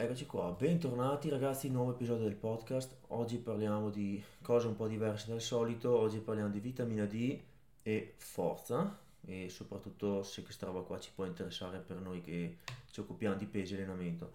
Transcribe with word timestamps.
Eccoci 0.00 0.26
qua, 0.26 0.54
bentornati 0.56 1.28
ragazzi, 1.28 1.68
nuovo 1.68 1.90
episodio 1.90 2.22
del 2.22 2.36
podcast. 2.36 2.98
Oggi 3.08 3.36
parliamo 3.36 3.90
di 3.90 4.22
cose 4.42 4.68
un 4.68 4.76
po' 4.76 4.86
diverse 4.86 5.28
dal 5.28 5.40
solito, 5.40 5.98
oggi 5.98 6.18
parliamo 6.18 6.50
di 6.50 6.60
vitamina 6.60 7.04
D 7.04 7.36
e 7.82 8.14
forza 8.16 8.96
e 9.26 9.48
soprattutto 9.48 10.22
se 10.22 10.44
questa 10.44 10.66
roba 10.66 10.82
qua 10.82 11.00
ci 11.00 11.10
può 11.12 11.24
interessare 11.24 11.80
per 11.80 11.96
noi 11.96 12.20
che 12.20 12.58
ci 12.92 13.00
occupiamo 13.00 13.34
di 13.34 13.46
pesi 13.46 13.72
e 13.72 13.78
allenamento. 13.78 14.34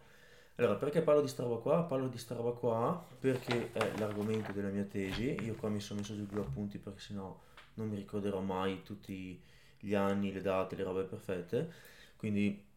Allora, 0.56 0.76
perché 0.76 1.02
parlo 1.02 1.22
di 1.22 1.30
sta 1.30 1.44
roba 1.44 1.62
qua? 1.62 1.84
Parlo 1.84 2.10
di 2.10 2.18
sta 2.18 2.36
roba 2.36 2.52
qua 2.52 3.02
perché 3.18 3.72
è 3.72 3.98
l'argomento 4.00 4.52
della 4.52 4.68
mia 4.68 4.84
tesi. 4.84 5.34
Io 5.46 5.56
qua 5.56 5.70
mi 5.70 5.80
sono 5.80 6.02
messo 6.02 6.14
giù 6.14 6.26
due 6.26 6.42
appunti 6.42 6.78
perché 6.78 7.00
sennò 7.00 7.40
non 7.76 7.88
mi 7.88 7.96
ricorderò 7.96 8.42
mai 8.42 8.84
tutti 8.84 9.42
gli 9.80 9.94
anni, 9.94 10.34
le 10.34 10.42
date, 10.42 10.76
le 10.76 10.84
robe 10.84 11.04
perfette. 11.04 11.72
Quindi 12.18 12.72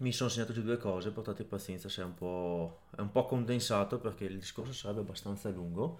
mi 0.00 0.12
sono 0.12 0.30
segnato 0.30 0.52
giù 0.52 0.62
due 0.62 0.78
cose, 0.78 1.10
portate 1.10 1.44
pazienza 1.44 1.88
se 1.88 2.02
è 2.02 2.04
un, 2.04 2.14
po', 2.14 2.82
è 2.96 3.00
un 3.00 3.10
po' 3.10 3.26
condensato 3.26 3.98
perché 3.98 4.24
il 4.24 4.38
discorso 4.38 4.72
sarebbe 4.72 5.00
abbastanza 5.00 5.50
lungo. 5.50 5.98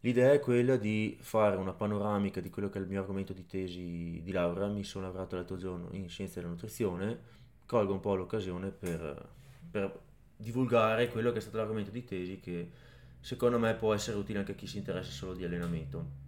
L'idea 0.00 0.32
è 0.32 0.40
quella 0.40 0.76
di 0.76 1.16
fare 1.20 1.56
una 1.56 1.72
panoramica 1.72 2.40
di 2.40 2.50
quello 2.50 2.68
che 2.68 2.78
è 2.78 2.82
il 2.82 2.88
mio 2.88 3.00
argomento 3.00 3.32
di 3.32 3.46
tesi 3.46 4.20
di 4.22 4.32
laurea. 4.32 4.66
Mi 4.66 4.84
sono 4.84 5.06
laureato 5.06 5.36
l'altro 5.36 5.56
giorno 5.56 5.88
in 5.92 6.08
scienze 6.08 6.40
della 6.40 6.50
nutrizione, 6.50 7.18
colgo 7.66 7.92
un 7.92 8.00
po' 8.00 8.14
l'occasione 8.16 8.70
per, 8.70 9.28
per 9.70 9.98
divulgare 10.36 11.08
quello 11.08 11.30
che 11.30 11.38
è 11.38 11.40
stato 11.40 11.56
l'argomento 11.56 11.90
di 11.90 12.04
tesi 12.04 12.40
che 12.40 12.70
secondo 13.20 13.58
me 13.58 13.74
può 13.74 13.94
essere 13.94 14.16
utile 14.18 14.40
anche 14.40 14.52
a 14.52 14.56
chi 14.56 14.66
si 14.66 14.78
interessa 14.78 15.12
solo 15.12 15.34
di 15.34 15.44
allenamento. 15.44 16.22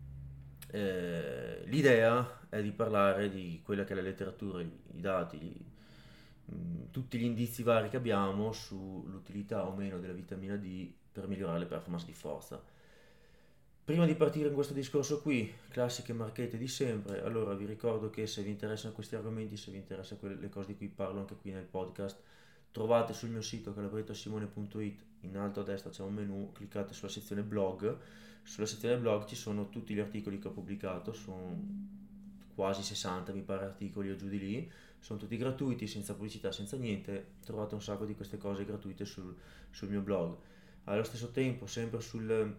Eh, 0.71 1.65
l'idea 1.67 2.47
è 2.49 2.63
di 2.63 2.71
parlare 2.71 3.29
di 3.29 3.61
quella 3.65 3.85
che 3.85 3.93
è 3.93 3.97
la 3.97 4.03
letteratura, 4.03 4.63
i 4.63 5.01
dati, 5.01 5.75
Mm, 6.55 6.91
tutti 6.91 7.19
gli 7.19 7.25
indizi 7.25 7.63
vari 7.63 7.89
che 7.89 7.97
abbiamo 7.97 8.53
sull'utilità 8.53 9.67
o 9.67 9.75
meno 9.75 9.99
della 9.99 10.13
vitamina 10.13 10.57
D 10.57 10.91
per 11.11 11.27
migliorare 11.27 11.59
le 11.59 11.67
performance 11.67 12.07
di 12.07 12.13
forza. 12.13 12.63
Prima 13.85 14.05
di 14.05 14.15
partire 14.17 14.49
in 14.49 14.55
questo 14.55 14.75
discorso 14.75 15.21
qui, 15.21 15.53
classiche 15.69 16.13
marchette 16.13 16.59
di 16.59 16.67
sempre, 16.67 17.23
allora 17.23 17.55
vi 17.55 17.67
ricordo 17.67 18.11
che 18.11 18.27
se 18.27 18.43
vi 18.43 18.51
interessano 18.51 18.93
questi 18.93 19.15
argomenti, 19.15 19.57
se 19.57 19.71
vi 19.71 19.77
interessano 19.77 20.35
le 20.35 20.49
cose 20.49 20.69
di 20.69 20.77
cui 20.77 20.89
parlo 20.89 21.21
anche 21.21 21.37
qui 21.37 21.53
nel 21.53 21.65
podcast, 21.65 22.21
trovate 22.73 23.13
sul 23.13 23.31
mio 23.31 23.43
sito 23.43 23.73
calabrettosimone.it, 23.73 25.05
in 25.21 25.37
alto 25.37 25.61
a 25.61 25.63
destra 25.63 25.91
c'è 25.91 26.03
un 26.03 26.15
menu, 26.15 26.51
cliccate 26.53 26.95
sulla 26.95 27.11
sezione 27.11 27.43
blog, 27.43 27.97
sulla 28.43 28.67
sezione 28.67 28.99
blog 28.99 29.25
ci 29.27 29.37
sono 29.37 29.69
tutti 29.69 29.95
gli 29.95 30.01
articoli 30.01 30.41
che 30.41 30.49
ho 30.49 30.53
pubblicato, 30.53 31.13
sono 31.13 31.57
quasi 32.57 32.83
60 32.83 33.33
mi 33.33 33.43
pare 33.43 33.67
articoli 33.67 34.11
o 34.11 34.17
giù 34.17 34.29
di 34.29 34.39
lì, 34.39 34.73
sono 35.07 35.21
tutti 35.21 35.37
gratuiti, 35.37 35.87
senza 35.87 36.15
pubblicità, 36.15 36.51
senza 36.51 36.77
niente, 36.77 37.35
trovate 37.45 37.77
un 37.77 37.81
sacco 37.81 38.05
di 38.05 38.17
queste 38.17 38.39
cose 38.39 38.65
gratuite 38.65 39.05
sul, 39.05 39.37
sul 39.71 39.89
mio 39.89 40.01
blog. 40.01 40.37
Allo 40.83 41.05
stesso 41.05 41.31
tempo, 41.31 41.69
sempre 41.69 42.01
sul, 42.01 42.57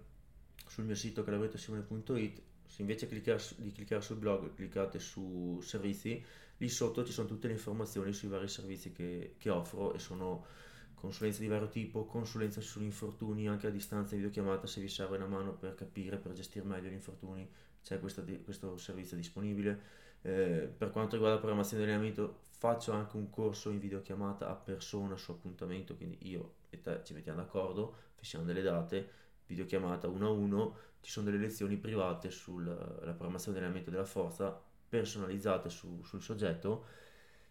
sul 0.66 0.86
mio 0.86 0.96
sito 0.96 1.26
calabrettosimone.it, 1.26 2.42
se 2.66 2.82
invece 2.82 3.06
di 3.10 3.72
cliccare 3.74 4.02
sul 4.02 4.16
blog 4.16 4.54
cliccate 4.54 4.98
su 4.98 5.60
servizi, 5.62 6.24
lì 6.56 6.70
sotto 6.70 7.04
ci 7.04 7.12
sono 7.12 7.28
tutte 7.28 7.48
le 7.48 7.54
informazioni 7.54 8.14
sui 8.14 8.30
vari 8.30 8.48
servizi 8.48 8.94
che, 8.94 9.36
che 9.38 9.50
offro 9.50 9.94
e 9.94 10.00
sono 10.00 10.46
consulenze 10.94 11.42
di 11.42 11.48
vario 11.48 11.68
tipo, 11.68 12.06
consulenze 12.06 12.62
sugli 12.62 12.86
infortuni 12.86 13.50
anche 13.50 13.68
a 13.68 13.72
distanza 13.72 14.12
di 14.12 14.22
videochiamata 14.22 14.68
se 14.68 14.80
vi 14.80 14.88
serve 14.88 15.18
una 15.18 15.28
mano 15.28 15.54
per 15.54 15.76
capire, 15.76 16.16
per 16.16 16.32
gestire 16.32 16.66
meglio 16.66 16.88
gli 16.88 16.94
infortuni, 16.94 17.46
c'è 17.84 18.00
questo, 18.00 18.24
questo 18.46 18.78
servizio 18.78 19.18
disponibile 19.18 20.06
eh, 20.22 20.72
per 20.78 20.90
quanto 20.90 21.14
riguarda 21.14 21.36
la 21.36 21.42
programmazione 21.42 21.84
di 21.84 21.90
allenamento, 21.90 22.46
faccio 22.58 22.92
anche 22.92 23.18
un 23.18 23.30
corso 23.30 23.70
in 23.70 23.80
videochiamata 23.80 24.50
a 24.50 24.56
persona 24.56 25.16
su 25.16 25.32
appuntamento, 25.32 25.96
quindi 25.96 26.18
io 26.22 26.56
e 26.70 26.82
te 26.82 27.02
ci 27.04 27.14
mettiamo 27.14 27.40
d'accordo, 27.40 27.96
fissiamo 28.16 28.46
delle 28.46 28.62
date, 28.62 29.10
videochiamata 29.46 30.08
uno 30.08 30.28
a 30.28 30.32
uno, 30.32 30.76
ci 31.02 31.12
sono 31.12 31.30
delle 31.30 31.38
lezioni 31.38 31.78
private 31.78 32.32
sulla 32.32 32.74
programmazione 32.74 33.58
di 33.58 33.64
allenamento 33.64 33.92
della 33.92 34.06
forza 34.06 34.60
personalizzate 34.90 35.70
su, 35.70 36.02
sul 36.04 36.22
soggetto 36.22 36.86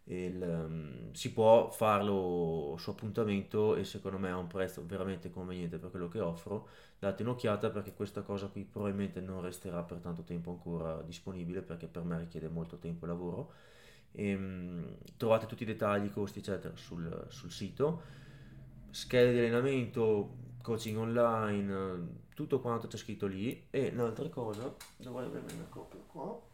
il, 0.08 0.40
um, 0.40 1.12
si 1.12 1.32
può 1.32 1.70
farlo 1.70 2.76
su 2.78 2.90
appuntamento 2.90 3.74
e 3.74 3.84
secondo 3.84 4.18
me 4.18 4.30
ha 4.30 4.36
un 4.36 4.46
prezzo 4.46 4.84
veramente 4.86 5.30
conveniente 5.30 5.78
per 5.78 5.90
quello 5.90 6.08
che 6.08 6.20
offro 6.20 6.68
date 6.98 7.22
un'occhiata 7.22 7.70
perché 7.70 7.92
questa 7.92 8.22
cosa 8.22 8.46
qui 8.46 8.64
probabilmente 8.64 9.20
non 9.20 9.40
resterà 9.40 9.82
per 9.82 9.98
tanto 9.98 10.22
tempo 10.22 10.50
ancora 10.50 11.02
disponibile 11.02 11.60
perché 11.62 11.88
per 11.88 12.04
me 12.04 12.18
richiede 12.18 12.48
molto 12.48 12.78
tempo 12.78 13.04
e 13.04 13.08
lavoro. 13.08 13.52
E, 14.12 14.34
um, 14.34 14.96
trovate 15.16 15.46
tutti 15.46 15.64
i 15.64 15.66
dettagli, 15.66 16.10
costi 16.10 16.38
eccetera 16.38 16.76
sul, 16.76 17.26
sul 17.28 17.50
sito. 17.50 18.02
Schede 18.90 19.32
di 19.32 19.38
allenamento 19.40 20.44
coaching 20.62 20.98
online 20.98 22.24
tutto 22.34 22.60
quanto 22.60 22.86
c'è 22.86 22.96
scritto 22.96 23.26
lì. 23.26 23.66
E 23.70 23.90
un'altra 23.92 24.28
cosa 24.28 24.74
dovrei 24.96 25.26
avere 25.26 25.52
una 25.52 25.66
copia? 25.68 26.00
Qua 26.06 26.45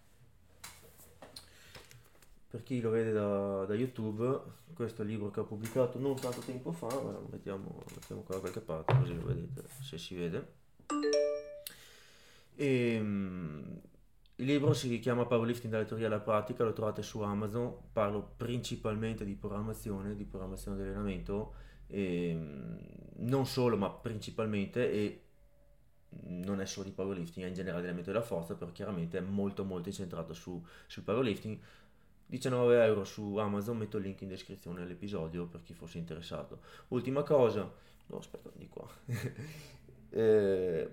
per 2.53 2.63
chi 2.65 2.83
lo 2.83 2.91
vede 2.91 3.13
da, 3.13 3.65
da, 3.65 3.75
YouTube, 3.75 4.43
questo 4.75 5.01
è 5.01 5.05
il 5.07 5.11
libro 5.13 5.31
che 5.31 5.41
ho 5.41 5.45
pubblicato 5.45 5.99
non 5.99 6.17
tanto 6.17 6.41
tempo 6.41 6.71
fa, 6.71 6.87
ma 6.87 7.13
lo 7.13 7.27
mettiamo, 7.31 7.83
mettiamo 7.95 8.21
qua 8.21 8.35
da 8.35 8.41
qualche 8.43 8.61
parte 8.61 8.95
così 8.95 9.15
lo 9.15 9.25
vedete 9.25 9.65
se 9.81 9.97
si 9.97 10.15
vede. 10.15 10.53
E, 12.55 12.99
um, 13.01 13.81
il 14.37 14.45
libro 14.45 14.75
si 14.75 14.99
chiama 14.99 15.25
Powerlifting 15.25 15.73
dalle 15.73 15.87
teorie 15.87 16.05
alla 16.05 16.21
pratica, 16.21 16.63
lo 16.63 16.75
trovate 16.75 17.03
su 17.03 17.23
Amazon, 17.23 17.75
parlo 17.91 18.35
principalmente 18.37 19.25
di 19.25 19.33
programmazione, 19.33 20.15
di 20.15 20.25
programmazione 20.25 20.77
di 20.77 20.83
allenamento, 20.83 21.55
e, 21.87 22.35
um, 22.35 22.79
non 23.25 23.47
solo 23.47 23.79
ma 23.79 23.89
principalmente 23.89 24.93
e 24.93 25.23
non 26.25 26.61
è 26.61 26.67
solo 26.67 26.85
di 26.85 26.93
powerlifting, 26.93 27.47
è 27.47 27.49
in 27.49 27.55
generale 27.55 27.79
allenamento 27.79 28.13
della 28.13 28.23
forza, 28.23 28.55
però 28.57 28.71
chiaramente 28.73 29.17
è 29.17 29.23
molto 29.23 29.65
molto 29.65 29.89
incentrato 29.89 30.35
su, 30.35 30.63
sul 30.87 31.03
powerlifting 31.03 31.59
19 32.33 32.83
euro 32.87 33.05
su 33.05 33.37
Amazon, 33.37 33.77
metto 33.77 33.99
il 33.99 34.05
link 34.05 34.23
in 34.23 34.29
descrizione 34.29 34.81
all'episodio 34.81 35.45
per 35.45 35.61
chi 35.63 35.75
fosse 35.75 35.99
interessato. 35.99 36.61
Ultima 36.89 37.23
cosa, 37.23 37.71
no 38.07 38.17
aspetta 38.17 38.49
di 38.55 38.67
qua, 38.69 38.89
eh, 40.09 40.91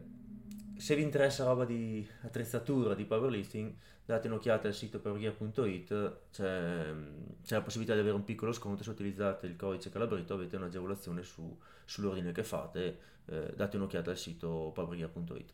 se 0.75 0.95
vi 0.95 1.01
interessa 1.01 1.45
roba 1.45 1.63
di 1.63 2.05
attrezzatura, 2.23 2.93
di 2.93 3.05
powerlifting, 3.05 3.73
date 4.03 4.27
un'occhiata 4.27 4.67
al 4.67 4.73
sito 4.73 4.99
powergear.it, 4.99 6.17
c'è, 6.29 6.93
c'è, 7.41 7.55
la 7.55 7.61
possibilità 7.61 7.93
di 7.93 8.01
avere 8.01 8.15
un 8.15 8.25
piccolo 8.25 8.51
sconto 8.51 8.83
se 8.83 8.89
utilizzate 8.89 9.47
il 9.47 9.55
codice 9.55 9.89
Calabretto, 9.89 10.33
avete 10.33 10.57
un'agevolazione 10.57 11.23
su, 11.23 11.57
sull'ordine 11.85 12.33
che 12.33 12.43
fate, 12.43 12.99
eh, 13.27 13.53
date 13.55 13.77
un'occhiata 13.77 14.11
al 14.11 14.17
sito 14.17 14.71
powergear.it. 14.75 15.53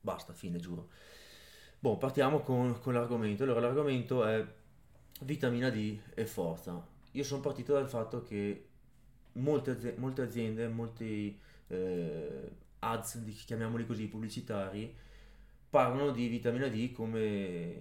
Basta, 0.00 0.32
fine, 0.32 0.60
giuro. 0.60 0.90
Boh, 1.80 1.96
partiamo 1.96 2.42
con, 2.42 2.78
con 2.78 2.92
l'argomento. 2.92 3.42
Allora, 3.42 3.60
l'argomento 3.60 4.24
è 4.24 4.62
vitamina 5.20 5.70
D 5.70 5.98
e 6.14 6.26
forza. 6.26 6.84
Io 7.12 7.24
sono 7.24 7.40
partito 7.40 7.72
dal 7.72 7.88
fatto 7.88 8.22
che 8.22 8.66
molte, 9.32 9.70
aziende, 9.70 10.00
molte, 10.00 10.22
aziende, 10.22 10.68
molti 10.68 11.38
eh, 11.68 12.50
ads, 12.80 13.22
chiamiamoli 13.46 13.86
così, 13.86 14.06
pubblicitari, 14.06 14.94
parlano 15.70 16.10
di 16.10 16.26
vitamina 16.28 16.68
D 16.68 16.92
come, 16.92 17.76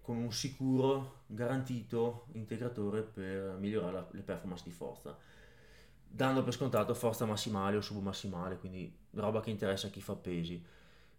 come 0.00 0.24
un 0.24 0.32
sicuro, 0.32 1.20
garantito 1.26 2.26
integratore 2.32 3.02
per 3.02 3.56
migliorare 3.58 3.92
la, 3.92 4.08
le 4.10 4.22
performance 4.22 4.64
di 4.64 4.70
forza, 4.70 5.16
dando 6.06 6.42
per 6.42 6.52
scontato 6.52 6.94
forza 6.94 7.24
massimale 7.24 7.76
o 7.76 7.80
submassimale, 7.80 8.58
quindi 8.58 8.94
roba 9.12 9.40
che 9.40 9.50
interessa 9.50 9.86
a 9.86 9.90
chi 9.90 10.00
fa 10.00 10.14
pesi 10.14 10.62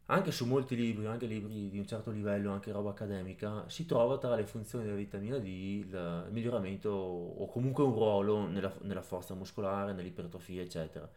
anche 0.07 0.31
su 0.31 0.45
molti 0.45 0.75
libri, 0.75 1.05
anche 1.05 1.25
libri 1.25 1.69
di 1.69 1.79
un 1.79 1.87
certo 1.87 2.11
livello, 2.11 2.51
anche 2.51 2.71
roba 2.71 2.89
accademica, 2.89 3.67
si 3.69 3.85
trova 3.85 4.17
tra 4.17 4.35
le 4.35 4.45
funzioni 4.45 4.83
della 4.83 4.97
vitamina 4.97 5.37
D 5.37 5.45
il 5.45 6.27
miglioramento 6.29 6.89
o 6.89 7.47
comunque 7.47 7.83
un 7.83 7.93
ruolo 7.93 8.47
nella, 8.47 8.73
nella 8.81 9.01
forza 9.01 9.33
muscolare, 9.33 9.93
nell'ipertrofia, 9.93 10.61
eccetera. 10.61 11.09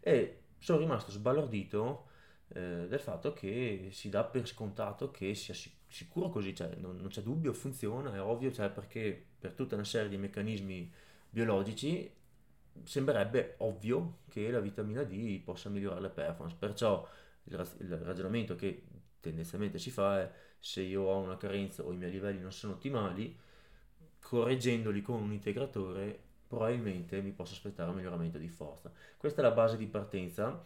E 0.00 0.40
sono 0.58 0.78
rimasto 0.78 1.10
sbalordito 1.10 2.06
eh, 2.48 2.86
del 2.88 3.00
fatto 3.00 3.32
che 3.32 3.88
si 3.90 4.10
dà 4.10 4.24
per 4.24 4.46
scontato 4.46 5.10
che 5.10 5.34
sia 5.34 5.54
sicuro 5.86 6.28
così, 6.28 6.54
cioè 6.54 6.74
non, 6.76 6.96
non 6.96 7.08
c'è 7.08 7.22
dubbio, 7.22 7.52
funziona, 7.54 8.14
è 8.14 8.20
ovvio, 8.20 8.52
cioè 8.52 8.68
perché 8.68 9.24
per 9.38 9.52
tutta 9.52 9.74
una 9.74 9.84
serie 9.84 10.08
di 10.08 10.18
meccanismi 10.18 10.92
biologici 11.30 12.12
sembrerebbe 12.82 13.54
ovvio 13.58 14.18
che 14.28 14.50
la 14.50 14.60
vitamina 14.60 15.02
D 15.04 15.40
possa 15.40 15.68
migliorare 15.68 16.00
le 16.02 16.10
performance, 16.10 16.56
perciò 16.58 17.06
il, 17.44 17.96
ragionamento 18.02 18.54
che 18.54 18.82
tendenzialmente 19.20 19.78
si 19.78 19.90
fa 19.90 20.20
è 20.20 20.32
se 20.58 20.82
io 20.82 21.02
ho 21.02 21.18
una 21.18 21.36
carenza 21.36 21.82
o 21.82 21.92
i 21.92 21.96
miei 21.96 22.10
livelli 22.10 22.40
non 22.40 22.52
sono 22.52 22.74
ottimali, 22.74 23.36
correggendoli 24.20 25.02
con 25.02 25.22
un 25.22 25.32
integratore 25.32 26.18
probabilmente 26.46 27.20
mi 27.20 27.32
posso 27.32 27.54
aspettare 27.54 27.90
un 27.90 27.96
miglioramento 27.96 28.38
di 28.38 28.48
forza. 28.48 28.92
Questa 29.16 29.40
è 29.40 29.44
la 29.44 29.50
base 29.50 29.76
di 29.76 29.86
partenza 29.86 30.62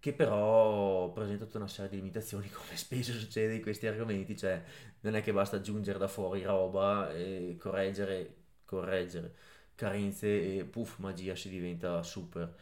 che 0.00 0.12
però 0.12 1.10
presenta 1.12 1.44
tutta 1.44 1.58
una 1.58 1.66
serie 1.68 1.90
di 1.90 1.96
limitazioni 1.96 2.48
come 2.52 2.76
spesso 2.76 3.12
succede 3.12 3.54
in 3.54 3.62
questi 3.62 3.86
argomenti, 3.86 4.36
cioè 4.36 4.62
non 5.00 5.16
è 5.16 5.22
che 5.22 5.32
basta 5.32 5.56
aggiungere 5.56 5.98
da 5.98 6.08
fuori 6.08 6.42
roba 6.44 7.10
e 7.12 7.56
correggere, 7.58 8.34
correggere 8.64 9.34
carenze 9.78 10.56
e 10.56 10.64
puff, 10.64 10.98
magia 10.98 11.36
si 11.36 11.48
diventa 11.48 12.02
super. 12.02 12.52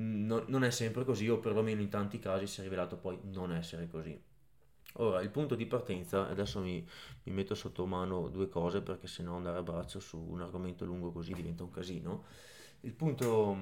No, 0.00 0.44
non 0.46 0.62
è 0.64 0.70
sempre 0.70 1.04
così, 1.04 1.28
o 1.28 1.38
perlomeno 1.40 1.80
in 1.80 1.88
tanti 1.88 2.18
casi 2.20 2.46
si 2.46 2.60
è 2.60 2.62
rivelato 2.62 2.96
poi 2.96 3.18
non 3.24 3.52
essere 3.52 3.88
così. 3.88 4.18
Ora, 4.94 5.20
il 5.22 5.30
punto 5.30 5.54
di 5.56 5.66
partenza, 5.66 6.28
adesso 6.28 6.60
mi, 6.60 6.86
mi 7.24 7.32
metto 7.32 7.54
sotto 7.54 7.86
mano 7.86 8.28
due 8.28 8.48
cose 8.48 8.80
perché 8.82 9.06
se 9.08 9.22
no 9.22 9.36
andare 9.36 9.58
a 9.58 9.62
braccio 9.62 10.00
su 10.00 10.18
un 10.18 10.40
argomento 10.42 10.84
lungo 10.84 11.12
così 11.12 11.34
diventa 11.34 11.64
un 11.64 11.70
casino. 11.70 12.24
Il 12.82 12.92
punto 12.94 13.56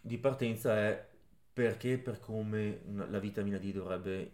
di 0.00 0.18
partenza 0.18 0.76
è 0.76 1.08
perché 1.52 1.94
e 1.94 1.98
per 1.98 2.20
come 2.20 2.82
la 3.08 3.18
vitamina 3.18 3.58
D 3.58 3.72
dovrebbe 3.72 4.32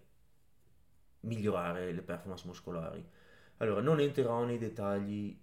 migliorare 1.20 1.92
le 1.92 2.02
performance 2.02 2.46
muscolari. 2.46 3.04
Allora, 3.58 3.80
non 3.80 4.00
entrerò 4.00 4.44
nei 4.44 4.58
dettagli, 4.58 5.38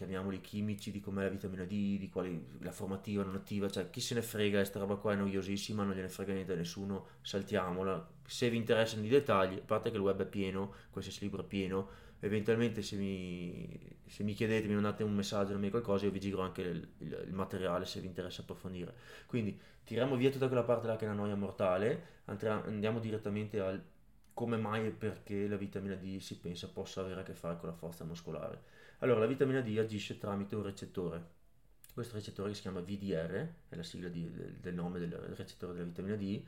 chiamiamoli 0.00 0.40
chimici, 0.40 0.90
di 0.90 1.00
com'è 1.00 1.24
la 1.24 1.28
vitamina 1.28 1.64
D, 1.64 1.98
di 1.98 2.08
quali 2.10 2.42
la 2.60 2.72
formativa, 2.72 3.22
non 3.22 3.34
attiva, 3.34 3.68
cioè 3.68 3.90
chi 3.90 4.00
se 4.00 4.14
ne 4.14 4.22
frega, 4.22 4.56
questa 4.56 4.78
roba 4.78 4.96
qua 4.96 5.12
è 5.12 5.16
noiosissima, 5.16 5.82
non 5.82 5.94
gliene 5.94 6.08
frega 6.08 6.32
niente 6.32 6.54
a 6.54 6.56
nessuno, 6.56 7.06
saltiamola. 7.20 8.08
Se 8.26 8.48
vi 8.48 8.56
interessano 8.56 9.04
i 9.04 9.08
dettagli, 9.08 9.58
a 9.58 9.62
parte 9.62 9.90
che 9.90 9.96
il 9.96 10.02
web 10.02 10.22
è 10.22 10.26
pieno, 10.26 10.72
qualsiasi 10.90 11.20
libro 11.24 11.42
è 11.42 11.44
pieno, 11.44 11.88
eventualmente 12.20 12.80
se 12.80 12.96
mi, 12.96 13.78
se 14.06 14.22
mi 14.22 14.32
chiedete, 14.32 14.66
mi 14.68 14.72
mandate 14.74 15.02
un 15.02 15.14
messaggio, 15.14 15.52
non 15.52 15.60
mi 15.60 15.68
qualcosa, 15.68 16.06
io 16.06 16.12
vi 16.12 16.20
giro 16.20 16.40
anche 16.40 16.62
il, 16.62 16.88
il, 16.98 17.24
il, 17.26 17.32
materiale 17.34 17.84
se 17.84 18.00
vi 18.00 18.06
interessa 18.06 18.40
approfondire. 18.40 18.94
Quindi 19.26 19.58
tiriamo 19.84 20.16
via 20.16 20.30
tutta 20.30 20.46
quella 20.46 20.64
parte 20.64 20.86
là 20.86 20.96
che 20.96 21.04
è 21.04 21.08
una 21.08 21.16
noia 21.16 21.36
mortale, 21.36 22.22
andiamo 22.24 23.00
direttamente 23.00 23.60
al 23.60 23.84
come 24.32 24.56
mai 24.56 24.86
e 24.86 24.90
perché 24.92 25.46
la 25.46 25.56
vitamina 25.56 25.96
D 25.96 26.18
si 26.20 26.38
pensa 26.38 26.68
possa 26.68 27.02
avere 27.02 27.20
a 27.20 27.22
che 27.22 27.34
fare 27.34 27.58
con 27.58 27.68
la 27.68 27.74
forza 27.74 28.04
muscolare. 28.04 28.79
Allora, 29.00 29.20
la 29.20 29.26
vitamina 29.26 29.60
D 29.60 29.76
agisce 29.78 30.18
tramite 30.18 30.56
un 30.56 30.62
recettore. 30.62 31.38
Questo 31.92 32.14
recettore 32.14 32.54
si 32.54 32.60
chiama 32.60 32.80
VDR, 32.80 33.48
è 33.68 33.76
la 33.76 33.82
sigla 33.82 34.08
di, 34.08 34.30
del, 34.30 34.54
del, 34.60 34.74
nome 34.74 34.98
del 34.98 35.12
recettore 35.12 35.74
della 35.74 35.86
vitamina 35.86 36.16
D, 36.16 36.42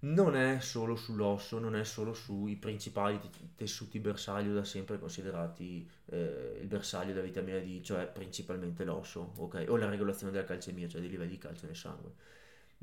non 0.00 0.36
è 0.36 0.60
solo 0.60 0.96
sull'osso, 0.96 1.58
non 1.58 1.76
è 1.76 1.84
solo 1.84 2.12
sui 2.12 2.56
principali 2.56 3.20
tessuti 3.54 3.98
bersaglio 4.00 4.54
da 4.54 4.64
sempre 4.64 4.98
considerati 4.98 5.88
eh, 6.06 6.58
il 6.60 6.66
bersaglio 6.66 7.12
della 7.12 7.24
vitamina 7.24 7.58
D, 7.58 7.80
cioè 7.80 8.06
principalmente 8.06 8.84
l'osso, 8.84 9.32
ok? 9.36 9.64
O 9.68 9.76
la 9.76 9.88
regolazione 9.88 10.32
della 10.32 10.44
calcemia, 10.44 10.88
cioè 10.88 11.00
dei 11.00 11.10
livelli 11.10 11.32
di 11.32 11.38
calcio 11.38 11.66
nel 11.66 11.76
sangue 11.76 12.12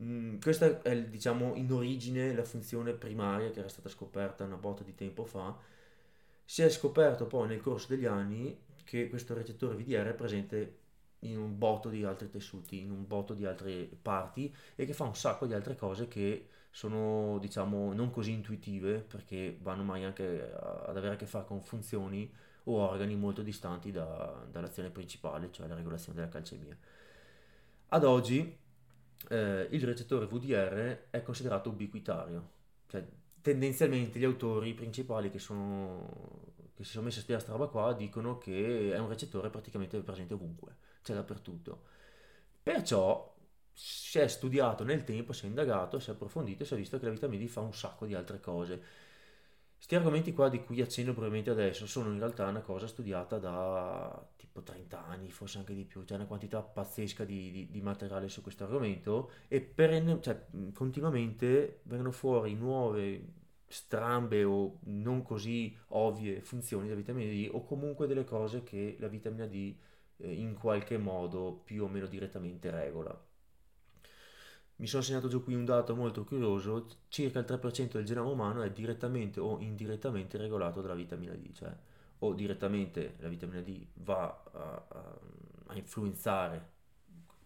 Mm, 0.01 0.37
questa 0.39 0.81
è 0.83 1.03
diciamo 1.03 1.55
in 1.55 1.71
origine 1.71 2.33
la 2.35 2.43
funzione 2.43 2.93
primaria 2.93 3.49
che 3.49 3.59
era 3.59 3.67
stata 3.67 3.89
scoperta 3.89 4.43
una 4.43 4.55
botta 4.57 4.83
di 4.83 4.93
tempo 4.95 5.25
fa. 5.25 5.57
Si 6.45 6.61
è 6.61 6.69
scoperto 6.69 7.25
poi 7.27 7.47
nel 7.47 7.61
corso 7.61 7.87
degli 7.89 8.05
anni 8.05 8.57
che 8.87 9.09
questo 9.09 9.33
recettore 9.33 9.75
VDR 9.75 10.07
è 10.07 10.13
presente 10.13 10.77
in 11.19 11.37
un 11.37 11.57
botto 11.57 11.89
di 11.89 12.05
altri 12.05 12.29
tessuti, 12.29 12.79
in 12.79 12.89
un 12.89 13.05
botto 13.05 13.33
di 13.33 13.45
altre 13.45 13.89
parti 14.01 14.53
e 14.75 14.85
che 14.85 14.93
fa 14.93 15.03
un 15.03 15.13
sacco 15.13 15.45
di 15.45 15.53
altre 15.53 15.75
cose 15.75 16.07
che 16.07 16.47
sono 16.71 17.37
diciamo 17.39 17.91
non 17.91 18.11
così 18.11 18.31
intuitive 18.31 18.99
perché 18.99 19.57
vanno 19.61 19.83
mai 19.83 20.05
anche 20.05 20.53
ad 20.53 20.95
avere 20.95 21.15
a 21.15 21.17
che 21.17 21.25
fare 21.25 21.45
con 21.45 21.61
funzioni 21.61 22.31
o 22.65 22.77
organi 22.77 23.15
molto 23.15 23.41
distanti 23.41 23.91
da, 23.91 24.45
dall'azione 24.49 24.89
principale, 24.89 25.51
cioè 25.51 25.67
la 25.67 25.75
regolazione 25.75 26.19
della 26.19 26.31
calcemia. 26.31 26.77
Ad 27.89 28.03
oggi 28.05 28.57
eh, 29.29 29.67
il 29.69 29.83
recettore 29.83 30.27
VDR 30.27 31.07
è 31.09 31.21
considerato 31.23 31.69
ubiquitario, 31.69 32.49
cioè 32.87 33.05
tendenzialmente 33.41 34.19
gli 34.19 34.25
autori 34.25 34.73
principali 34.73 35.29
che, 35.29 35.39
sono, 35.39 36.53
che 36.77 36.83
si 36.83 36.91
sono 36.91 37.05
messi 37.05 37.17
a 37.17 37.21
studiare 37.21 37.43
questa 37.43 37.59
roba 37.59 37.71
qua 37.71 37.93
dicono 37.93 38.37
che 38.37 38.93
è 38.93 38.97
un 38.99 39.09
recettore 39.09 39.49
praticamente 39.49 39.99
presente 40.01 40.35
ovunque, 40.35 40.77
c'è 41.01 41.13
dappertutto. 41.13 41.83
Perciò 42.61 43.35
si 43.73 44.19
è 44.19 44.27
studiato 44.27 44.83
nel 44.83 45.03
tempo, 45.03 45.33
si 45.33 45.45
è 45.45 45.47
indagato, 45.47 45.99
si 45.99 46.09
è 46.09 46.13
approfondito 46.13 46.63
e 46.63 46.65
si 46.65 46.73
è 46.73 46.77
visto 46.77 46.99
che 46.99 47.05
la 47.05 47.11
vitamina 47.11 47.43
D 47.43 47.47
fa 47.47 47.61
un 47.61 47.73
sacco 47.73 48.05
di 48.05 48.13
altre 48.13 48.39
cose 48.39 49.05
questi 49.77 49.95
argomenti 49.95 50.33
qua 50.33 50.49
di 50.49 50.63
cui 50.63 50.81
accenno 50.81 51.13
brevemente 51.13 51.51
adesso 51.51 51.85
sono 51.85 52.11
in 52.11 52.17
realtà 52.17 52.47
una 52.47 52.61
cosa 52.61 52.87
studiata 52.87 53.37
da 53.37 54.27
tipo 54.35 54.63
30 54.63 55.05
anni, 55.05 55.29
forse 55.29 55.59
anche 55.59 55.75
di 55.75 55.85
più, 55.85 56.03
c'è 56.03 56.15
una 56.15 56.25
quantità 56.25 56.61
pazzesca 56.61 57.23
di, 57.23 57.51
di, 57.51 57.69
di 57.69 57.81
materiale 57.81 58.27
su 58.27 58.41
questo 58.41 58.63
argomento 58.63 59.31
e 59.47 59.61
perenne, 59.61 60.19
cioè, 60.19 60.47
continuamente 60.73 61.81
vengono 61.83 62.11
fuori 62.11 62.55
nuove 62.55 63.33
strambe 63.67 64.43
o 64.43 64.79
non 64.85 65.23
così 65.23 65.75
ovvie 65.89 66.41
funzioni 66.41 66.87
della 66.87 66.99
vitamina 66.99 67.29
D 67.31 67.49
o 67.53 67.63
comunque 67.65 68.07
delle 68.07 68.23
cose 68.23 68.63
che 68.63 68.95
la 68.99 69.07
vitamina 69.07 69.45
D 69.45 69.75
eh, 70.17 70.33
in 70.33 70.55
qualche 70.55 70.97
modo 70.97 71.61
più 71.63 71.83
o 71.83 71.87
meno 71.87 72.07
direttamente 72.07 72.71
regola. 72.71 73.25
Mi 74.79 74.87
sono 74.87 75.01
segnato 75.01 75.27
giù 75.27 75.43
qui 75.43 75.55
un 75.55 75.65
dato 75.65 75.95
molto 75.95 76.23
curioso, 76.23 76.87
circa 77.07 77.39
il 77.39 77.45
3% 77.45 77.97
del 77.97 78.05
genoma 78.05 78.29
umano 78.29 78.61
è 78.61 78.71
direttamente 78.71 79.39
o 79.39 79.59
indirettamente 79.59 80.37
regolato 80.37 80.81
dalla 80.81 80.93
vitamina 80.93 81.33
D, 81.33 81.51
cioè 81.51 81.75
o 82.19 82.33
direttamente 82.33 83.15
la 83.19 83.27
vitamina 83.27 83.61
D 83.61 83.85
va 83.95 84.43
a, 84.53 84.85
a, 84.87 85.19
a 85.67 85.75
influenzare 85.75 86.75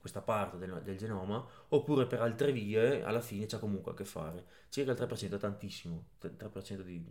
questa 0.01 0.21
parte 0.21 0.57
del, 0.57 0.81
del, 0.83 0.97
genoma, 0.97 1.45
oppure 1.69 2.05
per 2.07 2.19
altre 2.19 2.51
vie 2.51 3.03
alla 3.03 3.21
fine 3.21 3.45
c'è 3.45 3.59
comunque 3.59 3.93
a 3.93 3.95
che 3.95 4.03
fare. 4.03 4.45
Circa 4.67 4.91
il 4.91 4.97
3% 4.97 5.35
è 5.35 5.37
tantissimo, 5.37 6.05
il 6.21 6.35
3% 6.37 6.81
di, 6.81 7.05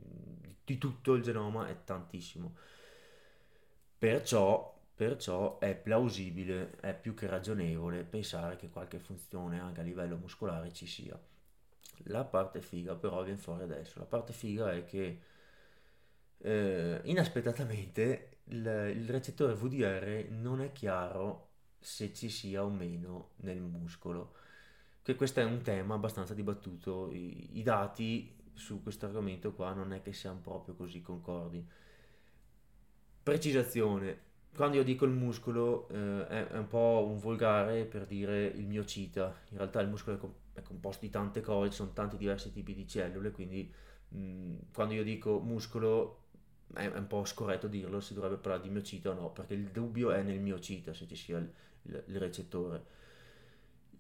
di, 0.65 0.79
tutto 0.79 1.15
il 1.15 1.23
genoma 1.23 1.69
è 1.69 1.85
tantissimo. 1.85 2.55
Perciò 3.99 4.79
Perciò 5.01 5.59
è 5.59 5.75
plausibile, 5.75 6.73
è 6.79 6.95
più 6.95 7.15
che 7.15 7.27
ragionevole 7.27 8.05
pensare 8.05 8.57
che 8.57 8.69
qualche 8.69 8.99
funzione 8.99 9.59
anche 9.59 9.81
a 9.81 9.83
livello 9.83 10.19
muscolare 10.19 10.75
ci 10.75 10.85
sia. 10.87 11.19
La 12.05 12.25
parte 12.25 12.61
figa 12.61 12.95
però 12.97 13.23
viene 13.23 13.39
fuori 13.39 13.63
adesso. 13.63 13.99
La 13.99 14.05
parte 14.05 14.35
figa 14.35 14.75
è 14.75 14.85
che 14.85 15.21
eh, 16.37 17.01
inaspettatamente 17.05 18.41
il, 18.45 18.93
il 18.95 19.09
recettore 19.09 19.55
VDR 19.55 20.27
non 20.33 20.61
è 20.61 20.71
chiaro 20.73 21.50
se 21.81 22.13
ci 22.13 22.29
sia 22.29 22.63
o 22.65 22.71
meno 22.71 23.31
nel 23.37 23.61
muscolo. 23.61 24.35
Che 25.03 25.15
questo 25.15 25.41
è 25.41 25.45
un 25.45 25.63
tema 25.63 25.95
abbastanza 25.95 26.35
dibattuto. 26.35 27.11
I, 27.11 27.59
i 27.59 27.63
dati 27.63 28.37
su 28.53 28.83
questo 28.83 29.07
argomento 29.07 29.53
qua 29.53 29.73
non 29.73 29.93
è 29.93 30.03
che 30.03 30.13
siano 30.13 30.39
proprio 30.41 30.75
così 30.75 31.01
concordi. 31.01 31.67
Precisazione, 33.23 34.29
quando 34.55 34.77
io 34.77 34.85
dico 34.85 35.05
il 35.05 35.13
muscolo 35.13 35.89
eh, 35.89 36.27
è, 36.27 36.47
è, 36.49 36.59
un 36.59 36.67
po' 36.67 37.07
un 37.09 37.19
volgare 37.19 37.85
per 37.85 38.07
dire 38.07 38.47
il 38.47 38.67
miocita, 38.67 39.35
in 39.51 39.57
realtà 39.57 39.81
il 39.81 39.89
muscolo 39.89 40.17
è, 40.17 40.19
comp- 40.19 40.39
è 40.53 40.63
composto 40.63 41.05
di 41.05 41.11
tante 41.11 41.41
cose, 41.41 41.71
ci 41.71 41.77
sono 41.77 41.93
tanti 41.93 42.17
diversi 42.17 42.53
tipi 42.53 42.75
di 42.75 42.87
cellule, 42.87 43.31
quindi 43.31 43.73
mh, 44.09 44.55
quando 44.73 44.95
io 44.95 45.05
dico 45.05 45.41
muscolo 45.41 46.25
è, 46.75 46.89
è, 46.91 46.99
un 46.99 47.07
po' 47.07 47.25
scorretto 47.25 47.69
dirlo, 47.69 48.01
si 48.01 48.15
dovrebbe 48.15 48.37
parlare 48.37 48.63
di 48.63 48.71
miocita 48.71 49.11
o 49.11 49.15
no, 49.15 49.31
perché 49.31 49.55
il 49.55 49.69
dubbio 49.69 50.11
è 50.11 50.23
nel 50.23 50.41
miocita 50.41 50.93
se 50.93 51.07
ci 51.07 51.17
sia 51.17 51.39
il, 51.39 51.51
il, 51.83 52.05
il 52.07 52.19
recettore. 52.19 52.99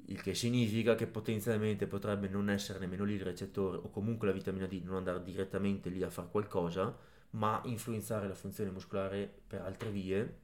Il 0.07 0.21
che 0.23 0.35
significa 0.35 0.95
che 0.95 1.07
potenzialmente 1.07 1.87
potrebbe 1.87 2.29
non 2.29 2.51
essere 2.51 2.79
nemmeno 2.79 3.05
lì 3.05 3.15
il 3.15 3.23
recettore 3.23 3.77
o 3.77 3.91
comunque 3.91 4.27
la 4.27 4.35
vitamina 4.35 4.67
D 4.67 4.81
non 4.85 4.97
andare 4.97 5.23
direttamente 5.23 5.89
lì 5.89 6.03
a 6.03 6.11
fare 6.11 6.29
qualcosa, 6.31 6.97
ma 7.31 7.61
influenzare 7.65 8.27
la 8.27 8.35
funzione 8.35 8.71
muscolare 8.71 9.33
per 9.47 9.61
altre 9.63 9.91
vie 9.91 10.39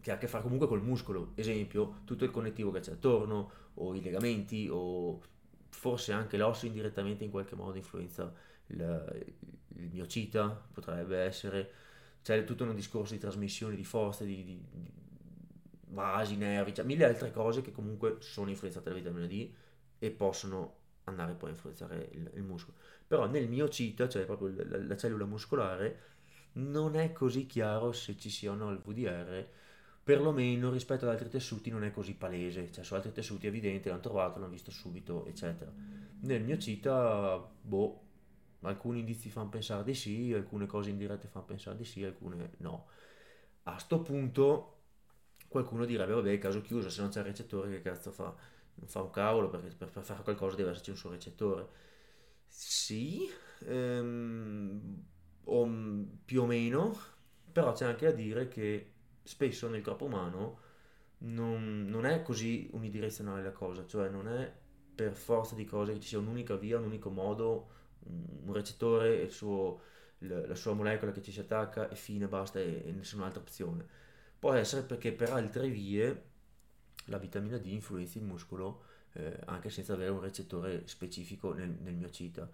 che 0.00 0.10
ha 0.10 0.14
a 0.14 0.18
che 0.18 0.28
fare 0.28 0.42
comunque 0.42 0.66
col 0.66 0.82
muscolo, 0.82 1.32
esempio 1.34 2.00
tutto 2.04 2.24
il 2.24 2.30
connettivo 2.30 2.70
che 2.70 2.80
c'è 2.80 2.92
attorno 2.92 3.50
o 3.74 3.94
i 3.94 4.02
legamenti 4.02 4.68
o 4.70 5.20
forse 5.68 6.12
anche 6.12 6.36
l'osso 6.36 6.66
indirettamente 6.66 7.24
in 7.24 7.30
qualche 7.30 7.54
modo 7.54 7.76
influenza 7.76 8.32
il, 8.68 9.26
il 9.76 9.90
miocita, 9.92 10.48
potrebbe 10.72 11.18
essere, 11.18 11.70
c'è 12.22 12.44
tutto 12.44 12.64
un 12.64 12.74
discorso 12.74 13.12
di 13.12 13.20
trasmissione 13.20 13.76
di 13.76 13.84
forze, 13.84 14.24
di, 14.24 14.42
di 14.44 14.60
vasi, 15.88 16.36
nervi, 16.36 16.74
cioè 16.74 16.84
mille 16.84 17.04
altre 17.04 17.30
cose 17.30 17.62
che 17.62 17.72
comunque 17.72 18.16
sono 18.20 18.50
influenzate 18.50 18.88
dalla 18.88 19.00
vitamina 19.00 19.26
D 19.26 19.50
e 19.98 20.10
possono 20.10 20.84
andare 21.04 21.34
poi 21.34 21.50
a 21.50 21.52
influenzare 21.52 22.08
il, 22.12 22.30
il 22.34 22.42
muscolo. 22.42 22.76
Però 23.06 23.26
nel 23.26 23.48
miocita, 23.48 24.08
cioè 24.08 24.24
proprio 24.24 24.52
la, 24.64 24.82
la, 24.82 24.96
cellula 24.96 25.24
muscolare, 25.24 26.00
non 26.54 26.96
è 26.96 27.12
così 27.12 27.46
chiaro 27.46 27.92
se 27.92 28.16
ci 28.16 28.30
sia 28.30 28.50
o 28.50 28.54
no 28.54 28.70
il 28.70 28.78
VDR, 28.78 29.46
perlomeno 30.02 30.70
rispetto 30.70 31.04
ad 31.04 31.12
altri 31.12 31.28
tessuti 31.28 31.70
non 31.70 31.84
è 31.84 31.90
così 31.90 32.14
palese, 32.14 32.70
cioè 32.72 32.84
su 32.84 32.94
altri 32.94 33.12
tessuti 33.12 33.46
è 33.46 33.48
evidente, 33.48 33.88
l'hanno 33.88 34.00
trovato, 34.00 34.38
l'hanno 34.38 34.50
visto 34.50 34.70
subito, 34.70 35.26
eccetera. 35.26 35.72
Nel 36.20 36.42
miocita, 36.42 37.44
boh, 37.60 38.00
alcuni 38.60 39.00
indizi 39.00 39.30
fanno 39.30 39.48
pensare 39.48 39.84
di 39.84 39.94
sì, 39.94 40.32
alcune 40.32 40.66
cose 40.66 40.90
indirette 40.90 41.28
fanno 41.28 41.44
pensare 41.44 41.76
di 41.76 41.84
sì, 41.84 42.04
alcune 42.04 42.52
no. 42.58 42.86
A 43.64 43.78
sto 43.78 44.00
punto 44.00 44.75
qualcuno 45.48 45.84
direbbe, 45.84 46.12
vabbè, 46.12 46.38
caso 46.38 46.60
chiuso, 46.62 46.90
se 46.90 47.00
non 47.00 47.10
c'è 47.10 47.20
il 47.20 47.26
recettore 47.26 47.70
che 47.70 47.82
cazzo 47.82 48.10
fa? 48.10 48.34
Non 48.78 48.88
fa 48.88 49.00
un 49.02 49.10
cavolo 49.10 49.48
perché 49.48 49.74
per, 49.76 49.90
per 49.90 50.02
fare 50.02 50.22
qualcosa 50.22 50.56
deve 50.56 50.70
esserci 50.70 50.90
un 50.90 50.96
suo 50.96 51.10
recettore 51.10 51.68
sì, 52.48 53.28
ehm, 53.66 55.04
o 55.44 55.68
più 56.24 56.42
o 56.42 56.46
meno, 56.46 56.96
però 57.52 57.72
c'è 57.72 57.86
anche 57.86 58.06
da 58.06 58.12
dire 58.12 58.48
che 58.48 58.92
spesso 59.22 59.68
nel 59.68 59.82
corpo 59.82 60.04
umano 60.06 60.58
non, 61.18 61.86
non 61.88 62.06
è 62.06 62.22
così 62.22 62.68
unidirezionale 62.72 63.42
la 63.42 63.52
cosa, 63.52 63.86
cioè 63.86 64.08
non 64.08 64.28
è 64.28 64.52
per 64.94 65.14
forza 65.14 65.54
di 65.54 65.64
cose 65.64 65.92
che 65.92 66.00
ci 66.00 66.08
sia 66.08 66.18
un'unica 66.18 66.56
via, 66.56 66.78
un 66.78 66.84
unico 66.84 67.10
modo, 67.10 67.68
un 68.06 68.52
recettore 68.52 69.22
e 69.22 69.30
la 70.18 70.54
sua 70.54 70.72
molecola 70.72 71.12
che 71.12 71.22
ci 71.22 71.32
si 71.32 71.40
attacca 71.40 71.88
e 71.88 71.94
fine, 71.96 72.26
basta 72.28 72.58
e, 72.60 72.82
e 72.86 72.92
nessun'altra 72.92 73.40
opzione. 73.40 74.04
Può 74.38 74.52
essere 74.52 74.82
perché 74.82 75.12
per 75.12 75.30
altre 75.30 75.68
vie 75.68 76.24
la 77.06 77.18
vitamina 77.18 77.58
D 77.58 77.66
influenza 77.66 78.18
il 78.18 78.24
muscolo 78.24 78.82
eh, 79.16 79.38
anche 79.46 79.70
senza 79.70 79.94
avere 79.94 80.10
un 80.10 80.20
recettore 80.20 80.86
specifico 80.86 81.52
nel, 81.52 81.70
nel 81.70 81.94
miocita. 81.94 82.48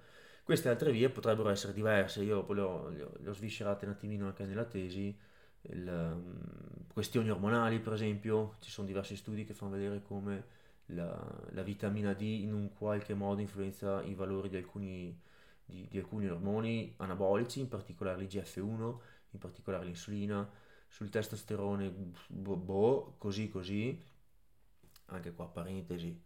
Queste 0.45 0.69
altre 0.69 0.93
vie 0.93 1.09
potrebbero 1.09 1.51
essere 1.51 1.73
diverse, 1.73 2.23
io 2.23 2.51
le 2.53 2.61
ho, 2.61 2.89
le 2.89 3.29
ho 3.29 3.33
sviscerate 3.33 3.85
un 3.85 3.93
attimino 3.93 4.27
anche 4.27 4.45
nella 4.45 4.65
tesi, 4.65 5.17
il, 5.63 5.87
um, 5.87 6.87
questioni 6.93 7.31
ormonali 7.31 7.79
per 7.79 7.93
esempio, 7.93 8.57
ci 8.61 8.71
sono 8.71 8.87
diversi 8.87 9.17
studi 9.17 9.45
che 9.45 9.55
fanno 9.55 9.73
vedere 9.73 10.03
come 10.03 10.45
la, 10.87 11.17
la, 11.51 11.63
vitamina 11.63 12.13
D 12.13 12.23
in 12.23 12.53
un 12.53 12.73
qualche 12.73 13.15
modo 13.15 13.41
influenza 13.41 14.03
i 14.03 14.15
valori 14.15 14.49
di 14.49 14.57
alcuni, 14.57 15.17
di, 15.65 15.87
di 15.89 15.99
alcuni 15.99 16.29
ormoni 16.29 16.93
anabolici, 16.97 17.61
in 17.61 17.69
particolare 17.69 18.21
l'IGF-1, 18.21 18.97
in 19.31 19.39
particolare 19.39 19.85
l'insulina, 19.85 20.49
sul 20.93 21.09
testosterone, 21.09 21.91
boh, 22.29 23.15
così 23.17 23.49
così, 23.49 23.99
anche 25.07 25.33
qua 25.33 25.49
parentesi, 25.49 26.21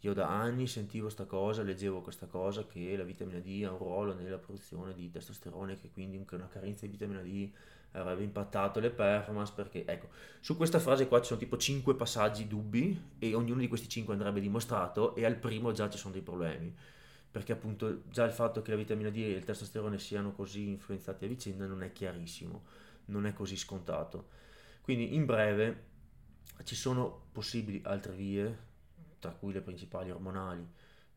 io 0.00 0.14
da 0.14 0.30
anni 0.30 0.66
sentivo 0.66 1.04
questa 1.04 1.26
cosa, 1.26 1.62
leggevo 1.62 2.00
questa 2.00 2.24
cosa 2.24 2.66
che 2.66 2.96
la 2.96 3.04
vitamina 3.04 3.38
D 3.38 3.62
ha 3.66 3.70
un 3.70 3.76
ruolo 3.76 4.14
nella 4.14 4.38
produzione 4.38 4.94
di 4.94 5.10
testosterone, 5.10 5.76
che 5.76 5.90
quindi 5.90 6.24
una 6.30 6.48
carenza 6.48 6.86
di 6.86 6.92
vitamina 6.92 7.20
D 7.20 7.50
avrebbe 7.92 8.22
impattato 8.22 8.80
le 8.80 8.90
performance 8.90 9.52
perché 9.54 9.84
ecco 9.86 10.08
su 10.40 10.56
questa 10.56 10.78
frase 10.78 11.06
qua 11.06 11.20
ci 11.20 11.26
sono 11.26 11.40
tipo 11.40 11.56
5 11.56 11.94
passaggi 11.94 12.46
dubbi 12.46 12.98
e 13.18 13.34
ognuno 13.34 13.60
di 13.60 13.68
questi 13.68 13.88
5 13.88 14.14
andrebbe 14.14 14.40
dimostrato 14.40 15.14
e 15.16 15.26
al 15.26 15.36
primo 15.36 15.72
già 15.72 15.90
ci 15.90 15.98
sono 15.98 16.14
dei 16.14 16.22
problemi. 16.22 16.74
Perché 17.30 17.52
appunto 17.52 18.04
già 18.08 18.24
il 18.24 18.32
fatto 18.32 18.62
che 18.62 18.70
la 18.70 18.78
vitamina 18.78 19.10
D 19.10 19.16
e 19.18 19.32
il 19.32 19.44
testosterone 19.44 19.98
siano 19.98 20.32
così 20.32 20.70
influenzati 20.70 21.26
a 21.26 21.28
vicenda 21.28 21.66
non 21.66 21.82
è 21.82 21.92
chiarissimo 21.92 22.86
non 23.08 23.26
è 23.26 23.32
così 23.32 23.56
scontato. 23.56 24.28
Quindi 24.80 25.14
in 25.14 25.26
breve 25.26 25.86
ci 26.64 26.74
sono 26.74 27.26
possibili 27.32 27.80
altre 27.84 28.12
vie 28.14 28.66
tra 29.18 29.32
cui 29.32 29.52
le 29.52 29.60
principali 29.60 30.10
ormonali 30.10 30.66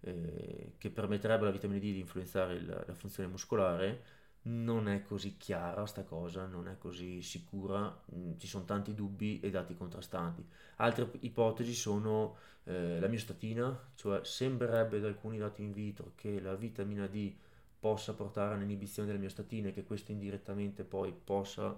eh, 0.01 0.73
che 0.77 0.89
permetterebbero 0.89 1.45
alla 1.45 1.53
vitamina 1.53 1.79
D 1.79 1.83
di 1.83 1.99
influenzare 1.99 2.55
il, 2.55 2.83
la 2.87 2.93
funzione 2.93 3.29
muscolare. 3.29 4.03
Non 4.43 4.87
è 4.87 5.03
così 5.03 5.37
chiara 5.37 5.85
sta 5.85 6.03
cosa, 6.03 6.47
non 6.47 6.67
è 6.67 6.77
così 6.79 7.21
sicura, 7.21 7.95
mm, 8.15 8.37
ci 8.37 8.47
sono 8.47 8.65
tanti 8.65 8.95
dubbi 8.95 9.39
e 9.39 9.51
dati 9.51 9.75
contrastanti. 9.75 10.43
Altre 10.77 11.11
ipotesi 11.19 11.75
sono 11.75 12.37
eh, 12.63 12.99
la 12.99 13.07
miostatina, 13.07 13.91
cioè 13.93 14.21
sembrerebbe 14.23 14.99
da 14.99 15.07
alcuni 15.07 15.37
dati 15.37 15.61
in 15.61 15.71
vitro 15.71 16.13
che 16.15 16.39
la 16.39 16.55
vitamina 16.55 17.05
D 17.05 17.35
possa 17.81 18.13
portare 18.13 18.53
all'inibizione 18.53 19.07
delle 19.07 19.19
miostatine 19.19 19.69
e 19.69 19.73
che 19.73 19.83
questo 19.83 20.11
indirettamente 20.13 20.83
poi 20.83 21.11
possa 21.11 21.77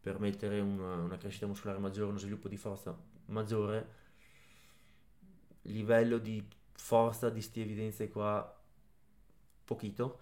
permettere 0.00 0.58
una, 0.58 0.94
una 0.94 1.18
crescita 1.18 1.46
muscolare 1.46 1.78
maggiore, 1.78 2.08
uno 2.08 2.18
sviluppo 2.18 2.48
di 2.48 2.56
forza 2.56 2.98
maggiore. 3.26 4.02
Livello 5.62 6.18
di 6.18 6.44
forza 6.72 7.28
di 7.28 7.34
queste 7.34 7.60
evidenze 7.60 8.08
qua, 8.08 8.60
pochito 9.64 10.18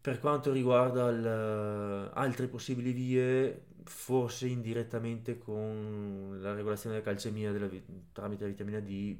per 0.00 0.20
quanto 0.20 0.52
riguarda 0.52 1.08
il, 1.10 2.10
altre 2.14 2.46
possibili 2.46 2.92
vie, 2.92 3.66
forse 3.84 4.46
indirettamente 4.46 5.36
con 5.36 6.38
la 6.40 6.54
regolazione 6.54 6.96
della 6.96 7.06
calcemia 7.06 7.52
della, 7.52 7.68
tramite 8.12 8.44
la 8.44 8.48
vitamina 8.48 8.80
D 8.80 9.18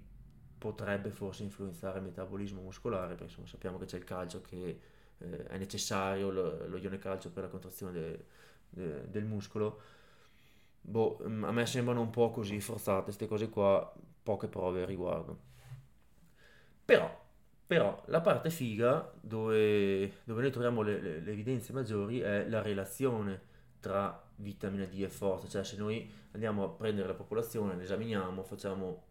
potrebbe 0.58 1.10
forse 1.10 1.44
influenzare 1.44 1.98
il 1.98 2.04
metabolismo 2.04 2.60
muscolare, 2.60 3.08
perché 3.08 3.24
insomma, 3.24 3.46
sappiamo 3.46 3.78
che 3.78 3.86
c'è 3.86 3.96
il 3.96 4.04
calcio 4.04 4.40
che 4.40 4.80
eh, 5.18 5.46
è 5.46 5.58
necessario, 5.58 6.30
lo, 6.30 6.66
lo, 6.66 6.76
ione 6.76 6.98
calcio 6.98 7.30
per 7.30 7.44
la 7.44 7.48
contrazione 7.48 7.92
de, 7.92 8.24
de, 8.70 9.10
del 9.10 9.24
muscolo. 9.24 9.80
Boh, 10.80 11.18
mm, 11.26 11.44
a 11.44 11.52
me 11.52 11.66
sembrano 11.66 12.00
un 12.00 12.10
po' 12.10 12.30
così 12.30 12.60
forzate 12.60 13.04
queste 13.04 13.26
cose 13.26 13.48
qua, 13.48 13.92
poche 14.22 14.48
prove 14.48 14.80
al 14.80 14.86
riguardo. 14.86 15.46
Però 16.84 17.26
però 17.68 18.02
la 18.06 18.22
parte 18.22 18.48
figa, 18.48 19.12
dove, 19.20 20.20
dove 20.24 20.40
noi 20.40 20.50
troviamo 20.50 20.80
le, 20.80 21.02
le, 21.02 21.20
le, 21.20 21.32
evidenze 21.32 21.74
maggiori, 21.74 22.18
è 22.20 22.48
la 22.48 22.62
relazione 22.62 23.42
tra 23.78 24.26
vitamina 24.36 24.86
D 24.86 25.02
e 25.02 25.10
forza. 25.10 25.46
Cioè 25.48 25.64
se 25.64 25.76
noi 25.76 26.10
andiamo 26.30 26.64
a 26.64 26.70
prendere 26.70 27.08
la 27.08 27.12
popolazione, 27.12 27.76
l'esaminiamo, 27.76 28.42
facciamo 28.42 29.07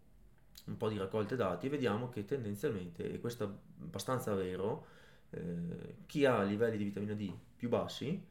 un 0.66 0.78
po' 0.78 0.90
di 0.90 0.98
raccolte 0.98 1.36
dati, 1.36 1.70
vediamo 1.70 2.10
che 2.10 2.26
tendenzialmente, 2.26 3.12
e 3.12 3.20
questo 3.20 3.44
è 3.44 3.48
abbastanza 3.84 4.34
vero, 4.34 4.86
eh, 5.30 5.96
chi 6.06 6.26
ha 6.26 6.42
livelli 6.44 6.78
di 6.78 6.84
vitamina 6.84 7.14
D 7.14 7.34
più 7.56 7.70
bassi 7.70 8.26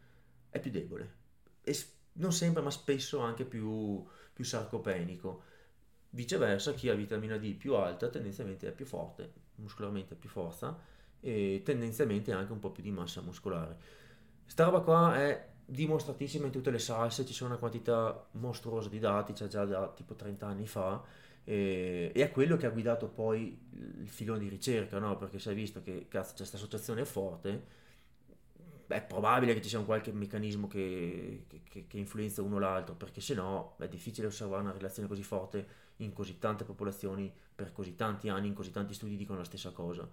è 0.51 0.61
più 0.61 0.71
debole. 0.71 1.15
E 1.63 1.77
non 2.15 2.33
sempre, 2.33 2.63
ma 2.63 2.71
spesso 2.71 3.21
anche 3.21 3.45
più, 3.45 4.05
più 4.33 4.45
sarcopenico. 4.45 5.43
Viceversa, 6.11 6.73
chi 6.73 6.89
ha 6.89 6.95
vitamina 6.95 7.37
D 7.37 7.55
più 7.55 7.75
alta 7.75 8.09
tendenzialmente 8.09 8.69
è 8.69 8.73
più 8.73 8.87
forte 8.87 9.45
muscolarmente 9.57 10.15
più 10.15 10.29
forza 10.29 10.79
e 11.21 11.63
tendenzialmente 11.65 12.33
anche 12.33 12.53
un 12.53 12.59
po' 12.59 12.71
più 12.71 12.83
di 12.83 12.91
massa 12.91 13.21
muscolare. 13.21 13.77
Sta 14.45 14.65
roba 14.65 14.81
qua 14.81 15.17
è 15.17 15.55
dimostratissima 15.65 16.47
in 16.47 16.53
tutte 16.53 16.71
le 16.71 16.79
salse, 16.79 17.27
ci 17.27 17.33
sono 17.33 17.51
una 17.51 17.59
quantità 17.59 18.27
mostruosa 18.33 18.89
di 18.89 18.99
dati, 18.99 19.33
c'è 19.33 19.49
già 19.49 19.65
da 19.65 19.89
tipo 19.89 20.15
30 20.15 20.47
anni 20.47 20.67
fa, 20.67 21.03
e, 21.49 22.11
e, 22.13 22.23
è 22.25 22.31
quello 22.33 22.57
che 22.57 22.67
ha 22.67 22.71
guidato 22.71 23.07
poi 23.09 23.57
il 24.01 24.09
filone 24.09 24.41
di 24.41 24.49
ricerca, 24.49 24.99
no? 24.99 25.17
Perché 25.17 25.39
si 25.39 25.49
è 25.49 25.55
visto 25.55 25.81
che 25.81 26.07
cazzo, 26.09 26.31
c'è 26.31 26.39
questa 26.39 26.57
associazione 26.57 27.05
forte, 27.05 27.63
è 28.89 29.01
probabile 29.01 29.55
che 29.55 29.63
ci 29.63 29.69
sia 29.69 29.79
un 29.79 29.85
qualche 29.85 30.13
meccanismo 30.13 30.67
che, 30.67 31.47
che, 31.69 31.87
che 31.87 31.99
influenza 31.99 32.43
uno 32.43 32.59
l'altro, 32.59 32.97
perché 32.97 33.21
se 33.21 33.35
no 33.35 33.77
è 33.79 33.87
difficile 33.87 34.27
osservare 34.27 34.63
una 34.63 34.73
relazione 34.73 35.07
così 35.07 35.23
forte 35.23 35.85
in 35.99 36.13
così 36.13 36.39
tante 36.39 36.65
popolazioni 36.65 37.33
per 37.55 37.73
così 37.73 37.95
tanti 37.95 38.29
anni, 38.29 38.49
in 38.49 38.55
così 38.55 38.73
tanti 38.73 38.93
studi 38.93 39.17
dicono 39.17 39.39
la 39.39 39.45
stessa 39.45 39.71
cosa. 39.71 40.09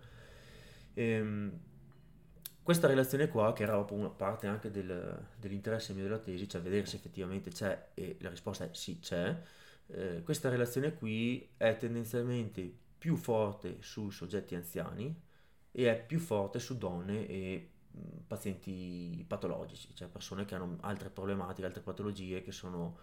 Ehm, 0.94 1.60
questa 2.62 2.86
relazione 2.86 3.28
qua, 3.28 3.54
che 3.54 3.63
era 3.63 3.78
una 3.90 4.10
parte 4.10 4.46
anche 4.46 4.70
del, 4.70 5.25
dell'interesse 5.40 5.94
mio 5.94 6.04
della 6.04 6.20
tesi, 6.20 6.48
cioè 6.48 6.62
vedere 6.62 6.86
se 6.86 6.98
effettivamente 6.98 7.50
c'è, 7.50 7.90
e 7.96 8.18
la 8.22 8.30
risposta 8.30 8.66
è 8.66 8.70
sì 8.74 9.00
c'è, 9.00 9.36
eh, 9.88 10.22
questa 10.24 10.50
relazione 10.50 10.94
qui 10.94 11.50
è 11.58 11.78
tendenzialmente 11.78 12.72
più 12.98 13.16
forte 13.16 13.78
sui 13.82 14.12
soggetti 14.12 14.56
anziani 14.56 15.13
e 15.72 15.92
è 15.92 16.06
più 16.06 16.20
forte 16.20 16.60
su 16.60 16.78
donne 16.78 17.28
e 17.28 17.70
pazienti 18.25 19.24
patologici, 19.28 19.94
cioè 19.94 20.08
persone 20.08 20.46
che 20.46 20.56
hanno 20.56 20.78
altre 20.82 21.10
problematiche, 21.10 21.68
altre 21.68 21.82
patologie 21.82 22.42
che 22.42 22.52
sono 22.52 22.98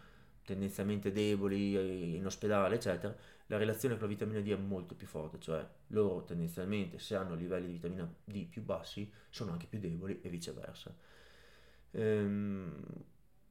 tendenzialmente 0.44 1.12
deboli 1.12 1.76
eh, 1.76 2.16
in 2.16 2.26
ospedale, 2.26 2.74
eccetera, 2.76 3.14
la 3.46 3.56
relazione 3.56 3.94
con 3.94 4.04
la 4.04 4.08
vitamina 4.14 4.40
D 4.40 4.48
è 4.48 4.56
molto 4.56 4.94
più 4.94 5.06
forte, 5.06 5.38
cioè 5.38 5.66
loro 5.88 6.24
tendenzialmente 6.24 6.98
se 6.98 7.14
hanno 7.14 7.34
livelli 7.34 7.66
di 7.66 7.72
vitamina 7.74 8.12
D 8.24 8.46
più 8.46 8.62
bassi 8.62 9.10
sono 9.28 9.52
anche 9.52 9.66
più 9.66 9.78
deboli 9.78 10.20
e 10.22 10.28
viceversa. 10.28 10.94
Ehm, 11.92 12.82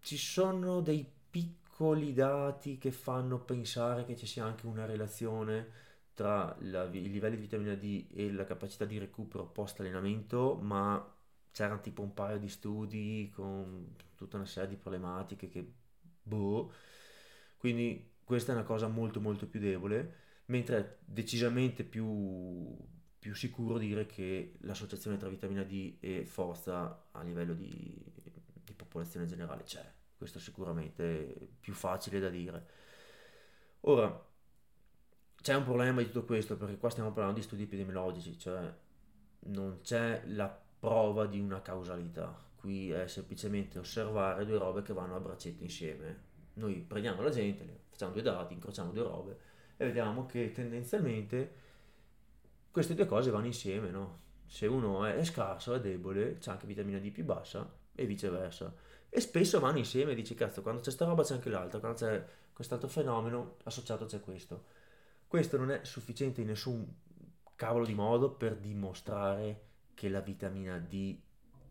ci 0.02 0.18
sono 0.18 0.82
dei 0.82 1.06
piccoli 1.30 1.69
dati 2.14 2.78
che 2.78 2.92
fanno 2.92 3.40
pensare 3.40 4.04
che 4.04 4.16
ci 4.16 4.26
sia 4.26 4.44
anche 4.44 4.66
una 4.66 4.86
relazione 4.86 5.68
tra 6.14 6.54
la, 6.62 6.84
i 6.86 7.10
livelli 7.10 7.38
di 7.38 7.42
vitamina 7.44 7.76
D 7.76 8.08
e 8.12 8.32
la 8.32 8.44
capacità 8.44 8.84
di 8.84 8.98
recupero 8.98 9.46
post 9.46 9.80
allenamento, 9.80 10.56
ma 10.56 11.16
c'erano 11.52 11.80
tipo 11.80 12.02
un 12.02 12.14
paio 12.14 12.38
di 12.38 12.50
studi 12.50 13.32
con 13.34 13.96
tutta 14.16 14.36
una 14.36 14.46
serie 14.46 14.70
di 14.70 14.76
problematiche 14.76 15.48
che 15.48 15.66
boh. 16.22 16.74
Quindi 17.58 18.16
questa 18.26 18.52
è 18.52 18.56
una 18.56 18.66
cosa 18.66 18.88
molto 18.88 19.22
molto 19.22 19.48
più 19.48 19.62
debole, 19.62 20.16
mentre 20.48 20.78
è 20.78 20.98
decisamente 21.06 21.86
più, 21.86 22.78
più 23.18 23.34
sicuro 23.34 23.78
dire 23.78 24.06
che 24.06 24.58
l'associazione 24.62 25.18
tra 25.18 25.30
vitamina 25.30 25.64
D 25.64 25.96
e 26.02 26.26
forza 26.26 27.08
a 27.12 27.22
livello 27.24 27.54
di, 27.54 27.98
di 28.66 28.74
popolazione 28.74 29.26
generale 29.26 29.64
c'è. 29.64 29.99
Questo 30.20 30.38
è 30.38 30.42
sicuramente 30.42 31.50
più 31.60 31.74
facile 31.74 32.20
da 32.20 32.30
dire. 32.30 32.68
Ora, 33.82 34.28
c'è 35.42 35.56
un 35.56 35.64
problema 35.64 36.02
di 36.02 36.06
tutto 36.12 36.26
questo 36.26 36.58
perché 36.58 36.78
qua 36.78 36.92
stiamo 36.92 37.12
parlando 37.12 37.40
di 37.40 37.46
studi 37.46 37.64
epidemiologici, 37.64 38.38
cioè 38.38 38.72
non 39.46 39.80
c'è 39.82 40.22
la 40.28 40.48
prova 40.80 41.26
di 41.26 41.40
una 41.40 41.64
causalità 41.64 42.48
qui 42.60 42.92
è 42.92 43.08
semplicemente 43.08 43.80
osservare 43.80 44.46
due 44.46 44.58
robe 44.58 44.82
che 44.82 44.92
vanno 44.94 45.16
a 45.16 45.20
braccetto 45.20 45.64
insieme. 45.64 46.28
Noi 46.56 46.76
prendiamo 46.76 47.22
la 47.22 47.30
gente, 47.30 47.84
facciamo 47.88 48.12
due 48.12 48.22
dati, 48.22 48.54
incrociamo 48.54 48.92
due 48.92 49.04
robe 49.04 49.40
e 49.78 49.86
vediamo 49.86 50.26
che 50.26 50.52
tendenzialmente 50.52 51.54
queste 52.70 52.96
due 52.96 53.06
cose 53.06 53.32
vanno 53.32 53.46
insieme, 53.46 53.90
no? 53.90 54.28
Se 54.46 54.68
uno 54.68 55.06
è, 55.06 55.24
scarso, 55.24 55.74
è 55.74 55.80
debole, 55.80 56.38
c'è 56.38 56.52
anche 56.52 56.68
vitamina 56.68 57.00
D 57.00 57.12
più 57.12 57.24
bassa 57.24 57.72
e 57.96 58.06
viceversa. 58.06 58.74
E 59.10 59.20
spesso 59.22 59.60
vanno 59.60 59.80
insieme, 59.80 60.14
dici 60.14 60.36
cazzo, 60.36 60.62
quando 60.62 60.82
c'è 60.82 60.92
sta 60.92 61.06
roba 61.06 61.24
c'è 61.24 61.34
anche 61.34 61.50
l'altra, 61.50 61.80
quando 61.80 61.98
c'è 61.98 62.26
quest'altro 62.54 62.88
fenomeno, 62.88 63.58
associato 63.64 64.06
c'è 64.06 64.20
questo. 64.20 64.66
Questo 65.28 65.58
non 65.58 65.72
è 65.72 65.84
sufficiente 65.84 66.42
in 66.42 66.48
nessun 66.48 66.88
cavolo 67.56 67.86
di 67.86 67.94
modo 67.94 68.32
per 68.32 68.56
dimostrare 68.56 69.68
che 69.94 70.10
la 70.10 70.22
vitamina 70.22 70.78
D 70.78 71.20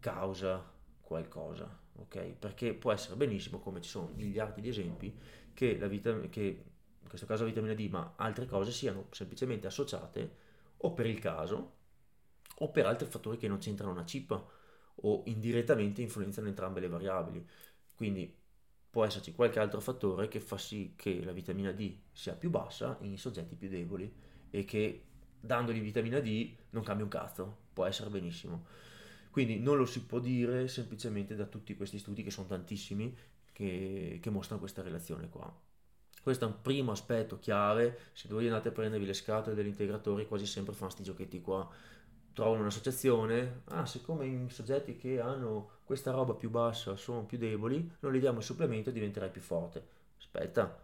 causa 0.00 0.62
qualcosa, 1.00 1.68
ok? 1.94 2.18
Perché 2.38 2.74
può 2.74 2.92
essere 2.92 3.16
benissimo, 3.16 3.58
come 3.60 3.80
ci 3.80 3.88
sono 3.88 4.10
miliardi 4.14 4.60
di 4.60 4.68
esempi, 4.68 5.16
che, 5.54 5.78
la 5.78 5.86
vitam- 5.86 6.28
che 6.28 6.64
in 7.00 7.08
questo 7.08 7.26
caso 7.26 7.44
la 7.44 7.48
vitamina 7.48 7.74
D, 7.74 7.88
ma 7.88 8.14
altre 8.16 8.46
cose 8.46 8.70
siano 8.70 9.06
semplicemente 9.12 9.66
associate 9.66 10.36
o 10.78 10.92
per 10.92 11.06
il 11.06 11.18
caso 11.18 11.76
o 12.58 12.70
per 12.70 12.86
altri 12.86 13.06
fattori 13.06 13.36
che 13.38 13.48
non 13.48 13.58
c'entrano 13.58 13.92
una 13.92 14.04
cippa 14.04 14.44
o 15.02 15.22
indirettamente 15.26 16.02
influenzano 16.02 16.48
entrambe 16.48 16.80
le 16.80 16.88
variabili. 16.88 17.46
Quindi 17.94 18.34
può 18.90 19.04
esserci 19.04 19.32
qualche 19.32 19.58
altro 19.58 19.80
fattore 19.80 20.28
che 20.28 20.40
fa 20.40 20.56
sì 20.58 20.94
che 20.96 21.22
la 21.24 21.32
vitamina 21.32 21.72
D 21.72 21.94
sia 22.12 22.34
più 22.34 22.50
bassa 22.50 22.96
in 23.02 23.18
soggetti 23.18 23.54
più 23.54 23.68
deboli 23.68 24.12
e 24.50 24.64
che 24.64 25.04
dandogli 25.40 25.80
vitamina 25.80 26.20
D 26.20 26.54
non 26.70 26.82
cambia 26.82 27.04
un 27.04 27.10
cazzo, 27.10 27.56
può 27.72 27.84
essere 27.84 28.10
benissimo. 28.10 28.66
Quindi 29.30 29.58
non 29.60 29.76
lo 29.76 29.84
si 29.84 30.04
può 30.04 30.18
dire 30.18 30.68
semplicemente 30.68 31.36
da 31.36 31.44
tutti 31.44 31.76
questi 31.76 31.98
studi, 31.98 32.22
che 32.22 32.30
sono 32.30 32.48
tantissimi, 32.48 33.16
che, 33.52 34.18
che 34.20 34.30
mostrano 34.30 34.60
questa 34.60 34.82
relazione 34.82 35.28
qua. 35.28 35.54
Questo 36.22 36.44
è 36.44 36.48
un 36.48 36.60
primo 36.60 36.90
aspetto 36.90 37.38
chiave, 37.38 37.98
se 38.12 38.28
voi 38.28 38.46
andate 38.46 38.68
a 38.68 38.72
prendervi 38.72 39.06
le 39.06 39.14
scatole 39.14 39.54
degli 39.54 39.68
integratori 39.68 40.26
quasi 40.26 40.46
sempre 40.46 40.72
fanno 40.74 40.86
questi 40.86 41.04
giochetti 41.04 41.40
qua, 41.40 41.68
trovano 42.38 42.60
un'associazione, 42.60 43.62
ah 43.64 43.84
siccome 43.84 44.24
in 44.24 44.48
soggetti 44.48 44.96
che 44.96 45.18
hanno 45.18 45.78
questa 45.82 46.12
roba 46.12 46.34
più 46.34 46.50
bassa 46.50 46.94
sono 46.94 47.24
più 47.24 47.36
deboli, 47.36 47.96
non 47.98 48.12
gli 48.12 48.20
diamo 48.20 48.38
il 48.38 48.44
supplemento 48.44 48.90
e 48.90 48.92
diventerai 48.92 49.28
più 49.28 49.40
forte. 49.40 49.84
Aspetta, 50.18 50.80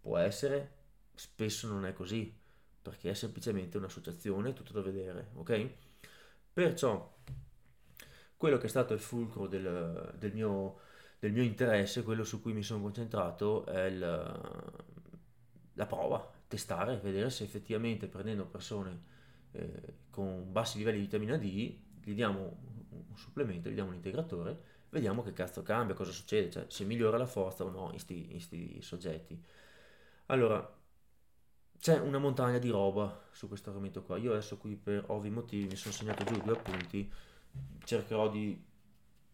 può 0.00 0.16
essere, 0.16 0.70
spesso 1.14 1.68
non 1.68 1.86
è 1.86 1.92
così, 1.92 2.36
perché 2.82 3.10
è 3.10 3.14
semplicemente 3.14 3.76
un'associazione, 3.76 4.52
tutto 4.52 4.72
da 4.72 4.80
vedere, 4.80 5.28
ok? 5.34 5.70
Perciò, 6.52 7.14
quello 8.36 8.58
che 8.58 8.66
è 8.66 8.68
stato 8.68 8.92
il 8.92 8.98
fulcro 8.98 9.46
del, 9.46 10.12
del, 10.18 10.32
mio, 10.34 10.80
del 11.20 11.30
mio, 11.30 11.44
interesse, 11.44 12.02
quello 12.02 12.24
su 12.24 12.42
cui 12.42 12.52
mi 12.52 12.64
sono 12.64 12.82
concentrato, 12.82 13.64
è 13.66 13.84
il, 13.84 14.00
la 15.72 15.86
prova, 15.86 16.28
testare, 16.48 16.98
vedere 16.98 17.30
se 17.30 17.44
effettivamente 17.44 18.08
prendendo 18.08 18.44
persone 18.44 19.14
eh, 19.56 19.94
con 20.10 20.50
bassi 20.50 20.78
livelli 20.78 20.98
di 20.98 21.04
vitamina 21.04 21.36
D, 21.36 21.76
gli 22.04 22.14
diamo 22.14 22.58
un 22.90 23.16
supplemento, 23.16 23.68
gli 23.68 23.74
diamo 23.74 23.90
un 23.90 23.96
integratore, 23.96 24.58
vediamo 24.90 25.22
che 25.22 25.32
cazzo 25.32 25.62
cambia, 25.62 25.94
cosa 25.94 26.12
succede, 26.12 26.50
cioè 26.50 26.64
se 26.68 26.84
migliora 26.84 27.18
la 27.18 27.26
forza 27.26 27.64
o 27.64 27.70
no 27.70 27.90
in 27.92 28.30
questi 28.30 28.80
soggetti. 28.80 29.42
Allora, 30.26 30.74
c'è 31.78 31.98
una 32.00 32.18
montagna 32.18 32.58
di 32.58 32.68
roba 32.68 33.26
su 33.30 33.48
questo 33.48 33.70
argomento 33.70 34.02
qua. 34.02 34.16
Io 34.16 34.32
adesso 34.32 34.56
qui 34.56 34.76
per 34.76 35.04
ovvi 35.08 35.30
motivi 35.30 35.66
mi 35.66 35.76
sono 35.76 35.94
segnato 35.94 36.24
giù 36.24 36.40
due 36.40 36.54
appunti, 36.54 37.10
cercherò 37.84 38.30
di 38.30 38.64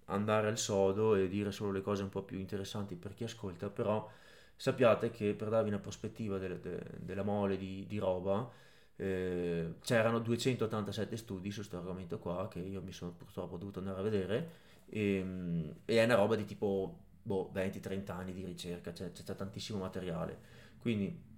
andare 0.07 0.49
al 0.49 0.59
sodo 0.59 1.14
e 1.14 1.29
dire 1.29 1.52
solo 1.52 1.73
le 1.73 1.81
cose 1.81 2.02
un 2.02 2.09
po' 2.09 2.23
più 2.23 2.38
interessanti 2.38 2.97
per 2.97 3.14
chi 3.14 3.25
ascolta, 3.25 3.71
però 3.71 4.09
sappiate 4.57 5.11
che 5.11 5.35
per 5.35 5.49
darvi 5.49 5.69
una 5.69 5.79
prospettiva 5.79 6.38
de, 6.38 6.61
de, 6.61 6.83
della 6.99 7.23
mole 7.23 7.57
di, 7.57 7.87
di 7.87 7.99
roba, 7.99 8.50
eh, 8.97 9.75
c'erano 9.81 10.19
287 10.19 11.17
studi 11.17 11.51
su 11.51 11.59
questo 11.59 11.79
argomento 11.79 12.19
qua 12.19 12.49
che 12.49 12.61
io 12.61 12.83
mi 12.83 12.93
sono 12.93 13.13
purtroppo 13.13 13.57
dovuto 13.57 13.79
andare 13.79 13.99
a 13.99 14.03
vedere 14.03 14.51
e, 14.87 15.17
ehm, 15.17 15.75
e 15.85 15.99
è 15.99 16.05
una 16.05 16.17
roba 16.17 16.37
di 16.37 16.45
tipo 16.45 16.99
boh, 17.23 17.51
20-30 17.55 18.11
anni 18.11 18.33
di 18.33 18.45
ricerca, 18.45 18.93
c'è, 18.93 19.13
c'è 19.13 19.35
tantissimo 19.35 19.79
materiale. 19.79 20.61
Quindi 20.79 21.31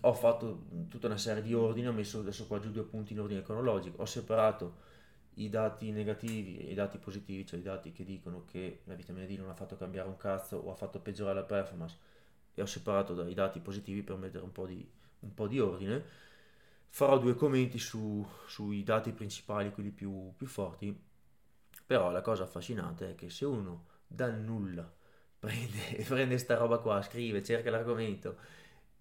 ho 0.00 0.12
fatto 0.14 0.66
tutta 0.88 1.06
una 1.06 1.16
serie 1.16 1.42
di 1.42 1.54
ordini, 1.54 1.88
ho 1.88 1.92
messo 1.92 2.20
adesso 2.20 2.46
qua 2.46 2.58
giù 2.58 2.70
due 2.70 2.84
punti 2.84 3.12
in 3.12 3.20
ordine 3.20 3.42
cronologico, 3.42 4.02
ho 4.02 4.06
separato 4.06 4.90
i 5.34 5.48
dati 5.48 5.90
negativi 5.90 6.58
e 6.58 6.72
i 6.72 6.74
dati 6.74 6.98
positivi, 6.98 7.46
cioè 7.46 7.58
i 7.58 7.62
dati 7.62 7.92
che 7.92 8.04
dicono 8.04 8.44
che 8.44 8.80
la 8.84 8.94
vitamina 8.94 9.26
D 9.26 9.36
non 9.38 9.48
ha 9.48 9.54
fatto 9.54 9.76
cambiare 9.76 10.08
un 10.08 10.16
cazzo 10.16 10.56
o 10.58 10.70
ha 10.70 10.74
fatto 10.74 11.00
peggiorare 11.00 11.40
la 11.40 11.44
performance 11.44 11.96
e 12.54 12.60
ho 12.60 12.66
separato 12.66 13.14
dai 13.14 13.32
dati 13.32 13.60
positivi 13.60 14.02
per 14.02 14.16
mettere 14.16 14.44
un 14.44 14.52
po' 14.52 14.66
di, 14.66 14.86
un 15.20 15.34
po 15.34 15.46
di 15.46 15.58
ordine 15.58 16.04
farò 16.92 17.18
due 17.18 17.34
commenti 17.34 17.78
su, 17.78 18.24
sui 18.46 18.82
dati 18.82 19.12
principali, 19.12 19.72
quelli 19.72 19.90
più, 19.90 20.34
più 20.36 20.46
forti, 20.46 20.94
però 21.86 22.10
la 22.10 22.20
cosa 22.20 22.44
affascinante 22.44 23.10
è 23.10 23.14
che 23.14 23.30
se 23.30 23.46
uno 23.46 23.86
dal 24.06 24.38
nulla 24.38 24.90
prende, 25.38 26.04
prende 26.06 26.36
sta 26.36 26.54
roba 26.56 26.78
qua, 26.78 27.00
scrive, 27.00 27.42
cerca 27.42 27.70
l'argomento, 27.70 28.36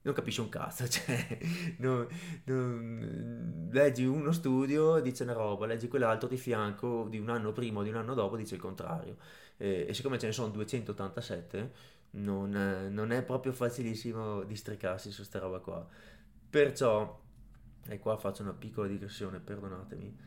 non 0.04 0.14
capisce 0.14 0.40
un 0.40 0.48
cazzo, 0.48 0.88
cioè, 0.90 1.38
non, 1.80 2.08
non, 2.46 3.70
leggi 3.74 4.06
uno 4.06 4.32
studio, 4.32 5.02
dice 5.02 5.24
una 5.24 5.34
roba, 5.34 5.66
leggi 5.66 5.90
quell'altro 5.90 6.30
di 6.30 6.38
fianco, 6.38 7.08
di 7.10 7.20
un 7.20 7.30
anno 7.30 7.52
prima 7.52 7.82
o 7.82 7.84
di 7.84 7.90
un 7.90 7.98
anno 7.98 8.14
dopo, 8.14 8.38
dice 8.38 8.56
il 8.56 8.62
contrario. 8.62 9.18
E, 9.58 9.86
e 9.90 9.94
siccome 9.94 10.18
ce 10.18 10.28
ne 10.28 10.32
sono 10.32 10.48
287, 10.48 11.72
non, 12.12 12.88
non 12.90 13.12
è 13.12 13.22
proprio 13.22 13.52
facilissimo 13.52 14.44
districarsi 14.44 15.12
su 15.12 15.24
sta 15.24 15.40
roba 15.40 15.60
qua. 15.60 15.86
Perciò 16.50 17.20
e 17.88 18.00
qua 18.00 18.18
faccio 18.18 18.44
una 18.44 18.54
piccola 18.54 18.88
digressione, 18.88 19.40
perdonatemi, 19.40 20.18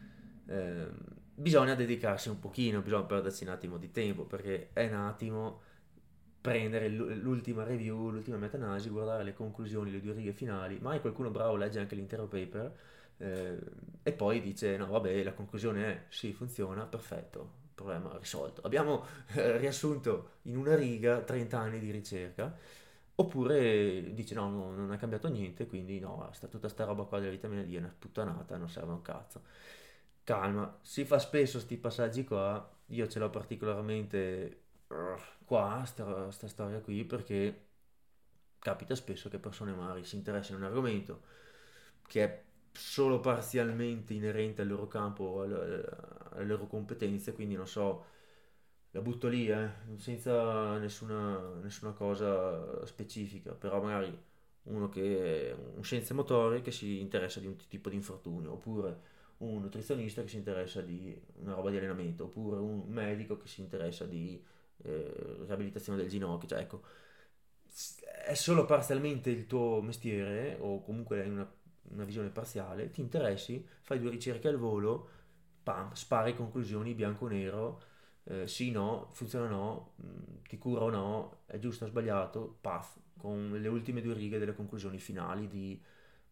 eh, 0.47 0.89
bisogna 1.35 1.75
dedicarsi 1.75 2.29
un 2.29 2.39
pochino, 2.39 2.81
bisogna 2.81 3.05
perdersi 3.05 3.45
un 3.45 3.51
attimo 3.51 3.77
di 3.77 3.91
tempo, 3.91 4.25
perché 4.25 4.71
è 4.73 4.87
un 4.89 4.95
attimo 4.95 5.61
prendere 6.41 6.89
l'ultima 6.89 7.65
review, 7.65 8.11
l'ultima 8.11 8.37
meta-analisi, 8.37 8.91
guardare 8.91 9.25
le 9.25 9.33
conclusioni, 9.33 9.91
le 9.91 10.03
due 10.03 10.13
righe 10.13 10.33
finali, 10.33 10.79
mai 10.79 11.01
qualcuno 11.01 11.31
bravo 11.31 11.57
legge 11.57 11.81
anche 11.81 11.95
l'intero 11.95 12.27
paper 12.27 12.77
eh, 13.17 13.59
e 14.03 14.13
poi 14.13 14.41
dice 14.43 14.77
no 14.77 14.87
vabbè 14.89 15.23
la 15.23 15.33
conclusione 15.33 15.87
è 15.87 16.05
sì 16.09 16.35
funziona, 16.35 16.85
perfetto, 16.85 17.51
problema 17.75 18.15
risolto. 18.19 18.61
Abbiamo 18.63 19.07
eh, 19.35 19.57
riassunto 19.57 20.33
in 20.43 20.57
una 20.57 20.75
riga 20.75 21.21
30 21.21 21.59
anni 21.59 21.79
di 21.79 21.91
ricerca 21.91 22.55
Oppure 23.17 24.13
dice 24.13 24.35
no, 24.35 24.49
no, 24.51 24.73
non 24.73 24.93
è 24.93 24.97
cambiato 24.99 25.29
niente, 25.29 25.67
quindi 25.69 26.01
no, 26.01 26.29
sta, 26.33 26.49
tutta 26.49 26.69
sta 26.69 26.85
roba 26.85 27.05
qua 27.05 27.21
della 27.21 27.31
vitamina 27.31 27.63
D 27.63 27.73
è 27.75 27.79
una 27.79 27.95
puttanata, 27.97 28.57
non 28.57 28.69
serve 28.69 28.93
un 28.93 29.03
cazzo. 29.03 29.43
Calma, 30.25 30.79
si 30.83 31.05
fa 31.05 31.19
spesso 31.21 31.53
questi 31.59 31.77
passaggi 31.77 32.25
qua, 32.25 32.69
io 32.87 33.07
ce 33.09 33.19
l'ho 33.21 33.31
particolarmente 33.31 34.63
qua, 35.45 35.85
sta, 35.87 36.31
sta 36.33 36.49
storia 36.49 36.81
qui, 36.81 37.05
perché 37.05 37.67
capita 38.59 38.95
spesso 38.95 39.29
che 39.29 39.39
persone 39.39 39.73
magari 39.73 40.05
si 40.05 40.17
interessino 40.17 40.59
a 40.59 40.61
un 40.63 40.67
argomento 40.69 41.23
che 42.07 42.25
è 42.25 42.43
solo 42.73 43.21
parzialmente 43.21 44.15
inerente 44.15 44.63
al 44.63 44.69
loro 44.69 44.89
campo, 44.89 45.43
alle 45.43 46.45
loro 46.45 46.67
competenze, 46.67 47.33
quindi 47.35 47.55
non 47.55 47.67
so, 47.69 48.07
la 48.95 49.01
butto 49.01 49.27
lì, 49.27 49.49
eh, 49.49 49.69
senza 49.97 50.79
nessuna, 50.79 51.55
nessuna 51.61 51.93
cosa 51.93 52.87
specifica, 52.87 53.53
però 53.53 53.83
magari 53.83 54.17
uno 54.65 54.89
che 54.89 55.51
è 55.51 55.53
un 55.53 55.83
scienziatore 55.83 56.15
motore 56.15 56.63
che 56.63 56.71
si 56.71 57.01
interessa 57.01 57.41
di 57.41 57.47
un 57.47 57.57
tipo 57.69 57.89
di 57.89 57.97
infortunio, 57.97 58.53
oppure 58.53 59.13
un 59.39 59.63
nutrizionista 59.63 60.23
che 60.23 60.29
si 60.29 60.37
interessa 60.37 60.81
di 60.81 61.21
una 61.41 61.55
roba 61.55 61.71
di 61.71 61.77
allenamento, 61.77 62.25
oppure 62.25 62.61
un 62.61 62.85
medico 62.87 63.37
che 63.37 63.49
si 63.49 63.63
interessa 63.63 64.05
di 64.07 64.41
eh, 64.85 65.37
riabilitazione 65.45 65.99
del 65.99 66.09
ginocchio, 66.09 66.49
cioè 66.49 66.61
ecco, 66.61 66.83
è 68.27 68.35
solo 68.35 68.65
parzialmente 68.65 69.29
il 69.31 69.47
tuo 69.49 69.83
mestiere, 69.83 70.57
o 70.61 70.83
comunque 70.83 71.21
hai 71.21 71.29
una, 71.29 71.53
una 71.91 72.05
visione 72.05 72.29
parziale, 72.29 72.91
ti 72.91 73.01
interessi, 73.01 73.67
fai 73.83 73.99
due 73.99 74.11
ricerche 74.11 74.47
al 74.47 74.57
volo, 74.57 75.09
pam, 75.65 75.93
spari 75.95 76.37
conclusioni 76.37 76.95
bianco-nero, 76.95 77.93
eh, 78.25 78.47
sì, 78.49 78.71
no, 78.71 79.09
funziona 79.13 79.49
no, 79.49 79.95
mm, 80.03 80.43
ti 80.49 80.59
cura 80.59 80.85
o 80.85 80.91
no, 80.91 81.43
è 81.47 81.59
giusto 81.59 81.85
o 81.85 81.89
sbagliato, 81.89 82.59
paf, 82.61 82.99
con 83.17 83.51
le 83.61 83.69
ultime 83.69 84.01
due 84.03 84.15
righe 84.15 84.39
delle 84.39 84.55
conclusioni 84.55 84.99
finali 84.99 85.81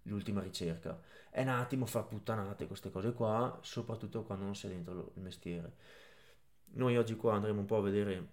dell'ultima 0.02 0.42
ricerca. 0.42 1.00
È 1.30 1.42
un 1.42 1.48
attimo 1.48 1.86
far 1.86 2.06
puttanate 2.06 2.66
queste 2.66 2.90
cose 2.90 3.12
qua, 3.12 3.58
soprattutto 3.62 4.22
quando 4.24 4.44
non 4.44 4.54
sei 4.54 4.70
dentro 4.70 5.12
il 5.16 5.22
mestiere. 5.22 5.76
Noi 6.74 6.96
oggi 6.96 7.16
qua 7.16 7.34
andremo 7.34 7.60
un 7.60 7.66
po' 7.66 7.76
a 7.76 7.82
vedere 7.82 8.28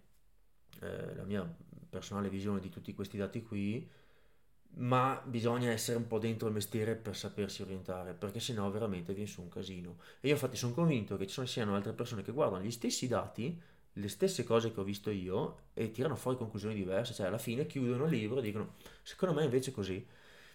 eh, 0.82 1.16
la 1.16 1.24
mia 1.24 1.44
personale 1.90 2.30
visione 2.30 2.60
di 2.60 2.70
tutti 2.70 2.94
questi 2.94 3.18
dati 3.18 3.44
qui, 3.44 3.90
ma 4.76 5.22
bisogna 5.26 5.72
essere 5.72 5.98
un 5.98 6.08
po' 6.08 6.20
dentro 6.20 6.48
il 6.48 6.54
mestiere 6.54 6.96
per 6.96 7.16
sapersi 7.16 7.62
orientare, 7.62 8.14
perché 8.14 8.40
sennò 8.40 8.70
veramente 8.70 9.14
viene 9.14 9.30
su 9.30 9.42
un 9.42 9.50
casino. 9.50 9.98
E 10.22 10.28
io 10.28 10.34
infatti 10.34 10.56
sono 10.56 10.74
convinto 10.74 11.18
che 11.18 11.28
ci 11.28 11.46
siano 11.46 11.76
altre 11.76 11.94
persone 11.94 12.22
che 12.22 12.32
guardano 12.32 12.64
gli 12.64 12.72
stessi 12.72 13.08
dati, 13.08 13.60
le 13.94 14.08
stesse 14.08 14.44
cose 14.44 14.72
che 14.72 14.80
ho 14.80 14.84
visto 14.84 15.10
io 15.10 15.58
e 15.74 15.92
tirano 15.92 16.16
fuori 16.16 16.38
conclusioni 16.38 16.76
diverse, 16.76 17.14
cioè 17.14 17.28
alla 17.28 17.38
fine 17.38 17.66
chiudono 17.66 18.06
il 18.06 18.12
libro 18.12 18.40
e 18.40 18.42
dicono 18.42 18.76
secondo 19.02 19.36
me 19.36 19.44
invece 19.44 19.72
è 19.72 19.74
così. 19.74 20.06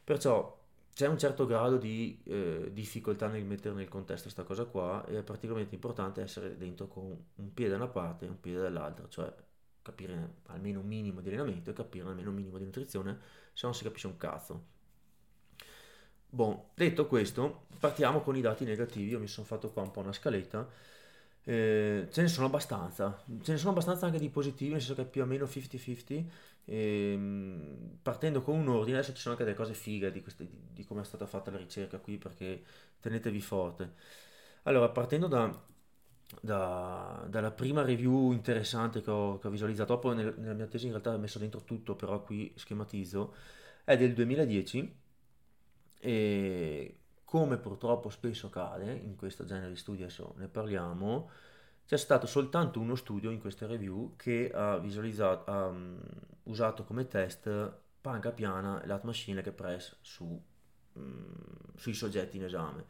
Perciò 0.03 0.62
c'è 0.94 1.09
un 1.09 1.18
certo 1.18 1.44
grado 1.44 1.77
di 1.77 2.20
eh, 2.24 2.70
difficoltà 2.72 3.29
nel 3.29 3.44
mettere 3.44 3.74
nel 3.74 3.88
contesto 3.88 4.24
questa 4.24 4.44
cosa 4.44 4.64
qua 4.64 5.05
e 5.07 5.18
è 5.18 5.22
particolarmente 5.22 5.74
importante 5.74 6.22
essere 6.22 6.57
dentro 6.57 6.87
con 6.87 7.05
un 7.35 7.53
piede 7.53 7.72
da 7.72 7.77
una 7.77 7.88
parte 7.88 8.27
e 8.27 8.29
un 8.29 8.40
piede 8.40 8.61
dall'altra, 8.61 9.07
cioè 9.09 9.33
capire 9.85 10.37
almeno 10.47 10.81
un 10.81 10.87
minimo 10.87 11.20
di 11.20 11.29
allenamento 11.29 11.70
e 11.70 11.75
capire 11.75 12.09
almeno 12.09 12.31
un 12.31 12.37
minimo 12.37 12.59
di 12.59 12.64
nutrizione, 12.64 13.18
se 13.53 13.66
non 13.66 13.75
si 13.75 13.85
capisce 13.85 14.07
un 14.07 14.16
cazzo. 14.16 14.73
Bon, 16.31 16.61
detto 16.75 17.07
questo, 17.07 17.66
partiamo 17.79 18.20
con 18.23 18.35
i 18.37 18.40
dati 18.40 18.64
negativi. 18.64 19.11
Io 19.11 19.20
mi 19.20 19.29
sono 19.29 19.47
fatto 19.47 19.70
qua 19.70 19.83
un 19.83 19.90
po' 19.92 20.01
una 20.01 20.12
scaletta. 20.12 20.68
Eh, 21.44 22.09
ce 22.11 22.23
ne 22.23 22.29
sono 22.29 22.47
abbastanza, 22.47 23.23
ce 23.42 23.53
ne 23.53 23.59
sono 23.59 23.70
abbastanza 23.70 24.07
anche 24.07 24.18
di 24.18 24.31
positivi, 24.31 24.73
nel 24.73 24.81
senso 24.81 25.01
che 25.01 25.09
più 25.09 25.23
o 25.23 25.27
meno 25.27 25.44
50-50. 25.44 26.25
E, 26.64 27.18
partendo 28.03 28.40
con 28.42 28.59
un 28.59 28.68
ordine, 28.68 28.97
adesso 28.97 29.12
ci 29.12 29.20
sono 29.20 29.35
anche 29.35 29.44
delle 29.44 29.57
cose 29.57 29.75
fighe 29.75 30.11
di, 30.11 30.23
queste, 30.23 30.47
di, 30.47 30.59
di 30.73 30.85
come 30.85 31.03
è 31.03 31.05
stata 31.05 31.27
fatta 31.27 31.51
la 31.51 31.59
ricerca 31.59 31.99
qui, 31.99 32.16
perché 32.18 32.64
tenetevi 33.01 33.40
forte. 33.40 33.92
Allora, 34.62 34.88
partendo 34.88 35.29
da, 35.29 35.49
da, 36.40 37.25
dalla 37.29 37.51
prima 37.51 37.83
review 37.83 38.33
interessante 38.33 39.03
che 39.03 39.11
ho, 39.11 39.38
che 39.38 39.49
ho 39.49 39.51
visualizzato, 39.51 39.94
dopo 39.94 40.12
nel, 40.12 40.35
nella 40.38 40.55
mia 40.55 40.66
tesi 40.66 40.87
in 40.87 40.90
realtà 40.90 41.12
ho 41.14 41.18
messo 41.18 41.38
dentro 41.38 41.62
tutto, 41.64 41.94
però 41.97 42.23
qui 42.23 42.53
schematizzo, 42.57 43.35
è 43.85 43.97
del 43.97 44.14
2010 44.14 44.97
e 46.01 46.99
come 47.25 47.57
purtroppo 47.57 48.11
spesso 48.11 48.47
accade 48.47 48.92
in 48.92 49.16
questo 49.16 49.44
genere 49.44 49.70
di 49.70 49.77
studi, 49.77 50.03
adesso 50.03 50.35
ne 50.37 50.49
parliamo, 50.49 51.31
c'è 51.87 51.97
stato 51.97 52.27
soltanto 52.27 52.81
uno 52.81 52.94
studio 52.94 53.31
in 53.31 53.40
queste 53.40 53.66
review 53.66 54.14
che 54.16 54.51
ha, 54.53 54.79
visualizzato, 54.79 55.51
ha 55.51 55.66
um, 55.66 56.01
usato 56.44 56.85
come 56.85 57.07
test 57.07 57.73
panca 58.01 58.33
piana 58.33 58.83
e 58.83 58.87
leg 58.87 59.53
press 59.53 59.97
su, 60.01 60.42
um, 60.92 61.27
sui 61.75 61.94
soggetti 61.94 62.37
in 62.37 62.44
esame. 62.44 62.85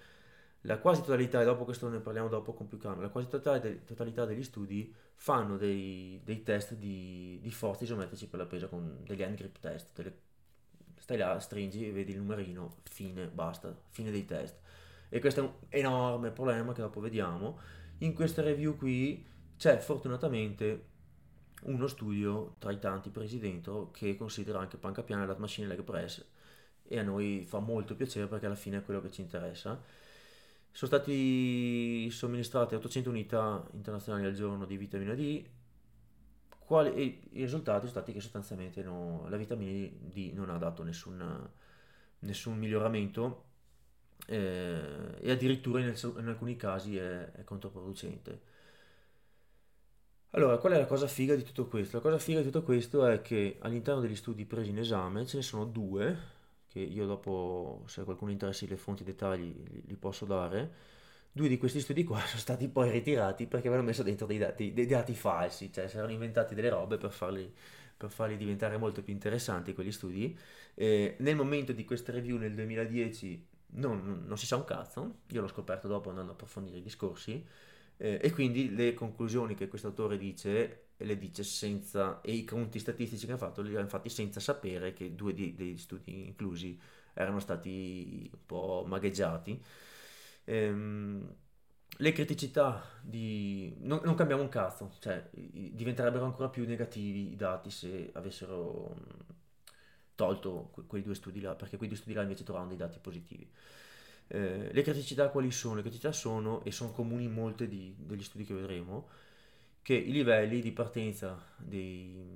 La 0.67 0.79
quasi 0.79 1.03
totalità, 1.03 1.43
e 1.43 1.45
dopo 1.45 1.65
questo 1.65 1.89
ne 1.89 2.01
parliamo 2.01 2.29
dopo 2.29 2.55
con 2.55 2.67
più 2.67 2.79
calma, 2.79 3.03
la 3.03 3.09
quasi 3.11 3.29
totalità, 3.29 4.25
degli 4.25 4.43
studi 4.43 4.95
fanno 5.15 5.57
dei, 5.57 6.21
dei 6.25 6.43
test 6.43 6.75
di, 6.75 7.39
di, 7.43 7.51
forze 7.51 7.85
isometrici 7.85 8.29
per 8.29 8.39
la 8.39 8.47
presa 8.47 8.67
con 8.67 9.01
degli 9.05 9.23
hand 9.23 9.37
grip 9.37 9.59
test, 9.61 9.91
delle, 9.95 10.17
stai 10.99 11.19
là, 11.19 11.39
stringi, 11.39 11.91
vedi 11.91 12.13
il 12.13 12.19
numerino, 12.19 12.77
fine, 12.85 13.27
basta, 13.27 13.77
fine 13.91 14.11
dei 14.11 14.25
test. 14.25 14.59
E 15.11 15.21
questo 15.21 15.41
è 15.41 15.43
un 15.43 15.53
enorme 15.69 16.31
problema 16.31 16.73
che 16.73 16.81
dopo 16.81 16.99
vediamo 16.99 17.59
in 17.99 18.15
questa 18.15 18.43
review 18.43 18.77
qui 18.77 19.25
c'è 19.57 19.79
fortunatamente 19.79 20.93
uno 21.63 21.87
studio 21.87 22.57
tra 22.59 22.73
i 22.73 22.79
tanti 22.79 23.11
presi 23.11 23.39
dentro 23.39 23.91
che 23.93 24.17
considera 24.17 24.59
anche 24.59 24.77
panca 24.77 25.03
piana, 25.03 25.25
lat 25.25 25.39
machine 25.39 25.67
leg 25.67 25.83
press 25.83 26.25
e 26.83 26.99
a 26.99 27.03
noi 27.03 27.45
fa 27.47 27.61
molto 27.61 27.95
piacere 27.95 28.27
perché 28.27 28.47
alla 28.47 28.55
fine 28.57 28.79
è 28.79 28.85
quello 28.85 29.01
che 29.01 29.11
ci 29.11 29.21
interessa. 29.21 29.81
Sono 30.77 30.91
stati 30.91 32.11
somministrate 32.11 32.75
800 32.75 33.09
unità 33.09 33.65
internazionali 33.75 34.25
al 34.27 34.33
giorno 34.35 34.67
di 34.67 34.77
vitamina 34.77 35.15
D 35.15 35.45
quali, 36.59 37.29
i 37.31 37.43
risultati 37.43 37.87
sono 37.87 37.91
stati 37.91 38.13
che 38.13 38.21
sostanzialmente 38.21 38.83
no, 38.83 39.25
la 39.29 39.37
vitamina 39.37 39.89
D 40.01 40.33
non 40.35 40.51
ha 40.51 40.59
dato 40.59 40.83
nessun, 40.83 41.49
nessun 42.19 42.59
miglioramento 42.59 43.45
eh, 44.27 45.17
e 45.21 45.31
addirittura 45.31 45.79
in, 45.79 45.95
in, 46.19 46.27
alcuni 46.27 46.57
casi 46.57 46.97
è, 46.97 47.31
è 47.31 47.45
controproducente. 47.45 48.41
Allora, 50.31 50.59
qual 50.59 50.73
è 50.73 50.79
la 50.79 50.87
cosa 50.87 51.07
figa 51.07 51.37
di 51.37 51.45
tutto 51.45 51.69
questo? 51.69 51.99
La 51.99 52.03
cosa 52.03 52.19
figa 52.19 52.41
di 52.41 52.47
tutto 52.47 52.65
questo 52.65 53.07
è 53.07 53.23
che 53.23 53.59
all'interno 53.61 54.01
degli 54.01 54.17
studi 54.17 54.45
presi 54.45 54.71
in 54.71 54.79
esame 54.79 55.25
ce 55.25 55.37
ne 55.37 55.45
sono 55.45 55.67
due, 55.67 56.19
che 56.75 56.81
io 56.81 57.07
dopo, 57.07 57.85
se 57.87 58.03
qualcuno 58.03 58.33
interessi 58.33 58.67
le 58.67 58.77
fonti 58.77 59.05
e 59.05 59.09
i 59.09 59.11
dettagli, 59.13 59.55
li, 59.71 59.83
li, 59.87 59.95
posso 59.95 60.25
dare. 60.25 60.73
Due 61.31 61.47
di 61.49 61.57
questi 61.57 61.81
studi 61.81 62.03
qua 62.03 62.19
sono 62.27 62.41
stati 62.41 62.69
poi 62.69 62.91
ritirati 62.91 63.47
perché 63.47 63.69
avevano 63.69 63.87
messo 63.87 64.03
dentro 64.03 64.27
dei 64.27 64.39
dati, 64.39 64.73
dei 64.73 64.87
dati 64.87 65.15
falsi, 65.15 65.73
cioè 65.73 65.87
si 65.87 65.97
erano 65.97 66.11
inventati 66.11 66.57
delle 66.57 66.71
robe 66.71 66.99
per 66.99 67.13
farli, 67.13 67.49
per 67.97 68.11
farli 68.11 68.37
diventare 68.37 68.77
molto 68.77 69.05
più 69.05 69.13
interessanti 69.13 69.73
quegli 69.73 69.93
studi. 69.93 70.37
Eh, 70.75 71.15
nel 71.21 71.37
momento 71.37 71.73
di 71.73 71.85
questa 71.85 72.11
review 72.11 72.39
nel 72.39 72.55
2010 72.55 73.47
non, 73.75 74.25
non 74.27 74.37
si 74.37 74.47
sa 74.47 74.57
un 74.57 74.65
cazzo, 74.65 75.19
io 75.29 75.41
l'ho 75.41 75.49
scoperto 75.49 75.87
dopo 75.87 76.09
andando 76.09 76.33
a 76.33 76.35
approfondire 76.35 76.79
i 76.79 76.83
discorsi, 76.83 77.45
eh, 77.99 78.19
e 78.21 78.33
quindi 78.33 78.75
le 78.75 78.95
conclusioni 78.95 79.55
che 79.55 79.69
questo 79.69 79.87
autore 79.89 80.19
dice 80.19 80.84
le 80.97 81.19
dice 81.19 81.43
senza 81.43 82.21
e 82.21 82.33
i 82.33 82.45
conti 82.45 82.79
statistici 82.79 83.27
che 83.27 83.33
ha 83.33 83.37
fatto 83.37 83.63
li 83.63 83.77
ha 83.77 83.87
fatti 83.87 84.09
senza 84.09 84.41
sapere 84.41 84.93
che 84.93 85.15
due 85.15 85.35
di, 85.35 85.55
degli 85.55 85.77
studi 85.77 86.27
inclusi 86.27 86.79
erano 87.13 87.41
stati 87.41 88.29
un 88.33 88.47
po' 88.47 88.85
magheggiati 88.87 89.63
ehm, 90.45 91.35
le 91.99 92.13
criticità 92.13 92.85
di 93.03 93.75
non, 93.81 94.01
non, 94.05 94.15
cambiamo 94.15 94.43
un 94.43 94.49
cazzo 94.49 94.93
cioè 95.01 95.29
diventerebbero 95.33 96.25
ancora 96.25 96.49
più 96.49 96.67
negativi 96.67 97.33
i 97.33 97.37
dati 97.37 97.71
se 97.71 98.11
avessero 98.15 98.97
tolto 100.15 100.69
que- 100.73 100.85
quei 100.87 101.03
due 101.03 101.15
studi 101.15 101.41
là, 101.41 101.55
perché 101.55 101.77
quei 101.77 101.89
due 101.89 101.99
studi 101.99 102.15
là 102.15 102.23
invece 102.23 102.45
trovavano 102.45 102.71
dei 102.71 102.79
dati 102.79 102.99
positivi. 102.99 103.49
Eh, 104.29 104.71
le 104.73 104.83
criticità 104.83 105.29
quali 105.29 105.51
sono? 105.51 105.77
Le 105.77 105.83
criticità 105.83 106.13
sono, 106.13 106.65
e 106.65 106.71
sono 106.73 106.93
comuni 106.93 107.25
in 107.25 107.33
molti 107.33 107.69
degli 107.69 108.23
studi 108.23 108.45
che 108.45 108.55
vedremo, 108.55 109.09
che 109.85 109.93
i 109.93 110.13
livelli 110.13 110.63
di 110.63 110.73
partenza 110.73 111.39
dei, 111.59 112.27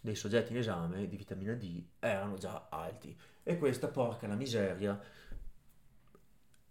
dei 0.00 0.14
soggetti 0.14 0.52
in 0.52 0.58
esame 0.60 1.06
di 1.06 1.16
vitamina 1.18 1.52
D 1.52 1.84
erano 1.98 2.38
già 2.38 2.68
alti. 2.70 3.14
E 3.42 3.58
questa, 3.58 3.88
porca 3.88 4.26
la 4.26 4.34
miseria, 4.34 4.98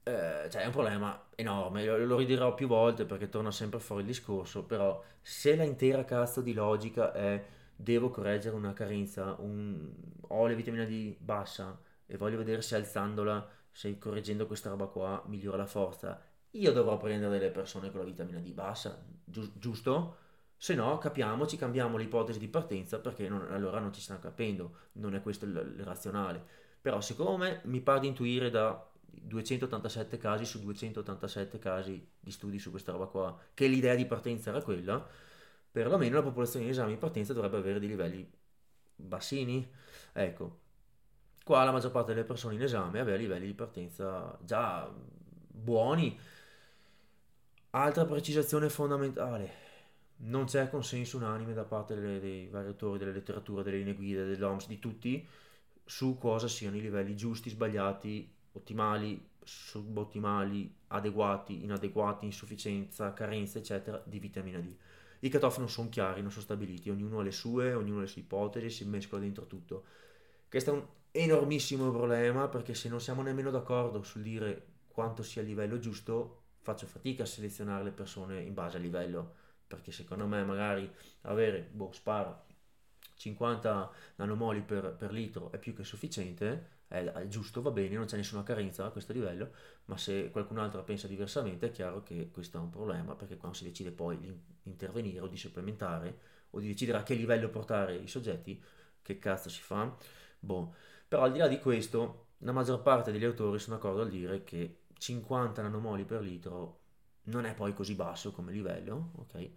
eh, 0.02 0.48
cioè 0.50 0.64
è 0.64 0.66
un 0.66 0.72
problema 0.72 1.28
enorme, 1.36 1.86
lo, 1.86 2.04
lo, 2.04 2.18
ridirò 2.18 2.56
più 2.56 2.66
volte 2.66 3.06
perché 3.06 3.30
torna 3.30 3.52
sempre 3.52 3.80
fuori 3.80 4.02
il 4.02 4.08
discorso, 4.08 4.64
però 4.64 5.00
se 5.22 5.56
la 5.56 5.64
intera 5.64 6.06
cazzo 6.06 6.42
di 6.42 6.54
logica 6.54 7.14
è 7.14 7.46
devo 7.76 8.10
correggere 8.10 8.56
una 8.56 8.74
carenza, 8.74 9.36
un... 9.38 9.92
ho 10.22 10.48
la 10.48 10.56
vitamina 10.56 10.86
D 10.86 11.16
bassa 11.20 11.80
e 12.08 12.18
voglio 12.18 12.38
vedere 12.38 12.64
se 12.64 12.76
alzandola, 12.76 13.48
se 13.70 13.96
correggendo 14.00 14.48
questa 14.48 14.70
roba 14.70 14.88
qua 14.88 15.24
migliora 15.28 15.58
la 15.58 15.68
forza, 15.68 16.20
io 16.52 16.72
dovrò 16.72 16.98
prendere 16.98 17.38
delle 17.40 17.52
persone 17.52 17.92
con 17.92 18.00
la 18.02 18.06
vitamina 18.06 18.40
D 18.40 18.52
bassa, 18.54 19.04
Giu- 19.24 19.52
giusto? 19.58 20.18
Se 20.58 20.76
no, 20.76 20.98
capiamoci, 20.98 21.58
cambiamo 21.58 21.98
l'ipotesi 21.98 22.38
di 22.40 22.48
partenza 22.48 23.00
perché 23.00 23.28
non, 23.28 23.48
allora 23.52 23.80
non 23.80 23.94
ci 23.94 24.02
stanno 24.02 24.20
capendo, 24.20 24.76
non 24.94 25.16
è 25.16 25.22
questo 25.22 25.46
il, 25.46 25.76
il 25.78 25.84
razionale. 25.84 26.44
Però 26.82 27.02
siccome 27.02 27.62
mi 27.66 27.82
pare 27.82 28.02
di 28.02 28.08
intuire 28.08 28.50
da 28.50 28.88
287 29.04 30.18
casi 30.18 30.46
su 30.46 30.60
287 30.62 31.58
casi 31.60 32.08
di 32.20 32.32
studi 32.32 32.60
su 32.60 32.70
questa 32.70 32.92
roba 32.92 33.08
qua, 33.08 33.38
che 33.54 33.68
l'idea 33.68 33.96
di 33.96 34.06
partenza 34.06 34.50
era 34.52 34.62
quella, 34.62 35.08
perlomeno 35.72 36.16
la 36.16 36.24
popolazione 36.24 36.66
in 36.66 36.72
esame 36.72 36.92
di 36.92 36.98
partenza 36.98 37.34
dovrebbe 37.34 37.58
avere 37.58 37.80
dei 37.80 37.88
livelli 37.90 38.30
bassini. 38.96 39.68
Ecco, 40.14 40.60
qua 41.44 41.64
la 41.64 41.72
maggior 41.72 41.92
parte 41.92 42.14
delle 42.14 42.26
persone 42.26 42.56
in 42.56 42.62
esame 42.62 43.00
aveva 43.00 43.18
livelli 43.18 43.48
di 43.48 43.54
partenza 43.54 44.38
già 44.44 44.90
buoni. 45.48 46.18
Altra 47.74 48.04
precisazione 48.04 48.68
fondamentale, 48.68 49.50
non 50.24 50.44
c'è 50.44 50.70
consenso 50.70 51.16
unanime 51.16 51.54
da 51.54 51.64
parte 51.64 51.96
delle, 51.96 52.20
dei 52.20 52.48
vari 52.48 52.68
autori 52.68 53.00
delle 53.00 53.14
letterature, 53.14 53.64
delle 53.64 53.78
linee 53.78 53.94
guida, 53.94 54.26
dell'OMS, 54.26 54.68
di 54.68 54.78
tutti, 54.78 55.26
su 55.86 56.18
cosa 56.18 56.50
siano 56.50 56.76
i 56.76 56.82
livelli 56.82 57.16
giusti, 57.16 57.50
sbagliati, 57.50 58.30
ottimali, 58.52 59.26
subottimali, 59.42 60.70
adeguati, 60.88 61.64
inadeguati, 61.64 62.26
insufficienza, 62.26 63.14
carenza, 63.14 63.60
eccetera, 63.60 64.04
di 64.06 64.20
vitamina 64.20 64.60
D. 64.60 64.76
I 65.20 65.30
cut-off 65.30 65.58
non 65.60 65.70
sono 65.70 65.88
chiari, 65.88 66.20
non 66.20 66.32
sono 66.32 66.44
stabiliti, 66.44 66.90
ognuno 66.90 67.20
ha 67.20 67.24
le 67.24 67.32
sue, 67.32 67.74
ognuno 67.74 68.00
ha 68.00 68.02
le 68.02 68.08
sue 68.08 68.20
ipotesi, 68.20 68.70
si 68.70 68.86
mescola 68.86 69.22
dentro 69.22 69.48
tutto. 69.48 69.86
Questo 70.50 70.72
è 70.72 70.74
un 70.74 70.86
enormissimo 71.12 71.90
problema 71.90 72.50
perché 72.50 72.74
se 72.74 72.90
non 72.90 73.00
siamo 73.00 73.22
nemmeno 73.22 73.50
d'accordo 73.50 74.04
sul 74.04 74.24
dire 74.24 74.66
quanto 74.90 75.24
sia 75.24 75.42
il 75.42 75.48
livello 75.48 75.80
giusto, 75.80 76.41
faccio 76.62 76.86
fatica 76.86 77.24
a 77.24 77.26
selezionare 77.26 77.84
le 77.84 77.92
persone 77.92 78.42
in 78.42 78.54
base 78.54 78.78
al 78.78 78.84
livello, 78.84 79.36
perché 79.68 79.92
secondo 79.92 80.28
me 80.28 80.44
magari 80.44 80.90
avere, 81.22 81.62
boh, 81.72 81.92
sparo, 81.92 82.46
50 83.16 83.92
nanomoli 84.16 84.62
per, 84.62 84.96
per 84.96 85.12
litro 85.12 85.52
è 85.52 85.58
più 85.58 85.76
che 85.76 85.84
sufficiente, 85.84 86.80
è, 86.88 87.28
giusto, 87.28 87.62
va 87.62 87.72
bene, 87.72 87.96
non 87.96 88.06
c'è 88.06 88.18
nessuna 88.18 88.44
carenza 88.44 88.86
a 88.86 88.90
questo 88.90 89.14
livello, 89.14 89.52
ma 89.86 89.98
se 89.98 90.30
qualcun 90.30 90.58
altro 90.58 90.84
pensa 90.84 91.08
diversamente 91.08 91.68
è 91.68 91.72
chiaro 91.72 92.04
che 92.04 92.30
questo 92.32 92.58
è 92.58 92.62
un 92.62 92.70
problema, 92.70 93.16
perché 93.16 93.38
quando 93.38 93.58
si 93.58 93.64
decide 93.64 93.92
poi 93.92 94.18
di 94.18 94.38
intervenire 94.64 95.22
o 95.22 95.28
di 95.28 95.38
supplementare 95.38 96.20
o 96.50 96.60
di 96.60 96.68
decidere 96.68 96.98
a 96.98 97.04
che 97.04 97.14
livello 97.14 97.50
portare 97.50 97.96
i 97.96 98.08
soggetti, 98.08 98.62
che 99.02 99.20
cazzo 99.20 99.50
si 99.50 99.62
fa? 99.62 99.96
Boh. 100.40 100.74
Però 101.08 101.24
al 101.24 101.32
di 101.32 101.40
là 101.40 101.48
di 101.48 101.60
questo, 101.60 102.28
la 102.40 102.52
maggior 102.52 102.82
parte 102.82 103.12
degli 103.12 103.24
autori 103.24 103.60
sono 103.60 103.76
d'accordo 103.78 104.02
a 104.02 104.06
dire 104.06 104.44
che 104.44 104.81
50 105.02 105.64
nanomoli 105.64 106.06
per 106.06 106.22
litro 106.22 106.80
non 107.24 107.46
è 107.46 107.56
poi 107.56 107.74
così 107.74 107.96
basso 107.96 108.32
come 108.32 108.52
livello, 108.52 109.14
ok? 109.16 109.50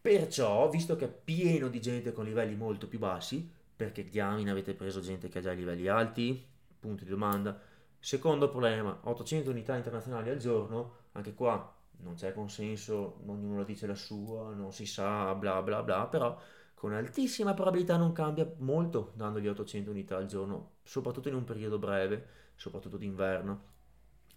Perciò, 0.00 0.70
visto 0.70 0.96
che 0.96 1.04
è 1.04 1.12
pieno 1.12 1.68
di 1.68 1.82
gente 1.82 2.12
con 2.12 2.24
livelli 2.24 2.54
molto 2.56 2.88
più 2.88 2.98
bassi, 2.98 3.46
perché 3.76 4.04
diamine 4.04 4.50
avete 4.50 4.72
preso 4.72 5.00
gente 5.00 5.28
che 5.28 5.38
ha 5.38 5.42
già 5.42 5.52
livelli 5.52 5.86
alti? 5.86 6.42
Punto 6.78 7.04
di 7.04 7.10
domanda. 7.10 7.60
Secondo 7.98 8.48
problema, 8.48 9.00
800 9.02 9.50
unità 9.50 9.76
internazionali 9.76 10.30
al 10.30 10.38
giorno, 10.38 10.96
anche 11.12 11.34
qua 11.34 11.76
non 11.98 12.14
c'è 12.14 12.32
consenso, 12.32 13.20
ognuno 13.26 13.58
la 13.58 13.64
dice 13.64 13.86
la 13.86 13.94
sua, 13.94 14.54
non 14.54 14.72
si 14.72 14.86
sa, 14.86 15.34
bla 15.34 15.60
bla 15.60 15.82
bla, 15.82 16.06
però 16.06 16.40
con 16.72 16.94
altissima 16.94 17.52
probabilità 17.52 17.98
non 17.98 18.12
cambia 18.12 18.50
molto 18.60 19.12
dandogli 19.14 19.48
800 19.48 19.90
unità 19.90 20.16
al 20.16 20.24
giorno, 20.24 20.76
soprattutto 20.82 21.28
in 21.28 21.34
un 21.34 21.44
periodo 21.44 21.78
breve, 21.78 22.26
soprattutto 22.54 22.96
d'inverno. 22.96 23.68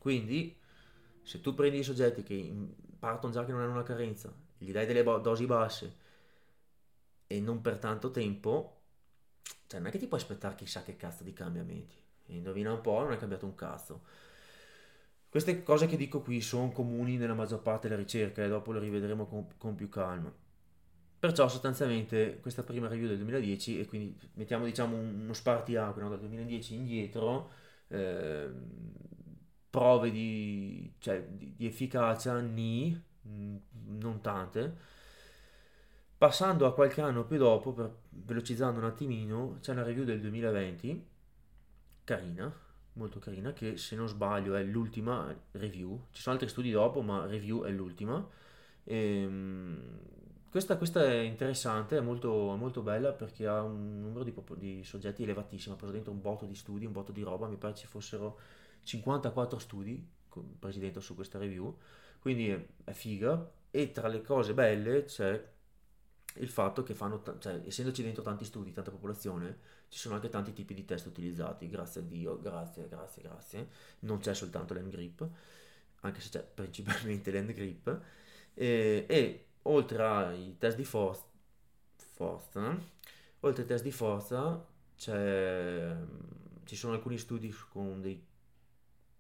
Quindi, 0.04 0.54
se 1.22 1.40
tu 1.40 1.54
prendi 1.54 1.80
i 1.80 1.84
soggetti 1.84 2.24
che 2.24 2.54
partono 3.00 3.32
già 3.32 3.46
che 3.46 3.54
non 3.54 3.62
hanno 3.62 3.72
una 3.72 3.84
carenza, 3.84 4.34
gli 4.58 4.74
dai 4.74 4.86
delle 4.86 5.02
dosi 5.02 5.46
basse 5.46 5.96
e 7.26 7.40
non 7.40 7.62
per 7.62 7.78
tanto 7.78 8.12
tempo, 8.12 8.82
cioè 9.66 9.80
non 9.80 9.88
è 9.88 9.92
che 9.92 10.00
ti 10.00 10.08
puoi 10.08 10.20
aspettare 10.20 10.56
chissà 10.56 10.84
che 10.84 10.98
cazzo 10.98 11.24
di 11.24 11.32
cambiamenti. 11.32 11.96
Indovina 12.26 12.74
un 12.74 12.82
po', 12.82 13.00
non 13.00 13.14
è 13.14 13.18
cambiato 13.18 13.46
un 13.46 13.56
cazzo. 13.56 14.02
Queste 15.30 15.64
cose 15.64 15.86
che 15.88 15.96
dico 15.96 16.20
qui 16.20 16.42
sono 16.42 16.74
comuni 16.74 17.16
nella 17.16 17.34
maggior 17.34 17.62
parte 17.62 17.88
della 17.88 18.02
ricerca 18.02 18.44
e 18.44 18.50
dopo 18.50 18.74
le 18.74 18.82
rivedremo 18.82 19.26
con, 19.26 19.48
con 19.58 19.74
più 19.76 19.88
calma. 19.88 20.30
Perciò 21.18 21.48
sostanzialmente 21.48 22.40
questa 22.42 22.64
prima 22.64 22.90
review 22.90 23.08
del 23.08 23.20
2010 23.20 23.80
e 23.80 23.86
quindi 23.86 24.20
mettiamo 24.34 24.66
diciamo 24.66 24.98
uno 24.98 25.32
spartiacque 25.32 26.02
no? 26.02 26.10
dal 26.10 26.20
2010 26.20 26.76
indietro, 26.76 27.50
eh, 27.88 28.50
prove 29.74 30.12
di, 30.12 30.94
cioè, 31.00 31.24
di, 31.24 31.56
di 31.56 31.66
efficacia, 31.66 32.38
ni, 32.38 32.96
mm, 33.28 33.56
non 33.98 34.22
tante. 34.22 34.78
Passando 36.16 36.68
a 36.68 36.76
qualche 36.76 37.02
anno 37.02 37.26
più 37.26 37.38
dopo, 37.38 37.74
per, 37.74 37.92
velocizzando 38.10 38.78
un 38.78 38.86
attimino, 38.86 39.58
c'è 39.62 39.72
una 39.72 39.82
review 39.82 40.04
del 40.04 40.22
2020, 40.22 41.08
carina, 42.04 42.56
molto 42.94 43.18
carina, 43.18 43.52
che 43.54 43.78
se 43.78 43.96
non 43.96 44.08
sbaglio 44.08 44.54
è 44.54 44.62
l'ultima 44.62 45.36
review. 45.54 46.06
Ci 46.12 46.22
sono 46.22 46.36
altri 46.36 46.50
studi 46.50 46.70
dopo, 46.70 47.02
ma 47.02 47.26
review 47.26 47.64
è 47.64 47.72
l'ultima. 47.72 48.24
E, 48.84 48.96
ehm, 48.96 50.00
questa, 50.52 50.78
questa, 50.78 51.04
è 51.04 51.18
interessante, 51.18 51.98
è 51.98 52.02
molto, 52.02 52.56
molto, 52.56 52.84
bella 52.84 53.12
perché 53.12 53.48
ha 53.48 53.64
un 53.64 54.02
numero 54.02 54.24
di, 54.24 54.36
di 54.58 54.84
soggetti 54.84 55.24
elevatissimo, 55.24 55.74
ha 55.74 55.78
preso 55.78 55.94
dentro 55.94 56.12
un 56.12 56.22
botto 56.22 56.46
di 56.46 56.54
studi, 56.54 56.86
un 56.86 56.92
botto 56.92 57.12
di 57.12 57.24
roba, 57.24 57.48
mi 57.48 57.58
pare 57.58 57.74
ci 57.74 57.88
fossero 57.88 58.38
54 58.84 59.60
studi 59.60 60.12
presi 60.60 60.80
dentro 60.80 61.02
su 61.02 61.16
questa 61.16 61.38
review, 61.38 61.78
quindi 62.20 62.50
è, 62.50 62.92
figa. 62.92 63.52
E 63.70 63.92
tra 63.92 64.08
le 64.08 64.22
cose 64.22 64.54
belle 64.54 65.06
c'è 65.06 65.52
il 66.36 66.50
fatto 66.50 66.84
che 66.84 66.94
fanno, 66.94 67.24
cioè, 67.40 67.62
essendoci 67.66 68.04
dentro 68.04 68.22
tanti 68.24 68.46
studi, 68.46 68.72
tanta 68.72 68.92
popolazione, 68.92 69.58
ci 69.90 69.98
sono 69.98 70.16
anche 70.16 70.30
tanti 70.30 70.54
tipi 70.54 70.74
di 70.74 70.86
test 70.86 71.06
utilizzati, 71.06 71.68
grazie 71.70 72.02
a 72.02 72.04
Dio, 72.04 72.40
grazie, 72.40 72.88
grazie, 72.88 73.22
grazie, 73.22 73.68
non 74.00 74.20
c'è 74.20 74.34
soltanto 74.34 74.74
l'endgrip, 74.74 75.28
anche 76.02 76.22
se 76.22 76.30
c'è 76.30 76.44
principalmente 76.44 77.32
l'endgrip, 77.32 78.02
e, 78.54 79.06
e 79.08 79.46
oltre 79.64 80.04
ai 80.04 80.56
test 80.58 80.78
di 80.78 80.86
forza, 80.86 81.26
forza 81.96 82.78
oltre 83.40 83.64
ai 83.64 83.68
test 83.68 83.84
di 83.84 83.92
forza 83.92 84.66
ci 84.96 86.76
sono 86.76 86.94
alcuni 86.94 87.18
studi 87.18 87.54
con 87.70 88.02
dei 88.02 88.24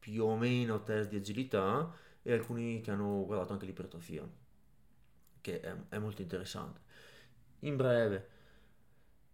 più 0.03 0.25
o 0.25 0.35
meno 0.35 0.83
test 0.83 1.07
di 1.07 1.15
agilità 1.15 1.89
e 2.21 2.33
alcuni 2.33 2.81
che 2.81 2.91
hanno 2.91 3.23
guardato 3.25 3.53
anche 3.53 3.65
l'ipertrofia, 3.65 4.29
che 5.39 5.61
è, 5.61 5.73
è 5.87 5.97
molto 5.97 6.21
interessante. 6.21 6.81
In 7.59 7.77
breve, 7.77 8.27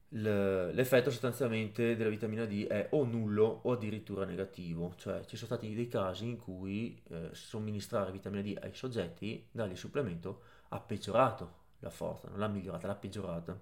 l'effetto 0.09 1.09
sostanzialmente 1.09 1.95
della 1.95 2.11
vitamina 2.11 2.45
D 2.45 2.67
è 2.67 2.89
o 2.91 3.03
nullo 3.03 3.61
o 3.63 3.71
addirittura 3.71 4.25
negativo, 4.25 4.93
cioè 4.95 5.25
ci 5.25 5.37
sono 5.37 5.55
stati 5.55 5.73
dei 5.73 5.87
casi 5.87 6.25
in 6.27 6.37
cui 6.37 7.01
eh, 7.09 7.29
somministrare 7.31 8.11
vitamina 8.11 8.43
D 8.43 8.55
ai 8.61 8.75
soggetti, 8.75 9.47
dargli 9.49 9.75
supplemento, 9.75 10.43
ha 10.69 10.79
peggiorato 10.79 11.57
la 11.79 11.89
forza, 11.89 12.29
non 12.29 12.37
l'ha 12.37 12.47
migliorata, 12.47 12.85
l'ha 12.85 12.95
peggiorata. 12.95 13.59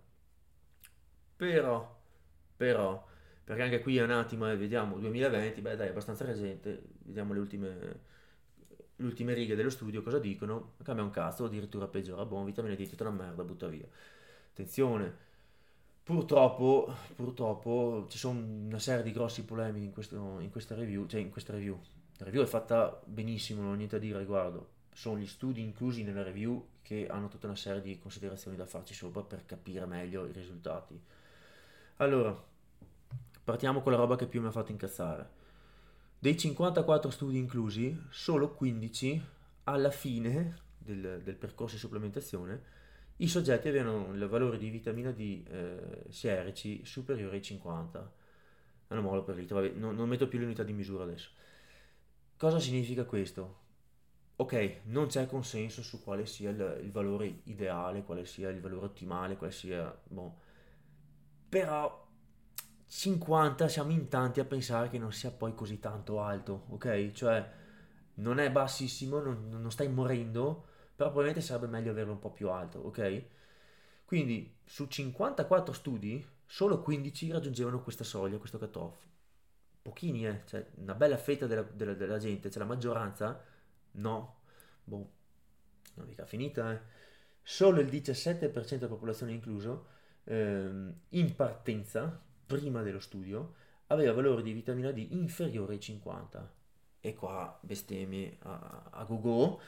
Però, 1.37 2.01
però, 2.57 3.07
perché 3.47 3.61
anche 3.61 3.79
qui 3.79 3.95
è 3.95 4.03
un 4.03 4.11
attimo, 4.11 4.51
eh, 4.51 4.57
vediamo, 4.57 4.97
2020, 4.97 5.61
beh 5.61 5.77
dai, 5.77 5.87
abbastanza 5.87 6.25
recente, 6.25 6.81
vediamo 7.03 7.31
le 7.31 7.39
ultime, 7.39 7.77
le 8.97 9.05
ultime 9.05 9.33
righe 9.33 9.55
dello 9.55 9.69
studio, 9.69 10.03
cosa 10.03 10.19
dicono? 10.19 10.73
Cambia 10.83 11.05
un 11.05 11.11
cazzo, 11.11 11.45
addirittura 11.45 11.87
peggiora, 11.87 12.25
buon 12.25 12.43
vitamina 12.43 12.75
D, 12.75 12.89
tutta 12.89 13.07
una 13.07 13.23
merda, 13.23 13.45
butta 13.45 13.67
via. 13.67 13.87
Attenzione, 14.51 15.15
purtroppo, 16.03 16.93
purtroppo 17.15 18.07
ci 18.09 18.17
sono 18.17 18.37
una 18.37 18.79
serie 18.79 19.01
di 19.01 19.13
grossi 19.13 19.45
polemi 19.45 19.81
in, 19.81 19.93
questo, 19.93 20.39
in 20.41 20.49
questa 20.51 20.75
review, 20.75 21.05
cioè 21.05 21.21
in 21.21 21.29
questa 21.29 21.53
review. 21.53 21.79
La 22.17 22.25
review 22.25 22.43
è 22.43 22.47
fatta 22.47 23.01
benissimo, 23.05 23.61
non 23.61 23.71
ho 23.71 23.75
niente 23.75 23.97
da 23.97 24.03
dire 24.03 24.17
a 24.17 24.19
riguardo. 24.19 24.71
Sono 24.91 25.19
gli 25.19 25.25
studi 25.25 25.61
inclusi 25.61 26.03
nella 26.03 26.23
review 26.23 26.67
che 26.81 27.07
hanno 27.07 27.29
tutta 27.29 27.47
una 27.47 27.55
serie 27.55 27.79
di 27.79 27.97
considerazioni 27.97 28.57
da 28.57 28.65
farci 28.65 28.93
sopra 28.93 29.21
per 29.21 29.45
capire 29.45 29.85
meglio 29.85 30.25
i 30.27 30.33
risultati. 30.33 30.99
Allora, 31.97 32.55
partiamo 33.47 33.81
con 33.81 33.93
la 33.93 33.97
roba 33.97 34.17
che 34.17 34.27
più 34.27 34.41
mi 34.41 34.47
ha 34.47 34.51
fatto 34.51 34.73
incazzare. 34.73 35.29
Dei 36.19 36.35
54 36.35 37.09
studi 37.09 37.37
inclusi, 37.37 37.97
solo 38.09 38.51
15 38.51 39.23
alla 39.63 39.89
fine 39.89 40.63
del, 40.77 41.21
del 41.23 41.35
percorso 41.35 41.75
di 41.75 41.79
supplementazione, 41.79 42.61
i 43.15 43.27
soggetti 43.29 43.69
avevano 43.69 44.13
il 44.13 44.27
valore 44.27 44.57
di 44.57 44.69
vitamina 44.69 45.11
D 45.11 45.45
eh, 45.47 46.03
sierici 46.09 46.83
superiore 46.83 47.37
ai 47.37 47.41
50 47.41 48.13
nanomolo 48.89 49.23
per 49.23 49.37
litro. 49.37 49.61
Vabbè, 49.61 49.75
non, 49.75 49.95
non 49.95 50.09
metto 50.09 50.27
più 50.27 50.39
l'unità 50.39 50.63
di 50.63 50.73
misura 50.73 51.05
adesso. 51.05 51.29
Cosa 52.35 52.59
significa 52.59 53.05
questo? 53.05 53.63
ok, 54.39 54.81
non 54.87 55.07
c'è 55.07 55.25
consenso 55.25 55.81
su 55.81 56.03
quale 56.03 56.25
sia 56.25 56.49
il, 56.49 56.81
il, 56.83 56.91
valore 56.91 57.39
ideale, 57.45 58.03
quale 58.03 58.25
sia 58.25 58.49
il 58.49 58.59
valore 58.59 58.87
ottimale, 58.87 59.37
quale 59.37 59.53
sia... 59.53 59.97
Boh. 60.03 60.35
Però 61.49 62.06
50 62.87 63.67
siamo 63.67 63.91
in 63.91 64.07
tanti 64.07 64.39
a 64.39 64.45
pensare 64.45 64.89
che 64.89 64.97
non 64.97 65.11
sia 65.11 65.31
poi 65.31 65.53
così 65.53 65.79
tanto 65.79 66.21
alto, 66.21 66.65
ok? 66.69 67.11
Cioè 67.11 67.51
non 68.15 68.39
è 68.39 68.51
bassissimo, 68.51 69.19
non, 69.19 69.49
non 69.49 69.71
stai 69.71 69.89
morendo, 69.89 70.65
però 70.95 71.09
probabilmente 71.09 71.41
sarebbe 71.41 71.67
meglio 71.67 71.91
averlo 71.91 72.13
un 72.13 72.19
po' 72.19 72.31
più 72.31 72.49
alto, 72.49 72.79
ok? 72.79 73.23
Quindi 74.05 74.57
su 74.63 74.87
54 74.87 75.73
studi, 75.73 76.25
solo 76.45 76.81
15 76.81 77.31
raggiungevano 77.31 77.81
questa 77.83 78.03
soglia, 78.03 78.37
questo 78.37 78.57
cutoff. 78.57 79.05
Pochini, 79.81 80.25
eh? 80.27 80.41
Cioè, 80.45 80.65
una 80.75 80.95
bella 80.95 81.17
fetta 81.17 81.45
della, 81.47 81.61
della, 81.63 81.93
della 81.93 82.17
gente, 82.17 82.49
cioè 82.49 82.59
la 82.59 82.67
maggioranza 82.67 83.41
No, 83.97 84.41
boh, 84.83 85.11
non 85.95 86.07
mica 86.07 86.25
finita, 86.25 86.73
eh. 86.73 86.79
Solo 87.41 87.79
il 87.79 87.87
17% 87.87 88.75
della 88.75 88.87
popolazione 88.87 89.31
incluso 89.31 89.87
ehm, 90.25 90.93
in 91.09 91.35
partenza, 91.35 92.21
prima 92.47 92.81
dello 92.81 92.99
studio, 92.99 93.53
aveva 93.87 94.13
valori 94.13 94.41
di 94.41 94.53
vitamina 94.53 94.91
D 94.91 95.05
inferiore 95.11 95.73
ai 95.73 95.79
50. 95.79 96.55
E 96.99 97.13
qua 97.13 97.59
bestemmie 97.61 98.37
a, 98.39 98.89
a 98.91 99.03
go 99.03 99.61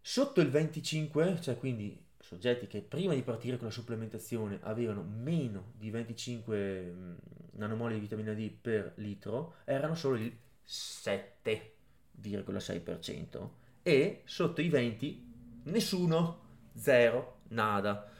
Sotto 0.00 0.40
il 0.40 0.50
25, 0.50 1.40
cioè 1.40 1.56
quindi 1.56 2.04
soggetti 2.18 2.66
che 2.66 2.80
prima 2.80 3.14
di 3.14 3.22
partire 3.22 3.56
con 3.56 3.66
la 3.66 3.72
supplementazione 3.72 4.58
avevano 4.62 5.02
meno 5.02 5.72
di 5.76 5.90
25 5.90 6.82
mm, 6.92 7.14
nanomoli 7.52 7.94
di 7.94 8.00
vitamina 8.00 8.32
D 8.34 8.50
per 8.50 8.92
litro, 8.96 9.54
erano 9.64 9.94
solo 9.94 10.16
il 10.16 10.36
7 10.62 11.74
0,6% 12.22 13.48
e 13.82 14.22
sotto 14.24 14.60
i 14.60 14.68
20 14.68 15.62
nessuno, 15.64 16.40
zero, 16.74 17.40
nada. 17.48 18.10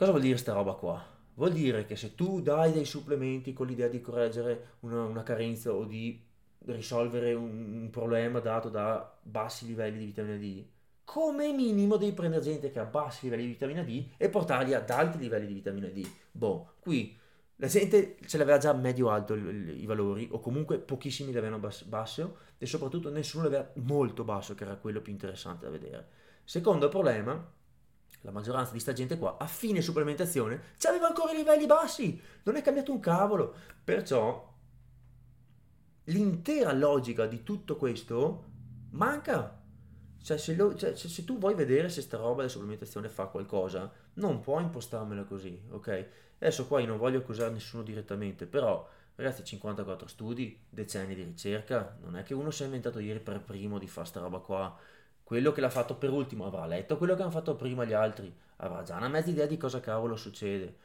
Cosa 0.00 0.12
vuol 0.12 0.24
dire 0.24 0.38
sta 0.38 0.54
roba 0.54 0.72
qua? 0.72 1.06
Vuol 1.34 1.52
dire 1.52 1.84
che 1.84 1.94
se 1.94 2.14
tu 2.14 2.40
dai 2.40 2.72
dei 2.72 2.86
supplementi 2.86 3.52
con 3.52 3.66
l'idea 3.66 3.86
di 3.86 4.00
correggere 4.00 4.76
una, 4.80 5.04
una 5.04 5.22
carenza 5.22 5.72
o 5.72 5.84
di 5.84 6.18
risolvere 6.64 7.34
un, 7.34 7.82
un, 7.82 7.90
problema 7.90 8.38
dato 8.38 8.70
da 8.70 9.14
bassi 9.20 9.66
livelli 9.66 9.98
di 9.98 10.06
vitamina 10.06 10.38
D, 10.38 10.64
come 11.04 11.52
minimo 11.52 11.98
devi 11.98 12.12
prendere 12.12 12.42
gente 12.42 12.70
che 12.70 12.78
ha 12.78 12.86
bassi 12.86 13.24
livelli 13.24 13.42
di 13.42 13.48
vitamina 13.50 13.82
D 13.82 14.06
e 14.16 14.30
portarli 14.30 14.72
ad 14.72 14.88
alti 14.88 15.18
livelli 15.18 15.48
di 15.48 15.52
vitamina 15.52 15.88
D. 15.88 16.08
Boh, 16.32 16.76
qui 16.80 17.14
la 17.56 17.66
gente 17.66 18.16
ce 18.24 18.38
l'aveva 18.38 18.56
già 18.56 18.72
medio 18.72 19.10
alto 19.10 19.34
i, 19.34 19.82
i 19.82 19.84
valori, 19.84 20.26
o 20.32 20.40
comunque 20.40 20.78
pochissimi 20.78 21.30
li 21.30 21.36
avevano 21.36 21.60
bas- 21.60 21.84
basso, 21.84 22.38
e 22.56 22.64
soprattutto 22.64 23.10
nessuno 23.10 23.46
li 23.46 23.54
aveva 23.54 23.70
molto 23.74 24.24
basso, 24.24 24.54
che 24.54 24.64
era 24.64 24.76
quello 24.76 25.02
più 25.02 25.12
interessante 25.12 25.66
da 25.66 25.70
vedere. 25.70 26.08
Secondo 26.42 26.88
problema, 26.88 27.58
la 28.22 28.30
maggioranza 28.30 28.72
di 28.72 28.80
sta 28.80 28.92
gente 28.92 29.18
qua, 29.18 29.36
a 29.38 29.46
fine 29.46 29.80
supplementazione, 29.80 30.60
aveva 30.86 31.06
ancora 31.06 31.32
i 31.32 31.36
livelli 31.36 31.66
bassi, 31.66 32.20
non 32.42 32.56
è 32.56 32.62
cambiato 32.62 32.92
un 32.92 33.00
cavolo. 33.00 33.54
Perciò 33.82 34.48
l'intera 36.04 36.72
logica 36.72 37.26
di 37.26 37.42
tutto 37.42 37.76
questo 37.76 38.44
manca. 38.90 39.58
Cioè 40.22 40.36
se, 40.36 40.54
lo, 40.54 40.74
cioè, 40.74 40.94
se, 40.94 41.24
tu 41.24 41.38
vuoi 41.38 41.54
vedere 41.54 41.88
se 41.88 42.02
sta 42.02 42.18
roba 42.18 42.36
della 42.36 42.48
supplementazione 42.48 43.08
fa 43.08 43.26
qualcosa, 43.26 43.90
non 44.14 44.40
puoi 44.40 44.64
impostarmela 44.64 45.24
così, 45.24 45.58
ok? 45.70 46.08
Adesso 46.38 46.66
qua 46.66 46.80
io 46.80 46.86
non 46.86 46.98
voglio 46.98 47.18
accusare 47.18 47.50
nessuno 47.52 47.82
direttamente, 47.82 48.46
però 48.46 48.86
Ragazzi, 49.20 49.44
54 49.44 50.08
studi, 50.08 50.58
decenni 50.70 51.14
di 51.14 51.22
ricerca, 51.22 51.94
non 52.00 52.16
è 52.16 52.22
che 52.22 52.32
uno 52.32 52.50
si 52.50 52.62
è 52.62 52.64
inventato 52.64 53.00
ieri 53.00 53.20
per 53.20 53.42
primo 53.42 53.78
di 53.78 53.86
fare 53.86 54.06
sta 54.06 54.18
roba 54.18 54.38
qua. 54.38 54.74
Quello 55.30 55.52
che 55.52 55.60
l'ha 55.60 55.70
fatto 55.70 55.94
per 55.94 56.10
ultimo 56.10 56.44
avrà 56.44 56.66
letto 56.66 56.98
quello 56.98 57.14
che 57.14 57.22
hanno 57.22 57.30
fatto 57.30 57.54
prima 57.54 57.84
gli 57.84 57.92
altri, 57.92 58.36
avrà 58.56 58.82
già 58.82 58.96
una 58.96 59.06
mezza 59.06 59.30
idea 59.30 59.46
di 59.46 59.56
cosa 59.56 59.78
cavolo 59.78 60.16
succede. 60.16 60.76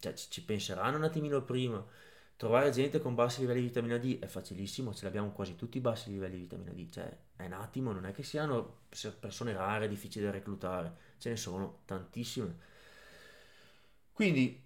Cioè, 0.00 0.12
ci 0.12 0.42
penseranno 0.42 0.96
un 0.96 1.04
attimino 1.04 1.40
prima. 1.42 1.86
Trovare 2.34 2.72
gente 2.72 2.98
con 2.98 3.14
bassi 3.14 3.38
livelli 3.38 3.60
di 3.60 3.66
vitamina 3.68 3.96
D 3.96 4.18
è 4.18 4.26
facilissimo, 4.26 4.92
ce 4.92 5.04
l'abbiamo 5.04 5.30
quasi 5.30 5.54
tutti 5.54 5.76
i 5.76 5.80
bassi 5.80 6.10
livelli 6.10 6.34
di 6.34 6.40
vitamina 6.40 6.72
D, 6.72 6.90
cioè 6.90 7.16
è 7.36 7.44
un 7.44 7.52
attimo, 7.52 7.92
non 7.92 8.06
è 8.06 8.12
che 8.12 8.24
siano 8.24 8.78
persone 9.20 9.52
rare, 9.52 9.86
difficili 9.86 10.24
da 10.24 10.32
reclutare, 10.32 10.96
ce 11.18 11.28
ne 11.28 11.36
sono 11.36 11.82
tantissime. 11.84 12.58
Quindi 14.12 14.60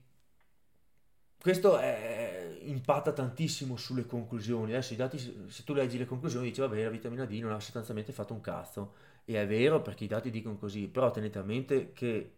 questo 1.38 1.76
è, 1.76 2.41
impatta 2.66 3.12
tantissimo 3.12 3.76
sulle 3.76 4.06
conclusioni. 4.06 4.72
Adesso 4.72 4.92
i 4.92 4.96
dati, 4.96 5.18
se 5.18 5.64
tu 5.64 5.74
leggi 5.74 5.98
le 5.98 6.06
conclusioni, 6.06 6.48
dici 6.48 6.60
vabbè, 6.60 6.82
la 6.82 6.90
vitamina 6.90 7.24
D 7.24 7.32
non 7.40 7.52
ha 7.52 7.60
sostanzialmente 7.60 8.12
fatto 8.12 8.32
un 8.32 8.40
cazzo. 8.40 8.94
E 9.24 9.40
è 9.40 9.46
vero 9.46 9.82
perché 9.82 10.04
i 10.04 10.08
dati 10.08 10.30
dicono 10.30 10.56
così, 10.56 10.88
però 10.88 11.10
tenete 11.10 11.38
a 11.38 11.42
mente 11.42 11.92
che 11.92 12.32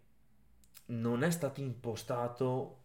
non 0.86 1.22
è 1.22 1.30
stato 1.30 1.60
impostato 1.60 2.82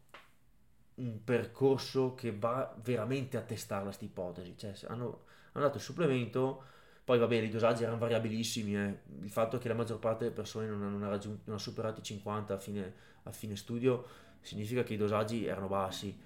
un 0.95 1.23
percorso 1.23 2.13
che 2.13 2.35
va 2.35 2.73
veramente 2.81 3.37
a 3.37 3.41
testare 3.41 3.83
questa 3.83 4.05
ipotesi. 4.05 4.55
Cioè, 4.57 4.73
hanno, 4.87 5.23
hanno, 5.51 5.65
dato 5.65 5.77
il 5.77 5.83
supplemento, 5.83 6.63
poi 7.03 7.19
va 7.19 7.27
bene, 7.27 7.47
i 7.47 7.49
dosaggi 7.49 7.83
erano 7.83 7.97
variabilissimi. 7.97 8.75
Eh. 8.75 8.99
Il 9.21 9.31
fatto 9.31 9.57
che 9.57 9.67
la 9.67 9.73
maggior 9.73 9.99
parte 9.99 10.25
delle 10.25 10.35
persone 10.35 10.67
non, 10.67 10.79
non, 10.79 11.03
ha, 11.03 11.19
non 11.45 11.55
ha 11.55 11.59
superato 11.59 11.99
i 11.99 12.03
50 12.03 12.53
a 12.53 12.57
fine, 12.57 12.93
a 13.23 13.31
fine 13.31 13.55
studio 13.55 14.05
significa 14.41 14.83
che 14.83 14.93
i 14.93 14.97
dosaggi 14.97 15.45
erano 15.45 15.67
bassi. 15.67 16.17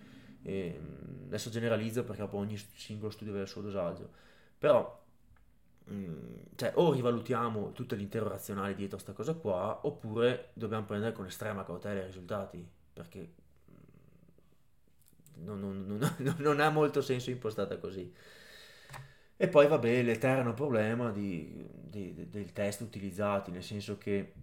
E 0.43 0.79
adesso 1.25 1.49
generalizzo 1.49 2.03
perché 2.03 2.25
poi 2.27 2.41
ogni 2.41 2.57
singolo 2.57 3.11
studio 3.11 3.31
aveva 3.31 3.45
il 3.45 3.51
suo 3.51 3.61
dosaggio. 3.61 4.09
Però 4.57 5.03
mm, 5.91 6.35
cioè, 6.55 6.71
o 6.75 6.91
rivalutiamo 6.91 7.71
tutto 7.71 7.95
l'intero 7.95 8.27
razionale 8.27 8.75
dietro 8.75 8.97
a 8.97 9.01
questa 9.01 9.13
cosa 9.13 9.33
qua, 9.39 9.79
oppure 9.83 10.49
dobbiamo 10.53 10.85
prendere 10.85 11.13
con 11.13 11.25
estrema 11.25 11.63
cautela 11.63 12.01
i 12.01 12.05
risultati, 12.05 12.65
perché 12.93 13.33
non, 15.35 15.59
non, 15.59 15.97
non, 16.19 16.35
non 16.39 16.59
ha 16.59 16.69
molto 16.69 17.01
senso 17.01 17.29
impostata 17.29 17.77
così. 17.77 18.11
E 19.35 19.47
poi 19.49 19.67
vabbè 19.67 20.03
l'eterno 20.03 20.53
problema 20.53 21.11
di, 21.11 21.67
di, 21.69 22.29
del 22.29 22.53
test 22.53 22.81
utilizzati, 22.81 23.51
nel 23.51 23.63
senso 23.63 23.97
che 23.97 24.33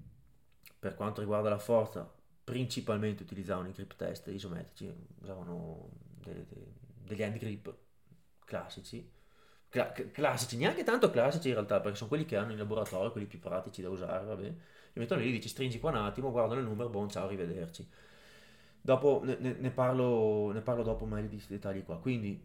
per 0.79 0.95
quanto 0.95 1.21
riguarda 1.21 1.49
la 1.49 1.59
forza, 1.59 2.11
principalmente 2.51 3.23
utilizzavano 3.23 3.69
i 3.69 3.73
grip 3.73 3.95
test 3.97 4.27
isometrici, 4.27 4.93
usavano 5.21 5.89
dei, 6.23 6.45
dei, 6.49 6.67
degli 7.05 7.23
hand 7.23 7.39
grip 7.39 7.75
classici, 8.45 9.09
Cla- 9.69 9.93
classici, 9.93 10.57
neanche 10.57 10.83
tanto 10.83 11.11
classici 11.11 11.47
in 11.47 11.55
realtà, 11.55 11.81
perché 11.81 11.97
sono 11.97 12.09
quelli 12.09 12.25
che 12.25 12.37
hanno 12.37 12.51
in 12.51 12.59
laboratorio, 12.59 13.13
quelli 13.13 13.29
più 13.29 13.39
pratici 13.39 13.83
da 13.83 13.89
usare, 13.89 14.25
vabbè. 14.27 14.43
Li 14.43 15.01
mettono 15.01 15.21
lì, 15.21 15.31
dici 15.31 15.49
stringi 15.49 15.79
qua 15.79 15.91
un 15.91 15.99
attimo, 15.99 16.33
guardano 16.33 16.59
il 16.59 16.67
numero, 16.67 16.89
buon 16.89 17.09
ciao, 17.09 17.27
arrivederci. 17.27 17.89
Dopo 18.81 19.23
ne, 19.25 19.37
ne, 19.39 19.71
parlo, 19.71 20.51
ne 20.51 20.61
parlo 20.61 20.83
dopo 20.83 21.07
meglio 21.07 21.29
di 21.29 21.35
questi 21.35 21.53
dettagli 21.53 21.85
qua. 21.85 22.01
Quindi 22.01 22.43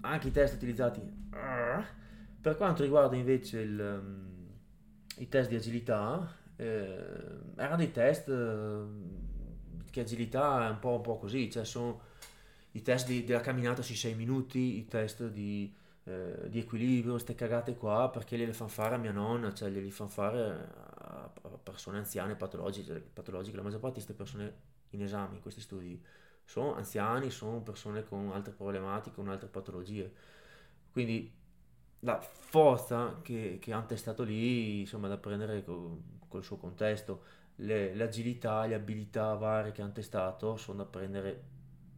anche 0.00 0.28
i 0.28 0.32
test 0.32 0.54
utilizzati. 0.56 1.00
Per 2.40 2.56
quanto 2.56 2.82
riguarda 2.82 3.14
invece 3.14 3.60
il, 3.60 3.78
um, 3.78 4.48
i 5.18 5.28
test 5.28 5.48
di 5.48 5.54
agilità, 5.54 6.28
erano 6.56 7.76
dei 7.76 7.90
test 7.90 8.28
eh, 8.28 8.84
che 9.90 10.00
agilità 10.00 10.66
è 10.66 10.70
un 10.70 10.78
po', 10.78 10.96
un 10.96 11.02
po 11.02 11.16
così, 11.18 11.50
cioè 11.50 11.64
sono 11.64 12.00
i 12.72 12.82
test 12.82 13.06
di, 13.06 13.24
della 13.24 13.40
camminata 13.40 13.82
sui 13.82 13.94
6 13.94 14.14
minuti, 14.14 14.78
i 14.78 14.86
test 14.86 15.28
di, 15.28 15.74
eh, 16.04 16.48
di 16.48 16.58
equilibrio, 16.58 17.12
queste 17.12 17.34
cagate 17.34 17.76
qua, 17.76 18.10
perché 18.10 18.36
le 18.36 18.52
fanno 18.52 18.70
fare 18.70 18.94
a 18.94 18.98
mia 18.98 19.12
nonna, 19.12 19.52
cioè 19.54 19.70
glieli 19.70 19.90
fanno 19.90 20.10
fare 20.10 20.68
a 20.98 21.30
persone 21.62 21.98
anziane 21.98 22.34
patologiche, 22.36 23.00
patologiche. 23.12 23.56
La 23.56 23.62
maggior 23.62 23.80
parte 23.80 24.00
di 24.00 24.04
queste 24.04 24.22
persone 24.22 24.54
in 24.90 25.02
esame 25.02 25.36
in 25.36 25.40
questi 25.40 25.60
studi 25.60 26.02
sono 26.44 26.74
anziani, 26.74 27.30
sono 27.30 27.60
persone 27.60 28.04
con 28.04 28.30
altre 28.32 28.52
problematiche, 28.52 29.16
con 29.16 29.28
altre 29.28 29.48
patologie. 29.48 30.12
Quindi 30.92 31.32
la 32.00 32.20
forza 32.20 33.18
che, 33.22 33.58
che 33.60 33.72
hanno 33.72 33.86
testato 33.86 34.22
lì, 34.22 34.80
insomma, 34.80 35.08
da 35.08 35.16
prendere 35.16 35.64
col, 35.64 36.00
col 36.28 36.44
suo 36.44 36.56
contesto, 36.56 37.22
le, 37.56 37.94
l'agilità, 37.94 38.66
le 38.66 38.74
abilità 38.74 39.34
varie 39.34 39.72
che 39.72 39.82
hanno 39.82 39.92
testato 39.92 40.56
sono 40.56 40.78
da 40.78 40.84
prendere 40.84 41.54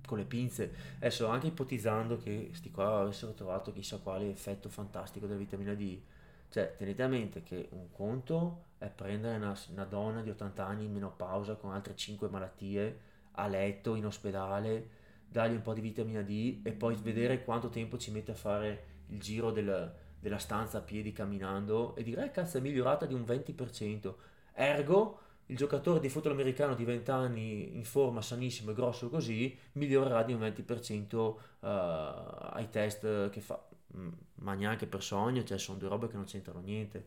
con 0.06 0.18
le 0.18 0.24
pinze. 0.24 0.72
Adesso 0.96 1.26
anche 1.26 1.48
ipotizzando 1.48 2.16
che 2.16 2.50
sti 2.52 2.70
qua 2.70 3.00
avessero 3.00 3.34
trovato 3.34 3.72
chissà 3.72 3.98
quale 3.98 4.30
effetto 4.30 4.68
fantastico 4.68 5.26
della 5.26 5.38
vitamina 5.38 5.74
D, 5.74 6.00
cioè 6.48 6.74
tenete 6.76 7.02
a 7.02 7.08
mente 7.08 7.42
che 7.42 7.68
un 7.72 7.90
conto 7.92 8.64
è 8.78 8.88
prendere 8.88 9.36
una, 9.36 9.56
una 9.70 9.84
donna 9.84 10.22
di 10.22 10.30
80 10.30 10.64
anni 10.64 10.84
in 10.84 10.92
menopausa 10.92 11.56
con 11.56 11.72
altre 11.72 11.94
5 11.94 12.28
malattie 12.28 13.00
a 13.32 13.46
letto 13.46 13.94
in 13.94 14.06
ospedale, 14.06 14.88
dargli 15.28 15.54
un 15.54 15.62
po' 15.62 15.74
di 15.74 15.80
vitamina 15.80 16.22
D 16.22 16.60
e 16.62 16.72
poi 16.72 16.96
vedere 16.96 17.44
quanto 17.44 17.68
tempo 17.68 17.98
ci 17.98 18.10
mette 18.10 18.32
a 18.32 18.34
fare 18.34 18.96
il 19.08 19.20
giro 19.20 19.50
del, 19.50 19.92
della 20.18 20.38
stanza 20.38 20.78
a 20.78 20.80
piedi 20.80 21.12
camminando 21.12 21.94
e 21.96 22.02
dire 22.02 22.24
eh 22.24 22.30
cazzo 22.30 22.58
è 22.58 22.60
migliorata 22.60 23.06
di 23.06 23.14
un 23.14 23.22
20%. 23.22 24.14
Ergo 24.52 25.20
il 25.46 25.56
giocatore 25.56 26.00
di 26.00 26.08
football 26.08 26.32
americano 26.32 26.74
di 26.74 26.84
20 26.84 27.10
anni 27.10 27.76
in 27.76 27.84
forma 27.84 28.20
sanissimo 28.20 28.70
e 28.70 28.74
grosso 28.74 29.08
così 29.08 29.56
migliorerà 29.72 30.22
di 30.22 30.32
un 30.34 30.40
20% 30.40 31.16
uh, 31.16 31.38
eh, 31.60 31.68
ai 32.52 32.68
test 32.68 33.30
che 33.30 33.40
fa 33.40 33.58
mm, 33.96 34.08
ma 34.40 34.52
neanche 34.52 34.86
per 34.86 35.02
sogno 35.02 35.42
cioè 35.44 35.56
sono 35.56 35.78
due 35.78 35.88
robe 35.88 36.08
che 36.08 36.16
non 36.16 36.26
c'entrano 36.26 36.60
niente 36.60 37.06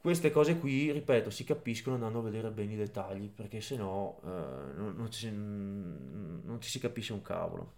queste 0.00 0.30
cose 0.30 0.58
qui, 0.58 0.90
ripeto, 0.92 1.28
si 1.28 1.44
capiscono 1.44 1.96
andando 1.96 2.20
a 2.20 2.22
vedere 2.22 2.50
bene 2.50 2.72
i 2.72 2.76
dettagli, 2.76 3.28
perché 3.28 3.60
se 3.60 3.76
no 3.76 4.20
eh, 4.24 4.28
non, 4.74 4.94
non, 4.96 5.10
ci, 5.10 5.30
non, 5.30 6.56
ci, 6.58 6.70
si 6.70 6.78
capisce 6.78 7.12
un 7.12 7.20
cavolo. 7.20 7.74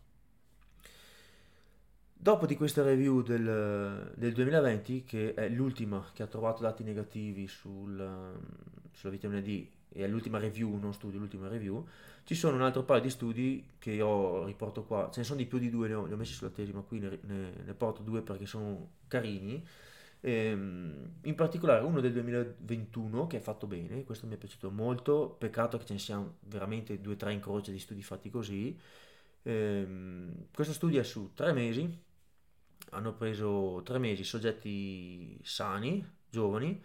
Dopo 2.23 2.47
di 2.47 2.55
questa 2.55 2.85
review 2.85 3.21
del, 3.21 4.13
del 4.15 4.33
2020, 4.33 5.03
che 5.03 5.35
è 5.35 5.49
l'ultima 5.49 6.07
che 6.13 6.23
ha 6.23 6.29
trovato 6.29 6.63
dati 6.63 6.85
negativi 6.85 7.49
sul, 7.49 8.39
sulla 8.93 9.13
vitamina 9.13 9.41
D, 9.41 9.67
e 9.89 10.05
è 10.05 10.07
l'ultima 10.07 10.39
review, 10.39 10.79
non 10.79 10.95
studio, 10.95 11.19
l'ultima 11.19 11.49
review, 11.49 11.85
ci 12.23 12.37
sono 12.37 12.55
un 12.55 12.63
altro 12.63 12.85
paio 12.85 13.01
di 13.01 13.11
studi 13.11 13.71
che 13.77 13.91
io 13.91 14.45
riporto 14.45 14.85
qua, 14.85 15.11
ce 15.13 15.19
ne 15.19 15.27
sono 15.27 15.39
di 15.39 15.47
più 15.47 15.59
di 15.59 15.69
due, 15.69 15.89
ne 15.89 15.95
ho, 15.95 16.07
li 16.07 16.13
ho 16.13 16.17
messi 16.17 16.35
sulla 16.35 16.51
tesi, 16.51 16.73
ma 16.73 16.83
qui 16.83 17.01
ne, 17.01 17.19
ne, 17.23 17.55
ne 17.65 17.75
porto 17.75 18.03
due 18.03 18.23
perché 18.23 18.47
sono 18.47 18.91
carini. 19.09 19.67
Ehm, 20.21 21.15
in 21.23 21.35
particolare 21.35 21.83
uno 21.83 21.99
del 21.99 22.13
2021 22.13 23.27
che 23.27 23.39
è 23.39 23.41
fatto 23.41 23.67
bene, 23.67 24.05
questo 24.05 24.29
mi 24.29 24.35
è 24.35 24.39
piaciuto 24.39 24.71
molto, 24.71 25.35
peccato 25.37 25.77
che 25.77 25.87
ce 25.87 25.95
ne 25.95 25.99
siano 25.99 26.37
veramente 26.43 27.01
due 27.01 27.15
o 27.15 27.17
tre 27.17 27.33
in 27.33 27.41
croce 27.41 27.73
di 27.73 27.81
studi 27.81 28.01
fatti 28.05 28.31
così. 28.31 28.79
Ehm, 29.43 30.47
questo 30.55 30.73
studio 30.73 31.01
è 31.01 31.05
su 31.05 31.33
tre 31.35 31.53
mesi, 31.53 32.11
hanno 32.91 33.15
preso 33.15 33.81
tre 33.85 33.99
mesi 33.99 34.25
soggetti 34.25 35.39
sani, 35.43 36.05
giovani, 36.29 36.83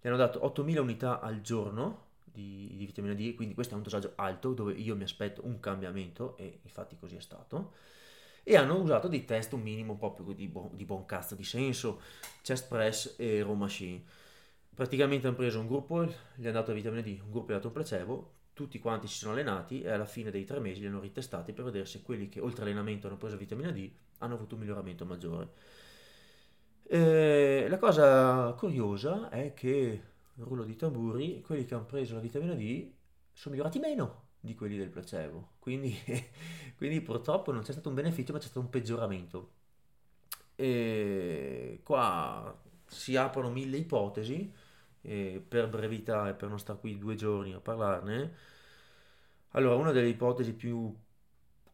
gli 0.00 0.06
hanno 0.06 0.16
dato 0.16 0.44
8000 0.44 0.80
unità 0.80 1.20
al 1.20 1.40
giorno 1.40 2.10
di, 2.24 2.74
di 2.76 2.86
vitamina 2.86 3.14
D, 3.14 3.34
quindi 3.34 3.54
questo 3.54 3.74
è 3.74 3.76
un 3.76 3.82
dosaggio 3.82 4.12
alto 4.16 4.52
dove 4.52 4.72
io 4.72 4.96
mi 4.96 5.04
aspetto 5.04 5.44
un 5.44 5.60
cambiamento 5.60 6.36
e 6.36 6.60
infatti 6.62 6.96
così 6.98 7.16
è 7.16 7.20
stato 7.20 7.74
e 8.44 8.56
hanno 8.56 8.76
usato 8.78 9.08
dei 9.08 9.24
test 9.24 9.52
un 9.52 9.62
minimo 9.62 9.96
proprio 9.96 10.32
di, 10.34 10.48
bu- 10.48 10.74
di 10.74 10.84
buon 10.84 11.06
cazzo 11.06 11.34
di 11.34 11.44
senso, 11.44 12.00
chest 12.42 12.66
press 12.68 13.14
e 13.16 13.42
row 13.42 13.54
machine. 13.54 14.02
Praticamente 14.74 15.26
hanno 15.26 15.36
preso 15.36 15.60
un 15.60 15.66
gruppo, 15.66 16.04
gli 16.04 16.44
hanno 16.44 16.52
dato 16.52 16.72
vitamina 16.72 17.02
D, 17.02 17.18
un 17.22 17.30
gruppo 17.30 17.48
gli 17.48 17.52
ha 17.52 17.56
dato 17.56 17.68
un 17.68 17.74
placebo, 17.74 18.32
tutti 18.52 18.78
quanti 18.78 19.06
si 19.06 19.18
sono 19.18 19.32
allenati 19.32 19.82
e 19.82 19.90
alla 19.90 20.06
fine 20.06 20.30
dei 20.30 20.44
tre 20.44 20.58
mesi 20.60 20.80
li 20.80 20.86
hanno 20.86 21.00
ritestati 21.00 21.52
per 21.52 21.64
vedere 21.64 21.86
se 21.86 22.02
quelli 22.02 22.28
che 22.28 22.40
oltre 22.40 22.64
allenamento 22.64 23.06
hanno 23.06 23.16
preso 23.16 23.36
vitamina 23.36 23.70
D 23.70 23.90
hanno 24.22 24.34
avuto 24.34 24.54
un 24.54 24.60
miglioramento 24.60 25.04
maggiore. 25.04 25.50
E 26.84 27.66
la 27.68 27.78
cosa 27.78 28.52
curiosa 28.52 29.28
è 29.30 29.52
che, 29.54 30.02
rullo 30.36 30.64
di 30.64 30.76
tamburi, 30.76 31.40
quelli 31.42 31.64
che 31.64 31.74
hanno 31.74 31.86
preso 31.86 32.14
la 32.14 32.20
vitamina 32.20 32.54
D 32.54 32.90
sono 33.32 33.54
migliorati 33.54 33.78
meno 33.78 34.28
di 34.40 34.54
quelli 34.54 34.76
del 34.76 34.90
placebo. 34.90 35.52
Quindi, 35.58 35.96
quindi 36.76 37.00
purtroppo 37.00 37.52
non 37.52 37.62
c'è 37.62 37.72
stato 37.72 37.88
un 37.88 37.94
beneficio, 37.94 38.32
ma 38.32 38.38
c'è 38.38 38.46
stato 38.46 38.60
un 38.60 38.70
peggioramento. 38.70 39.52
E 40.54 41.80
qua 41.82 42.60
si 42.86 43.16
aprono 43.16 43.50
mille 43.50 43.76
ipotesi, 43.78 44.52
per 45.00 45.68
brevità 45.68 46.28
e 46.28 46.34
per 46.34 46.48
non 46.48 46.58
stare 46.58 46.78
qui 46.78 46.98
due 46.98 47.14
giorni 47.16 47.52
a 47.52 47.60
parlarne. 47.60 48.34
Allora, 49.50 49.74
una 49.74 49.92
delle 49.92 50.08
ipotesi 50.08 50.54
più 50.54 50.94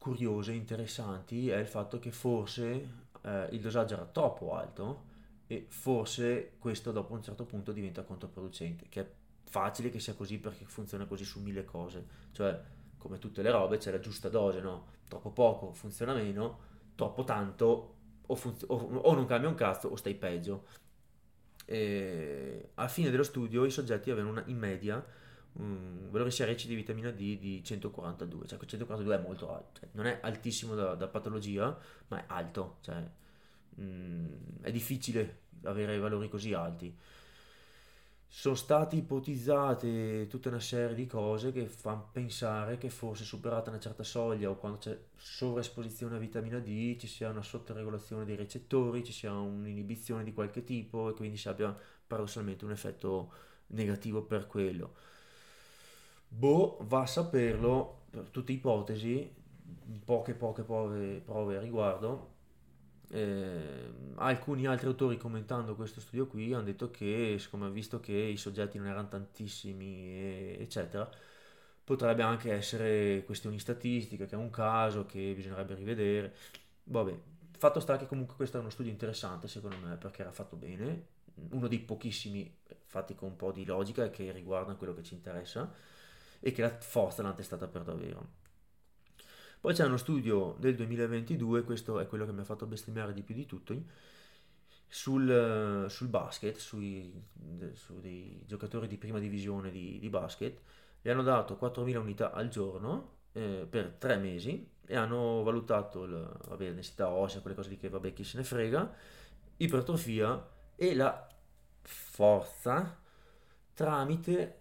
curiose, 0.08 0.52
interessanti, 0.52 1.50
è 1.50 1.58
il 1.58 1.66
fatto 1.66 1.98
che 1.98 2.10
forse 2.10 2.88
eh, 3.20 3.48
il 3.50 3.60
dosaggio 3.60 3.92
era 3.92 4.06
troppo 4.06 4.54
alto 4.54 5.04
e 5.46 5.66
forse 5.68 6.52
questo 6.58 6.92
dopo 6.92 7.12
un 7.12 7.22
certo 7.22 7.44
punto 7.44 7.72
diventa 7.72 8.02
controproducente, 8.02 8.86
che 8.88 9.00
è 9.02 9.10
facile 9.44 9.90
che 9.90 10.00
sia 10.00 10.14
così 10.14 10.38
perché 10.38 10.64
funziona 10.64 11.04
così 11.04 11.24
su 11.24 11.40
mille 11.40 11.66
cose. 11.66 12.06
Cioè, 12.32 12.58
come 12.96 13.18
tutte 13.18 13.42
le 13.42 13.50
robe, 13.50 13.76
c'è 13.76 13.90
la 13.90 14.00
giusta 14.00 14.30
dose, 14.30 14.60
no? 14.60 14.86
Troppo 15.06 15.30
poco 15.30 15.72
funziona 15.72 16.14
meno, 16.14 16.58
troppo 16.94 17.24
tanto 17.24 17.96
o, 18.24 18.34
funz- 18.34 18.64
o, 18.66 19.14
non 19.14 19.26
cambia 19.26 19.50
un 19.50 19.54
cazzo 19.54 19.88
o 19.88 19.96
stai 19.96 20.14
peggio. 20.14 20.64
E 21.66 22.70
a 22.74 22.88
fine 22.88 23.10
dello 23.10 23.22
studio 23.22 23.66
i 23.66 23.70
soggetti 23.70 24.10
avevano 24.10 24.32
una, 24.32 24.44
in 24.46 24.56
media 24.56 25.04
un 25.58 26.08
valore 26.10 26.30
CRC 26.30 26.66
di 26.66 26.74
vitamina 26.74 27.10
D 27.10 27.38
di 27.38 27.62
142, 27.62 28.46
cioè 28.46 28.58
142 28.58 29.16
è 29.16 29.20
molto 29.20 29.54
alto, 29.54 29.80
cioè 29.80 29.88
non 29.92 30.06
è 30.06 30.18
altissimo 30.22 30.74
da, 30.74 30.94
da, 30.94 31.08
patologia, 31.08 31.76
ma 32.08 32.20
è 32.20 32.24
alto, 32.26 32.78
cioè 32.80 32.96
mh, 33.74 33.82
mm, 33.82 34.26
è 34.62 34.70
difficile 34.70 35.46
avere 35.62 35.98
valori 35.98 36.28
così 36.28 36.52
alti 36.54 36.94
sono 38.30 38.54
state 38.54 38.94
ipotizzate 38.96 40.26
tutta 40.28 40.50
una 40.50 40.60
serie 40.60 40.94
di 40.94 41.06
cose 41.06 41.50
che 41.50 41.66
fanno 41.66 42.10
pensare 42.12 42.76
che 42.76 42.90
forse 42.90 43.24
superata 43.24 43.70
una 43.70 43.80
certa 43.80 44.02
soglia 44.02 44.50
o 44.50 44.56
quando 44.56 44.78
c'è 44.78 44.96
sovraesposizione 45.16 46.16
a 46.16 46.18
vitamina 46.18 46.58
D 46.58 46.96
ci 46.98 47.06
sia 47.06 47.30
una 47.30 47.42
sottoregolazione 47.42 48.26
dei 48.26 48.36
recettori, 48.36 49.02
ci 49.02 49.12
sia 49.12 49.32
un'inibizione 49.32 50.24
di 50.24 50.34
qualche 50.34 50.62
tipo 50.62 51.08
e 51.08 51.14
quindi 51.14 51.38
si 51.38 51.48
abbia 51.48 51.74
paradossalmente 52.06 52.66
un 52.66 52.70
effetto 52.72 53.32
negativo 53.68 54.22
per 54.22 54.46
quello. 54.46 54.94
Boh, 56.28 56.78
va 56.82 57.00
a 57.02 57.06
saperlo, 57.06 58.02
per 58.10 58.28
tutte 58.30 58.52
ipotesi, 58.52 59.34
poche 60.04 60.34
poche 60.34 60.62
prove, 60.62 61.20
prove 61.24 61.56
a 61.56 61.60
riguardo, 61.60 62.36
eh, 63.10 63.90
alcuni 64.16 64.66
altri 64.66 64.86
autori 64.86 65.16
commentando 65.16 65.74
questo 65.74 66.00
studio 66.00 66.26
qui 66.26 66.52
hanno 66.52 66.64
detto 66.64 66.90
che, 66.90 67.36
siccome 67.38 67.64
hanno 67.64 67.72
visto 67.72 68.00
che 68.00 68.12
i 68.12 68.36
soggetti 68.36 68.78
non 68.78 68.88
erano 68.88 69.08
tantissimi, 69.08 70.56
eccetera, 70.58 71.10
potrebbe 71.84 72.22
anche 72.22 72.52
essere 72.52 73.24
questioni 73.24 73.58
statistiche, 73.58 74.26
che 74.26 74.34
è 74.34 74.38
un 74.38 74.50
caso 74.50 75.06
che 75.06 75.32
bisognerebbe 75.34 75.74
rivedere. 75.74 76.34
Vabbè, 76.84 77.18
fatto 77.56 77.80
sta 77.80 77.96
che 77.96 78.06
comunque 78.06 78.36
questo 78.36 78.58
è 78.58 78.60
uno 78.60 78.70
studio 78.70 78.92
interessante 78.92 79.48
secondo 79.48 79.76
me 79.78 79.96
perché 79.96 80.22
era 80.22 80.32
fatto 80.32 80.56
bene, 80.56 81.06
uno 81.50 81.68
dei 81.68 81.80
pochissimi 81.80 82.54
fatti 82.84 83.14
con 83.14 83.30
un 83.30 83.36
po' 83.36 83.52
di 83.52 83.64
logica 83.64 84.04
e 84.04 84.10
che 84.10 84.30
riguardano 84.32 84.76
quello 84.76 84.94
che 84.94 85.02
ci 85.02 85.14
interessa 85.14 85.72
e 86.40 86.52
che 86.52 86.62
la 86.62 86.76
forza 86.78 87.22
l'hanno 87.22 87.34
testata 87.34 87.66
per 87.66 87.82
davvero. 87.82 88.36
Poi 89.60 89.74
c'è 89.74 89.84
uno 89.84 89.96
studio 89.96 90.56
del 90.58 90.76
2022, 90.76 91.64
questo 91.64 91.98
è 91.98 92.06
quello 92.06 92.24
che 92.24 92.32
mi 92.32 92.40
ha 92.40 92.44
fatto 92.44 92.66
bestemmiare 92.66 93.12
di 93.12 93.22
più 93.22 93.34
di 93.34 93.44
tutto, 93.44 93.74
sul, 94.86 95.86
sul 95.88 96.08
basket, 96.08 96.56
sui, 96.56 97.12
su 97.74 98.00
dei 98.00 98.42
giocatori 98.46 98.86
di 98.86 98.96
prima 98.96 99.18
divisione 99.18 99.70
di, 99.70 99.98
di 99.98 100.08
basket. 100.08 100.60
Gli 101.00 101.08
hanno 101.08 101.22
dato 101.22 101.58
4.000 101.60 101.96
unità 101.96 102.32
al 102.32 102.48
giorno 102.48 103.16
eh, 103.32 103.66
per 103.68 103.96
tre 103.98 104.16
mesi 104.16 104.68
e 104.86 104.96
hanno 104.96 105.42
valutato 105.42 106.06
la 106.06 106.30
vabbè, 106.48 106.72
densità 106.72 107.08
ossea, 107.08 107.40
quelle 107.40 107.56
cose 107.56 107.70
lì 107.70 107.76
che 107.76 107.88
vabbè 107.88 108.12
chi 108.12 108.24
se 108.24 108.38
ne 108.38 108.44
frega, 108.44 108.94
ipertrofia 109.58 110.48
e 110.74 110.94
la 110.94 111.28
forza 111.82 112.98
tramite 113.74 114.57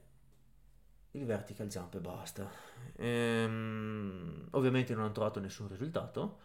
il 1.17 1.25
vertical 1.25 1.67
jump 1.67 1.95
e 1.95 1.99
basta. 1.99 2.49
Ehm, 2.97 4.47
ovviamente 4.51 4.93
non 4.93 5.03
hanno 5.03 5.13
trovato 5.13 5.39
nessun 5.39 5.67
risultato. 5.67 6.39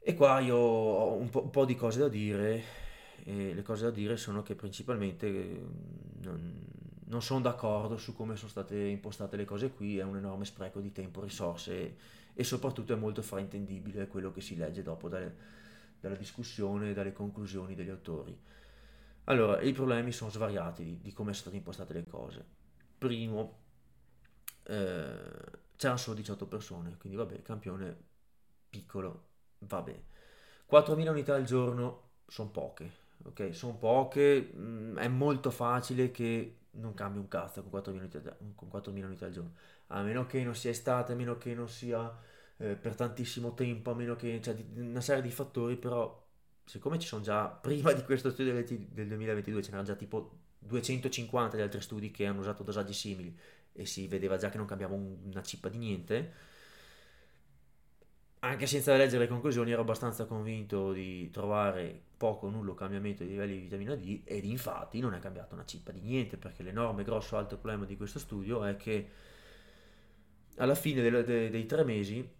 E 0.00 0.14
qua 0.14 0.40
io 0.40 0.56
ho 0.56 1.14
un 1.14 1.28
po', 1.30 1.42
un 1.42 1.50
po', 1.50 1.64
di 1.64 1.76
cose 1.76 2.00
da 2.00 2.08
dire. 2.08 2.86
E 3.24 3.52
le 3.54 3.62
cose 3.62 3.84
da 3.84 3.90
dire 3.90 4.16
sono 4.16 4.42
che 4.42 4.54
principalmente 4.54 5.28
mm, 5.28 6.22
non, 6.22 6.64
non 7.06 7.22
sono 7.22 7.40
d'accordo 7.40 7.96
su 7.96 8.14
come 8.14 8.36
sono 8.36 8.50
state 8.50 8.76
impostate 8.76 9.36
le 9.36 9.44
cose 9.44 9.70
qui. 9.70 9.98
È 9.98 10.02
un 10.02 10.16
enorme 10.16 10.44
spreco 10.44 10.80
di 10.80 10.92
tempo, 10.92 11.22
risorse 11.22 11.96
e 12.34 12.44
soprattutto 12.44 12.92
è 12.92 12.96
molto 12.96 13.20
fraintendibile 13.22 14.06
quello 14.06 14.30
che 14.30 14.40
si 14.40 14.56
legge 14.56 14.82
dopo 14.82 15.08
dalle, 15.08 15.34
dalla 16.00 16.14
discussione 16.14 16.90
e 16.90 16.94
dalle 16.94 17.12
conclusioni 17.12 17.74
degli 17.74 17.90
autori. 17.90 18.36
Allora, 19.24 19.60
i 19.60 19.72
problemi 19.72 20.12
sono 20.12 20.30
svariati 20.30 20.84
di, 20.84 20.98
di 21.02 21.12
come 21.12 21.32
sono 21.32 21.50
state 21.50 21.56
impostate 21.56 21.92
le 21.92 22.06
cose 22.06 22.57
primo 22.98 23.56
eh, 24.64 25.56
c'erano 25.76 25.98
solo 25.98 26.16
18 26.16 26.46
persone, 26.46 26.96
quindi 26.98 27.16
vabbè, 27.16 27.42
campione 27.42 27.96
piccolo, 28.68 29.28
vabbè. 29.60 30.02
4.000 30.70 31.08
unità 31.08 31.34
al 31.34 31.44
giorno 31.44 32.10
sono 32.26 32.50
poche, 32.50 32.90
ok? 33.24 33.54
Sono 33.54 33.76
poche, 33.76 34.52
mh, 34.52 34.60
mm, 34.60 34.98
è 34.98 35.08
molto 35.08 35.50
facile 35.50 36.10
che 36.10 36.56
non 36.72 36.94
cambi 36.94 37.18
un 37.18 37.28
cazzo 37.28 37.62
con 37.62 37.80
4.000 37.80 37.96
unità, 37.96 38.36
con 38.54 38.68
4.000 38.70 39.04
unità 39.04 39.26
al 39.26 39.32
giorno, 39.32 39.54
a 39.88 40.02
meno 40.02 40.26
che 40.26 40.42
non 40.44 40.54
sia 40.54 40.70
estate, 40.70 41.12
a 41.12 41.16
meno 41.16 41.38
che 41.38 41.54
non 41.54 41.68
sia 41.68 42.14
eh, 42.58 42.74
per 42.74 42.94
tantissimo 42.94 43.54
tempo, 43.54 43.92
a 43.92 43.94
meno 43.94 44.16
che, 44.16 44.40
cioè, 44.42 44.54
di, 44.54 44.80
una 44.80 45.00
serie 45.00 45.22
di 45.22 45.30
fattori, 45.30 45.76
però 45.76 46.26
siccome 46.64 46.98
ci 46.98 47.06
sono 47.06 47.22
già, 47.22 47.46
prima 47.62 47.92
di 47.92 48.02
questo 48.02 48.30
studio 48.30 48.52
del, 48.52 48.64
del 48.64 49.08
2022, 49.08 49.62
ce 49.62 49.70
n'erano 49.70 49.88
già 49.88 49.94
tipo 49.94 50.46
250 50.58 51.56
di 51.56 51.62
altri 51.62 51.80
studi 51.80 52.10
che 52.10 52.26
hanno 52.26 52.40
usato 52.40 52.62
dosaggi 52.62 52.92
simili 52.92 53.36
e 53.72 53.86
si 53.86 54.08
vedeva 54.08 54.36
già 54.36 54.48
che 54.48 54.56
non 54.56 54.66
cambiava 54.66 54.94
una 54.94 55.42
cippa 55.42 55.68
di 55.68 55.78
niente. 55.78 56.32
Anche 58.40 58.66
senza 58.66 58.96
leggere 58.96 59.24
le 59.24 59.28
conclusioni 59.28 59.72
ero 59.72 59.82
abbastanza 59.82 60.24
convinto 60.26 60.92
di 60.92 61.28
trovare 61.30 62.00
poco 62.16 62.46
o 62.46 62.50
nullo 62.50 62.74
cambiamento 62.74 63.22
dei 63.22 63.32
livelli 63.32 63.54
di 63.54 63.60
vitamina 63.62 63.94
D 63.94 64.20
ed 64.24 64.44
infatti 64.44 65.00
non 65.00 65.14
è 65.14 65.18
cambiato 65.18 65.54
una 65.54 65.64
cippa 65.64 65.92
di 65.92 66.00
niente 66.00 66.36
perché 66.36 66.62
l'enorme 66.62 67.02
grosso 67.02 67.36
alto 67.36 67.56
problema 67.56 67.84
di 67.84 67.96
questo 67.96 68.18
studio 68.18 68.64
è 68.64 68.76
che 68.76 69.10
alla 70.56 70.74
fine 70.74 71.02
dei, 71.02 71.24
dei, 71.24 71.50
dei 71.50 71.66
tre 71.66 71.84
mesi 71.84 72.36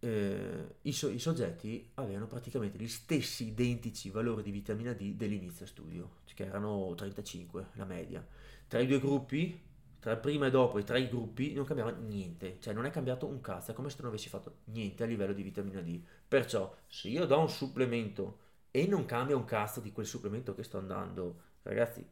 eh, 0.00 0.76
i, 0.82 0.92
so- 0.92 1.10
i, 1.10 1.18
soggetti 1.18 1.90
avevano 1.94 2.26
praticamente 2.26 2.78
gli 2.78 2.88
stessi 2.88 3.48
identici 3.48 4.10
valori 4.10 4.42
di 4.42 4.50
vitamina 4.50 4.92
D 4.92 5.14
dell'inizio 5.14 5.66
studio, 5.66 6.18
che 6.34 6.44
erano 6.44 6.94
35 6.94 7.68
la 7.74 7.84
media. 7.84 8.26
Tra 8.66 8.80
i 8.80 8.86
due 8.86 8.98
gruppi, 8.98 9.60
tra 9.98 10.16
prima 10.16 10.46
e 10.46 10.50
dopo 10.50 10.78
i 10.78 10.84
tre 10.84 11.06
gruppi, 11.08 11.52
non 11.52 11.64
cambiava 11.64 11.90
niente, 11.90 12.56
cioè 12.60 12.72
non 12.72 12.86
è 12.86 12.90
cambiato 12.90 13.26
un 13.26 13.40
cazzo, 13.40 13.72
è 13.72 13.74
come 13.74 13.90
se 13.90 13.96
non 14.00 14.08
avessi 14.08 14.28
fatto 14.28 14.60
niente 14.64 15.02
a 15.02 15.06
livello 15.06 15.34
di 15.34 15.42
vitamina 15.42 15.80
D. 15.82 16.00
Perciò, 16.26 16.74
se 16.86 17.08
io 17.08 17.26
do 17.26 17.38
un 17.38 17.50
supplemento 17.50 18.38
e 18.70 18.86
non 18.86 19.04
cambia 19.04 19.36
un 19.36 19.44
cazzo 19.44 19.80
di 19.80 19.92
quel 19.92 20.06
supplemento 20.06 20.54
che 20.54 20.62
sto 20.62 20.78
andando, 20.78 21.40
ragazzi, 21.62 22.06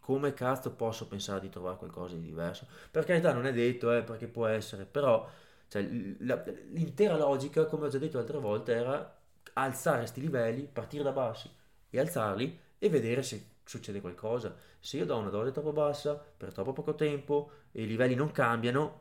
come 0.00 0.34
cazzo 0.34 0.72
posso 0.72 1.06
pensare 1.06 1.40
di 1.40 1.48
trovare 1.48 1.78
qualcosa 1.78 2.16
di 2.16 2.22
diverso? 2.22 2.66
Per 2.90 3.04
carità 3.04 3.32
non 3.32 3.46
è 3.46 3.52
detto, 3.52 3.92
eh, 3.92 4.02
perché 4.02 4.26
può 4.26 4.46
essere, 4.46 4.84
però 4.84 5.26
cioè, 5.72 5.88
la, 6.18 6.44
l'intera 6.72 7.16
logica, 7.16 7.64
come 7.64 7.86
ho 7.86 7.88
già 7.88 7.96
detto 7.96 8.18
altre 8.18 8.38
volte, 8.38 8.74
era 8.74 9.22
alzare 9.54 10.00
questi 10.00 10.20
livelli, 10.20 10.68
partire 10.70 11.02
da 11.02 11.12
bassi 11.12 11.50
e 11.88 11.98
alzarli 11.98 12.58
e 12.78 12.90
vedere 12.90 13.22
se 13.22 13.46
succede 13.64 14.02
qualcosa. 14.02 14.54
Se 14.78 14.98
io 14.98 15.06
do 15.06 15.16
una 15.16 15.30
dose 15.30 15.50
troppo 15.50 15.72
bassa 15.72 16.14
per 16.14 16.52
troppo 16.52 16.74
poco 16.74 16.94
tempo 16.94 17.52
e 17.72 17.84
i 17.84 17.86
livelli 17.86 18.14
non 18.14 18.30
cambiano, 18.32 19.00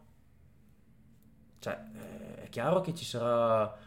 cioè 1.60 1.78
è 2.36 2.48
chiaro 2.48 2.80
che 2.80 2.96
ci 2.96 3.04
sarà 3.04 3.78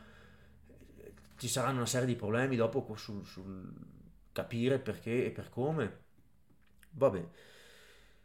ci 1.39 1.49
saranno 1.49 1.78
una 1.78 1.87
serie 1.87 2.07
di 2.07 2.16
problemi 2.16 2.55
dopo 2.55 2.87
sul, 2.97 3.24
sul 3.24 3.72
capire 4.30 4.78
perché 4.78 5.24
e 5.24 5.30
per 5.30 5.49
come. 5.49 6.03
Vabbè. 6.91 7.28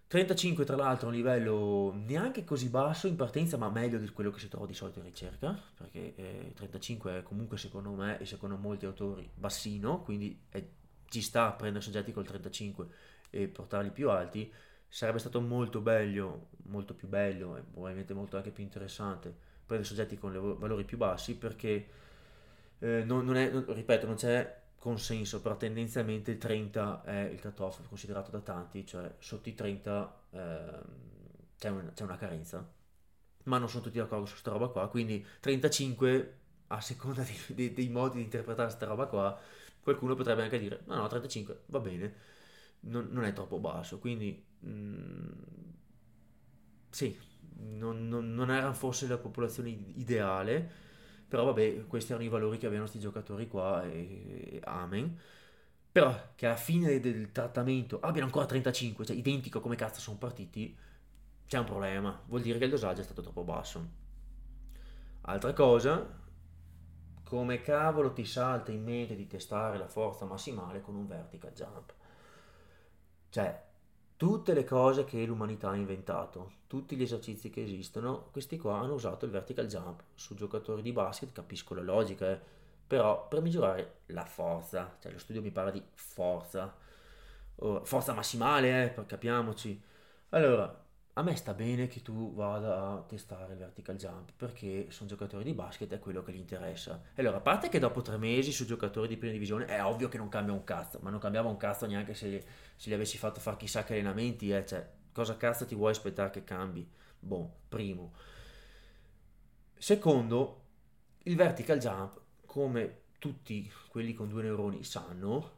35 0.10 0.66
tra 0.66 0.76
l'altro 0.76 1.05
è 1.05 1.12
un 1.12 1.16
livello 1.16 1.93
neanche 1.93 2.43
così 2.43 2.70
basso 2.70 3.05
in 3.05 3.16
partenza, 3.16 3.57
ma 3.57 3.70
meglio 3.70 3.99
di 3.99 4.10
quello 4.10 4.32
che 4.32 4.39
si 4.39 4.47
trova 4.47 4.66
di 4.66 4.74
solito 4.74 4.97
in 4.97 5.05
ricerca, 5.05 5.55
perché 5.78 6.16
eh, 6.16 6.51
35 6.55 7.20
è 7.20 7.22
comunque 7.22 7.60
secondo 7.60 7.91
me 7.91 8.18
e 8.18 8.26
secondo 8.26 8.57
molti 8.57 8.88
autori 8.88 9.30
bassino, 9.32 10.01
quindi 10.01 10.45
è, 10.49 10.66
ci 11.07 11.22
sta 11.22 11.45
a 11.45 11.51
prendere 11.51 11.84
soggetti 11.84 12.12
col 12.12 12.26
35 12.26 12.88
e 13.30 13.47
portarli 13.49 13.91
più 13.91 14.10
alti. 14.10 14.51
Sarebbe 14.88 15.20
stato 15.20 15.41
molto 15.41 15.80
bello, 15.80 16.47
molto 16.64 16.95
più 16.95 17.07
bello 17.07 17.55
e 17.57 17.62
probabilmente 17.62 18.16
molto 18.16 18.36
anche 18.36 18.49
più 18.49 18.64
interessante 18.64 19.47
prendere 19.70 19.88
soggetti 19.88 20.18
con 20.18 20.57
valori 20.57 20.86
più 20.86 20.97
bassi 20.97 21.36
perché 21.36 21.88
eh, 22.80 23.03
non, 23.05 23.24
non 23.24 23.36
è, 23.36 23.51
non, 23.51 23.64
ripeto, 23.68 24.07
non 24.07 24.16
c'è 24.16 24.59
consenso, 24.80 25.41
però 25.41 25.57
tendenzialmente 25.57 26.32
il 26.32 26.38
30 26.38 27.03
è 27.03 27.19
il 27.25 27.39
cut-off 27.39 27.86
considerato 27.88 28.32
da 28.32 28.39
tanti, 28.39 28.86
cioè 28.86 29.13
sotto 29.19 29.49
i 29.49 29.53
30 29.53 30.21
eh, 30.32 30.80
c'è, 31.57 31.69
un, 31.69 31.91
c'è, 31.93 32.03
una 32.03 32.17
carenza, 32.17 32.65
ma 33.43 33.57
non 33.57 33.69
sono 33.69 33.84
tutti 33.84 33.97
d'accordo 33.97 34.25
su 34.25 34.32
questa 34.32 34.51
roba 34.51 34.69
qua, 34.69 34.89
quindi 34.89 35.23
35 35.41 36.38
a 36.67 36.82
seconda 36.82 37.21
di, 37.23 37.38
di, 37.53 37.73
dei 37.73 37.89
modi 37.89 38.17
di 38.17 38.23
interpretare 38.23 38.67
questa 38.67 38.86
roba 38.86 39.07
qua, 39.07 39.38
qualcuno 39.82 40.15
potrebbe 40.15 40.43
anche 40.43 40.59
dire 40.59 40.82
no 40.86 40.95
no 40.95 41.07
35 41.07 41.61
va 41.67 41.80
bene, 41.80 42.13
non, 42.82 43.09
non 43.11 43.25
è 43.25 43.34
troppo 43.34 43.59
basso, 43.59 43.99
quindi 43.99 44.41
mh, 44.59 44.69
mm, 44.69 45.30
sì, 46.89 47.17
non, 47.57 48.07
non, 48.07 48.34
non 48.34 48.49
era 48.49 48.73
forse 48.73 49.07
la 49.07 49.17
popolazione 49.17 49.69
ideale, 49.69 50.71
però 51.30 51.45
vabbè, 51.45 51.86
questi 51.86 52.11
erano 52.11 52.27
i 52.27 52.30
valori 52.30 52.57
che 52.57 52.65
avevano 52.65 52.89
questi 52.89 53.05
giocatori 53.05 53.47
qua 53.47 53.84
e 53.86 54.59
amen. 54.63 55.17
Però 55.91 56.32
che 56.36 56.47
alla 56.47 56.55
fine 56.55 56.99
del 56.99 57.32
trattamento 57.32 57.99
abbiano 58.01 58.25
ancora 58.25 58.45
35, 58.45 59.05
cioè 59.05 59.15
identico 59.15 59.59
come 59.59 59.75
cazzo 59.75 59.99
sono 59.99 60.17
partiti, 60.17 60.75
c'è 61.47 61.59
un 61.59 61.65
problema, 61.65 62.19
vuol 62.27 62.41
dire 62.41 62.57
che 62.57 62.65
il 62.65 62.71
dosaggio 62.71 63.01
è 63.01 63.03
stato 63.03 63.21
troppo 63.21 63.43
basso. 63.43 63.88
Altra 65.21 65.53
cosa, 65.53 66.17
come 67.23 67.61
cavolo 67.61 68.11
ti 68.13 68.25
salta 68.25 68.71
in 68.71 68.84
mente 68.84 69.15
di 69.15 69.27
testare 69.27 69.77
la 69.77 69.88
forza 69.88 70.25
massimale 70.25 70.82
con 70.82 70.95
un 70.95 71.07
vertical 71.07 71.53
jump? 71.53 71.93
Cioè, 73.30 73.68
tutte 74.20 74.53
le 74.53 74.65
cose 74.65 75.05
che 75.05 75.24
l'umanità 75.24 75.70
ha 75.70 75.76
inventato, 75.78 76.51
tutti 76.67 76.97
gli 76.97 77.03
esercizi 77.03 77.49
che 77.49 77.63
esistono, 77.63 78.28
questi 78.32 78.57
qua 78.57 78.78
hanno 78.80 78.95
usato 78.95 79.24
il 79.24 79.32
vertical 79.32 79.65
jump 79.65 80.03
su 80.13 80.36
giocatori 80.36 80.82
di 80.82 80.91
basket, 80.91 81.32
capisco 81.32 81.74
la 81.74 81.82
logica, 81.84 82.30
eh, 82.30 82.39
però 82.86 83.30
per 83.30 83.41
migliorare 83.41 84.01
la 84.07 84.26
forza, 84.26 84.97
cioè 84.99 85.13
lo 85.13 85.20
studio 85.20 85.41
mi 85.41 85.51
parla 85.51 85.72
di 85.72 85.82
forza, 85.93 86.76
oh, 87.55 87.86
forza 87.86 88.11
massimale, 88.13 88.93
eh, 88.93 89.05
capiamoci. 89.05 89.82
Allora, 90.32 90.86
a 91.20 91.22
me 91.22 91.36
sta 91.36 91.53
bene 91.53 91.88
che 91.88 92.01
tu 92.01 92.34
vada 92.34 92.91
a 92.93 93.01
testare 93.01 93.51
il 93.51 93.59
vertical 93.59 93.97
jump 93.97 94.32
perché 94.38 94.86
sono 94.89 95.09
giocatori 95.09 95.43
di 95.43 95.53
basket 95.53 95.91
è 95.91 95.99
quello 95.99 96.24
che 96.24 96.32
gli 96.32 96.38
interessa. 96.38 97.01
E 97.13 97.22
allora, 97.22 97.38
a 97.38 97.41
parte 97.41 97.67
che 97.67 97.78
dopo 97.78 98.01
tre 98.01 98.17
mesi 98.17 98.53
su 98.53 98.65
giocatori 98.65 99.09
di 99.09 99.17
prima 99.17 99.34
divisione 99.34 99.65
è 99.65 99.84
ovvio 99.84 100.07
che 100.07 100.17
non 100.17 100.30
cambia 100.30 100.53
un 100.53 100.63
cazzo, 100.63 100.99
ma 101.01 101.09
non 101.09 101.20
cambiava 101.20 101.49
un 101.49 101.57
cazzo 101.57 101.86
neanche 101.88 102.13
se, 102.13 102.41
se 102.74 102.89
gli 102.89 102.93
avessi 102.93 103.17
fatto 103.17 103.41
fare 103.41 103.57
chissà 103.57 103.84
che 103.84 103.93
allenamenti, 103.93 104.49
eh, 104.49 104.65
cioè, 104.65 104.89
cosa 105.11 105.36
cazzo 105.36 105.65
ti 105.65 105.76
vuoi 105.76 105.91
aspettare 105.91 106.30
che 106.30 106.45
cambi? 106.45 106.89
Boh, 107.20 107.53
primo. 107.67 108.13
Secondo, 109.76 110.61
il 111.24 111.36
vertical 111.36 111.80
jump, 111.80 112.22
come 112.45 113.01
tutti 113.20 113.70
quelli 113.89 114.13
con 114.13 114.30
due 114.30 114.43
neuroni 114.43 114.86
sanno, 114.86 115.57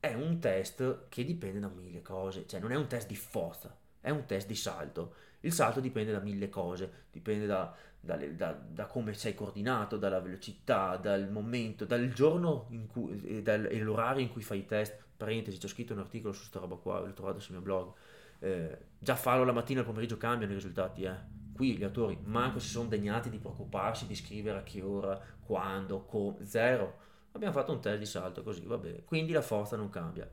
è 0.00 0.12
un 0.12 0.38
test 0.38 1.08
che 1.08 1.24
dipende 1.24 1.60
da 1.60 1.68
mille 1.68 2.02
cose, 2.02 2.46
cioè 2.46 2.60
non 2.60 2.72
è 2.72 2.76
un 2.76 2.86
test 2.86 3.08
di 3.08 3.16
forza 3.16 3.74
è 4.00 4.10
un 4.10 4.24
test 4.26 4.46
di 4.46 4.54
salto. 4.54 5.14
Il 5.40 5.52
salto 5.52 5.80
dipende 5.80 6.12
da 6.12 6.20
mille 6.20 6.48
cose, 6.48 7.06
dipende 7.10 7.46
da, 7.46 7.74
da, 8.00 8.16
da, 8.16 8.52
da 8.52 8.86
come 8.86 9.14
sei 9.14 9.34
coordinato, 9.34 9.96
dalla 9.96 10.20
velocità, 10.20 10.96
dal 10.96 11.30
momento, 11.30 11.84
dal 11.84 12.12
giorno 12.12 12.68
cui, 12.88 13.20
e, 13.24 13.42
dal, 13.42 13.66
e 13.66 13.78
l'orario 13.80 14.22
in 14.22 14.32
cui 14.32 14.42
fai 14.42 14.58
i 14.60 14.66
test. 14.66 15.06
Parentesi, 15.16 15.58
ho 15.64 15.68
scritto 15.68 15.92
un 15.92 15.98
articolo 15.98 16.32
su 16.32 16.40
questa 16.40 16.60
roba 16.60 16.76
qua, 16.76 17.00
l'ho 17.00 17.12
trovato 17.12 17.40
sul 17.40 17.54
mio 17.54 17.62
blog. 17.62 17.92
Eh, 18.40 18.78
già 18.98 19.16
farlo 19.16 19.44
la 19.44 19.52
mattina 19.52 19.80
e 19.80 19.82
al 19.82 19.88
pomeriggio 19.88 20.16
cambiano 20.16 20.52
i 20.52 20.56
risultati, 20.56 21.02
eh. 21.02 21.36
Qui 21.52 21.76
gli 21.76 21.82
autori 21.82 22.16
manco 22.22 22.60
si 22.60 22.68
sono 22.68 22.88
degnati 22.88 23.30
di 23.30 23.38
preoccuparsi 23.38 24.06
di 24.06 24.14
scrivere 24.14 24.58
a 24.58 24.62
che 24.62 24.80
ora, 24.80 25.20
quando, 25.40 26.04
come, 26.04 26.46
zero. 26.46 26.98
Abbiamo 27.32 27.52
fatto 27.52 27.72
un 27.72 27.80
test 27.80 27.98
di 27.98 28.06
salto 28.06 28.44
così, 28.44 28.64
vabbè. 28.64 29.02
Quindi 29.04 29.32
la 29.32 29.42
forza 29.42 29.76
non 29.76 29.88
cambia. 29.90 30.30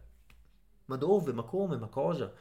Ma 0.85 0.95
dove? 0.97 1.33
Ma 1.33 1.41
come? 1.41 1.77
Ma 1.77 1.87
cosa? 1.87 2.31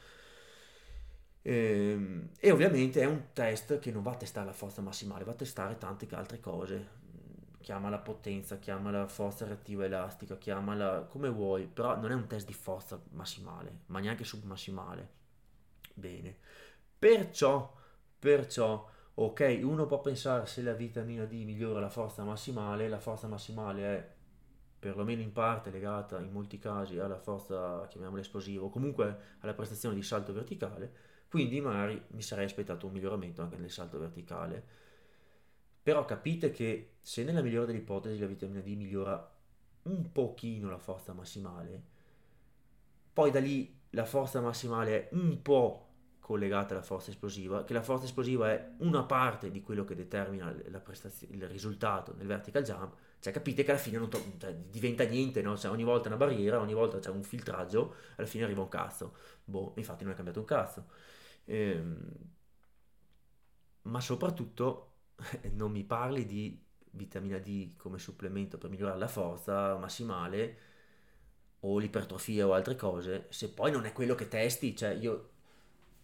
E, 1.47 1.91
ehm, 1.91 2.31
e 2.41 2.51
ovviamente 2.51 3.03
è 3.03 3.05
un 3.05 3.27
test 3.35 3.79
che 3.79 3.93
non 3.93 4.03
va 4.03 4.13
a 4.13 4.17
testare 4.17 4.47
la 4.47 4.53
forza 4.53 4.81
massimale, 4.81 5.25
va 5.25 5.33
a 5.33 5.35
testare 5.35 5.77
tante 5.77 6.09
altre 6.15 6.41
cose. 6.41 7.03
Chiama 7.61 7.89
la 7.91 7.99
potenza, 7.99 8.59
chiama 8.59 8.91
la 8.91 9.07
forza 9.07 9.47
reattiva 9.47 9.85
elastica, 9.85 10.37
chiamala 10.37 11.03
come 11.03 11.29
vuoi, 11.29 11.67
però 11.67 11.99
non 11.99 12.11
è 12.11 12.15
un 12.15 12.27
test 12.27 12.47
di 12.47 12.53
forza 12.53 13.01
massimale, 13.11 13.81
ma 13.87 14.01
neanche 14.01 14.25
submassimale. 14.25 15.09
Bene. 15.95 16.37
Perciò, 16.99 17.75
perciò, 18.19 18.89
ok, 19.15 19.61
uno 19.63 19.87
può 19.87 20.01
pensare 20.01 20.47
se 20.47 20.63
la 20.63 20.73
vitamina 20.75 21.25
D 21.25 21.33
migliora 21.45 21.81
la 21.81 21.91
forza 21.91 22.25
massimale, 22.25 22.89
la 22.89 22.99
forza 23.01 23.29
massimale 23.29 23.83
è 23.83 24.13
perlomeno 24.79 25.23
in 25.23 25.33
parte 25.33 25.71
legata 25.71 26.21
in 26.21 26.33
molti 26.33 26.59
casi 26.59 26.99
alla 26.99 27.19
forza, 27.19 27.87
chiamiamola 27.89 28.21
esplosiva, 28.21 28.65
o 28.65 28.71
comunque 28.71 29.37
alla 29.41 29.55
prestazione 29.55 29.95
di 29.95 30.03
salto 30.03 30.33
verticale 30.35 31.13
quindi 31.35 31.61
magari 31.61 32.01
mi 32.11 32.23
sarei 32.23 32.45
aspettato 32.45 32.87
un 32.87 32.93
miglioramento 32.93 33.43
anche 33.43 33.57
nel 33.57 33.69
salto 33.69 33.99
verticale. 33.99 34.65
Però 35.83 36.05
capite 36.05 36.51
che 36.51 36.95
se 37.01 37.25
nella 37.25 37.43
migliore 37.43 37.67
delle 37.67 37.79
ipotesi 37.79 38.21
la 38.21 38.27
vitamina 38.27 38.61
D 38.61 38.77
migliora 38.77 39.35
un 39.83 40.13
pochino 40.13 40.71
la 40.71 40.79
forza 40.79 41.13
massimale, 41.13 41.83
poi 43.13 43.31
da 43.31 43.41
lì 43.41 43.81
la 43.91 44.05
forza 44.05 44.41
massimale 44.41 45.09
è 45.09 45.15
un 45.15 45.41
po' 45.41 45.81
collegata 46.19 46.75
alla 46.75 46.83
forza 46.83 47.11
esplosiva, 47.11 47.65
che 47.65 47.75
la 47.75 47.83
forza 47.83 48.07
esplosiva 48.07 48.51
è 48.51 48.71
una 48.79 49.05
parte 49.05 49.51
di 49.51 49.61
quello 49.61 49.85
che 49.85 49.95
determina 49.95 50.51
il 50.51 51.49
risultato 51.49 52.15
nel 52.17 52.27
vertical 52.27 52.63
jump, 52.63 52.95
cioè 53.21 53.33
capite 53.33 53.63
che 53.63 53.71
alla 53.71 53.79
fine 53.79 53.99
non 53.99 54.09
to- 54.09 54.33
cioè, 54.39 54.55
diventa 54.55 55.05
niente, 55.05 55.43
no? 55.43 55.57
cioè, 55.57 55.71
ogni 55.71 55.85
volta 55.85 56.09
una 56.09 56.17
barriera, 56.17 56.59
ogni 56.61 56.73
volta 56.73 56.99
c'è 56.99 57.11
un 57.11 57.23
filtraggio, 57.23 57.95
alla 58.17 58.27
fine 58.27 58.45
arriva 58.45 58.63
un 58.63 58.69
cazzo. 58.69 59.15
Boh, 59.45 59.75
infatti 59.77 60.03
non 60.05 60.13
è 60.13 60.17
cambiato 60.17 60.41
un 60.41 60.47
cazzo. 60.47 60.87
Ehm, 61.47 61.97
ma 63.83 64.01
soprattutto 64.01 64.93
non 65.53 65.71
mi 65.71 65.85
parli 65.85 66.27
di 66.27 66.59
vitamina 66.93 67.39
D 67.39 67.77
come 67.77 67.99
supplemento 67.99 68.59
per 68.59 68.71
migliorare 68.71 68.99
la 68.99 69.09
forza 69.09 69.77
massimale 69.77 70.59
o 71.61 71.79
l'ipertrofia 71.79 72.47
o 72.47 72.53
altre 72.53 72.77
cose, 72.77 73.27
se 73.31 73.49
poi 73.51 73.71
non 73.71 73.87
è 73.87 73.93
quello 73.93 74.15
che 74.15 74.29
testi, 74.29 74.77
cioè 74.77 74.91
io, 74.91 75.31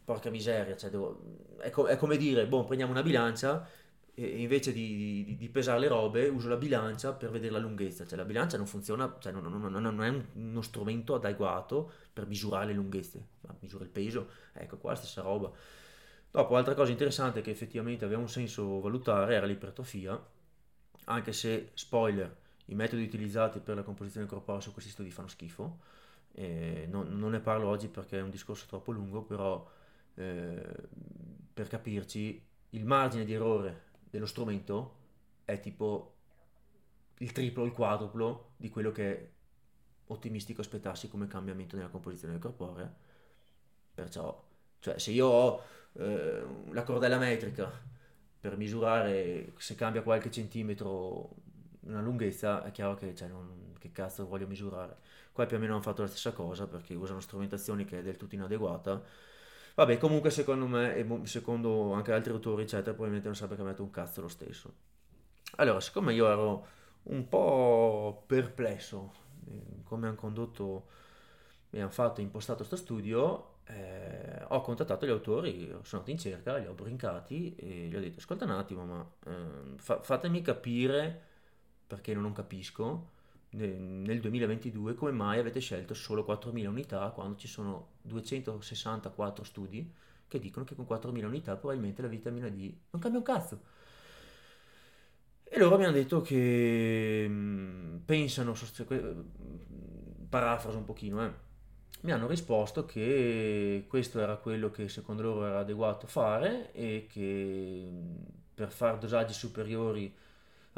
porca 0.04 0.30
miseria, 0.30 0.76
cioè 0.76 0.90
devo, 0.90 1.20
è, 1.58 1.70
co- 1.70 1.86
è, 1.86 1.96
come 1.96 2.16
dire, 2.16 2.46
boh, 2.46 2.64
prendiamo 2.64 2.92
una 2.92 3.02
bilancia 3.02 3.68
e 4.24 4.40
invece 4.40 4.72
di, 4.72 5.24
di, 5.24 5.36
di, 5.36 5.48
pesare 5.48 5.80
le 5.80 5.88
robe 5.88 6.28
uso 6.28 6.48
la 6.48 6.56
bilancia 6.56 7.12
per 7.12 7.30
vedere 7.30 7.52
la 7.52 7.58
lunghezza, 7.58 8.06
cioè 8.06 8.18
la 8.18 8.24
bilancia 8.24 8.56
non 8.56 8.66
funziona, 8.66 9.16
cioè 9.18 9.32
non, 9.32 9.42
non, 9.44 9.70
non, 9.70 9.82
non 9.82 10.02
è 10.02 10.24
uno 10.34 10.62
strumento 10.62 11.14
adeguato 11.14 11.90
per 12.12 12.26
misurare 12.26 12.66
le 12.66 12.72
lunghezze, 12.74 13.26
ma 13.40 13.54
misura 13.60 13.84
il 13.84 13.90
peso, 13.90 14.28
ecco 14.52 14.76
qua 14.76 14.90
la 14.90 14.96
stessa 14.96 15.22
roba. 15.22 15.50
Dopo, 16.30 16.56
altra 16.56 16.74
cosa 16.74 16.90
interessante 16.90 17.40
che 17.40 17.50
effettivamente 17.50 18.04
aveva 18.04 18.20
un 18.20 18.28
senso 18.28 18.80
valutare 18.80 19.34
era 19.34 19.46
l'ipertrofia, 19.46 20.22
anche 21.04 21.32
se, 21.32 21.70
spoiler, 21.74 22.36
i 22.66 22.74
metodi 22.74 23.02
utilizzati 23.02 23.58
per 23.58 23.76
la 23.76 23.82
composizione 23.82 24.26
corporea 24.26 24.60
su 24.60 24.72
questi 24.72 24.90
studi 24.90 25.10
fanno 25.10 25.28
schifo. 25.28 25.78
Eh, 26.32 26.86
non, 26.88 27.18
non, 27.18 27.30
ne 27.30 27.40
parlo 27.40 27.68
oggi 27.68 27.88
perché 27.88 28.18
è 28.18 28.22
un 28.22 28.30
discorso 28.30 28.66
troppo 28.66 28.92
lungo, 28.92 29.22
però 29.22 29.68
eh, 30.14 30.62
per 31.52 31.66
capirci, 31.66 32.40
il 32.70 32.84
margine 32.84 33.24
di 33.24 33.32
errore 33.32 33.88
dello 34.10 34.26
strumento 34.26 34.96
è 35.44 35.58
tipo 35.60 36.14
il 37.18 37.32
triplo 37.32 37.64
il 37.64 37.72
quadruplo 37.72 38.52
di 38.56 38.68
quello 38.68 38.92
che 38.92 39.12
è 39.12 39.28
ottimistico 40.06 40.60
aspettarsi 40.60 41.08
come 41.08 41.26
cambiamento 41.26 41.76
nella 41.76 41.88
composizione 41.88 42.38
corporea. 42.38 42.92
Perciò, 43.94 44.42
cioè, 44.80 44.98
se 44.98 45.10
io 45.12 45.26
ho 45.26 45.62
eh, 45.94 46.42
la 46.70 46.82
cordella 46.82 47.18
metrica 47.18 47.70
per 48.40 48.56
misurare 48.56 49.52
se 49.56 49.74
cambia 49.74 50.02
qualche 50.02 50.30
centimetro 50.30 51.30
una 51.80 52.00
lunghezza, 52.00 52.64
è 52.64 52.70
chiaro 52.70 52.94
che, 52.94 53.14
cioè, 53.14 53.28
non, 53.28 53.74
che 53.78 53.92
cazzo 53.92 54.26
voglio 54.26 54.46
misurare. 54.46 54.96
Qua 55.32 55.46
più 55.46 55.56
o 55.56 55.60
meno 55.60 55.74
hanno 55.74 55.82
fatto 55.82 56.02
la 56.02 56.08
stessa 56.08 56.32
cosa 56.32 56.66
perché 56.66 56.94
usano 56.94 57.20
strumentazioni 57.20 57.84
che 57.84 58.00
è 58.00 58.02
del 58.02 58.16
tutto 58.16 58.34
inadeguata 58.34 59.02
Vabbè, 59.74 59.98
comunque 59.98 60.30
secondo 60.30 60.66
me, 60.66 60.94
e 60.94 61.06
secondo 61.24 61.92
anche 61.92 62.12
altri 62.12 62.32
autori, 62.32 62.62
eccetera, 62.62 62.90
probabilmente 62.90 63.26
non 63.28 63.36
sarebbe 63.36 63.56
cambiato 63.56 63.82
un 63.82 63.90
cazzo 63.90 64.20
lo 64.20 64.28
stesso. 64.28 64.74
Allora, 65.56 65.80
siccome 65.80 66.12
io 66.14 66.28
ero 66.28 66.66
un 67.04 67.28
po' 67.28 68.24
perplesso 68.26 69.12
eh, 69.48 69.82
come 69.84 70.06
hanno 70.08 70.16
condotto 70.16 70.86
e 71.70 71.80
hanno 71.80 71.90
fatto, 71.90 72.20
impostato 72.20 72.58
questo 72.58 72.76
studio, 72.76 73.54
eh, 73.64 74.44
ho 74.48 74.60
contattato 74.60 75.06
gli 75.06 75.10
autori, 75.10 75.66
sono 75.66 76.02
andato 76.02 76.10
in 76.10 76.18
cerca, 76.18 76.56
li 76.56 76.66
ho 76.66 76.72
brincati 76.72 77.54
e 77.54 77.86
gli 77.88 77.96
ho 77.96 78.00
detto, 78.00 78.18
ascolta 78.18 78.44
un 78.44 78.50
attimo, 78.50 78.84
ma 78.84 79.10
eh, 79.26 79.76
fa- 79.76 80.02
fatemi 80.02 80.42
capire, 80.42 81.22
perché 81.86 82.14
non 82.14 82.32
capisco, 82.32 83.10
nel 83.50 84.20
2022 84.20 84.94
come 84.94 85.10
mai 85.10 85.38
avete 85.38 85.60
scelto 85.60 85.94
solo 85.94 86.24
4.000 86.26 86.66
unità 86.66 87.08
quando 87.10 87.36
ci 87.36 87.48
sono 87.48 87.88
264 88.02 89.44
studi 89.44 89.92
che 90.28 90.38
dicono 90.38 90.64
che 90.64 90.76
con 90.76 90.86
4.000 90.88 91.24
unità 91.24 91.56
probabilmente 91.56 92.02
la 92.02 92.08
vitamina 92.08 92.48
D 92.48 92.72
non 92.90 93.02
cambia 93.02 93.18
un 93.18 93.24
cazzo. 93.24 93.60
E 95.42 95.58
loro 95.58 95.76
mi 95.76 95.84
hanno 95.84 95.94
detto 95.94 96.20
che 96.20 97.26
mm, 97.28 97.96
pensano, 98.04 98.54
parafraso 100.28 100.78
un 100.78 100.84
pochino, 100.84 101.24
eh, 101.24 101.32
mi 102.02 102.12
hanno 102.12 102.28
risposto 102.28 102.84
che 102.84 103.84
questo 103.88 104.20
era 104.20 104.36
quello 104.36 104.70
che 104.70 104.88
secondo 104.88 105.22
loro 105.22 105.46
era 105.46 105.58
adeguato 105.58 106.06
fare 106.06 106.72
e 106.72 107.08
che 107.10 107.88
mm, 107.90 108.14
per 108.54 108.70
fare 108.70 108.98
dosaggi 108.98 109.32
superiori 109.32 110.14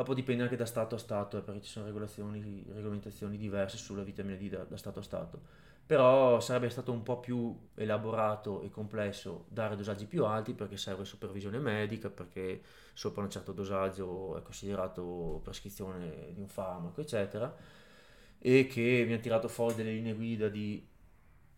Dopo 0.02 0.14
dipende 0.14 0.42
anche 0.42 0.56
da 0.56 0.66
stato 0.66 0.96
a 0.96 0.98
stato, 0.98 1.38
eh, 1.38 1.42
perché 1.42 1.62
ci 1.62 1.70
sono 1.70 1.86
regolamentazioni 1.86 3.36
diverse 3.36 3.76
sulla 3.76 4.02
vitamina 4.02 4.36
D 4.36 4.48
da, 4.48 4.64
da, 4.64 4.76
stato 4.76 4.98
a 4.98 5.02
stato. 5.02 5.40
Però 5.86 6.40
sarebbe 6.40 6.68
stato 6.70 6.90
un 6.90 7.04
po' 7.04 7.20
più 7.20 7.56
elaborato 7.76 8.62
e 8.62 8.70
complesso 8.70 9.44
dare 9.48 9.76
dosaggi 9.76 10.06
più 10.06 10.24
alti 10.24 10.54
perché 10.54 10.76
serve 10.76 11.04
supervisione 11.04 11.58
medica, 11.58 12.10
perché 12.10 12.62
sopra 12.94 13.22
un 13.22 13.30
certo 13.30 13.52
dosaggio 13.52 14.36
è 14.36 14.42
considerato 14.42 15.40
prescrizione 15.44 16.32
di 16.32 16.40
un 16.40 16.48
farmaco, 16.48 17.00
eccetera. 17.00 17.54
E 18.38 18.66
che 18.66 19.04
mi 19.06 19.12
ha 19.12 19.18
tirato 19.18 19.46
fuori 19.46 19.76
delle 19.76 19.92
linee 19.92 20.14
guida 20.14 20.48
di 20.48 20.84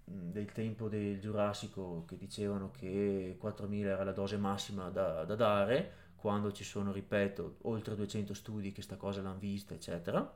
del 0.07 0.53
tempo 0.53 0.89
del 0.89 1.19
Giurassico 1.19 2.05
che 2.07 2.19
dicevano 2.19 2.71
che 2.71 3.39
4.000 3.41 3.85
era 3.87 4.05
la 4.05 4.13
dose 4.13 4.37
massima 4.37 4.91
da, 4.91 5.25
da 5.25 5.35
dare, 5.35 5.93
quando 6.25 6.53
ci 6.53 6.65
sono, 6.65 6.91
ripeto, 6.91 7.57
oltre 7.65 7.95
200 7.95 8.33
studi 8.33 8.73
che 8.73 8.81
sta 8.81 8.97
cosa 8.97 9.21
l'hanno 9.21 9.39
vista, 9.39 9.75
eccetera. 9.75 10.35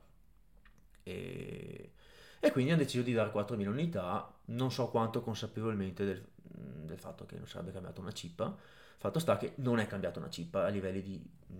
E, 1.03 1.93
e 2.39 2.53
quindi 2.53 2.72
hanno 2.72 2.82
deciso 2.82 3.03
di 3.03 3.14
dare 3.14 3.32
4.000 3.32 3.66
unità, 3.68 4.30
non 4.49 4.70
so 4.70 4.89
quanto 4.89 5.22
consapevolmente 5.22 6.05
del, 6.05 6.22
del 6.43 6.99
fatto 6.99 7.24
che 7.24 7.36
non 7.39 7.47
sarebbe 7.47 7.72
cambiata 7.72 8.03
una 8.03 8.12
cippa, 8.12 8.55
fatto 8.99 9.18
sta 9.18 9.39
che 9.39 9.53
non 9.57 9.78
è 9.78 9.86
cambiata 9.86 10.18
una 10.18 10.28
cippa 10.28 10.66
a 10.66 10.68
livelli 10.68 11.01
di 11.01 11.26
mh, 11.47 11.55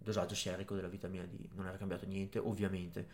dosaggio 0.00 0.34
serico 0.34 0.74
della 0.74 0.88
vitamina 0.88 1.22
D, 1.22 1.36
non 1.54 1.68
era 1.68 1.76
cambiato 1.76 2.06
niente 2.06 2.40
ovviamente. 2.40 3.06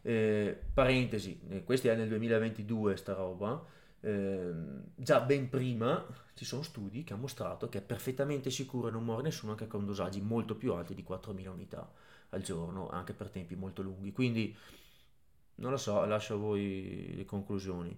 Eh, 0.00 0.58
parentesi, 0.72 1.38
eh, 1.50 1.64
questo 1.64 1.90
è 1.90 1.94
nel 1.94 2.08
2022 2.08 2.96
sta 2.96 3.12
roba, 3.12 3.62
eh, 4.02 4.52
già 4.94 5.20
ben 5.20 5.48
prima 5.48 6.04
ci 6.34 6.44
sono 6.44 6.62
studi 6.62 7.04
che 7.04 7.12
hanno 7.12 7.22
mostrato 7.22 7.68
che 7.68 7.78
è 7.78 7.82
perfettamente 7.82 8.50
sicuro 8.50 8.88
e 8.88 8.90
non 8.90 9.04
muore 9.04 9.22
nessuno 9.22 9.52
anche 9.52 9.66
con 9.66 9.86
dosaggi 9.86 10.20
molto 10.20 10.56
più 10.56 10.72
alti 10.74 10.94
di 10.94 11.04
4.000 11.08 11.48
unità 11.48 11.88
al 12.30 12.42
giorno, 12.42 12.88
anche 12.88 13.12
per 13.12 13.30
tempi 13.30 13.54
molto 13.54 13.82
lunghi. 13.82 14.12
Quindi 14.12 14.56
non 15.56 15.70
lo 15.70 15.76
so, 15.76 16.04
lascio 16.04 16.34
a 16.34 16.38
voi 16.38 17.14
le 17.14 17.24
conclusioni. 17.24 17.96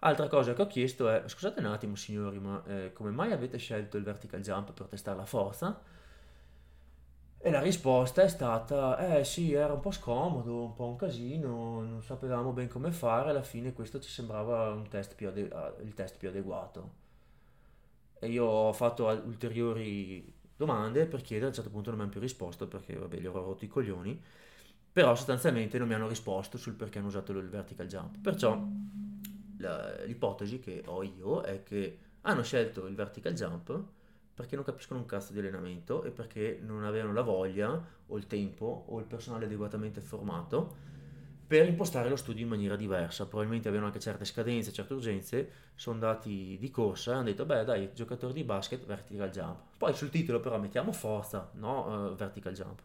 Altra 0.00 0.28
cosa 0.28 0.54
che 0.54 0.62
ho 0.62 0.66
chiesto 0.66 1.08
è, 1.08 1.24
scusate 1.26 1.60
un 1.60 1.66
attimo 1.66 1.94
signori, 1.94 2.38
ma 2.38 2.62
eh, 2.66 2.92
come 2.92 3.10
mai 3.10 3.32
avete 3.32 3.58
scelto 3.58 3.96
il 3.96 4.04
vertical 4.04 4.40
jump 4.40 4.72
per 4.72 4.86
testare 4.86 5.16
la 5.18 5.26
forza? 5.26 5.82
E 7.42 7.50
la 7.50 7.60
risposta 7.60 8.22
è 8.22 8.28
stata, 8.28 9.16
eh 9.18 9.24
sì, 9.24 9.52
era 9.52 9.72
un 9.72 9.80
po' 9.80 9.90
scomodo, 9.90 10.62
un 10.62 10.74
po' 10.74 10.86
un 10.86 10.96
casino, 10.96 11.80
non 11.82 12.02
sapevamo 12.02 12.52
ben 12.52 12.68
come 12.68 12.92
fare, 12.92 13.30
alla 13.30 13.42
fine 13.42 13.72
questo 13.72 13.98
ci 13.98 14.10
sembrava 14.10 14.80
test 14.88 15.14
più 15.14 15.28
ade- 15.28 15.50
il 15.82 15.94
test 15.94 16.18
più 16.18 16.28
adeguato. 16.28 16.90
E 18.18 18.28
io 18.28 18.44
ho 18.44 18.72
fatto 18.72 19.06
ulteriori 19.06 20.32
domande 20.54 21.06
per 21.06 21.22
chiedere, 21.22 21.46
a 21.46 21.48
un 21.48 21.54
certo 21.54 21.70
punto 21.70 21.88
non 21.88 21.98
mi 21.98 22.04
hanno 22.04 22.12
più 22.12 22.20
risposto 22.20 22.68
perché 22.68 22.94
vabbè 22.94 23.16
gli 23.18 23.26
ho 23.26 23.32
rotto 23.32 23.64
i 23.64 23.68
coglioni, 23.68 24.20
però 24.92 25.14
sostanzialmente 25.14 25.78
non 25.78 25.88
mi 25.88 25.94
hanno 25.94 26.08
risposto 26.08 26.58
sul 26.58 26.74
perché 26.74 26.98
hanno 26.98 27.08
usato 27.08 27.32
il 27.32 27.48
vertical 27.48 27.86
jump. 27.86 28.18
Perciò 28.20 28.62
l'ipotesi 30.06 30.58
che 30.58 30.82
ho 30.86 31.02
io 31.02 31.40
è 31.42 31.62
che 31.62 31.98
hanno 32.22 32.42
scelto 32.42 32.86
il 32.86 32.94
vertical 32.94 33.32
jump 33.32 33.84
perché 34.40 34.56
non 34.56 34.64
capiscono 34.64 35.00
un 35.00 35.04
cazzo 35.04 35.34
di 35.34 35.38
allenamento 35.38 36.02
e 36.02 36.10
perché 36.10 36.58
non 36.62 36.84
avevano 36.84 37.12
la 37.12 37.20
voglia 37.20 37.78
o 38.06 38.16
il 38.16 38.26
tempo 38.26 38.86
o 38.88 38.98
il 38.98 39.04
personale 39.04 39.44
adeguatamente 39.44 40.00
formato 40.00 40.88
per 41.46 41.68
impostare 41.68 42.08
lo 42.08 42.16
studio 42.16 42.44
in 42.44 42.48
maniera 42.48 42.74
diversa. 42.74 43.26
Probabilmente 43.26 43.68
avevano 43.68 43.88
anche 43.88 44.00
certe 44.00 44.24
scadenze, 44.24 44.72
certe 44.72 44.94
urgenze, 44.94 45.50
sono 45.74 45.96
andati 45.96 46.56
di 46.58 46.70
corsa 46.70 47.10
e 47.10 47.14
hanno 47.14 47.24
detto, 47.24 47.44
beh 47.44 47.64
dai, 47.64 47.90
giocatori 47.92 48.32
di 48.32 48.42
basket, 48.42 48.86
vertical 48.86 49.28
jump. 49.28 49.58
Poi 49.76 49.92
sul 49.92 50.08
titolo 50.08 50.40
però 50.40 50.58
mettiamo 50.58 50.90
forza, 50.92 51.50
no, 51.54 52.12
uh, 52.12 52.14
vertical 52.14 52.54
jump. 52.54 52.80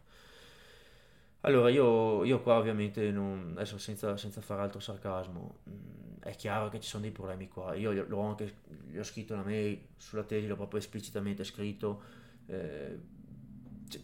Allora 1.46 1.70
io, 1.70 2.24
io 2.24 2.40
qua 2.42 2.56
ovviamente, 2.58 3.12
non, 3.12 3.52
adesso 3.54 3.78
senza, 3.78 4.16
senza 4.16 4.40
fare 4.40 4.62
altro 4.62 4.80
sarcasmo, 4.80 5.58
mm, 5.68 6.16
è 6.22 6.34
chiaro 6.34 6.68
che 6.68 6.80
ci 6.80 6.88
sono 6.88 7.02
dei 7.02 7.12
problemi 7.12 7.46
qua. 7.48 7.74
Io 7.76 7.92
l'ho 7.92 8.20
anche, 8.20 8.56
gli 8.88 8.98
ho 8.98 9.04
scritto 9.04 9.32
una 9.32 9.44
mail 9.44 9.80
sulla 9.96 10.24
tesi, 10.24 10.48
l'ho 10.48 10.56
proprio 10.56 10.80
esplicitamente 10.80 11.44
scritto. 11.44 12.02
Eh, 12.46 12.98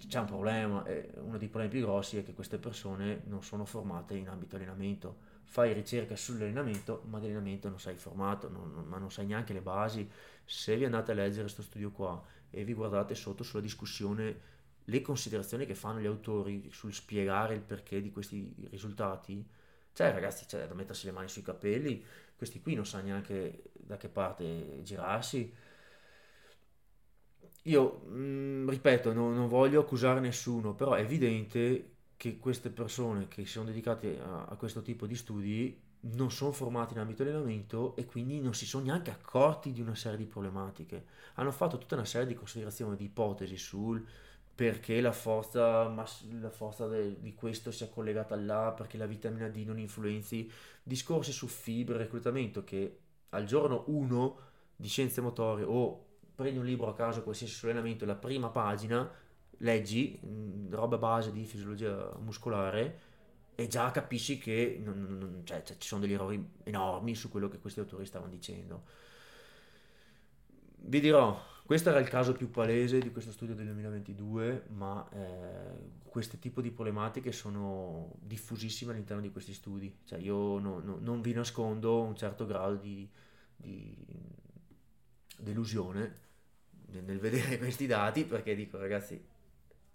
c'è 0.07 0.21
un 0.21 0.27
problema, 0.27 0.85
eh, 0.85 1.11
uno 1.17 1.37
dei 1.37 1.49
problemi 1.49 1.73
più 1.73 1.81
grossi 1.83 2.17
è 2.17 2.23
che 2.23 2.33
queste 2.33 2.59
persone 2.59 3.23
non 3.27 3.43
sono 3.43 3.65
formate 3.65 4.15
in 4.15 4.29
ambito 4.29 4.55
allenamento. 4.55 5.31
Fai 5.43 5.73
ricerca 5.73 6.15
sull'allenamento, 6.15 7.03
ma 7.09 7.19
dell'allenamento 7.19 7.69
non 7.69 7.81
sei 7.81 7.97
formato, 7.97 8.49
non, 8.49 8.71
non, 8.73 8.85
ma 8.87 8.99
non 8.99 9.11
sai 9.11 9.27
neanche 9.27 9.53
le 9.53 9.63
basi. 9.63 10.09
Se 10.45 10.77
vi 10.77 10.85
andate 10.85 11.11
a 11.11 11.15
leggere 11.15 11.43
questo 11.43 11.63
studio 11.63 11.91
qua 11.91 12.23
e 12.51 12.63
vi 12.63 12.73
guardate 12.73 13.17
sotto 13.17 13.43
sulla 13.43 13.63
discussione 13.63 14.61
le 14.85 15.01
considerazioni 15.01 15.67
che 15.67 15.75
fanno 15.75 16.01
gli 16.01 16.07
autori 16.07 16.69
sul 16.71 16.93
spiegare 16.93 17.55
il 17.55 17.61
perché 17.61 18.01
di 18.01 18.11
questi 18.11 18.55
risultati, 18.71 19.47
cioè 19.93 20.13
ragazzi 20.13 20.47
c'è 20.47 20.67
da 20.67 20.75
mettersi 20.75 21.07
le 21.07 21.13
mani 21.13 21.29
sui 21.29 21.43
capelli, 21.43 22.05
questi 22.37 22.61
qui 22.61 22.75
non 22.75 22.87
sanno 22.87 23.05
neanche 23.05 23.63
da 23.73 23.97
che 23.97 24.09
parte 24.09 24.81
girarsi. 24.83 25.55
Io, 27.65 28.01
mh, 28.07 28.19
mm, 28.19 28.69
ripeto, 28.69 29.13
no, 29.13 29.33
non 29.33 29.49
voglio 29.49 29.81
accusare 29.81 30.19
nessuno, 30.21 30.75
però 30.75 30.95
è 30.95 31.01
evidente 31.01 31.91
che 32.17 32.39
queste 32.39 32.71
persone 32.71 33.29
che 33.29 33.45
si 33.45 33.53
sono 33.53 33.67
dedicate 33.67 34.19
a, 34.21 34.47
a 34.47 34.57
questo 34.57 34.83
tipo 34.83 35.07
di 35.07 35.15
studi 35.15 35.81
non 36.05 36.33
sono 36.33 36.51
formati 36.51 36.95
in 36.95 37.01
ambito 37.01 37.23
allenamento 37.23 37.95
e 37.95 38.07
quindi 38.07 38.41
non 38.41 38.55
si 38.55 38.67
sono 38.67 38.85
neanche 38.85 39.11
accorti 39.11 39.71
di 39.73 39.81
una 39.81 39.95
serie 39.95 40.19
di 40.19 40.27
problematiche. 40.27 41.05
Hanno 41.35 41.53
fatto 41.53 41.79
tutta 41.79 41.95
una 41.95 42.05
serie 42.05 42.27
di 42.27 42.35
considerazioni, 42.35 42.97
di 42.97 43.05
ipotesi 43.05 43.57
sul 43.57 44.05
perché 44.55 45.01
la 45.01 45.13
forza, 45.13 45.89
la 45.89 46.51
forza 46.51 46.87
de, 46.87 47.21
di 47.21 47.35
questo 47.35 47.71
sia 47.71 47.89
collegata 47.89 48.37
là, 48.37 48.73
perché 48.77 48.99
la 48.99 49.07
vitamina 49.07 49.49
D 49.49 49.65
non 49.65 49.79
influenzi, 49.79 50.51
discorsi 50.83 51.33
su 51.33 51.47
fibre, 51.47 51.97
reclutamento 51.97 52.63
che 52.65 52.99
al 53.31 53.45
giorno 53.45 53.85
1 53.87 54.39
di 54.77 54.89
scienze 54.89 55.21
motorie 55.21 55.65
o 55.65 56.07
prendi 56.35 56.59
un 56.59 56.65
libro 56.65 56.89
a 56.89 56.95
caso 56.95 57.23
qualsiasi 57.23 57.53
sull'allenamento, 57.55 58.05
la 58.05 58.15
prima 58.15 58.51
pagina, 58.51 59.11
leggi 59.59 60.19
mh, 60.21 60.75
roba 60.75 60.99
base 60.99 61.33
di 61.33 61.45
fisiologia 61.45 62.11
muscolare 62.21 63.11
e 63.55 63.67
già 63.69 63.91
capisci 63.91 64.39
che 64.39 64.81
non, 64.83 65.19
non, 65.19 65.41
cioè, 65.45 65.63
cioè, 65.63 65.77
ci 65.79 65.89
sono 65.89 66.01
degli 66.01 66.13
errori 66.15 66.45
enormi 66.65 67.15
su 67.15 67.29
quello 67.31 67.49
che 67.49 67.59
questi 67.59 67.81
autori 67.81 68.07
stavano 68.07 68.31
dicendo. 68.31 68.85
Vi 70.85 71.01
dirò, 71.01 71.39
questo 71.65 71.91
era 71.91 72.01
il 72.01 72.09
caso 72.09 72.33
più 72.33 72.51
palese 72.51 72.99
di 72.99 73.13
questo 73.13 73.31
studio 73.31 73.55
del 73.55 73.67
2022, 73.67 74.65
ma 74.71 75.09
eh, 75.11 76.01
questo 76.03 76.37
tipo 76.39 76.61
di 76.61 76.73
problematiche 76.73 77.31
sono 77.31 78.15
diffusissime 78.21 78.93
all'interno 78.93 79.23
di 79.23 79.31
questi 79.31 79.55
studi. 79.55 80.01
Cioè 80.05 80.19
io 80.19 80.59
no, 80.59 80.81
no, 80.81 80.99
non 81.01 81.21
vi 81.21 81.33
nascondo 81.33 82.03
un 82.03 82.17
certo 82.17 82.47
grado 82.47 82.75
di, 82.75 83.09
di 83.57 83.97
delusione 85.39 86.21
nel, 86.87 87.21
vedere 87.21 87.57
questi 87.59 87.87
dati, 87.87 88.25
perché 88.25 88.57
dico 88.57 88.77
ragazzi, 88.77 89.25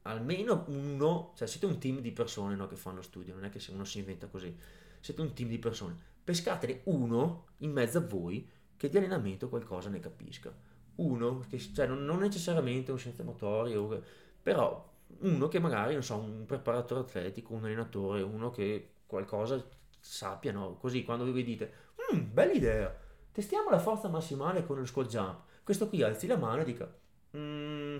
almeno 0.03 0.63
uno, 0.69 1.33
cioè 1.35 1.47
siete 1.49 1.65
un 1.65 1.77
team 1.79 1.99
di 1.99 2.13
persone 2.13 2.55
no, 2.55 2.67
che 2.67 2.77
fanno 2.77 3.01
studio, 3.01 3.33
non 3.33 3.43
è 3.43 3.49
che 3.49 3.59
se 3.59 3.71
uno 3.71 3.83
si 3.83 3.99
inventa 3.99 4.27
così, 4.27 4.55
siete 5.01 5.19
un 5.19 5.33
team 5.33 5.49
di 5.49 5.59
persone, 5.59 5.95
pescatene 6.23 6.81
uno 6.85 7.47
in 7.57 7.71
mezzo 7.71 7.97
a 7.97 8.01
voi 8.01 8.49
che 8.77 8.89
di 8.89 8.97
allenamento 8.97 9.49
qualcosa 9.49 9.89
ne 9.89 9.99
capisca 9.99 10.66
uno, 10.97 11.43
che, 11.49 11.59
cioè 11.59 11.87
non, 11.87 12.05
non 12.05 12.19
necessariamente 12.19 12.91
un 12.91 12.97
scienziato 12.97 13.29
motorio, 13.29 14.01
però 14.41 14.95
uno 15.19 15.47
che 15.47 15.59
magari, 15.59 15.93
non 15.93 16.03
so, 16.03 16.17
un 16.17 16.45
preparatore 16.45 17.01
atletico, 17.01 17.53
un 17.53 17.65
allenatore, 17.65 18.21
uno 18.21 18.49
che 18.49 18.91
qualcosa 19.05 19.63
sappia, 19.99 20.51
no? 20.51 20.77
Così 20.77 21.03
quando 21.03 21.25
vi 21.31 21.43
dite, 21.43 21.71
mm, 22.13 22.33
bella 22.33 22.51
idea, 22.51 22.95
testiamo 23.31 23.69
la 23.69 23.79
forza 23.79 24.07
massimale 24.09 24.65
con 24.65 24.79
il 24.79 24.87
squat 24.87 25.07
jump. 25.07 25.39
Questo 25.63 25.87
qui 25.89 26.01
alzi 26.01 26.27
la 26.27 26.37
mano 26.37 26.61
e 26.61 26.65
dica, 26.65 26.91
mm, 27.35 27.97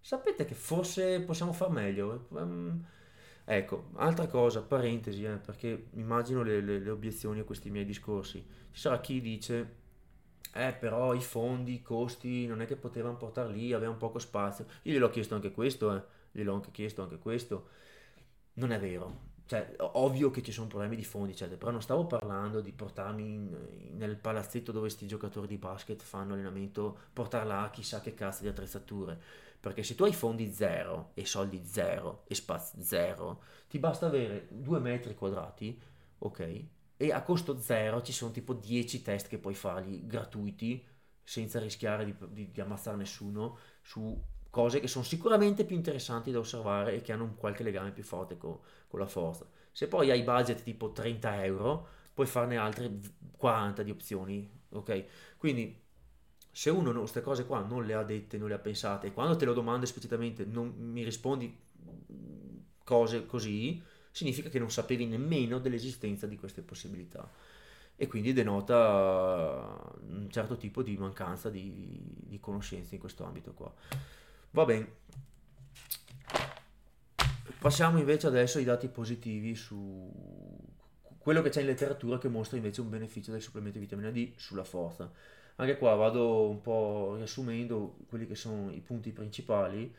sapete 0.00 0.44
che 0.44 0.54
forse 0.54 1.20
possiamo 1.20 1.52
far 1.52 1.70
meglio? 1.70 2.26
Um, 2.30 2.84
ecco, 3.44 3.90
altra 3.94 4.26
cosa, 4.26 4.62
parentesi, 4.62 5.24
eh, 5.24 5.36
perché 5.36 5.88
immagino 5.94 6.42
le, 6.42 6.60
le, 6.60 6.78
le 6.78 6.90
obiezioni 6.90 7.40
a 7.40 7.44
questi 7.44 7.70
miei 7.70 7.84
discorsi. 7.84 8.44
Ci 8.72 8.80
sarà 8.80 9.00
chi 9.00 9.20
dice 9.20 9.78
eh, 10.52 10.72
però 10.72 11.14
i 11.14 11.20
fondi, 11.20 11.74
i 11.74 11.82
costi, 11.82 12.46
non 12.46 12.60
è 12.60 12.66
che 12.66 12.76
potevano 12.76 13.16
portarli 13.16 13.58
lì, 13.58 13.72
avevano 13.72 13.98
poco 13.98 14.18
spazio. 14.18 14.66
Io 14.82 14.92
gliel'ho 14.92 15.10
chiesto 15.10 15.34
anche 15.34 15.52
questo, 15.52 15.94
eh. 15.94 16.02
gliel'ho 16.32 16.54
anche 16.54 16.70
chiesto 16.72 17.02
anche 17.02 17.18
questo. 17.18 17.68
Non 18.54 18.72
è 18.72 18.80
vero. 18.80 19.28
Cioè, 19.46 19.74
ovvio 19.78 20.30
che 20.30 20.42
ci 20.42 20.52
sono 20.52 20.68
problemi 20.68 20.94
di 20.96 21.04
fondi, 21.04 21.32
eccetera, 21.32 21.56
però 21.56 21.70
non 21.72 21.82
stavo 21.82 22.06
parlando 22.06 22.60
di 22.60 22.72
portarmi 22.72 23.22
in, 23.22 23.96
nel 23.96 24.16
palazzetto 24.16 24.70
dove 24.70 24.88
sti 24.88 25.06
giocatori 25.08 25.48
di 25.48 25.56
basket 25.56 26.02
fanno 26.02 26.34
allenamento, 26.34 26.96
portarla 27.12 27.62
a 27.62 27.70
chissà 27.70 28.00
che 28.00 28.14
cazzo 28.14 28.42
di 28.42 28.48
attrezzature. 28.48 29.20
Perché 29.60 29.82
se 29.82 29.94
tu 29.94 30.04
hai 30.04 30.12
fondi 30.12 30.52
zero 30.52 31.10
e 31.14 31.26
soldi 31.26 31.62
zero 31.64 32.22
e 32.28 32.34
spazio 32.34 32.82
zero, 32.82 33.42
ti 33.68 33.78
basta 33.78 34.06
avere 34.06 34.46
due 34.50 34.78
metri 34.78 35.14
quadrati, 35.14 35.80
ok? 36.18 36.64
E 37.02 37.12
a 37.12 37.22
costo 37.22 37.58
zero 37.58 38.02
ci 38.02 38.12
sono 38.12 38.30
tipo 38.30 38.52
10 38.52 39.00
test 39.00 39.28
che 39.28 39.38
puoi 39.38 39.54
fargli 39.54 40.06
gratuiti 40.06 40.86
senza 41.22 41.58
rischiare 41.58 42.04
di, 42.04 42.14
di, 42.28 42.50
di 42.50 42.60
ammazzare 42.60 42.98
nessuno 42.98 43.56
su 43.80 44.22
cose 44.50 44.80
che 44.80 44.86
sono 44.86 45.02
sicuramente 45.02 45.64
più 45.64 45.76
interessanti 45.76 46.30
da 46.30 46.40
osservare 46.40 46.96
e 46.96 47.00
che 47.00 47.12
hanno 47.12 47.24
un 47.24 47.36
qualche 47.36 47.62
legame 47.62 47.92
più 47.92 48.02
forte 48.02 48.36
con, 48.36 48.58
con 48.86 49.00
la 49.00 49.06
forza. 49.06 49.46
Se 49.72 49.88
poi 49.88 50.10
hai 50.10 50.22
budget 50.22 50.62
tipo 50.62 50.92
30 50.92 51.42
euro, 51.46 51.88
puoi 52.12 52.26
farne 52.26 52.58
altre 52.58 53.00
40 53.34 53.82
di 53.82 53.90
opzioni, 53.90 54.50
ok? 54.68 55.04
Quindi 55.38 55.82
se 56.50 56.68
uno 56.68 56.92
queste 56.92 57.22
cose 57.22 57.46
qua 57.46 57.62
non 57.62 57.86
le 57.86 57.94
ha 57.94 58.02
dette, 58.02 58.36
non 58.36 58.48
le 58.48 58.54
ha 58.56 58.58
pensate, 58.58 59.06
e 59.06 59.12
quando 59.14 59.36
te 59.36 59.46
lo 59.46 59.54
domando 59.54 59.86
esplicitamente 59.86 60.44
non 60.44 60.74
mi 60.76 61.02
rispondi 61.02 61.58
cose 62.84 63.24
così, 63.24 63.82
significa 64.10 64.48
che 64.48 64.58
non 64.58 64.70
sapevi 64.70 65.06
nemmeno 65.06 65.58
dell'esistenza 65.58 66.26
di 66.26 66.36
queste 66.36 66.62
possibilità. 66.62 67.28
e 68.02 68.06
quindi 68.06 68.32
denota 68.32 69.92
un 70.08 70.26
certo 70.30 70.56
tipo 70.56 70.82
di 70.82 70.96
mancanza 70.96 71.50
di, 71.50 72.00
di 72.02 72.40
conoscenze 72.40 72.94
in 72.94 73.00
questo 73.00 73.26
ambito 73.26 73.52
qua. 73.52 73.70
Va 74.52 74.64
bene. 74.64 74.88
Passiamo 77.58 77.98
invece 77.98 78.26
adesso 78.26 78.56
ai 78.56 78.64
dati 78.64 78.88
positivi 78.88 79.54
su 79.54 80.10
quello 81.18 81.42
che 81.42 81.50
c'è 81.50 81.60
in 81.60 81.66
letteratura 81.66 82.16
che 82.16 82.28
mostra 82.28 82.56
invece 82.56 82.80
un 82.80 82.88
beneficio 82.88 83.32
del 83.32 83.42
supplemento 83.42 83.78
di 83.78 83.84
vitamina 83.84 84.10
D 84.10 84.32
sulla 84.36 84.64
forza. 84.64 85.12
Anche 85.56 85.76
qua 85.76 85.94
vado 85.94 86.48
un 86.48 86.62
po' 86.62 87.16
riassumendo 87.16 87.96
quelli 88.08 88.26
che 88.26 88.34
sono 88.34 88.70
i 88.72 88.80
punti 88.80 89.12
principali. 89.12 89.94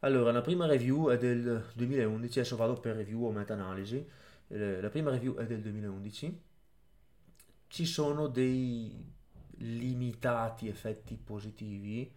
Allora, 0.00 0.32
la 0.32 0.40
prima 0.40 0.66
review 0.66 1.10
è 1.10 1.18
del 1.18 1.72
2011, 1.74 2.38
adesso 2.38 2.56
vado 2.56 2.80
per 2.80 2.96
review 2.96 3.26
o 3.26 3.30
meta-analisi. 3.32 4.06
Eh, 4.48 4.80
la 4.80 4.88
prima 4.88 5.10
review 5.10 5.36
è 5.36 5.44
del 5.44 5.60
2011. 5.60 6.42
Ci 7.66 7.84
sono 7.84 8.26
dei 8.26 9.12
limitati 9.58 10.68
effetti 10.68 11.16
positivi 11.16 12.10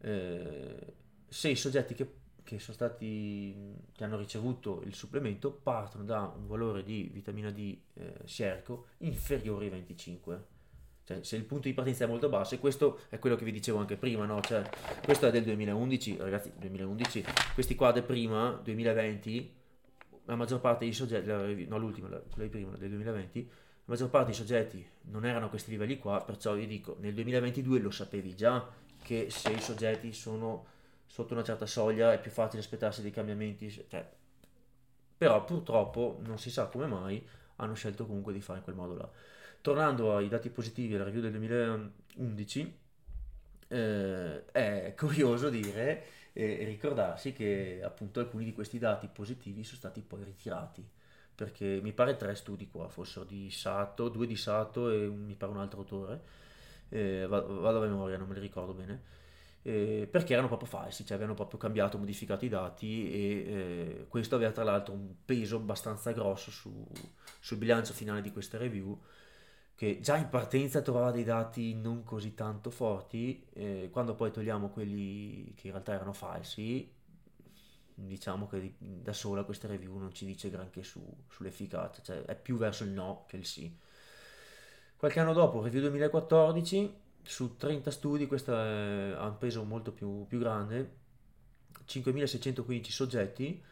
eh, 0.00 0.94
se 1.28 1.48
i 1.50 1.56
soggetti 1.56 1.94
che, 1.94 2.14
che, 2.42 2.58
sono 2.58 2.74
stati, 2.74 3.74
che 3.92 4.04
hanno 4.04 4.16
ricevuto 4.16 4.82
il 4.82 4.94
supplemento 4.94 5.52
partono 5.52 6.04
da 6.04 6.32
un 6.34 6.46
valore 6.46 6.82
di 6.82 7.10
vitamina 7.12 7.50
D 7.50 7.78
eh, 7.92 8.14
sierco 8.24 8.86
inferiore 8.98 9.66
ai 9.66 9.70
25 9.70 10.46
cioè, 11.06 11.22
se 11.22 11.36
il 11.36 11.44
punto 11.44 11.68
di 11.68 11.74
partenza 11.74 12.02
è 12.02 12.08
molto 12.08 12.28
basso, 12.28 12.56
e 12.56 12.58
questo 12.58 12.98
è 13.10 13.20
quello 13.20 13.36
che 13.36 13.44
vi 13.44 13.52
dicevo 13.52 13.78
anche 13.78 13.96
prima, 13.96 14.24
no? 14.24 14.40
Cioè, 14.40 14.68
questo 15.04 15.28
è 15.28 15.30
del 15.30 15.44
2011, 15.44 16.16
ragazzi, 16.18 16.52
2011, 16.56 17.24
questi 17.54 17.76
qua 17.76 17.92
del 17.92 18.02
prima, 18.02 18.60
2020, 18.64 19.54
la 20.24 20.34
maggior 20.34 20.58
parte 20.58 20.84
dei 20.84 20.92
soggetti, 20.92 21.66
no 21.68 21.78
l'ultima, 21.78 22.08
quella 22.08 22.24
di 22.42 22.48
prima, 22.48 22.76
del 22.76 22.88
2020, 22.88 23.48
la 23.48 23.54
maggior 23.84 24.10
parte 24.10 24.30
dei 24.30 24.34
soggetti 24.34 24.84
non 25.02 25.24
erano 25.24 25.46
a 25.46 25.48
questi 25.48 25.70
livelli 25.70 25.96
qua, 25.96 26.20
perciò 26.24 26.54
vi 26.54 26.66
dico, 26.66 26.96
nel 26.98 27.14
2022 27.14 27.78
lo 27.78 27.92
sapevi 27.92 28.34
già 28.34 28.68
che 29.00 29.30
se 29.30 29.52
i 29.52 29.60
soggetti 29.60 30.12
sono 30.12 30.66
sotto 31.06 31.34
una 31.34 31.44
certa 31.44 31.66
soglia 31.66 32.12
è 32.12 32.20
più 32.20 32.32
facile 32.32 32.62
aspettarsi 32.62 33.00
dei 33.02 33.12
cambiamenti, 33.12 33.70
cioè, 33.70 34.04
però 35.16 35.44
purtroppo 35.44 36.18
non 36.24 36.36
si 36.36 36.50
sa 36.50 36.66
come 36.66 36.86
mai 36.86 37.24
hanno 37.56 37.74
scelto 37.74 38.06
comunque 38.06 38.32
di 38.32 38.40
fare 38.40 38.58
in 38.58 38.64
quel 38.64 38.74
modo 38.74 38.96
là. 38.96 39.08
Tornando 39.66 40.14
ai 40.14 40.28
dati 40.28 40.48
positivi 40.48 40.92
della 40.92 41.02
review 41.02 41.22
del 41.22 41.32
2011, 41.32 42.78
eh, 43.66 44.44
è 44.52 44.94
curioso 44.96 45.50
dire 45.50 46.04
e 46.32 46.62
ricordarsi 46.62 47.32
che 47.32 47.80
appunto 47.82 48.20
alcuni 48.20 48.44
di 48.44 48.52
questi 48.52 48.78
dati 48.78 49.08
positivi 49.08 49.64
sono 49.64 49.78
stati 49.78 50.02
poi 50.02 50.22
ritirati 50.22 50.88
perché 51.34 51.80
mi 51.82 51.92
pare 51.92 52.14
tre 52.14 52.36
studi 52.36 52.68
qua 52.68 52.86
fossero 52.86 53.24
di 53.24 53.50
Sato, 53.50 54.08
due 54.08 54.28
di 54.28 54.36
Sato 54.36 54.88
e 54.88 55.04
un, 55.04 55.24
mi 55.24 55.34
pare 55.34 55.50
un 55.50 55.58
altro 55.58 55.80
autore, 55.80 56.22
eh, 56.90 57.26
vado 57.26 57.82
a 57.82 57.86
memoria, 57.86 58.18
non 58.18 58.28
me 58.28 58.34
li 58.34 58.40
ricordo 58.40 58.72
bene, 58.72 59.02
eh, 59.62 60.06
perché 60.08 60.34
erano 60.34 60.46
proprio 60.46 60.68
falsi, 60.68 61.04
cioè 61.04 61.16
avevano 61.16 61.34
proprio 61.34 61.58
cambiato, 61.58 61.98
modificato 61.98 62.44
i 62.44 62.48
dati 62.48 63.10
e 63.10 63.18
eh, 63.18 64.06
questo 64.06 64.36
aveva 64.36 64.52
tra 64.52 64.62
l'altro 64.62 64.94
un 64.94 65.12
peso 65.24 65.56
abbastanza 65.56 66.12
grosso 66.12 66.52
su, 66.52 66.86
sul 67.40 67.56
bilancio 67.56 67.92
finale 67.92 68.20
di 68.20 68.30
questa 68.30 68.58
review 68.58 68.96
che 69.76 70.00
già 70.00 70.16
in 70.16 70.30
partenza 70.30 70.80
trovava 70.80 71.10
dei 71.10 71.22
dati 71.22 71.74
non 71.74 72.02
così 72.02 72.34
tanto 72.34 72.70
forti, 72.70 73.46
eh, 73.52 73.90
quando 73.92 74.14
poi 74.14 74.30
togliamo 74.32 74.70
quelli 74.70 75.52
che 75.54 75.66
in 75.66 75.72
realtà 75.74 75.92
erano 75.92 76.14
falsi, 76.14 76.90
diciamo 77.94 78.46
che 78.48 78.74
da 78.78 79.12
sola 79.12 79.44
questa 79.44 79.68
review 79.68 79.98
non 79.98 80.14
ci 80.14 80.24
dice 80.24 80.48
granché 80.48 80.82
su, 80.82 81.00
sull'efficacia, 81.28 82.00
cioè 82.02 82.22
è 82.24 82.34
più 82.34 82.56
verso 82.56 82.84
il 82.84 82.90
no 82.90 83.26
che 83.28 83.36
il 83.36 83.44
sì. 83.44 83.70
Qualche 84.96 85.20
anno 85.20 85.34
dopo, 85.34 85.62
review 85.62 85.82
2014, 85.82 86.94
su 87.22 87.56
30 87.58 87.90
studi, 87.90 88.26
questo 88.26 88.54
ha 88.54 89.26
un 89.26 89.36
peso 89.38 89.62
molto 89.62 89.92
più, 89.92 90.26
più 90.26 90.38
grande, 90.38 90.90
5.615 91.86 92.90
soggetti, 92.90 93.62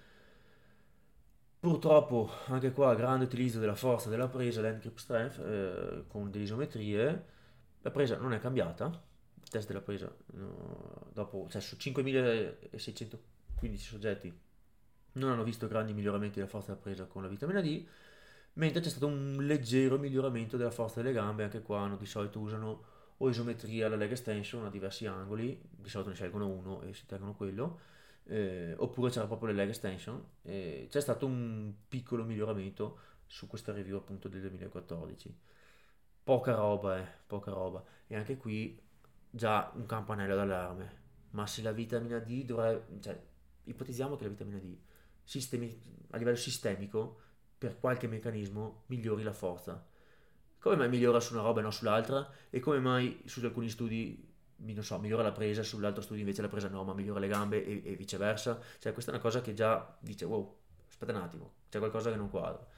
Purtroppo 1.64 2.30
anche 2.48 2.72
qua 2.72 2.94
grande 2.94 3.24
utilizzo 3.24 3.58
della 3.58 3.74
forza 3.74 4.10
della 4.10 4.28
presa, 4.28 4.60
l'end 4.60 4.80
grip 4.80 4.98
strength, 4.98 5.38
eh, 5.38 6.04
con 6.08 6.30
delle 6.30 6.44
isometrie, 6.44 7.24
la 7.80 7.90
presa 7.90 8.18
non 8.18 8.34
è 8.34 8.38
cambiata, 8.38 8.84
il 8.84 9.48
test 9.48 9.68
della 9.68 9.80
presa 9.80 10.14
no, 10.32 11.06
dopo, 11.10 11.46
cioè 11.48 11.62
su 11.62 11.78
5615 11.78 13.78
soggetti 13.78 14.38
non 15.12 15.30
hanno 15.30 15.42
visto 15.42 15.66
grandi 15.66 15.94
miglioramenti 15.94 16.34
della 16.34 16.50
forza 16.50 16.72
della 16.72 16.82
presa 16.82 17.06
con 17.06 17.22
la 17.22 17.28
vitamina 17.28 17.62
D, 17.62 17.86
mentre 18.52 18.82
c'è 18.82 18.90
stato 18.90 19.06
un 19.06 19.38
leggero 19.40 19.96
miglioramento 19.96 20.58
della 20.58 20.70
forza 20.70 21.00
delle 21.00 21.14
gambe, 21.14 21.44
anche 21.44 21.62
qua 21.62 21.80
hanno, 21.80 21.96
di 21.96 22.04
solito 22.04 22.40
usano 22.40 22.84
o 23.16 23.28
isometria 23.30 23.86
alla 23.86 23.96
leg 23.96 24.10
extension 24.10 24.66
a 24.66 24.68
diversi 24.68 25.06
angoli, 25.06 25.58
di 25.70 25.88
solito 25.88 26.10
ne 26.10 26.14
scelgono 26.14 26.46
uno 26.46 26.82
e 26.82 26.92
si 26.92 27.06
tengono 27.06 27.32
quello, 27.32 27.93
eh, 28.26 28.74
oppure 28.78 29.10
c'era 29.10 29.26
proprio 29.26 29.48
le 29.48 29.54
leg 29.54 29.68
extension, 29.68 30.22
eh, 30.42 30.86
c'è 30.90 31.00
stato 31.00 31.26
un 31.26 31.72
piccolo 31.88 32.24
miglioramento 32.24 32.98
su 33.26 33.46
questa 33.46 33.72
review 33.72 33.96
appunto 33.96 34.28
del 34.28 34.40
2014. 34.40 35.36
Poca 36.22 36.54
roba, 36.54 36.98
eh, 36.98 37.06
poca 37.26 37.50
roba. 37.50 37.84
E 38.06 38.16
anche 38.16 38.36
qui 38.36 38.80
già 39.30 39.70
un 39.74 39.86
campanello 39.86 40.34
d'allarme. 40.34 41.02
Ma 41.30 41.46
se 41.46 41.62
la 41.62 41.72
vitamina 41.72 42.18
D 42.18 42.44
dovrebbe... 42.44 43.00
Cioè, 43.00 43.20
ipotizziamo 43.64 44.16
che 44.16 44.24
la 44.24 44.30
vitamina 44.30 44.58
D 44.58 44.76
sistemi, 45.22 46.06
a 46.10 46.16
livello 46.16 46.36
sistemico, 46.36 47.20
per 47.58 47.78
qualche 47.78 48.06
meccanismo, 48.06 48.84
migliori 48.86 49.22
la 49.22 49.32
forza. 49.32 49.86
Come 50.58 50.76
mai 50.76 50.88
migliora 50.88 51.20
su 51.20 51.34
una 51.34 51.42
roba 51.42 51.60
e 51.60 51.62
non 51.62 51.72
sull'altra? 51.72 52.30
E 52.50 52.60
come 52.60 52.78
mai 52.78 53.22
su 53.26 53.44
alcuni 53.44 53.68
studi 53.68 54.33
so, 54.82 54.98
migliora 54.98 55.22
la 55.22 55.32
presa, 55.32 55.62
sull'altro 55.62 56.02
studio 56.02 56.22
invece 56.22 56.42
la 56.42 56.48
presa 56.48 56.68
no, 56.68 56.84
ma 56.84 56.94
migliora 56.94 57.20
le 57.20 57.28
gambe 57.28 57.64
e, 57.64 57.82
e, 57.84 57.96
viceversa. 57.96 58.58
Cioè, 58.78 58.92
questa 58.92 59.10
è 59.10 59.14
una 59.14 59.22
cosa 59.22 59.40
che 59.40 59.54
già 59.54 59.96
dice, 60.00 60.24
wow, 60.24 60.56
aspetta 60.88 61.12
un 61.12 61.18
attimo, 61.18 61.52
c'è 61.68 61.78
qualcosa 61.78 62.10
che 62.10 62.16
non 62.16 62.30
quadra. 62.30 62.72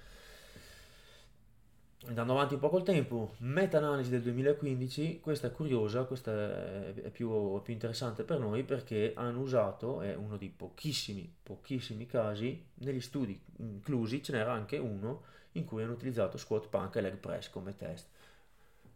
Andando 2.06 2.34
avanti 2.34 2.54
un 2.54 2.60
po' 2.60 2.68
col 2.68 2.84
tempo, 2.84 3.34
meta-analisi 3.38 4.10
del 4.10 4.22
2015, 4.22 5.18
questa 5.20 5.48
è 5.48 5.50
curiosa, 5.50 6.04
questa 6.04 6.92
è 6.94 7.10
più, 7.10 7.60
più 7.62 7.72
interessante 7.72 8.22
per 8.22 8.38
noi 8.38 8.62
perché 8.62 9.12
hanno 9.16 9.40
usato, 9.40 10.02
è 10.02 10.14
uno 10.14 10.36
dei 10.36 10.50
pochissimi, 10.50 11.34
pochissimi 11.42 12.06
casi, 12.06 12.64
negli 12.74 13.00
studi 13.00 13.40
inclusi 13.56 14.22
ce 14.22 14.32
n'era 14.32 14.52
anche 14.52 14.76
uno 14.76 15.22
in 15.52 15.64
cui 15.64 15.82
hanno 15.82 15.92
utilizzato 15.92 16.38
squat 16.38 16.68
punk 16.68 16.94
e 16.94 17.00
leg 17.00 17.16
press 17.16 17.50
come 17.50 17.74
test. 17.74 18.06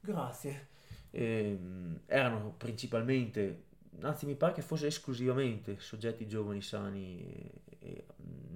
Grazie 0.01 0.69
eh, 1.11 1.59
erano 2.07 2.55
principalmente, 2.57 3.65
anzi 4.01 4.27
mi 4.27 4.35
pare 4.37 4.53
che 4.53 4.63
fosse 4.63 4.87
esclusivamente 4.87 5.79
soggetti 5.81 6.27
giovani, 6.27 6.63
sani, 6.63 7.21
e, 7.25 7.63
e, 7.79 8.05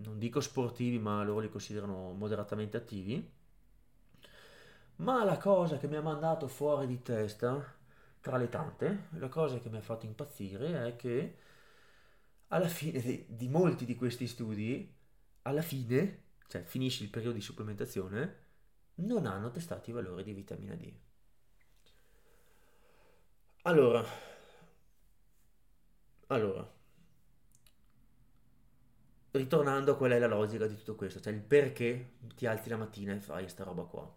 non 0.02 0.18
dico 0.18 0.40
sportivi, 0.40 0.98
ma 0.98 1.22
loro 1.24 1.40
li 1.40 1.50
considerano 1.50 2.12
moderatamente 2.12 2.76
attivi. 2.76 3.32
Ma 4.96 5.24
la 5.24 5.38
cosa 5.38 5.76
che 5.76 5.88
mi 5.88 5.96
ha 5.96 6.00
mandato 6.02 6.46
fuori 6.46 6.86
di 6.86 7.02
testa, 7.02 7.62
tra 8.20 8.36
le 8.36 8.48
tante, 8.48 9.08
la 9.18 9.28
cosa 9.28 9.58
che 9.58 9.68
mi 9.68 9.76
ha 9.76 9.82
fatto 9.82 10.06
impazzire 10.06 10.86
è 10.86 10.96
che 10.96 11.36
alla 12.48 12.68
fine 12.68 13.00
di, 13.00 13.26
di 13.28 13.48
molti 13.48 13.84
di 13.84 13.96
questi 13.96 14.26
studi, 14.26 14.94
alla 15.42 15.62
fine, 15.62 16.22
cioè 16.46 16.62
finisce 16.62 17.02
il 17.02 17.10
periodo 17.10 17.34
di 17.34 17.40
supplementazione, 17.40 18.42
non 18.96 19.26
hanno 19.26 19.50
testato 19.50 19.90
i 19.90 19.92
valori 19.92 20.22
di 20.22 20.32
vitamina 20.32 20.74
D. 20.74 20.92
Allora, 23.66 24.04
allora, 26.28 26.70
ritornando 29.32 29.92
a 29.92 29.96
qual 29.96 30.12
è 30.12 30.18
la 30.18 30.26
logica 30.26 30.66
di 30.66 30.76
tutto 30.76 30.94
questo, 30.94 31.20
cioè 31.20 31.32
il 31.32 31.40
perché 31.40 32.12
ti 32.36 32.46
alzi 32.46 32.68
la 32.70 32.76
mattina 32.76 33.12
e 33.12 33.20
fai 33.20 33.48
sta 33.48 33.64
roba 33.64 33.82
qua. 33.82 34.10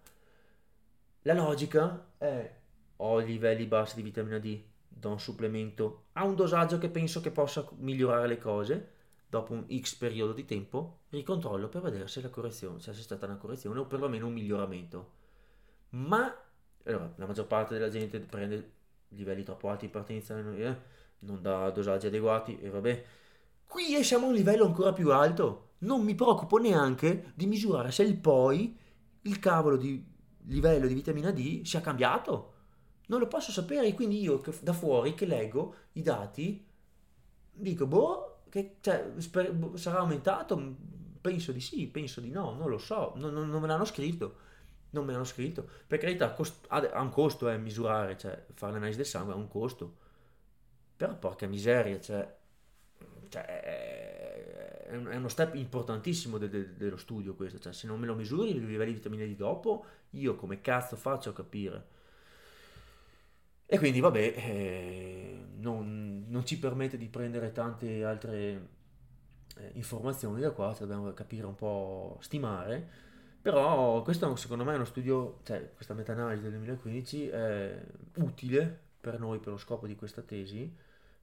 La 1.24 1.34
logica 1.34 2.14
è 2.18 2.56
ho 2.98 3.20
livelli 3.20 3.66
bassi 3.66 3.96
di 3.96 4.02
vitamina 4.02 4.40
D, 4.40 4.60
do 4.88 5.10
un 5.10 5.20
supplemento 5.20 6.06
a 6.14 6.24
un 6.24 6.36
dosaggio 6.36 6.78
che 6.80 6.90
penso 6.90 7.22
che 7.22 7.32
possa 7.32 7.68
migliorare 7.78 8.28
le 8.28 8.38
cose, 8.38 8.92
dopo 9.28 9.54
un 9.54 9.66
X 9.80 9.96
periodo 9.96 10.34
di 10.34 10.46
tempo, 10.46 11.02
ricontrollo 11.10 11.68
per 11.70 11.82
vedere 11.82 12.08
se 12.08 12.22
la 12.22 12.30
correzione, 12.30 12.80
se 12.80 12.92
c'è 12.92 13.02
stata 13.02 13.26
una 13.26 13.38
correzione 13.38 13.80
o 13.80 13.86
perlomeno 13.86 14.28
un 14.28 14.34
miglioramento. 14.34 15.12
Ma 15.90 16.34
allora, 16.86 17.12
la 17.18 17.26
maggior 17.26 17.48
parte 17.48 17.74
della 17.74 17.90
gente 17.90 18.20
prende 18.20 18.77
livelli 19.10 19.44
troppo 19.44 19.70
alti 19.70 19.86
di 19.86 19.92
partenza, 19.92 20.38
eh, 20.38 20.76
non 21.20 21.42
dà 21.42 21.70
dosaggi 21.72 22.08
adeguati 22.08 22.60
e 22.60 22.70
vabbè. 22.70 23.06
Qui 23.66 24.04
siamo 24.04 24.26
a 24.26 24.30
un 24.30 24.36
livello 24.36 24.66
ancora 24.66 24.94
più 24.94 25.12
alto. 25.12 25.66
Non 25.80 26.04
mi 26.04 26.16
preoccupo 26.16 26.58
neanche 26.58 27.32
di 27.36 27.46
misurare 27.46 27.92
se 27.92 28.04
il 28.04 28.18
poi 28.18 28.76
il 29.22 29.40
cavolo 29.40 29.78
di 29.78 30.04
livello 30.46 30.88
di 30.88 30.94
vitamina 30.94 31.32
D 31.32 31.64
sia 31.64 31.82
cambiato. 31.82 32.54
Non 33.08 33.20
lo 33.20 33.28
posso 33.28 33.52
sapere, 33.52 33.94
quindi 33.94 34.22
io 34.22 34.42
da 34.62 34.74
fuori 34.74 35.14
che 35.14 35.26
leggo 35.26 35.76
i 35.94 36.02
dati 36.02 36.66
dico, 37.54 37.86
boh, 37.86 38.42
che, 38.50 38.78
cioè, 38.82 39.12
sper- 39.18 39.76
sarà 39.76 40.00
aumentato? 40.00 40.76
Penso 41.22 41.52
di 41.52 41.60
sì, 41.60 41.88
penso 41.88 42.22
di 42.22 42.30
no, 42.30 42.54
non 42.54 42.70
lo 42.70 42.78
so, 42.78 43.14
non, 43.16 43.34
non, 43.34 43.50
non 43.50 43.62
me 43.62 43.68
l'hanno 43.68 43.86
scritto 43.86 44.46
non 44.98 45.06
me 45.06 45.14
l'hanno 45.14 45.26
scritto. 45.26 45.68
Per 45.88 46.00
carità, 46.00 46.32
cost- 46.34 46.66
ha 46.70 47.02
un 47.02 47.10
costo 47.10 47.50
eh, 47.50 47.58
misurare, 47.58 48.18
cioè 48.18 48.46
fare 48.54 48.74
l'analisi 48.74 48.98
del 48.98 49.06
sangue 49.06 49.34
ha 49.34 49.38
un 49.38 49.48
costo. 49.48 50.06
Però 50.96 51.16
porca 51.18 51.48
miseria, 51.48 52.00
cioè, 52.00 52.36
cioè 53.30 53.44
è, 53.46 54.96
uno 54.96 55.28
step 55.28 55.56
importantissimo 55.56 56.38
de- 56.38 56.50
de- 56.50 56.76
dello 56.76 56.98
studio 56.98 57.36
questo, 57.36 57.60
cioè 57.60 57.74
se 57.74 57.88
non 57.88 58.00
me 58.00 58.08
lo 58.08 58.16
misuri 58.16 58.52
i 58.52 58.66
livelli 58.66 58.92
di 58.92 58.98
vitamina 58.98 59.26
D 59.26 59.36
dopo, 59.36 59.86
io 60.12 60.36
come 60.36 60.62
cazzo 60.62 60.96
faccio 60.96 61.30
a 61.30 61.34
capire? 61.34 61.96
E 63.70 63.78
quindi 63.78 64.00
vabbè, 64.00 64.34
eh, 64.38 65.46
non, 65.58 66.26
non, 66.30 66.46
ci 66.46 66.58
permette 66.58 66.98
di 66.98 67.08
prendere 67.10 67.52
tante 67.52 68.04
altre 68.06 68.70
eh, 69.58 69.72
informazioni 69.74 70.40
da 70.40 70.52
qua, 70.52 70.70
cioè 70.70 70.88
dobbiamo 70.88 71.12
capire 71.14 71.46
un 71.46 71.56
po', 71.56 72.18
stimare, 72.22 72.90
però 73.48 74.02
questo 74.02 74.36
secondo 74.36 74.66
me 74.66 74.74
è 74.74 74.76
uno 74.76 74.84
studio, 74.84 75.40
cioè 75.44 75.72
questa 75.74 75.94
meta-analisi 75.94 76.42
del 76.42 76.52
2015 76.52 77.30
è 77.30 77.82
utile 78.16 78.80
per 79.00 79.22
noi, 79.22 79.40
per 79.40 79.54
lo 79.54 79.58
scopo 79.58 79.88
di 79.88 79.96
questa 79.96 80.22
tesi, 80.22 80.70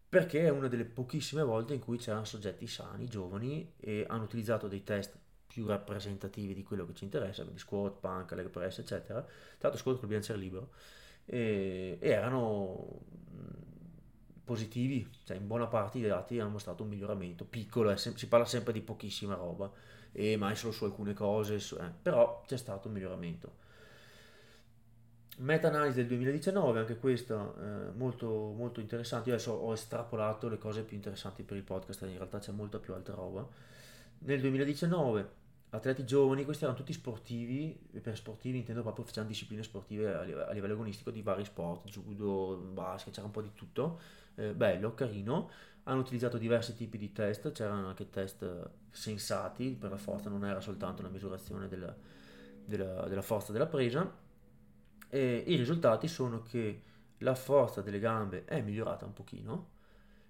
perché 0.09 0.47
è 0.47 0.49
una 0.49 0.69
delle 0.69 0.87
pochissime 0.87 1.43
volte 1.43 1.75
in 1.75 1.81
cui 1.81 1.99
c'erano 1.99 2.25
soggetti 2.25 2.67
sani, 2.67 3.09
giovani, 3.09 3.75
e 3.79 4.07
hanno 4.09 4.23
utilizzato 4.23 4.69
dei 4.69 4.83
test 4.83 5.15
più 5.47 5.67
rappresentativi 5.67 6.55
di 6.55 6.63
quello 6.63 6.87
che 6.87 6.95
ci 6.95 7.05
interessa, 7.05 7.43
quindi 7.43 7.61
squat, 7.61 8.01
pank, 8.01 8.31
leg 8.33 8.49
press, 8.49 8.79
eccetera. 8.79 9.23
L'altro 9.59 9.79
squat 9.79 9.99
col 9.99 10.09
bilanciere 10.09 10.39
libero 10.39 10.71
e, 11.27 11.99
e 12.01 12.09
erano 12.09 13.01
positivi, 14.45 15.09
cioè 15.25 15.37
in 15.37 15.47
buona 15.47 15.67
parte 15.67 15.99
i 15.99 16.03
dati 16.03 16.39
hanno 16.39 16.51
mostrato 16.51 16.83
un 16.83 16.91
miglioramento 16.91 17.45
piccolo, 17.45 17.97
sem- 17.97 18.15
si 18.15 18.29
parla 18.29 18.47
sempre 18.47 18.73
di 18.73 18.81
pochissima 18.81 19.35
roba 19.35 19.71
e 20.13 20.37
mai 20.37 20.55
solo 20.55 20.73
su 20.73 20.85
alcune 20.85 21.15
cose, 21.15 21.59
su, 21.59 21.77
eh, 21.77 21.91
però 22.03 22.43
c'è 22.47 22.57
stato 22.57 22.89
un 22.89 22.95
miglioramento. 22.95 23.63
Meta-analisi 25.39 25.97
del 25.97 26.07
2019, 26.07 26.79
anche 26.79 26.97
questa 26.97 27.53
eh, 27.59 27.91
molto, 27.97 28.53
molto 28.57 28.79
interessante. 28.81 29.31
Io 29.31 29.35
adesso 29.35 29.53
ho 29.53 29.73
estrapolato 29.73 30.49
le 30.49 30.59
cose 30.59 30.85
più 30.85 30.95
interessanti 30.95 31.43
per 31.43 31.57
il 31.57 31.65
podcast, 31.65 32.03
in 32.03 32.17
realtà 32.17 32.39
c'è 32.39 32.53
molta 32.53 32.79
più 32.79 32.95
altra 32.95 33.15
roba. 33.15 33.45
Nel 34.19 34.41
2019 34.41 35.43
atleti 35.71 36.05
giovani, 36.05 36.45
questi 36.45 36.63
erano 36.65 36.79
tutti 36.79 36.93
sportivi, 36.93 37.77
e 37.93 37.99
per 37.99 38.17
sportivi 38.17 38.59
intendo 38.59 38.83
proprio 38.83 39.05
facevano 39.05 39.29
discipline 39.29 39.63
sportive 39.63 40.15
a 40.15 40.53
livello 40.53 40.75
agonistico 40.75 41.11
di 41.11 41.21
vari 41.23 41.45
sport, 41.45 41.89
judo, 41.89 42.57
basket, 42.73 43.13
c'era 43.13 43.27
un 43.27 43.33
po' 43.33 43.43
di 43.43 43.51
tutto, 43.55 43.99
eh, 44.37 44.55
bello, 44.55 44.95
carino, 44.95 45.51
hanno 45.85 46.01
utilizzato 46.01 46.39
diversi 46.39 46.75
tipi 46.75 46.99
di 46.99 47.13
test, 47.13 47.53
c'erano 47.53 47.89
anche 47.89 48.09
test 48.11 48.71
sensati 48.91 49.77
per 49.79 49.91
la 49.91 49.97
forza, 49.97 50.31
non 50.31 50.45
era 50.45 50.61
soltanto 50.61 51.03
una 51.03 51.11
misurazione 51.11 51.69
della, 51.69 51.95
della, 52.65 53.07
della 53.07 53.23
forza 53.23 53.53
della 53.53 53.67
presa, 53.67 54.23
e 55.09 55.45
i 55.47 55.57
risultati 55.57 56.09
sono 56.09 56.43
che 56.43 56.83
la 57.19 57.35
forza 57.35 57.83
delle 57.83 57.99
gambe 57.99 58.45
è 58.45 58.61
migliorata 58.61 59.05
un 59.05 59.13
pochino, 59.13 59.73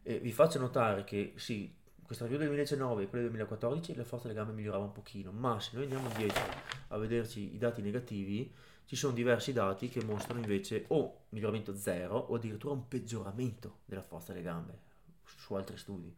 e 0.02 0.18
vi 0.18 0.32
faccio 0.32 0.58
notare 0.58 1.04
che 1.04 1.32
sì, 1.36 1.72
questa 2.04 2.24
review 2.24 2.40
del 2.40 2.48
2019 2.48 3.02
e 3.02 3.08
quella 3.08 3.24
del 3.24 3.32
2014 3.32 3.94
la 3.94 4.04
forza 4.04 4.28
delle 4.28 4.38
gambe 4.38 4.52
migliorava 4.52 4.84
un 4.84 4.92
pochino, 4.92 5.32
ma 5.32 5.58
se 5.60 5.70
noi 5.74 5.84
andiamo 5.84 6.08
indietro 6.08 6.42
a 6.88 6.98
vederci 6.98 7.54
i 7.54 7.58
dati 7.58 7.80
negativi, 7.80 8.52
ci 8.84 8.96
sono 8.96 9.14
diversi 9.14 9.52
dati 9.52 9.88
che 9.88 10.04
mostrano 10.04 10.40
invece 10.40 10.84
o 10.88 11.24
miglioramento 11.30 11.76
zero 11.76 12.16
o 12.16 12.34
addirittura 12.34 12.74
un 12.74 12.86
peggioramento 12.88 13.78
della 13.84 14.02
forza 14.02 14.32
delle 14.32 14.44
gambe 14.44 14.78
su 15.24 15.54
altri 15.54 15.76
studi. 15.76 16.14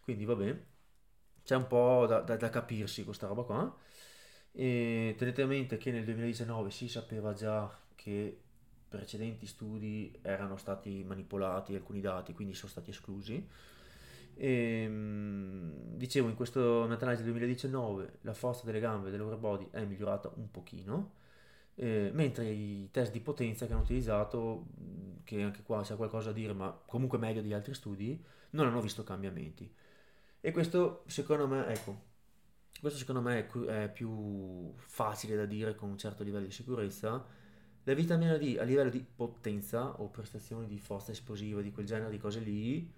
Quindi 0.00 0.24
vabbè, 0.24 0.56
c'è 1.44 1.56
un 1.56 1.66
po' 1.66 2.06
da, 2.06 2.20
da, 2.20 2.36
da 2.36 2.50
capirsi 2.50 3.04
questa 3.04 3.26
roba 3.26 3.42
qua. 3.42 3.76
E 4.52 5.14
tenete 5.18 5.42
a 5.42 5.46
mente 5.46 5.76
che 5.76 5.90
nel 5.90 6.04
2019 6.04 6.70
si 6.70 6.88
sapeva 6.88 7.34
già 7.34 7.78
che 7.94 8.40
precedenti 8.88 9.46
studi 9.46 10.18
erano 10.22 10.56
stati 10.56 11.04
manipolati 11.04 11.74
alcuni 11.74 12.00
dati, 12.00 12.32
quindi 12.32 12.54
sono 12.54 12.70
stati 12.70 12.90
esclusi 12.90 13.46
e, 14.38 14.82
ehm, 14.82 15.96
dicevo, 15.96 16.28
in 16.28 16.34
questo 16.34 16.84
meta-analisi 16.86 17.22
del 17.22 17.32
2019 17.32 18.18
la 18.20 18.34
forza 18.34 18.66
delle 18.66 18.80
gambe 18.80 19.10
dell'over 19.10 19.38
body 19.38 19.68
è 19.70 19.82
migliorata 19.84 20.30
un 20.34 20.50
pochino, 20.50 21.12
eh, 21.76 22.10
mentre 22.12 22.48
i 22.50 22.88
test 22.90 23.12
di 23.12 23.20
potenza 23.20 23.66
che 23.66 23.72
hanno 23.72 23.82
utilizzato, 23.82 24.66
che 25.24 25.42
anche 25.42 25.62
qua 25.62 25.82
c'è 25.82 25.96
qualcosa 25.96 26.28
da 26.28 26.34
dire, 26.34 26.52
ma 26.52 26.70
comunque 26.86 27.18
meglio 27.18 27.42
degli 27.42 27.52
altri 27.52 27.74
studi, 27.74 28.22
non 28.50 28.66
hanno 28.66 28.80
visto 28.80 29.04
cambiamenti. 29.04 29.70
E 30.40 30.52
questo 30.52 31.02
secondo 31.06 31.46
me, 31.46 31.66
ecco, 31.66 32.00
questo 32.80 32.98
secondo 32.98 33.20
me 33.20 33.46
è, 33.46 33.84
è 33.84 33.90
più 33.90 34.72
facile 34.76 35.36
da 35.36 35.44
dire 35.44 35.74
con 35.74 35.90
un 35.90 35.98
certo 35.98 36.22
livello 36.22 36.46
di 36.46 36.52
sicurezza. 36.52 37.24
La 37.84 37.94
vitamina 37.94 38.36
D 38.36 38.56
a 38.58 38.64
livello 38.64 38.90
di 38.90 39.04
potenza 39.14 40.00
o 40.00 40.08
prestazioni 40.08 40.66
di 40.66 40.78
forza 40.78 41.12
esplosiva, 41.12 41.60
di 41.60 41.72
quel 41.72 41.86
genere 41.86 42.10
di 42.10 42.18
cose 42.18 42.40
lì, 42.40 42.90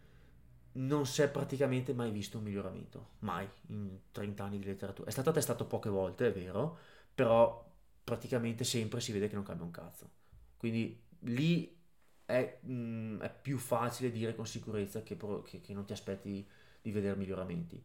non 0.73 1.07
si 1.07 1.23
è 1.23 1.29
praticamente 1.29 1.93
mai 1.93 2.11
visto 2.11 2.39
un 2.39 2.45
miglioramento, 2.45 3.11
mai 3.21 3.49
in 3.69 3.99
30 4.13 4.45
anni 4.45 4.59
di 4.59 4.67
letteratura. 4.67 5.09
È 5.09 5.13
stato 5.13 5.33
testato 5.33 5.67
poche 5.67 5.91
volte, 5.91 6.29
è 6.29 6.33
vero, 6.33 6.79
però 7.15 7.68
praticamente 8.09 8.65
sempre 8.65 9.01
si 9.01 9.13
vede 9.13 9.29
che 9.29 9.35
non 9.35 9.45
cambia 9.45 9.67
un 9.67 9.71
cazzo. 9.71 10.11
Quindi 10.57 10.99
lì 11.25 11.77
è, 12.25 12.59
mh, 12.63 12.73
mm, 12.73 13.21
è 13.21 13.31
più 13.43 13.59
facile 13.59 14.11
dire 14.11 14.35
con 14.35 14.47
sicurezza 14.47 15.03
che, 15.03 15.19
che, 15.45 15.61
che 15.61 15.75
non 15.75 15.85
ti 15.85 15.93
aspetti 15.93 16.49
di 16.81 16.91
vedere 16.91 17.17
miglioramenti. 17.17 17.85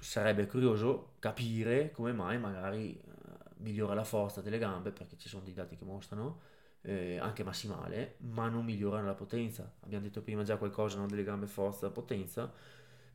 Sarebbe 0.00 0.48
curioso 0.48 1.14
capire 1.20 1.92
come 1.92 2.12
mai 2.12 2.38
magari 2.38 3.00
uh, 3.00 3.12
migliora 3.58 3.94
la 3.94 4.02
forza 4.02 4.40
delle 4.40 4.58
gambe, 4.58 4.90
perché 4.90 5.16
ci 5.16 5.28
sono 5.28 5.44
dei 5.44 5.54
dati 5.54 5.76
che 5.76 5.84
mostrano, 5.84 6.40
eh, 6.80 7.18
anche 7.18 7.44
massimale, 7.44 8.16
ma 8.18 8.48
non 8.48 8.64
migliorano 8.64 9.06
la 9.06 9.14
potenza. 9.14 9.72
Abbiamo 9.80 10.02
detto 10.02 10.22
prima 10.22 10.42
già 10.42 10.56
qualcosa 10.56 10.98
no, 10.98 11.06
delle 11.06 11.22
gambe 11.22 11.46
forza 11.46 11.88
potenza, 11.90 12.52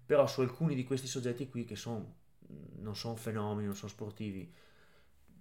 però 0.05 0.25
su 0.27 0.39
alcuni 0.39 0.75
di 0.75 0.85
questi 0.85 1.07
soggetti 1.07 1.49
qui 1.49 1.65
che 1.65 1.75
son, 1.75 2.09
non 2.77 2.95
sono 2.95 3.17
fenomeni, 3.17 3.65
non 3.67 3.75
sono 3.75 3.91
sportivi, 3.91 4.49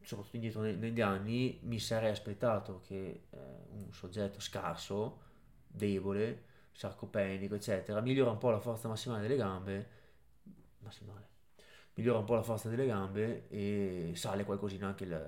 soprattutto 0.03 0.37
indietro 0.37 0.63
negli 0.63 1.01
anni, 1.01 1.59
mi 1.63 1.79
sarei 1.79 2.11
aspettato 2.11 2.81
che 2.87 3.27
eh, 3.31 3.37
un 3.71 3.93
soggetto 3.93 4.41
scarso, 4.41 5.21
debole, 5.67 6.45
sarcopenico, 6.73 7.55
eccetera, 7.55 8.01
migliora 8.01 8.31
un 8.31 8.39
po' 8.39 8.51
la 8.51 8.61
forza 8.61 8.89
massimale 8.89 9.23
delle 9.23 9.37
gambe, 9.37 9.89
massimale, 10.81 11.29
migliora 11.95 12.19
un 12.19 12.25
po' 12.25 12.35
la 12.35 12.43
forza 12.43 12.69
delle 12.69 12.87
gambe 12.87 13.49
e 13.49 14.13
sale 14.15 14.45
qualcosina 14.45 14.87
anche 14.87 15.05
la, 15.07 15.25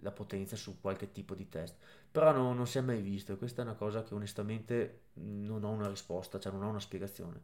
la 0.00 0.12
potenza 0.12 0.56
su 0.56 0.80
qualche 0.80 1.10
tipo 1.10 1.34
di 1.34 1.48
test. 1.48 1.76
Però 2.10 2.32
no, 2.32 2.52
non 2.54 2.66
si 2.66 2.78
è 2.78 2.80
mai 2.80 3.00
visto 3.02 3.32
e 3.32 3.36
questa 3.36 3.62
è 3.62 3.64
una 3.64 3.74
cosa 3.74 4.02
che 4.04 4.14
onestamente 4.14 5.00
non 5.14 5.64
ho 5.64 5.70
una 5.70 5.88
risposta, 5.88 6.38
cioè 6.38 6.52
non 6.52 6.62
ho 6.62 6.68
una 6.68 6.80
spiegazione. 6.80 7.42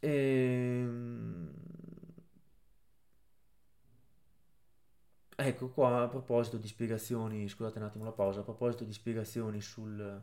Ehm, 0.00 1.50
ecco 5.36 5.68
qua 5.70 6.02
a 6.02 6.08
proposito 6.08 6.56
di 6.56 6.68
spiegazioni, 6.68 7.48
scusate 7.48 7.78
un 7.78 7.84
attimo 7.84 8.04
la 8.04 8.12
pausa, 8.12 8.40
a 8.40 8.44
proposito 8.44 8.84
di 8.84 8.92
spiegazioni 8.92 9.60
sul 9.60 10.22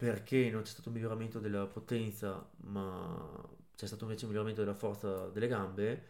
perché 0.00 0.48
non 0.50 0.62
c'è 0.62 0.70
stato 0.70 0.88
un 0.88 0.94
miglioramento 0.94 1.40
della 1.40 1.66
potenza, 1.66 2.48
ma 2.62 3.46
c'è 3.76 3.86
stato 3.86 4.04
invece 4.04 4.24
un 4.24 4.30
miglioramento 4.30 4.62
della 4.62 4.74
forza 4.74 5.26
delle 5.28 5.46
gambe, 5.46 6.04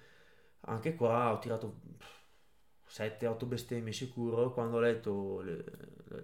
anche 0.61 0.95
qua 0.95 1.33
ho 1.33 1.39
tirato 1.41 1.81
7-8 2.89 3.47
bestemmie 3.47 3.93
sicuro 3.93 4.53
quando 4.53 4.77
ho 4.77 4.81
letto 4.81 5.41
le, 5.41 5.65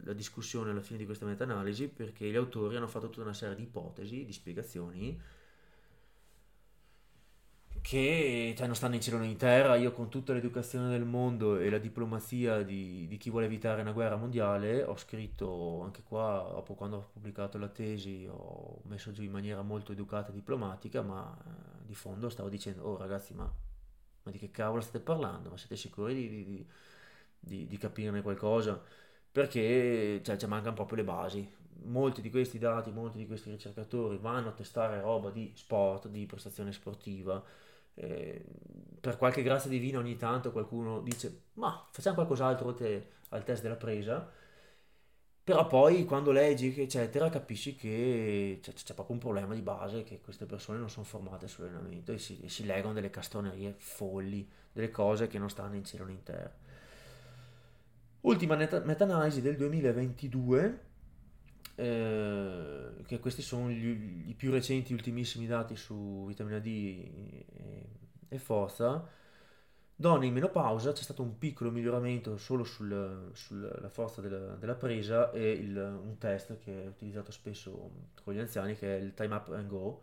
la, 0.04 0.12
discussione 0.12 0.70
alla 0.70 0.80
fine 0.80 0.98
di 0.98 1.04
questa 1.06 1.26
meta-analisi 1.26 1.88
perché 1.88 2.28
gli 2.28 2.36
autori 2.36 2.76
hanno 2.76 2.88
fatto 2.88 3.08
tutta 3.08 3.22
una 3.22 3.32
serie 3.32 3.56
di 3.56 3.62
ipotesi, 3.62 4.24
di 4.24 4.32
spiegazioni 4.32 5.20
che 7.86 8.52
cioè, 8.56 8.66
non 8.66 8.74
stanno 8.74 8.96
in 8.96 9.00
cielo 9.00 9.18
né 9.18 9.26
in 9.26 9.36
terra. 9.36 9.76
Io 9.76 9.92
con 9.92 10.08
tutta 10.08 10.32
l'educazione 10.32 10.88
del 10.88 11.04
mondo 11.04 11.56
e 11.58 11.70
la 11.70 11.78
diplomazia 11.78 12.62
di, 12.64 13.06
di, 13.06 13.16
chi 13.16 13.30
vuole 13.30 13.46
evitare 13.46 13.80
una 13.80 13.92
guerra 13.92 14.16
mondiale 14.16 14.82
ho 14.82 14.96
scritto 14.96 15.82
anche 15.84 16.02
qua, 16.02 16.48
dopo 16.52 16.74
quando 16.74 16.96
ho 16.96 17.08
pubblicato 17.12 17.58
la 17.58 17.68
tesi, 17.68 18.26
ho 18.28 18.80
messo 18.86 19.12
giù 19.12 19.22
in 19.22 19.30
maniera 19.30 19.62
molto 19.62 19.92
educata 19.92 20.30
e 20.30 20.32
diplomatica, 20.34 21.02
ma 21.02 21.32
eh, 21.46 21.86
di 21.86 21.94
fondo 21.94 22.28
stavo 22.28 22.48
dicendo, 22.48 22.82
oh 22.82 22.96
ragazzi, 22.96 23.34
ma 23.34 23.48
ma 24.24 24.32
di 24.32 24.38
che 24.38 24.50
cavolo 24.50 24.80
state 24.80 24.98
parlando? 25.00 25.50
Ma 25.50 25.56
siete 25.56 25.76
sicuri 25.76 26.14
di, 26.14 26.66
di, 27.38 27.66
di, 27.68 27.76
capirne 27.78 28.22
qualcosa? 28.22 28.82
Perché 29.30 30.20
cioè, 30.24 30.36
ci 30.36 30.46
mancano 30.46 30.74
proprio 30.74 30.98
le 30.98 31.04
basi. 31.04 31.54
Molti 31.84 32.20
di 32.20 32.30
questi 32.30 32.58
dati, 32.58 32.90
molti 32.90 33.18
di 33.18 33.26
questi 33.26 33.50
ricercatori 33.50 34.16
vanno 34.18 34.48
a 34.48 34.52
testare 34.52 35.00
roba 35.00 35.30
di 35.30 35.52
sport, 35.54 36.08
di 36.08 36.26
prestazione 36.26 36.72
sportiva. 36.72 37.40
Eh, 37.96 38.44
per 39.00 39.16
qualche 39.16 39.42
grazia 39.42 39.70
divina 39.70 39.98
ogni 39.98 40.16
tanto 40.16 40.52
qualcuno 40.52 41.00
dice 41.00 41.44
ma 41.54 41.86
facciamo 41.90 42.16
qualcos'altro 42.16 42.66
oltre 42.66 43.12
al 43.30 43.42
test 43.42 43.62
della 43.62 43.76
presa 43.76 44.30
però 45.46 45.64
poi 45.68 46.04
quando 46.04 46.32
leggi, 46.32 46.74
eccetera, 46.76 47.28
capisci 47.28 47.76
che 47.76 48.58
c'è, 48.60 48.72
c'è, 48.72 48.94
proprio 48.94 49.14
un 49.14 49.20
problema 49.20 49.54
di 49.54 49.62
base, 49.62 50.02
che 50.02 50.20
queste 50.20 50.44
persone 50.44 50.76
non 50.76 50.90
sono 50.90 51.04
formate 51.04 51.46
sull'allenamento 51.46 52.10
e 52.10 52.18
si, 52.18 52.40
e 52.42 52.48
si 52.48 52.66
legano 52.66 52.92
delle 52.92 53.10
castonerie 53.10 53.76
folli, 53.78 54.44
delle 54.72 54.90
cose 54.90 55.28
che 55.28 55.38
non 55.38 55.48
stanno 55.48 55.76
in 55.76 55.84
cielo 55.84 56.04
né 56.04 56.10
in 56.14 56.22
terra. 56.24 56.52
Ultima 58.22 58.56
meta-analisi 58.56 59.40
del 59.40 59.54
2022, 59.54 60.85
eh, 61.76 63.04
che 63.06 63.20
questi 63.20 63.42
sono 63.42 63.70
gli, 63.70 64.28
i 64.28 64.34
più 64.34 64.50
recenti, 64.50 64.92
ultimissimi 64.92 65.46
dati 65.46 65.76
su 65.76 66.24
vitamina 66.26 66.58
D 66.58 66.66
e, 66.66 67.86
e 68.28 68.38
forza. 68.38 69.06
Donne 69.98 70.26
in 70.26 70.34
menopausa 70.34 70.92
c'è 70.92 71.02
stato 71.02 71.22
un 71.22 71.38
piccolo 71.38 71.70
miglioramento 71.70 72.36
solo 72.36 72.64
sul, 72.64 73.30
sulla 73.32 73.88
forza 73.88 74.20
della, 74.20 74.54
della 74.56 74.74
presa 74.74 75.30
e 75.30 75.52
il, 75.52 75.76
un 75.76 76.18
test 76.18 76.58
che 76.58 76.84
è 76.84 76.86
utilizzato 76.86 77.32
spesso 77.32 77.90
con 78.22 78.34
gli 78.34 78.38
anziani 78.38 78.76
che 78.76 78.98
è 78.98 79.00
il 79.00 79.14
time 79.14 79.34
up 79.34 79.48
and 79.52 79.68
go. 79.68 80.02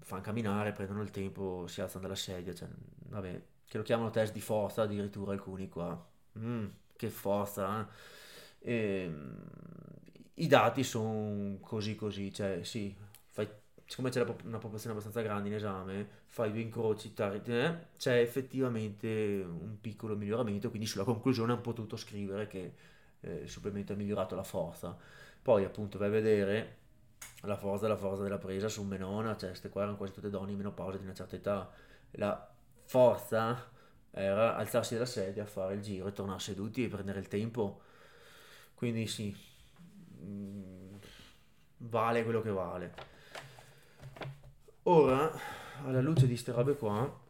Fanno 0.00 0.22
camminare, 0.22 0.72
prendono 0.72 1.02
il 1.02 1.10
tempo, 1.10 1.66
si 1.66 1.80
alzano 1.80 2.02
dalla 2.02 2.14
sedia, 2.14 2.54
cioè, 2.54 2.68
vabbè, 3.08 3.42
che 3.66 3.76
lo 3.78 3.82
chiamano 3.82 4.10
test 4.10 4.32
di 4.32 4.40
forza 4.40 4.82
addirittura 4.82 5.32
alcuni 5.32 5.68
qua. 5.68 6.06
Mm, 6.38 6.66
che 6.96 7.08
forza, 7.10 7.80
eh? 7.80 8.70
e, 8.70 9.02
ehm, 9.04 9.44
I 10.36 10.46
dati 10.48 10.82
sono 10.82 11.58
così 11.60 11.94
così, 11.94 12.32
cioè 12.32 12.64
sì, 12.64 12.94
fai 13.30 13.48
siccome 13.86 14.10
c'è 14.10 14.22
una 14.44 14.58
popolazione 14.58 14.92
abbastanza 14.92 15.20
grande 15.20 15.48
in 15.48 15.54
esame, 15.54 16.08
fai 16.26 16.50
due 16.50 16.60
incroci, 16.60 17.12
eh, 17.16 17.76
c'è 17.96 18.18
effettivamente 18.20 19.06
un 19.46 19.78
piccolo 19.80 20.16
miglioramento, 20.16 20.70
quindi 20.70 20.86
sulla 20.88 21.04
conclusione 21.04 21.52
hanno 21.52 21.60
potuto 21.60 21.96
scrivere 21.96 22.46
che 22.48 22.74
eh, 23.20 23.34
il 23.42 23.48
supplemento 23.48 23.92
ha 23.92 23.96
migliorato 23.96 24.34
la 24.34 24.42
forza. 24.42 24.96
Poi 25.40 25.64
appunto 25.64 25.98
vai 25.98 26.08
a 26.08 26.10
vedere 26.10 26.76
la 27.42 27.56
forza, 27.56 27.86
la 27.86 27.96
forza 27.96 28.22
della 28.24 28.38
presa 28.38 28.68
su 28.68 28.82
Menona, 28.82 29.36
cioè 29.36 29.50
queste 29.50 29.68
qua 29.68 29.82
erano 29.82 29.96
quasi 29.96 30.12
tutte 30.14 30.30
donne 30.30 30.50
in 30.52 30.56
menopausa 30.56 30.96
di 30.98 31.04
una 31.04 31.14
certa 31.14 31.36
età, 31.36 31.70
la 32.12 32.50
forza 32.86 33.70
era 34.10 34.56
alzarsi 34.56 34.94
dalla 34.94 35.06
sedia, 35.06 35.44
fare 35.46 35.74
il 35.74 35.82
giro 35.82 36.08
e 36.08 36.12
tornare 36.12 36.40
seduti 36.40 36.84
e 36.84 36.88
prendere 36.88 37.20
il 37.20 37.28
tempo. 37.28 37.80
Quindi 38.74 39.06
sì, 39.06 39.34
vale 41.78 42.24
quello 42.24 42.40
che 42.42 42.50
vale. 42.50 42.94
Ora, 44.84 45.32
alla 45.84 46.00
luce 46.00 46.22
di 46.22 46.32
queste 46.32 46.52
robe 46.52 46.76
qua, 46.76 47.20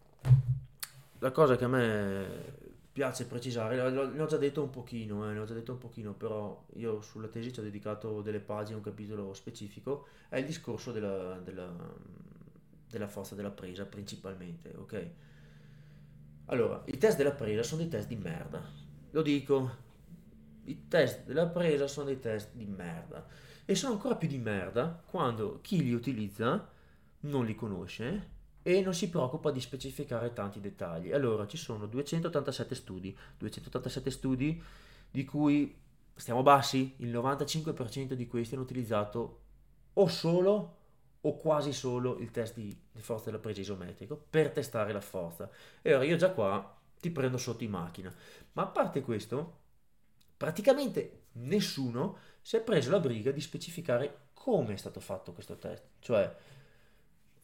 la 1.19 1.31
cosa 1.31 1.57
che 1.57 1.65
a 1.65 1.69
me 1.69 2.63
piace 2.93 3.27
precisare, 3.27 3.91
ne 3.91 4.23
ho 4.23 4.27
già 4.27 4.37
detto 4.37 4.63
un 4.63 4.71
pochino, 4.71 5.29
eh, 5.29 5.33
ne 5.33 5.41
ho 5.41 5.45
già 5.45 5.55
detto 5.55 5.73
un 5.73 5.79
pochino, 5.79 6.13
però 6.13 6.65
io 6.75 7.01
sulla 7.01 7.27
tesi 7.27 7.53
ci 7.53 7.61
ho 7.61 7.63
dedicato 7.63 8.23
delle 8.23 8.41
pagine, 8.41 8.77
un 8.77 8.83
capitolo 8.83 9.35
specifico, 9.35 10.07
è 10.29 10.39
il 10.39 10.47
discorso 10.47 10.93
della, 10.93 11.39
della, 11.43 11.73
della 12.89 13.09
forza 13.09 13.35
della 13.35 13.51
presa 13.51 13.85
principalmente, 13.85 14.73
ok? 14.77 15.11
Allora, 16.47 16.83
i 16.87 16.97
test 16.99 17.17
della 17.17 17.33
presa 17.33 17.63
sono 17.63 17.81
dei 17.81 17.91
test 17.91 18.07
di 18.07 18.17
merda. 18.17 18.63
Lo 19.11 19.23
dico, 19.23 19.71
i 20.65 20.89
test 20.89 21.25
della 21.25 21.47
presa 21.47 21.87
sono 21.87 22.07
dei 22.07 22.19
test 22.19 22.53
di 22.55 22.67
merda. 22.67 23.27
E 23.65 23.75
sono 23.75 23.95
ancora 23.95 24.17
più 24.17 24.29
di 24.29 24.39
merda 24.39 25.03
quando 25.07 25.61
chi 25.63 25.83
li 25.83 25.93
utilizza 25.93 26.69
non 27.21 27.45
li 27.45 27.55
conosce 27.55 28.33
e 28.63 28.81
non 28.81 28.95
si 28.95 29.11
preoccupa 29.11 29.51
di 29.51 29.61
specificare 29.61 30.33
tanti 30.33 30.61
dettagli. 30.61 31.13
Allora, 31.13 31.47
ci 31.47 31.57
sono 31.57 31.87
287 31.87 32.75
studi, 32.75 33.17
287 33.39 34.11
studi 34.11 34.63
di 35.11 35.25
cui 35.25 35.75
stiamo 36.15 36.43
bassi, 36.43 36.95
il 36.99 37.13
95% 37.13 38.13
di 38.13 38.27
questi 38.27 38.55
hanno 38.55 38.65
utilizzato 38.65 39.41
o 39.95 40.09
solo 40.09 40.77
o 41.21 41.37
quasi 41.37 41.73
solo 41.73 42.19
il 42.19 42.31
test 42.31 42.55
di, 42.55 42.77
di 42.93 43.01
forza 43.01 43.27
della 43.27 43.39
presa 43.39 43.61
isometrico 43.61 44.27
per 44.29 44.51
testare 44.51 44.93
la 44.93 45.01
forza. 45.01 45.49
E 45.81 45.91
allora 45.91 46.05
io 46.07 46.17
già 46.17 46.31
qua 46.31 46.79
ti 47.01 47.11
prendo 47.11 47.37
sotto 47.37 47.65
in 47.65 47.71
macchina. 47.71 48.15
Ma 48.53 48.63
a 48.63 48.67
parte 48.67 49.03
questo, 49.03 49.61
praticamente 50.37 51.23
nessuno 51.33 52.19
si 52.41 52.57
è 52.57 52.61
preso 52.61 52.91
la 52.91 53.01
briga 53.01 53.31
di 53.31 53.41
specificare 53.41 54.29
come 54.33 54.75
è 54.75 54.77
stato 54.77 55.01
fatto 55.01 55.33
questo 55.33 55.57
test. 55.57 55.85
Cioè, 56.01 56.37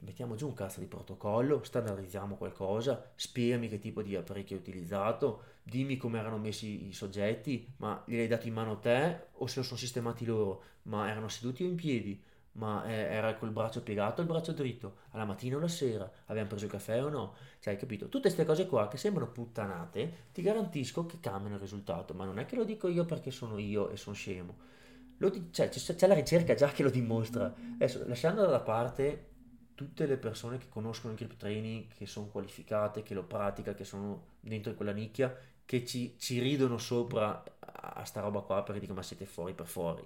mettiamo 0.00 0.34
giù 0.34 0.46
un 0.46 0.54
cazzo 0.54 0.80
di 0.80 0.86
protocollo, 0.86 1.62
standardizziamo 1.62 2.36
qualcosa, 2.36 3.10
spiegami 3.14 3.68
che 3.68 3.78
tipo 3.78 4.02
di 4.02 4.16
apparecchio 4.16 4.56
hai 4.56 4.62
utilizzato, 4.62 5.42
dimmi 5.62 5.96
come 5.96 6.18
erano 6.18 6.38
messi 6.38 6.88
i 6.88 6.92
soggetti, 6.92 7.72
ma 7.78 8.02
li 8.06 8.18
hai 8.18 8.26
dati 8.26 8.48
in 8.48 8.54
mano 8.54 8.78
te 8.78 9.28
o 9.32 9.46
se 9.46 9.60
lo 9.60 9.64
sono 9.64 9.78
sistemati 9.78 10.24
loro, 10.24 10.62
ma 10.82 11.08
erano 11.08 11.28
seduti 11.28 11.62
o 11.62 11.66
in 11.66 11.76
piedi, 11.76 12.22
ma 12.52 12.84
eh, 12.86 12.92
era 12.92 13.34
col 13.36 13.50
braccio 13.50 13.82
piegato 13.82 14.20
o 14.20 14.24
il 14.24 14.30
braccio 14.30 14.52
dritto, 14.52 14.96
alla 15.10 15.24
mattina 15.24 15.56
o 15.56 15.60
la 15.60 15.68
sera, 15.68 16.10
abbiamo 16.26 16.48
preso 16.48 16.64
il 16.64 16.70
caffè 16.70 17.02
o 17.04 17.08
no, 17.08 17.34
cioè 17.60 17.74
hai 17.74 17.78
capito? 17.80 18.04
Tutte 18.08 18.22
queste 18.28 18.44
cose 18.44 18.66
qua 18.66 18.88
che 18.88 18.96
sembrano 18.96 19.30
puttanate, 19.30 20.28
ti 20.32 20.42
garantisco 20.42 21.06
che 21.06 21.18
cambiano 21.20 21.56
il 21.56 21.60
risultato, 21.60 22.14
ma 22.14 22.24
non 22.24 22.38
è 22.38 22.46
che 22.46 22.56
lo 22.56 22.64
dico 22.64 22.88
io 22.88 23.04
perché 23.04 23.30
sono 23.30 23.58
io 23.58 23.88
e 23.90 23.96
sono 23.96 24.14
scemo. 24.14 24.68
Di- 25.16 25.48
cioè, 25.52 25.68
c'è, 25.68 25.94
c'è 25.94 26.06
la 26.06 26.14
ricerca 26.14 26.54
già 26.54 26.68
che 26.70 26.82
lo 26.82 26.90
dimostra. 26.90 27.54
Adesso, 27.74 28.06
lasciando 28.06 28.46
da 28.46 28.60
parte 28.60 29.26
tutte 29.74 30.06
le 30.06 30.16
persone 30.16 30.58
che 30.58 30.68
conoscono 30.68 31.12
il 31.12 31.18
grip 31.18 31.36
training, 31.36 31.88
che 31.94 32.06
sono 32.06 32.26
qualificate, 32.28 33.02
che 33.02 33.14
lo 33.14 33.24
pratica, 33.24 33.74
che 33.74 33.84
sono 33.84 34.24
dentro 34.40 34.74
quella 34.74 34.92
nicchia, 34.92 35.34
che 35.64 35.84
ci, 35.84 36.16
ci 36.18 36.40
ridono 36.40 36.78
sopra 36.78 37.42
a 37.60 38.04
sta 38.04 38.20
roba 38.20 38.40
qua 38.40 38.62
perché 38.62 38.80
dicono 38.80 38.98
ma 38.98 39.04
siete 39.04 39.26
fuori 39.26 39.52
per 39.54 39.66
fuori. 39.66 40.04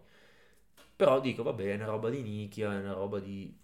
Però 0.96 1.20
dico, 1.20 1.42
vabbè, 1.42 1.72
è 1.72 1.74
una 1.74 1.86
roba 1.86 2.08
di 2.10 2.22
nicchia, 2.22 2.72
è 2.72 2.78
una 2.78 2.92
roba 2.92 3.18
di 3.18 3.56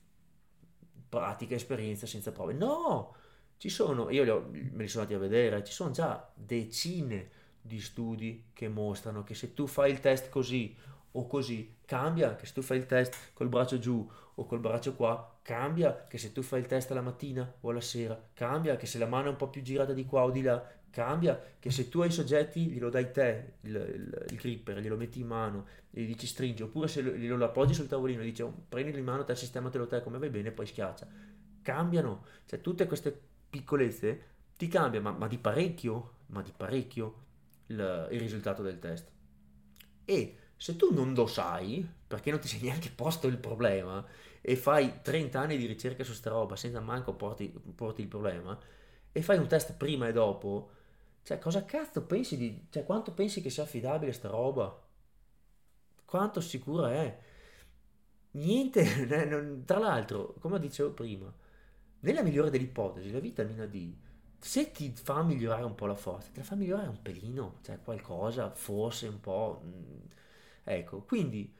pratica, 1.09 1.55
esperienza 1.55 2.07
senza 2.07 2.33
prove. 2.33 2.55
No! 2.55 3.15
Ci 3.57 3.69
sono, 3.69 4.09
io 4.09 4.23
li 4.23 4.31
ho, 4.31 4.49
me 4.51 4.83
li 4.83 4.89
sono 4.89 5.05
andati 5.05 5.15
a 5.15 5.19
vedere, 5.19 5.63
ci 5.65 5.73
sono 5.73 5.91
già 5.91 6.33
decine 6.35 7.31
di 7.61 7.79
studi 7.79 8.47
che 8.55 8.69
mostrano 8.69 9.23
che 9.23 9.35
se 9.35 9.53
tu 9.53 9.67
fai 9.67 9.91
il 9.91 10.01
test 10.01 10.31
così 10.31 10.75
o 11.13 11.27
così, 11.27 11.77
cambia 11.85 12.37
che 12.37 12.47
se 12.47 12.55
tu 12.55 12.63
fai 12.63 12.79
il 12.79 12.87
test 12.87 13.33
col 13.35 13.49
braccio 13.49 13.79
giù 13.79 14.09
o 14.35 14.47
col 14.47 14.61
braccio 14.61 14.95
qua, 14.95 15.39
cambia 15.43 16.07
che 16.07 16.17
se 16.17 16.33
tu 16.33 16.41
fai 16.41 16.61
il 16.61 16.67
test 16.67 16.91
alla 16.91 17.03
mattina 17.03 17.53
o 17.61 17.69
alla 17.71 17.83
sera, 17.83 18.19
cambia 18.33 18.77
che 18.77 18.87
se 18.87 18.99
la 18.99 19.07
mano 19.07 19.27
è 19.27 19.31
un 19.31 19.37
po' 19.37 19.51
più 19.51 19.61
girata 19.61 19.93
di 19.93 20.07
qua 20.07 20.23
o 20.25 20.31
di 20.31 20.41
là, 20.41 20.67
cambia 20.91 21.41
che 21.59 21.71
se 21.71 21.89
tu 21.89 22.01
hai 22.01 22.09
i 22.09 22.13
soggetti 22.13 22.67
glielo 22.67 22.91
dai 22.91 23.11
te 23.13 23.55
il, 23.63 23.75
il, 23.75 24.27
il 24.31 24.37
gripper, 24.37 24.79
glielo 24.81 24.97
metti 24.97 25.21
in 25.21 25.27
mano 25.27 25.67
e 25.91 26.03
gli 26.03 26.07
dici 26.07 26.27
stringi, 26.27 26.63
oppure 26.63 26.89
se 26.89 27.01
lo, 27.01 27.13
glielo 27.13 27.45
appoggi 27.45 27.75
sul 27.75 27.87
tavolino 27.87 28.21
e 28.21 28.25
dici 28.25 28.43
oh, 28.43 28.53
prendilo 28.69 28.99
in 28.99 29.05
mano, 29.05 29.25
te 29.25 29.35
sistematelo 29.35 29.87
te 29.87 30.03
come 30.03 30.19
vai 30.19 30.31
bene, 30.31 30.51
poi 30.51 30.67
schiaccia. 30.67 31.07
Cambiano, 31.63 32.25
cioè 32.47 32.61
tutte 32.61 32.87
queste 32.87 33.19
piccolezze 33.49 34.23
ti 34.57 34.69
cambia, 34.69 35.01
ma, 35.01 35.13
ma 35.13 35.27
di 35.27 35.39
parecchio, 35.39 36.15
ma 36.27 36.43
di 36.43 36.53
parecchio 36.57 37.15
il, 37.67 38.09
il 38.11 38.21
risultato 38.21 38.63
del 38.63 38.79
test. 38.79 39.09
E 40.05 40.37
se 40.57 40.77
tu 40.77 40.93
non 40.93 41.15
lo 41.15 41.27
sai, 41.27 41.89
perché 42.07 42.31
non 42.31 42.41
ti 42.41 42.49
sei 42.49 42.61
neanche 42.63 42.91
posto 42.95 43.27
il 43.27 43.39
problema, 43.39 44.05
e 44.41 44.57
fai 44.57 45.01
30 45.03 45.41
anni 45.41 45.57
di 45.57 45.67
ricerca 45.67 46.05
su 46.05 46.13
sta 46.13 46.31
roba 46.31 46.57
senza 46.57 46.81
manco 46.81 47.15
porti, 47.15 47.49
porti 47.75 48.03
il 48.03 48.09
problema, 48.09 48.59
e 49.13 49.23
fai 49.23 49.39
un 49.39 49.47
test 49.47 49.75
prima 49.75 50.09
e 50.09 50.13
dopo, 50.13 50.71
cioè 51.23 51.39
cosa 51.39 51.65
cazzo 51.65 52.05
pensi 52.05 52.37
di... 52.37 52.67
cioè 52.71 52.85
quanto 52.85 53.13
pensi 53.13 53.41
che 53.41 53.51
sia 53.51 53.63
affidabile 53.65 54.13
sta 54.13 54.29
roba? 54.29 54.81
Quanto 56.05 56.41
sicura 56.41 56.93
è? 56.93 57.19
Niente, 58.33 59.63
tra 59.65 59.79
l'altro, 59.79 60.35
come 60.41 60.59
dicevo 60.61 60.91
prima, 60.93 61.33
nella 62.01 62.23
migliore 62.23 62.51
delle 62.51 62.65
ipotesi, 62.65 63.11
la 63.11 63.21
vitamina 63.21 63.67
D, 63.67 63.93
se 64.39 64.71
ti 64.73 64.93
fa 64.95 65.23
migliorare 65.23 65.65
un 65.65 65.75
po' 65.75 65.87
la 65.87 65.95
forza, 65.95 66.31
te 66.33 66.41
la 66.41 66.45
fa 66.45 66.55
migliorare 66.55 66.89
un 66.89 67.03
pelino, 67.03 67.59
cioè 67.63 67.81
qualcosa, 67.83 68.51
forse 68.51 69.09
un 69.09 69.21
po'... 69.21 69.63
Mm, 69.65 69.99
Ecco, 70.63 71.03
quindi 71.03 71.53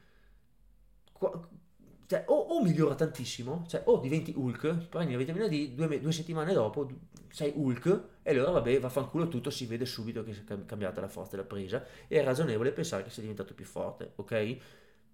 cioè, 2.07 2.23
o, 2.27 2.33
o, 2.33 2.63
migliora 2.63 2.95
tantissimo, 2.95 3.65
cioè 3.67 3.83
o 3.85 3.99
diventi 3.99 4.33
Hulk, 4.35 4.87
prendi 4.87 5.13
la 5.13 5.17
vitamina 5.17 5.47
D, 5.47 5.73
due, 5.73 5.99
due, 5.99 6.11
settimane 6.11 6.53
dopo 6.53 6.89
sei 7.29 7.53
Hulk 7.55 8.09
e 8.23 8.31
allora 8.31 8.51
vabbè, 8.51 8.79
vaffanculo 8.79 9.27
tutto, 9.27 9.49
si 9.49 9.65
vede 9.65 9.85
subito 9.85 10.23
che 10.23 10.33
si 10.33 10.43
è 10.45 10.65
cambiata 10.65 11.01
la 11.01 11.07
forza 11.07 11.31
della 11.31 11.47
presa 11.47 11.83
e 12.07 12.19
è 12.19 12.23
ragionevole 12.23 12.71
pensare 12.71 13.03
che 13.03 13.09
sia 13.09 13.21
diventato 13.21 13.53
più 13.53 13.65
forte, 13.65 14.13
ok? 14.15 14.57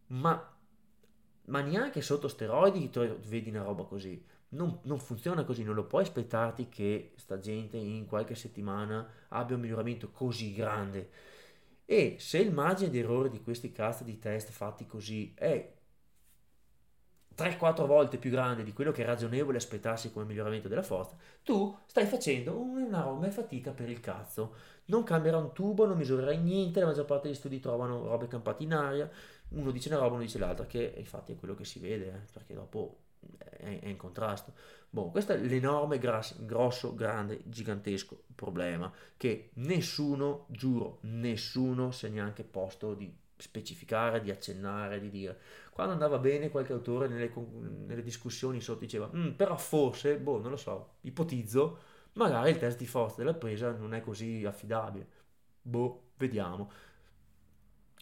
Ma, 0.08 0.58
ma 1.46 1.62
neanche 1.62 2.02
sotto 2.02 2.28
steroidi 2.28 2.90
vedi 3.28 3.50
una 3.50 3.64
roba 3.64 3.84
così. 3.84 4.22
Non, 4.50 4.80
non, 4.84 5.00
funziona 5.00 5.44
così, 5.44 5.64
non 5.64 5.76
lo 5.76 5.86
puoi 5.86 6.04
aspettarti 6.04 6.70
che 6.70 7.14
sta 7.16 7.38
gente 7.40 7.78
in 7.78 8.06
qualche 8.06 8.36
settimana 8.36 9.08
abbia 9.30 9.56
un 9.56 9.62
miglioramento 9.62 10.10
così 10.12 10.54
grande. 10.54 11.10
E 11.86 12.18
se 12.20 12.40
il 12.40 12.52
margine 12.52 12.90
di 12.90 13.00
errore 13.00 13.30
di 13.30 13.42
questi 13.42 13.72
cast 13.72 14.04
di 14.04 14.20
test 14.20 14.52
fatti 14.52 14.86
così 14.86 15.34
è 15.36 15.77
3-4 17.38 17.86
volte 17.86 18.18
più 18.18 18.32
grande 18.32 18.64
di 18.64 18.74
quello 18.74 18.92
che 18.92 19.04
è 19.04 19.06
ragionevole 19.06 19.58
aspettarsi 19.58 20.12
come 20.12 20.26
miglioramento 20.26 20.68
della 20.68 20.82
forza, 20.82 21.16
tu 21.44 21.78
stai 21.86 22.06
facendo 22.06 22.52
roba 22.90 23.30
fatica 23.30 23.72
per 23.72 23.90
il 23.90 24.00
cazzo. 24.00 24.56
Non 24.86 25.04
cambierà 25.04 25.38
un 25.38 25.54
tubo, 25.54 25.86
non 25.86 25.98
misurerai 25.98 26.38
niente, 26.40 26.80
la 26.80 26.88
maggior 26.88 27.06
parte 27.06 27.28
degli 27.28 27.38
studi 27.38 27.60
trovano 27.60 28.08
robe 28.08 28.28
campate 28.28 28.64
in 28.64 28.74
aria, 28.74 29.10
uno 29.50 29.72
dice 29.72 29.90
una 29.90 30.00
roba, 30.00 30.16
uno 30.16 30.24
dice 30.24 30.40
l'altra, 30.40 30.66
che 30.66 30.94
infatti 30.98 31.34
è 31.34 31.36
quello 31.38 31.56
che 31.56 31.66
si 31.66 31.80
vede, 31.80 32.08
eh, 32.08 32.32
perché 32.34 32.54
dopo 32.54 32.98
è, 33.38 33.80
è 33.82 33.88
in 33.88 33.98
contrasto. 33.98 34.54
Boh, 34.90 35.10
questo 35.10 35.34
è 35.34 35.38
l'enorme, 35.38 36.00
gras- 36.00 36.44
grosso, 36.44 36.96
grande, 36.96 37.42
gigantesco 37.46 38.24
problema 38.34 38.92
che 39.16 39.52
nessuno, 39.56 40.46
giuro, 40.50 41.00
nessuno 41.02 41.92
si 41.92 42.06
è 42.06 42.10
neanche 42.10 42.44
posto 42.44 42.94
di 42.94 43.14
specificare, 43.38 44.22
di 44.22 44.32
accennare, 44.32 45.00
di 45.00 45.10
dire. 45.10 45.40
Quando 45.78 45.94
andava 45.94 46.18
bene 46.18 46.50
qualche 46.50 46.74
autore 46.74 47.08
nelle, 47.08 47.32
nelle 47.86 48.02
discussioni 48.02 48.60
sotto 48.62 48.80
diceva, 48.80 49.10
mm, 49.16 49.32
però 49.34 49.56
forse, 49.58 50.18
boh, 50.18 50.40
non 50.42 50.50
lo 50.50 50.58
so, 50.58 50.96
ipotizzo, 51.02 51.78
magari 52.14 52.50
il 52.50 52.58
test 52.58 52.78
di 52.80 52.88
forza 52.88 53.18
della 53.18 53.36
presa 53.36 53.72
non 53.74 53.94
è 53.94 54.02
così 54.02 54.44
affidabile. 54.44 55.08
Boh, 55.62 56.12
vediamo. 56.18 56.72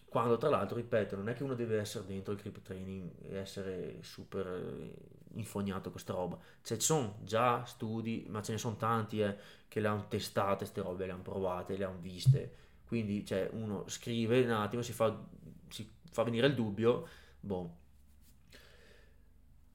Quando 0.07 0.37
tra 0.37 0.49
l'altro, 0.49 0.77
ripeto, 0.77 1.15
non 1.17 1.27
è 1.27 1.33
che 1.33 1.43
uno 1.43 1.55
deve 1.55 1.77
essere 1.77 2.05
dentro 2.05 2.31
il 2.31 2.39
creep 2.39 2.61
training 2.61 3.11
e 3.21 3.35
essere 3.35 3.97
super 4.01 4.47
eh, 4.47 4.93
infognato 5.33 5.83
con 5.83 5.91
questa 5.93 6.13
roba. 6.13 6.37
Cioè, 6.61 6.77
ci 6.77 6.85
sono 6.85 7.17
già 7.23 7.65
studi, 7.65 8.25
ma 8.29 8.41
ce 8.41 8.53
ne 8.53 8.57
sono 8.57 8.77
tanti 8.77 9.19
eh, 9.19 9.35
che 9.67 9.81
le 9.81 9.87
hanno 9.87 10.07
testate, 10.07 10.57
queste 10.59 10.81
robe, 10.81 11.05
le 11.05 11.11
hanno 11.11 11.21
provate, 11.21 11.75
le 11.75 11.83
hanno 11.83 11.99
viste. 11.99 12.55
Quindi, 12.87 13.25
cioè, 13.25 13.49
uno 13.51 13.83
scrive 13.89 14.41
un 14.45 14.51
attimo, 14.51 14.81
si 14.81 14.93
fa, 14.93 15.21
si 15.67 15.91
fa 16.11 16.23
venire 16.23 16.47
il 16.47 16.55
dubbio, 16.55 17.07
boh, 17.45 17.75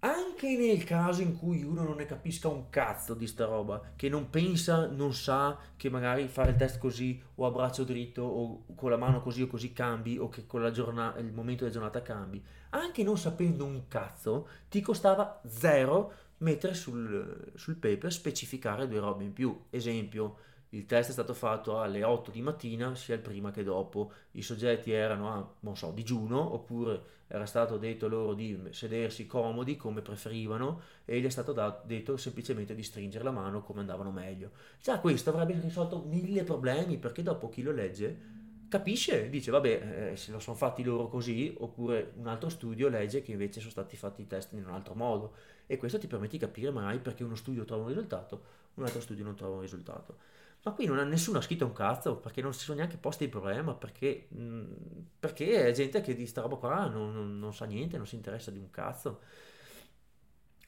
anche 0.01 0.57
nel 0.57 0.85
caso 0.85 1.21
in 1.21 1.37
cui 1.37 1.63
uno 1.63 1.83
non 1.83 1.97
ne 1.97 2.07
capisca 2.07 2.49
un 2.49 2.71
cazzo 2.71 3.15
di 3.15 3.27
sta 3.27 3.45
roba, 3.45 3.93
che 3.97 4.09
non 4.09 4.31
pensa, 4.31 4.87
non 4.87 5.13
sa 5.13 5.59
che 5.77 5.91
magari 5.91 6.27
fare 6.27 6.53
il 6.53 6.57
test 6.57 6.79
così 6.79 7.23
o 7.35 7.47
a 7.47 7.51
braccio 7.51 7.85
dritto 7.85 8.23
o 8.23 8.65
con 8.75 8.91
la 8.91 8.97
mano 8.97 9.21
così 9.21 9.43
o 9.43 9.47
così 9.47 9.73
cambi 9.73 10.17
o 10.17 10.29
che 10.29 10.47
con 10.47 10.71
giornata, 10.73 11.19
il 11.19 11.33
momento 11.33 11.65
della 11.65 11.75
giornata 11.75 12.03
cambi, 12.03 12.43
anche 12.71 13.03
non 13.03 13.19
sapendo 13.19 13.65
un 13.67 13.89
cazzo, 13.89 14.49
ti 14.69 14.81
costava 14.81 15.41
zero 15.47 16.13
mettere 16.39 16.73
sul, 16.73 17.53
sul 17.55 17.77
paper 17.77 18.11
specificare 18.11 18.89
due 18.89 19.01
robe 19.01 19.25
in 19.25 19.35
più. 19.35 19.65
Esempio, 19.69 20.37
il 20.71 20.87
test 20.87 21.11
è 21.11 21.13
stato 21.13 21.35
fatto 21.35 21.81
alle 21.81 22.05
8 22.05 22.31
di 22.31 22.43
mattina, 22.43 22.95
sia 22.95 23.15
il 23.15 23.21
prima 23.21 23.51
che 23.51 23.65
dopo. 23.65 24.13
I 24.33 24.43
soggetti 24.43 24.93
erano 24.93 25.33
a, 25.33 25.55
non 25.61 25.77
so, 25.77 25.91
digiuno, 25.91 26.55
oppure 26.55 27.19
era 27.27 27.47
stato 27.47 27.77
detto 27.77 28.09
loro 28.09 28.35
di 28.35 28.59
sedersi 28.71 29.27
comodi 29.27 29.77
come 29.77 30.01
preferivano 30.01 30.81
e 31.05 31.21
gli 31.21 31.27
è 31.27 31.29
stato 31.29 31.53
dato, 31.53 31.87
detto 31.87 32.17
semplicemente 32.17 32.75
di 32.75 32.83
stringere 32.83 33.25
la 33.25 33.31
mano 33.31 33.63
come 33.63 33.81
andavano 33.81 34.11
meglio. 34.11 34.51
Già 34.81 34.99
questo 34.99 35.31
avrebbe 35.31 35.59
risolto 35.61 36.05
mille 36.09 36.43
problemi 36.45 36.99
perché 36.99 37.23
dopo 37.23 37.49
chi 37.49 37.63
lo 37.63 37.73
legge 37.73 38.39
capisce, 38.69 39.29
dice 39.29 39.51
vabbè 39.51 40.11
eh, 40.13 40.17
se 40.17 40.31
lo 40.31 40.39
sono 40.39 40.57
fatti 40.57 40.85
loro 40.85 41.09
così, 41.09 41.55
oppure 41.59 42.13
un 42.17 42.29
altro 42.29 42.49
studio 42.49 42.89
legge 42.89 43.23
che 43.23 43.33
invece 43.33 43.59
sono 43.59 43.73
stati 43.73 43.97
fatti 43.97 44.23
i 44.23 44.27
test 44.29 44.53
in 44.53 44.65
un 44.65 44.73
altro 44.73 44.95
modo 44.95 45.35
e 45.67 45.77
questo 45.77 45.99
ti 45.99 46.07
permette 46.07 46.33
di 46.33 46.39
capire 46.39 46.71
magari 46.71 46.99
perché 46.99 47.25
uno 47.25 47.35
studio 47.35 47.65
trova 47.65 47.83
un 47.83 47.89
risultato, 47.89 48.43
un 48.75 48.85
altro 48.85 49.01
studio 49.01 49.25
non 49.25 49.35
trova 49.35 49.57
un 49.57 49.61
risultato. 49.61 50.39
Ma 50.63 50.73
qui 50.73 50.85
non 50.85 50.99
ha 50.99 51.05
nessuno 51.05 51.39
ha 51.39 51.41
scritto 51.41 51.65
un 51.65 51.73
cazzo 51.73 52.17
perché 52.17 52.43
non 52.43 52.53
si 52.53 52.65
sono 52.65 52.79
neanche 52.79 52.99
posti 52.99 53.25
il 53.25 53.31
problema, 53.31 53.75
perché, 53.75 54.27
mh, 54.31 54.43
mm, 54.43 54.73
perché 55.19 55.67
è 55.67 55.73
gente 55.73 56.03
che 56.03 56.15
di 56.15 56.27
sta 56.27 56.43
roba 56.43 56.57
qua 56.57 56.87
non, 56.87 57.13
non, 57.15 57.39
non, 57.39 57.55
sa 57.55 57.65
niente, 57.65 57.97
non 57.97 58.07
si 58.07 58.17
interessa 58.17 58.51
di 58.51 58.59
un 58.59 58.71
cazzo. 58.71 59.21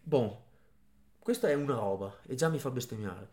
Boh, 0.02 0.44
questa 1.18 1.48
è 1.48 1.54
una 1.54 1.74
roba 1.74 2.16
e 2.26 2.34
già 2.34 2.48
mi 2.48 2.58
fa 2.58 2.70
bestemmiare. 2.70 3.30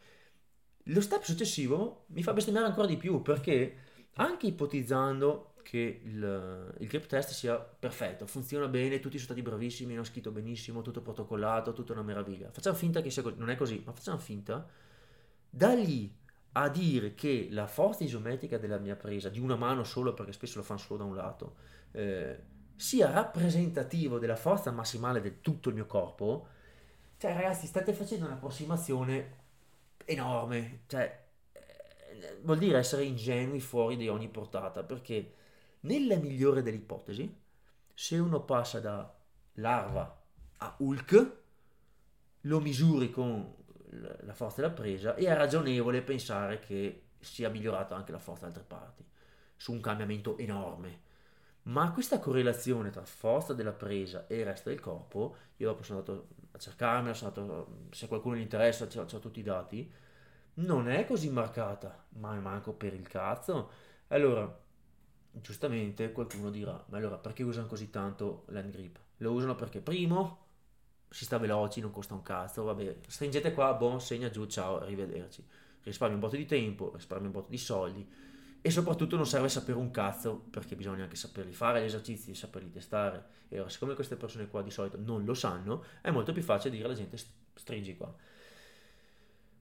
Lo 0.86 1.02
step 1.02 1.24
successivo 1.24 2.06
mi 2.08 2.24
fa 2.24 2.34
bestemmiare 2.34 2.68
ancora 2.68 2.88
di 2.88 2.98
più 2.98 3.22
perché 3.22 3.76
anche 4.14 4.48
ipotizzando 4.48 5.54
che 5.64 6.02
il, 6.04 6.76
il 6.80 6.88
grip 6.88 7.06
test 7.06 7.32
sia 7.32 7.58
perfetto, 7.58 8.26
funziona 8.26 8.68
bene, 8.68 9.00
tutti 9.00 9.18
sono 9.18 9.32
stati 9.32 9.42
bravissimi, 9.42 9.94
hanno 9.94 10.04
scritto 10.04 10.32
benissimo, 10.32 10.82
tutto 10.82 11.02
protocollato, 11.02 11.74
tutto 11.74 11.94
una 11.94 12.02
meraviglia. 12.02 12.50
Facciamo 12.52 12.76
finta 12.76 13.02
che 13.02 13.12
sia 13.12 13.22
così, 13.22 13.38
non 13.38 13.50
è 13.50 13.56
così, 13.56 13.82
ma 13.86 13.92
facciamo 13.94 14.18
finta. 14.18 14.68
Da 15.50 15.74
lì 15.74 16.19
a 16.54 16.70
dire 16.70 17.14
che 17.14 17.48
la 17.52 17.68
forza 17.68 18.04
isometrica 18.04 18.58
della 18.58 18.78
mia 18.78 18.96
presa, 18.96 19.30
di 19.30 19.40
una 19.40 19.56
mano 19.56 19.84
solo 19.84 20.14
perché 20.14 20.32
spesso 20.32 20.58
lo 20.58 20.64
fanno 20.64 20.80
solo 20.80 21.00
da 21.00 21.06
un 21.06 21.16
lato, 21.16 21.56
eh, 21.92 22.40
sia 22.76 23.12
rappresentativo 23.12 24.20
della 24.20 24.36
forza 24.36 24.72
massimale 24.72 25.22
di 25.22 25.42
tutto 25.42 25.70
il 25.70 25.76
mio 25.76 25.86
corpo, 25.86 26.48
cioè 27.18 27.34
ragazzi 27.34 27.68
state 27.68 27.94
facendo 27.94 28.26
un'approssimazione 28.26 29.38
enorme, 30.06 30.84
cioè 30.88 31.28
eh, 31.52 32.40
vuol 32.42 32.58
dire 32.58 32.80
essere 32.80 33.04
ingenui 33.04 33.60
fuori 33.60 33.96
di 33.98 34.08
ogni 34.08 34.30
portata, 34.30 34.84
perché 34.84 35.34
nella 35.82 36.16
migliore 36.16 36.64
delle 36.64 36.78
ipotesi, 36.78 37.38
se 37.94 38.18
uno 38.18 38.42
passa 38.44 38.80
da 38.80 39.14
larva 39.56 40.22
a 40.58 40.76
Hulk, 40.78 41.38
lo 42.44 42.60
misuri 42.60 43.12
con 43.12 43.54
la 43.92 44.34
forza 44.34 44.62
della 44.62 44.74
presa 44.74 45.16
e 45.16 45.26
è 45.26 45.34
ragionevole 45.34 46.02
pensare 46.02 46.60
che 46.60 47.04
sia 47.20 47.50
migliorata 47.50 47.96
anche 47.96 48.12
la 48.12 48.20
forza 48.20 48.42
da 48.42 48.48
altre 48.48 48.64
parti, 48.64 49.06
su 49.56 49.72
un 49.72 49.82
cambiamento 49.82 50.38
enorme. 50.38 51.08
Ma 51.64 51.92
questa 51.92 52.20
correlazione 52.20 52.90
tra 52.90 53.04
forza 53.04 53.54
della 53.54 53.74
presa 53.74 54.26
e 54.28 54.40
il 54.40 54.46
resto 54.46 54.70
del 54.70 54.80
corpo, 54.80 55.36
io 55.58 55.68
dopo 55.68 55.84
sono 55.84 56.00
andato 56.00 56.28
a 56.52 56.58
cercarmela, 56.58 57.14
sono 57.14 57.32
andato, 57.36 57.78
se 57.92 58.08
qualcuno 58.08 58.36
gli 58.36 58.42
interessa, 58.42 58.86
ho 58.86 59.20
tutti 59.20 59.40
i 59.40 59.44
dati, 59.44 59.92
non 60.56 60.90
è 60.90 61.06
così 61.06 61.30
marcata, 61.30 62.06
ma 62.18 62.34
manco 62.40 62.74
per 62.74 62.94
il 62.94 63.08
cazzo. 63.08 63.72
Allora, 64.08 64.60
giustamente 65.32 66.12
qualcuno 66.12 66.50
dirà, 66.50 66.84
ma 66.88 66.98
allora 66.98 67.18
perché 67.18 67.44
usano 67.44 67.68
così 67.68 67.90
tanto 67.90 68.46
l'end 68.48 68.72
grip? 68.72 68.98
Lo 69.18 69.34
usano 69.34 69.56
perché 69.56 69.80
primo 69.82 70.48
si 71.10 71.26
sta 71.26 71.38
veloci, 71.38 71.82
non 71.82 71.92
costa 71.92 72.14
un 72.14 72.22
cazzo, 72.22 72.64
vabbè, 72.64 72.98
stringete 73.08 73.54
qua, 73.54 73.74
buon, 73.74 74.00
segna 74.00 74.30
giù, 74.30 74.46
ciao, 74.46 74.80
arrivederci. 74.80 75.44
Risparmi 75.84 76.14
un 76.14 76.20
botto 76.20 76.36
di 76.36 76.46
tempo, 76.46 76.92
risparmi 76.94 77.26
un 77.26 77.32
botto 77.32 77.50
di 77.50 77.58
soldi 77.58 78.08
e 78.62 78.70
soprattutto 78.70 79.16
non 79.16 79.26
serve 79.26 79.48
sapere 79.48 79.78
un 79.78 79.90
cazzo 79.90 80.36
perché 80.50 80.76
bisogna 80.76 81.04
anche 81.04 81.16
saperli 81.16 81.54
fare 81.54 81.82
gli 81.82 81.86
esercizi, 81.86 82.36
saperli 82.36 82.70
testare. 82.70 83.26
E 83.48 83.60
ora, 83.60 83.70
siccome 83.70 83.96
queste 83.96 84.18
persone 84.18 84.48
qua 84.48 84.62
di 84.62 84.70
solito 84.70 84.98
non 85.00 85.24
lo 85.24 85.34
sanno, 85.34 85.84
è 86.02 86.12
molto 86.12 86.34
più 86.34 86.44
facile 86.44 86.72
dire 86.72 86.86
alla 86.86 86.94
gente 86.94 87.18
stringi 87.56 87.96
qua. 87.96 88.14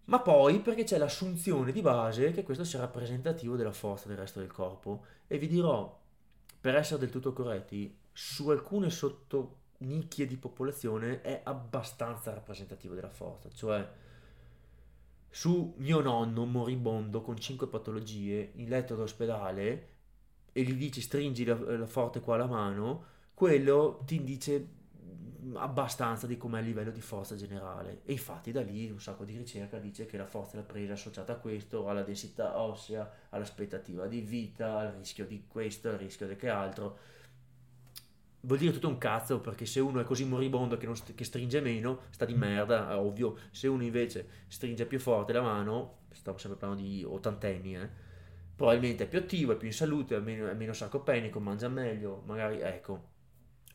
Ma 0.05 0.21
poi 0.21 0.61
perché 0.61 0.85
c'è 0.85 0.99
l'assunzione 0.99 1.71
di 1.71 1.83
base 1.83 2.33
che 2.33 2.43
questo 2.43 2.65
sia 2.65 2.81
rappresentativo 2.81 3.57
della 3.57 3.73
forza 3.73 4.09
del 4.09 4.17
resto 4.17 4.41
del 4.41 4.51
corpo 4.51 5.05
e 5.27 5.39
vi 5.39 5.47
dirò, 5.47 6.01
per 6.61 6.75
essere 6.77 6.99
del 6.99 7.11
tutto 7.11 7.33
corretti, 7.33 7.97
su 8.13 8.49
alcune 8.49 8.91
sotto 8.91 9.58
nicchie 9.79 10.27
di 10.27 10.37
popolazione 10.37 11.21
è 11.21 11.41
abbastanza 11.45 12.33
rappresentativo 12.33 12.95
della 12.95 13.11
forza, 13.11 13.49
cioè 13.51 13.89
su 15.31 15.75
mio 15.77 16.01
nonno 16.01 16.45
moribondo 16.47 17.21
con 17.21 17.39
5 17.39 17.69
patologie 17.69 18.53
in 18.55 18.69
letto 18.69 18.97
d'ospedale 18.97 19.89
e 20.53 20.63
gli 20.63 20.75
dici 20.75 21.01
stringi 21.01 21.45
la, 21.45 21.55
la 21.55 21.87
forte 21.87 22.21
qua 22.21 22.37
la 22.37 22.47
mano, 22.47 23.05
quello 23.35 24.03
ti 24.05 24.25
dice 24.25 24.77
abbastanza 25.55 26.27
di 26.27 26.37
com'è 26.37 26.59
il 26.61 26.67
livello 26.67 26.91
di 26.91 27.01
forza 27.01 27.37
generale. 27.37 28.01
E 28.05 28.13
infatti 28.13 28.53
da 28.53 28.63
lì 28.63 28.91
un 28.91 29.01
sacco 29.01 29.25
di 29.25 29.37
ricerca 29.37 29.79
dice 29.79 30.07
che 30.07 30.17
la 30.17 30.27
forza 30.27 30.57
della 30.57 30.67
presa 30.67 30.91
è 30.91 30.95
associata 30.95 31.35
a 31.35 31.37
questo, 31.37 31.89
alla 31.89 32.03
densità 32.03 32.59
ossea, 32.61 33.09
all'aspettativa 33.31 34.07
di 34.07 34.21
vita, 34.21 34.79
al 34.79 34.93
rischio 34.95 35.27
di 35.27 35.45
questo, 35.47 35.91
al 35.91 35.99
rischio 35.99 36.27
di 36.27 36.37
che 36.37 36.49
altro 36.49 36.99
vuol 38.41 38.59
dire 38.59 38.73
tutto 38.73 38.89
un 38.89 38.99
cazzo 38.99 39.41
perché 39.41 39.67
se 39.67 39.81
uno 39.81 40.01
è 40.01 40.05
così 40.05 40.25
moribondo 40.25 40.77
che, 40.77 40.95
st- 40.95 41.15
che, 41.15 41.25
stringe 41.25 41.61
meno 41.61 42.03
sta 42.11 42.25
di 42.25 42.35
merda, 42.35 42.99
ovvio. 42.99 43.37
Se 43.51 43.67
uno 43.67 43.83
invece 43.83 44.45
stringe 44.49 44.87
più 44.87 44.99
forte 44.99 45.33
la 45.33 45.43
mano, 45.43 46.01
stiamo 46.13 46.39
sempre 46.39 46.59
parlando 46.59 46.83
di 46.83 47.05
ottantenni, 47.05 47.77
eh, 47.77 47.89
probabilmente 48.55 49.05
è 49.05 49.09
più 49.09 49.19
attivo, 49.19 49.53
è 49.53 49.57
più 49.57 49.69
in 49.69 49.75
salute, 49.75 50.17
è 50.17 50.21
meno, 50.21 50.49
è 50.49 50.55
meno 50.55 50.73
sarcopenico, 50.73 51.41
mangia 51.41 51.69
meglio, 51.69 52.23
magari 52.27 52.61
ecco. 52.61 53.17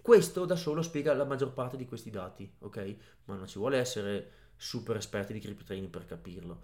Questo 0.01 0.45
da 0.45 0.55
solo 0.55 0.81
spiega 0.81 1.13
la 1.13 1.23
maggior 1.23 1.53
parte 1.53 1.77
di 1.77 1.85
questi 1.85 2.09
dati, 2.09 2.51
ok? 2.59 2.95
Ma 3.25 3.35
non 3.35 3.47
ci 3.47 3.57
vuole 3.57 3.77
essere 3.77 4.31
super 4.57 4.97
esperti 4.97 5.31
di 5.33 5.39
crypto 5.39 5.63
training 5.63 5.89
per 5.89 6.05
capirlo. 6.05 6.61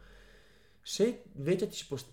Se 0.81 1.23
invece 1.33 1.67
ti 1.67 1.75
sposti... 1.75 2.11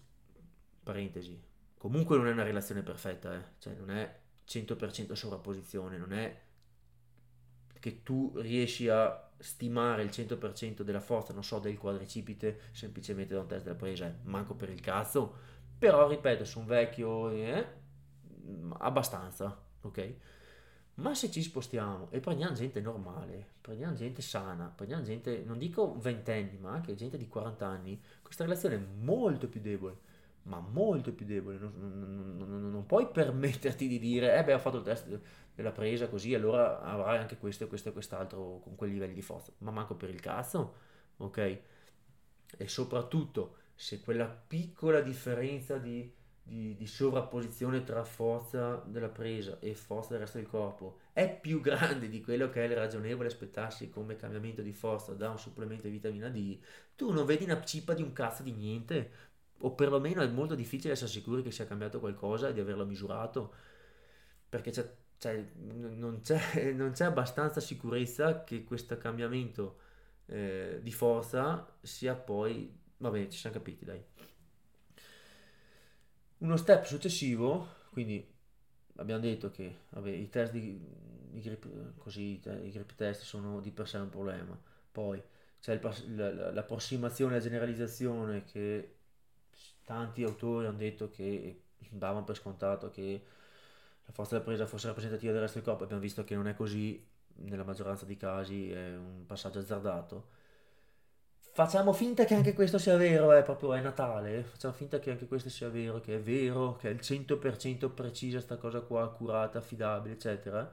Parentesi. 0.84 1.42
Comunque 1.76 2.16
non 2.16 2.28
è 2.28 2.30
una 2.30 2.44
relazione 2.44 2.82
perfetta, 2.82 3.34
eh? 3.34 3.42
Cioè 3.58 3.74
non 3.74 3.90
è 3.90 4.20
100% 4.47 5.12
sovrapposizione, 5.12 5.98
non 5.98 6.12
è 6.12 6.40
che 7.78 8.02
tu 8.02 8.32
riesci 8.36 8.89
a 8.89 9.31
stimare 9.39 10.02
il 10.02 10.09
100% 10.10 10.82
della 10.82 11.01
forza, 11.01 11.32
non 11.32 11.44
so, 11.44 11.59
del 11.59 11.77
quadricipite 11.78 12.60
semplicemente 12.73 13.35
da 13.35 13.40
un 13.40 13.47
test 13.47 13.64
della 13.64 13.77
presa, 13.77 14.12
manco 14.24 14.55
per 14.55 14.70
il 14.70 14.81
cazzo, 14.81 15.35
però 15.78 16.09
ripeto, 16.09 16.44
su 16.44 16.60
un 16.60 16.66
vecchio 16.66 17.31
eh, 17.31 17.66
abbastanza, 18.78 19.56
ok? 19.82 20.14
Ma 20.94 21.14
se 21.14 21.31
ci 21.31 21.43
spostiamo 21.43 22.10
e 22.10 22.20
prendiamo 22.20 22.55
gente 22.55 22.81
normale, 22.81 23.47
prendiamo 23.60 23.94
gente 23.94 24.23
sana, 24.23 24.73
prendiamo 24.74 25.02
gente, 25.02 25.43
non 25.44 25.59
dico 25.59 25.98
ventenni, 25.98 26.56
ma 26.56 26.70
anche 26.73 26.94
gente 26.94 27.18
di 27.18 27.28
40 27.28 27.66
anni, 27.66 28.01
questa 28.23 28.44
relazione 28.44 28.77
è 28.77 28.78
molto 28.78 29.47
più 29.48 29.60
debole, 29.60 29.98
ma 30.47 30.60
molto 30.60 31.12
più 31.12 31.27
debole. 31.27 31.59
Non, 31.59 32.36
non, 32.39 32.70
non, 32.70 32.86
puoi 32.86 33.09
permetterti 33.09 33.89
di 33.89 33.98
dire, 33.98 34.36
eh 34.39 34.44
beh, 34.44 34.55
ho 34.55 34.59
fatto 34.59 34.78
il 34.78 34.82
test 34.82 35.20
della 35.55 35.73
presa 35.73 36.09
così, 36.09 36.35
allora 36.35 36.81
avrai 36.81 37.18
anche 37.18 37.36
questo 37.36 37.64
e 37.64 37.66
questo 37.68 37.89
e 37.90 37.93
quest'altro 37.93 38.60
con 38.62 38.74
quei 38.74 38.90
livelli 38.90 39.14
di 39.14 39.23
forza. 39.23 39.52
Ma 39.59 39.70
manco 39.70 39.94
per 39.94 40.10
il 40.10 40.20
cazzo, 40.20 40.74
ok? 41.18 41.59
E 42.59 42.68
soprattutto, 42.68 43.56
se 43.74 44.01
quella 44.01 44.27
piccola 44.27 45.01
differenza 45.01 45.78
di, 45.78 46.12
di, 46.43 46.77
di 46.77 46.86
sovrapposizione 46.86 47.82
tra 47.82 48.05
forza 48.05 48.77
della 48.86 49.09
presa 49.09 49.59
e 49.59 49.74
forza 49.74 50.10
del 50.10 50.20
resto 50.20 50.39
del 50.39 50.47
corpo 50.47 50.98
è 51.12 51.40
più 51.40 51.60
grande 51.60 52.09
di 52.09 52.20
quello 52.20 52.51
che 52.51 52.64
è 52.64 52.73
ragionevole 52.73 53.28
aspettarsi 53.28 53.89
come 53.89 54.16
cambiamento 54.16 54.62
di 54.62 54.73
forza 54.73 55.12
da 55.12 55.31
un 55.31 55.39
supplemento 55.39 55.86
di 55.86 55.93
vitamina 55.93 56.28
D, 56.28 56.59
tu 56.94 57.10
non 57.10 57.27
vedi 57.27 57.44
una 57.44 57.62
cippa 57.64 57.94
di 57.94 58.02
un 58.02 58.12
cazzo 58.12 58.43
di 58.43 58.52
niente, 58.52 59.10
o 59.58 59.72
perlomeno 59.74 60.22
è 60.22 60.28
molto 60.28 60.54
difficile 60.54 60.92
essere 60.92 61.10
sicuri 61.10 61.42
che 61.42 61.50
sia 61.50 61.66
cambiato 61.66 61.98
qualcosa 61.98 62.48
e 62.48 62.52
di 62.52 62.60
averlo 62.60 62.84
misurato, 62.84 63.52
perché 64.48 64.70
c'è, 64.70 64.88
c'è, 65.18 65.44
non, 65.56 66.20
c'è, 66.22 66.72
non, 66.74 66.92
c'è, 66.92 67.04
abbastanza 67.04 67.60
sicurezza 67.60 68.44
che 68.44 68.64
questo 68.64 68.96
cambiamento 68.98 69.78
eh, 70.26 70.80
di 70.82 70.92
forza 70.92 71.76
sia 71.80 72.14
poi... 72.14 72.84
Va 72.98 73.10
bene, 73.10 73.28
ci 73.30 73.38
siamo 73.38 73.56
capiti, 73.56 73.84
dai. 73.84 74.02
Uno 76.38 76.56
step 76.56 76.84
successivo, 76.84 77.68
quindi 77.90 78.34
abbiamo 78.96 79.20
detto 79.20 79.50
che 79.50 79.84
vabbè, 79.90 80.10
i 80.10 80.28
test 80.28 80.52
di, 80.52 80.78
di 81.30 81.40
grip, 81.40 81.96
così, 81.96 82.40
i 82.42 82.70
grip 82.70 82.94
test 82.94 83.22
sono 83.22 83.60
di 83.60 83.70
per 83.70 83.88
sé 83.88 83.98
un 83.98 84.08
problema, 84.08 84.58
poi 84.92 85.22
c'è 85.60 85.72
il, 85.72 86.50
l'approssimazione 86.52 87.32
e 87.32 87.36
la 87.36 87.42
generalizzazione 87.42 88.44
che 88.44 88.95
tanti 89.86 90.24
autori 90.24 90.66
hanno 90.66 90.76
detto 90.76 91.08
che 91.10 91.62
davano 91.88 92.24
per 92.24 92.36
scontato 92.36 92.90
che 92.90 93.22
la 94.04 94.12
forza 94.12 94.34
della 94.34 94.44
presa 94.44 94.66
fosse 94.66 94.88
rappresentativa 94.88 95.32
del 95.32 95.42
resto 95.42 95.58
del 95.58 95.66
corpo, 95.66 95.84
abbiamo 95.84 96.02
visto 96.02 96.24
che 96.24 96.34
non 96.34 96.48
è 96.48 96.56
così, 96.56 97.02
nella 97.36 97.62
maggioranza 97.62 98.04
dei 98.04 98.16
casi 98.16 98.70
è 98.72 98.96
un 98.96 99.24
passaggio 99.26 99.60
azzardato. 99.60 100.34
Facciamo 101.52 101.92
finta 101.92 102.24
che 102.24 102.34
anche 102.34 102.52
questo 102.52 102.78
sia 102.78 102.96
vero, 102.96 103.32
è 103.32 103.42
proprio 103.44 103.74
è 103.74 103.80
Natale, 103.80 104.42
facciamo 104.42 104.74
finta 104.74 104.98
che 104.98 105.12
anche 105.12 105.26
questo 105.26 105.48
sia 105.48 105.68
vero, 105.68 106.00
che 106.00 106.16
è 106.16 106.20
vero, 106.20 106.76
che 106.76 106.90
è 106.90 106.92
il 106.92 107.00
100% 107.00 107.94
precisa 107.94 108.40
sta 108.40 108.56
cosa 108.56 108.80
qua, 108.80 109.04
accurata, 109.04 109.58
affidabile, 109.58 110.14
eccetera. 110.14 110.70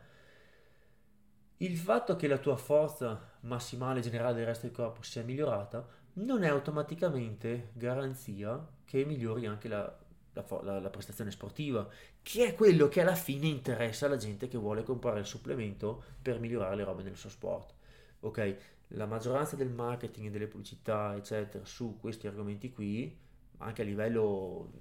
Il 1.58 1.78
fatto 1.78 2.16
che 2.16 2.28
la 2.28 2.40
tua 2.40 2.58
forza 2.58 3.32
massimale 3.42 4.02
generale 4.02 4.34
del 4.34 4.46
resto 4.46 4.66
del 4.66 4.76
corpo 4.76 5.04
sia 5.04 5.24
migliorata 5.24 6.02
non 6.14 6.44
è 6.44 6.48
automaticamente 6.48 7.70
garanzia 7.74 8.66
che 8.86 9.06
migliori 9.06 9.46
anche 9.46 9.68
la, 9.68 9.98
la, 10.34 10.46
la, 10.62 10.80
la, 10.80 10.90
prestazione 10.90 11.32
sportiva, 11.32 11.88
che 12.22 12.48
è 12.48 12.56
quello 12.56 12.88
che 12.88 13.02
alla 13.02 13.16
fine 13.16 13.48
interessa 13.48 14.06
alla 14.06 14.18
gente 14.18 14.48
che 14.48 14.58
vuole 14.58 14.84
comprare 14.84 15.20
il 15.20 15.26
supplemento 15.26 16.04
per 16.22 16.40
migliorare 16.40 16.76
le 16.76 16.84
robe 16.84 17.04
nel 17.04 17.16
suo 17.16 17.30
sport. 17.30 17.74
Ok, 18.22 18.58
la 18.90 19.06
maggioranza 19.06 19.56
del 19.56 19.70
marketing 19.70 20.28
e 20.28 20.32
delle 20.32 20.48
pubblicità, 20.48 21.16
eccetera, 21.16 21.66
su 21.66 21.98
questi 22.00 22.28
argomenti 22.28 22.72
qui, 22.72 23.18
anche 23.58 23.82
a 23.82 23.86
livello 23.86 24.72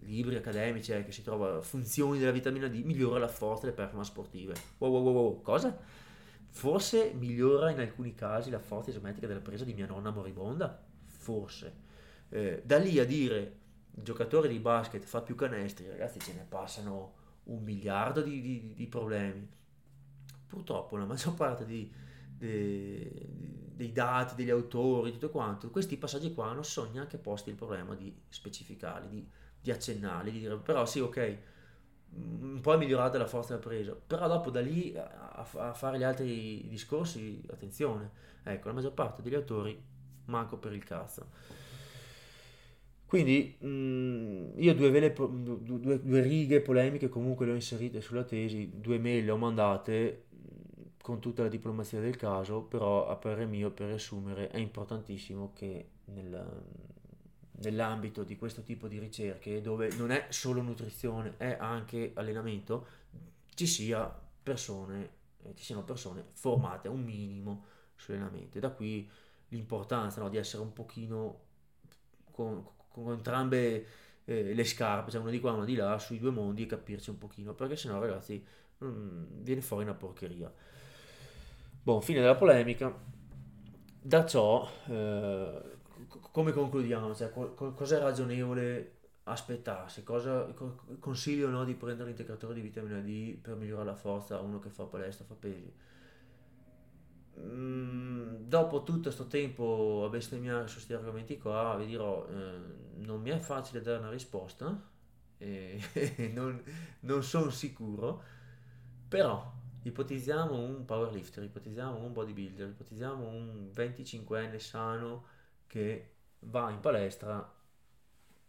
libri 0.00 0.36
accademici, 0.36 0.92
eh, 0.92 1.04
che 1.04 1.12
si 1.12 1.22
trova 1.22 1.60
funzioni 1.60 2.18
della 2.18 2.32
vitamina 2.32 2.68
D, 2.68 2.82
migliora 2.82 3.18
la 3.18 3.28
forza 3.28 3.62
delle 3.62 3.76
performance 3.76 4.10
sportive. 4.10 4.54
Wow, 4.78 4.90
wow, 4.90 5.02
wow, 5.02 5.12
wow. 5.12 5.42
cosa? 5.42 5.78
Forse 6.54 7.12
migliora 7.14 7.72
in 7.72 7.80
alcuni 7.80 8.14
casi 8.14 8.48
la 8.48 8.60
forza 8.60 8.90
isometrica 8.90 9.26
della 9.26 9.40
presa 9.40 9.64
di 9.64 9.74
mia 9.74 9.86
nonna 9.86 10.10
moribonda? 10.10 10.80
Forse. 11.04 11.82
Eh, 12.28 12.62
da 12.64 12.78
lì 12.78 13.00
a 13.00 13.04
dire 13.04 13.58
giocatore 13.90 14.46
di 14.46 14.60
basket 14.60 15.02
fa 15.02 15.20
più 15.20 15.34
canestri, 15.34 15.88
ragazzi 15.88 16.20
ce 16.20 16.32
ne 16.32 16.46
passano 16.48 17.14
un 17.44 17.60
miliardo 17.64 18.22
di, 18.22 18.40
di, 18.40 18.72
di 18.72 18.86
problemi. 18.86 19.46
Purtroppo 20.46 20.96
la 20.96 21.06
maggior 21.06 21.34
parte 21.34 21.66
di, 21.66 21.92
dei 22.38 23.90
dati, 23.92 24.36
degli 24.36 24.50
autori, 24.50 25.10
tutto 25.10 25.30
quanto, 25.30 25.70
questi 25.70 25.96
passaggi 25.96 26.32
qua 26.32 26.52
non 26.52 26.64
sono 26.64 26.88
neanche 26.92 27.18
posti 27.18 27.50
il 27.50 27.56
problema 27.56 27.96
di 27.96 28.14
specificarli, 28.28 29.08
di, 29.08 29.28
di 29.60 29.70
accennarli, 29.72 30.30
di 30.30 30.38
dire 30.38 30.56
però 30.58 30.86
sì 30.86 31.00
ok, 31.00 31.38
un 32.16 32.60
po' 32.60 32.74
è 32.74 32.76
migliorata 32.76 33.18
la 33.18 33.26
forza 33.26 33.58
presa, 33.58 33.94
però 33.94 34.28
dopo 34.28 34.50
da 34.50 34.60
lì 34.60 34.94
a, 34.96 35.46
a, 35.52 35.74
fare 35.74 35.98
gli 35.98 36.02
altri 36.02 36.66
discorsi, 36.68 37.42
attenzione, 37.50 38.10
ecco, 38.42 38.68
la 38.68 38.74
maggior 38.74 38.92
parte 38.92 39.22
degli 39.22 39.34
autori 39.34 39.80
manco 40.26 40.56
per 40.56 40.72
il 40.72 40.84
cazzo. 40.84 41.26
Quindi 43.06 43.56
mh, 43.58 43.66
mm, 43.66 44.48
io 44.56 44.74
due, 44.74 44.90
vele, 44.90 45.12
due, 45.12 46.00
due, 46.02 46.20
righe 46.20 46.60
polemiche 46.60 47.08
comunque 47.08 47.46
le 47.46 47.52
ho 47.52 47.54
inserite 47.54 48.00
sulla 48.00 48.24
tesi, 48.24 48.72
due 48.74 48.98
mail 48.98 49.24
le 49.24 49.30
ho 49.30 49.36
mandate 49.36 50.24
mm, 50.34 50.82
con 51.00 51.20
tutta 51.20 51.42
la 51.42 51.48
diplomazia 51.48 52.00
del 52.00 52.16
caso, 52.16 52.62
però 52.62 53.08
a 53.08 53.16
parere 53.16 53.46
mio, 53.46 53.70
per 53.70 53.88
riassumere, 53.88 54.48
è 54.48 54.58
importantissimo 54.58 55.52
che 55.54 55.88
nel, 56.06 56.64
nell'ambito 57.62 58.24
di 58.24 58.36
questo 58.36 58.62
tipo 58.62 58.88
di 58.88 58.98
ricerche, 58.98 59.60
dove 59.60 59.92
non 59.96 60.10
è 60.10 60.26
solo 60.30 60.60
nutrizione, 60.60 61.34
è 61.36 61.56
anche 61.58 62.12
allenamento, 62.14 62.86
ci, 63.54 63.66
sia 63.66 64.12
persone, 64.42 65.10
eh, 65.42 65.54
ci 65.54 65.64
siano 65.64 65.84
persone 65.84 66.24
formate 66.32 66.88
un 66.88 67.02
minimo 67.02 67.64
sull'allenamento. 67.94 68.58
Da 68.58 68.70
qui 68.70 69.08
l'importanza 69.48 70.20
no, 70.20 70.28
di 70.28 70.36
essere 70.36 70.62
un 70.62 70.72
pochino 70.72 71.42
con, 72.32 72.66
con 72.88 73.12
entrambe 73.12 73.86
eh, 74.24 74.54
le 74.54 74.64
scarpe, 74.64 75.10
cioè 75.10 75.20
una 75.20 75.30
di 75.30 75.38
qua 75.38 75.52
e 75.52 75.54
una 75.54 75.64
di 75.64 75.76
là, 75.76 75.98
sui 75.98 76.18
due 76.18 76.30
mondi 76.30 76.64
e 76.64 76.66
capirci 76.66 77.10
un 77.10 77.18
pochino, 77.18 77.54
perché 77.54 77.76
sennò 77.76 78.00
ragazzi 78.00 78.44
mm, 78.84 79.42
viene 79.42 79.60
fuori 79.60 79.84
una 79.84 79.94
porcheria. 79.94 80.52
Buon, 81.82 82.02
fine 82.02 82.20
della 82.20 82.34
polemica. 82.34 82.92
Da 84.00 84.26
ciò... 84.26 84.68
Eh, 84.88 85.73
come 86.20 86.52
concludiamo? 86.52 87.14
Cioè, 87.14 87.30
cosa 87.30 87.96
è 87.96 88.00
ragionevole 88.00 88.98
aspettarsi? 89.24 90.02
Cosa 90.02 90.52
consiglio 90.98 91.48
no, 91.48 91.64
di 91.64 91.74
prendere 91.74 92.08
l'integratore 92.08 92.54
di 92.54 92.60
vitamina 92.60 93.00
D 93.00 93.36
per 93.36 93.56
migliorare 93.56 93.86
la 93.86 93.96
forza 93.96 94.36
a 94.36 94.40
uno 94.40 94.58
che 94.58 94.70
fa 94.70 94.84
palestra, 94.84 95.24
fa 95.24 95.34
pesi? 95.34 95.72
Mm, 97.38 98.46
dopo 98.46 98.82
tutto 98.84 99.02
questo 99.02 99.26
tempo 99.26 100.04
a 100.06 100.08
bestemmiare 100.08 100.66
su 100.68 100.74
questi 100.74 100.92
argomenti 100.92 101.38
qua, 101.38 101.76
vi 101.76 101.86
dirò, 101.86 102.26
eh, 102.28 102.60
non 103.04 103.20
mi 103.20 103.30
è 103.30 103.38
facile 103.38 103.80
dare 103.82 103.98
una 103.98 104.10
risposta, 104.10 104.92
e 105.38 106.30
non, 106.32 106.62
non 107.00 107.22
sono 107.22 107.50
sicuro, 107.50 108.22
però 109.08 109.52
ipotizziamo 109.82 110.58
un 110.58 110.84
powerlifter, 110.84 111.42
ipotizziamo 111.44 111.98
un 111.98 112.12
bodybuilder, 112.12 112.68
ipotizziamo 112.68 113.26
un 113.28 113.70
25enne 113.72 114.58
sano 114.58 115.24
che 115.74 116.10
va 116.38 116.70
in 116.70 116.78
palestra 116.78 117.52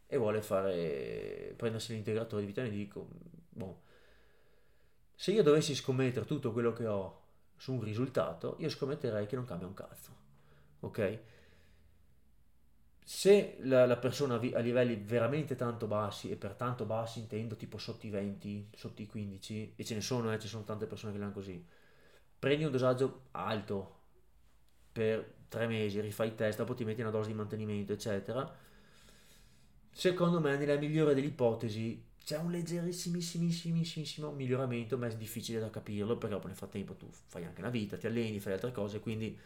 e 0.06 0.18
vuole 0.18 0.44
fare 0.44 1.56
prendersi 1.58 1.94
l'integratore 1.94 2.42
di 2.42 2.48
vitamina 2.48 2.76
D. 2.76 3.06
Boh. 3.50 3.82
Se 5.16 5.32
io 5.32 5.42
dovessi 5.42 5.74
scommettere 5.74 6.26
tutto 6.28 6.52
quello 6.52 6.72
che 6.72 6.86
ho 6.86 7.24
su 7.56 7.74
un 7.74 7.82
risultato, 7.82 8.58
io 8.60 8.70
scommetterei 8.70 9.26
che 9.26 9.36
non 9.36 9.46
cambia 9.46 9.66
un 9.66 9.74
cazzo. 9.74 10.12
Ok? 10.82 11.20
Se 13.04 13.58
la, 13.62 13.88
la 13.88 13.98
persona 13.98 14.36
a 14.36 14.60
livelli 14.60 14.96
veramente 14.96 15.56
tanto 15.56 15.88
bassi, 15.88 16.30
e 16.30 16.36
per 16.36 16.54
tanto 16.54 16.86
bassi 16.86 17.18
intendo 17.18 17.56
tipo 17.56 17.80
sotto 17.80 18.06
i 18.06 18.12
20, 18.12 18.70
sotto 18.76 19.02
i 19.02 19.08
15, 19.08 19.74
e 19.76 19.84
ce 19.84 19.96
ne 19.96 20.02
sono, 20.02 20.32
eh, 20.32 20.38
ci 20.38 20.48
sono 20.48 20.64
tante 20.64 20.86
persone 20.86 21.12
che 21.12 21.18
l'hanno 21.18 21.32
così, 21.32 21.66
prendi 22.38 22.66
un 22.66 22.72
dosaggio 22.72 23.28
alto 23.32 23.94
per 24.92 25.35
tre 25.48 25.68
mesi, 25.68 26.00
rifai 26.00 26.28
il 26.28 26.36
test, 26.36 26.58
dopo 26.60 26.74
ti 26.74 26.84
metti 26.84 27.02
una 27.02 27.10
dose 27.10 27.30
di 27.30 27.36
mantenimento, 27.36 27.94
eccetera. 27.94 28.54
Secondo 29.92 30.40
me, 30.40 30.58
nella 30.58 30.78
migliore 30.78 31.14
delle 31.14 31.28
ipotesi, 31.28 32.04
c'è 32.24 32.38
un 32.38 32.52
leggerissimissimissimo 32.52 34.32
miglioramento, 34.32 34.98
ma 34.98 35.08
è 35.08 35.16
difficile 35.16 35.60
da 35.60 35.70
capirlo 35.70 36.18
perché 36.18 36.34
dopo 36.34 36.48
nel 36.48 36.56
frattempo 36.56 36.96
tu 36.96 37.08
fai 37.10 37.46
anche 37.46 37.62
la 37.62 37.70
vita, 37.70 37.98
ti 37.98 38.08
alleni, 38.08 38.40
fai 38.40 38.54
altre 38.54 38.72
cose, 38.72 39.00
quindi 39.00 39.38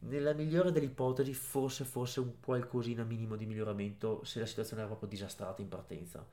nella 0.00 0.32
migliore 0.32 0.72
delle 0.72 0.86
ipotesi 0.86 1.34
forse 1.34 1.84
fosse 1.84 2.20
un 2.20 2.40
qualcosina 2.40 3.02
minimo 3.04 3.36
di 3.36 3.46
miglioramento 3.46 4.24
se 4.24 4.38
la 4.38 4.46
situazione 4.46 4.82
era 4.82 4.90
proprio 4.90 5.10
disastrata 5.10 5.60
in 5.60 5.68
partenza 5.68 6.24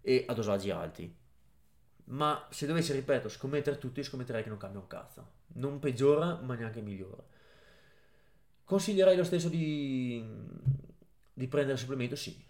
e 0.00 0.24
a 0.26 0.34
dosaggi 0.34 0.70
alti. 0.70 1.14
Ma 2.04 2.46
se 2.50 2.66
dovessi, 2.66 2.92
ripeto, 2.92 3.28
scommettere 3.28 3.78
tutto, 3.78 4.02
scommetterei 4.02 4.42
che 4.42 4.48
non 4.48 4.58
cambia 4.58 4.80
un 4.80 4.86
cazzo. 4.86 5.30
Non 5.54 5.78
peggiora, 5.78 6.40
ma 6.42 6.54
neanche 6.54 6.80
migliora. 6.80 7.22
Consiglierei 8.72 9.18
lo 9.18 9.24
stesso 9.24 9.50
di, 9.50 10.24
di 11.30 11.46
prendere 11.46 11.76
supplemento? 11.76 12.16
Sì. 12.16 12.42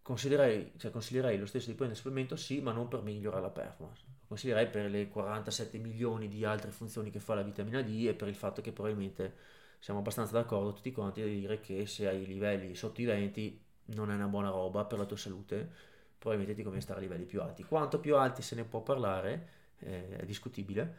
Consiglierei, 0.00 0.74
cioè 0.76 0.92
consiglierei 0.92 1.36
lo 1.36 1.46
stesso 1.46 1.66
di 1.66 1.74
prendere 1.74 1.98
supplemento? 1.98 2.36
Sì, 2.36 2.60
ma 2.60 2.70
non 2.70 2.86
per 2.86 3.02
migliorare 3.02 3.42
la 3.42 3.50
performance. 3.50 4.04
consiglierei 4.28 4.68
per 4.68 4.88
le 4.88 5.08
47 5.08 5.78
milioni 5.78 6.28
di 6.28 6.44
altre 6.44 6.70
funzioni 6.70 7.10
che 7.10 7.18
fa 7.18 7.34
la 7.34 7.42
vitamina 7.42 7.82
D 7.82 8.06
e 8.06 8.14
per 8.14 8.28
il 8.28 8.36
fatto 8.36 8.62
che 8.62 8.70
probabilmente 8.70 9.34
siamo 9.80 9.98
abbastanza 9.98 10.34
d'accordo 10.34 10.72
tutti 10.72 10.92
quanti 10.92 11.20
a 11.22 11.26
dire 11.26 11.58
che 11.58 11.84
se 11.86 12.06
hai 12.06 12.24
livelli 12.24 12.76
sotto 12.76 13.00
i 13.00 13.04
20 13.04 13.64
non 13.86 14.12
è 14.12 14.14
una 14.14 14.28
buona 14.28 14.50
roba 14.50 14.84
per 14.84 14.98
la 14.98 15.04
tua 15.04 15.16
salute, 15.16 15.68
probabilmente 16.16 16.54
ti 16.54 16.62
conviene 16.62 16.80
stare 16.80 17.00
a 17.00 17.02
livelli 17.02 17.24
più 17.24 17.42
alti. 17.42 17.64
Quanto 17.64 17.98
più 17.98 18.14
alti 18.14 18.40
se 18.40 18.54
ne 18.54 18.62
può 18.62 18.82
parlare, 18.82 19.48
eh, 19.80 20.18
è 20.18 20.24
discutibile, 20.26 20.94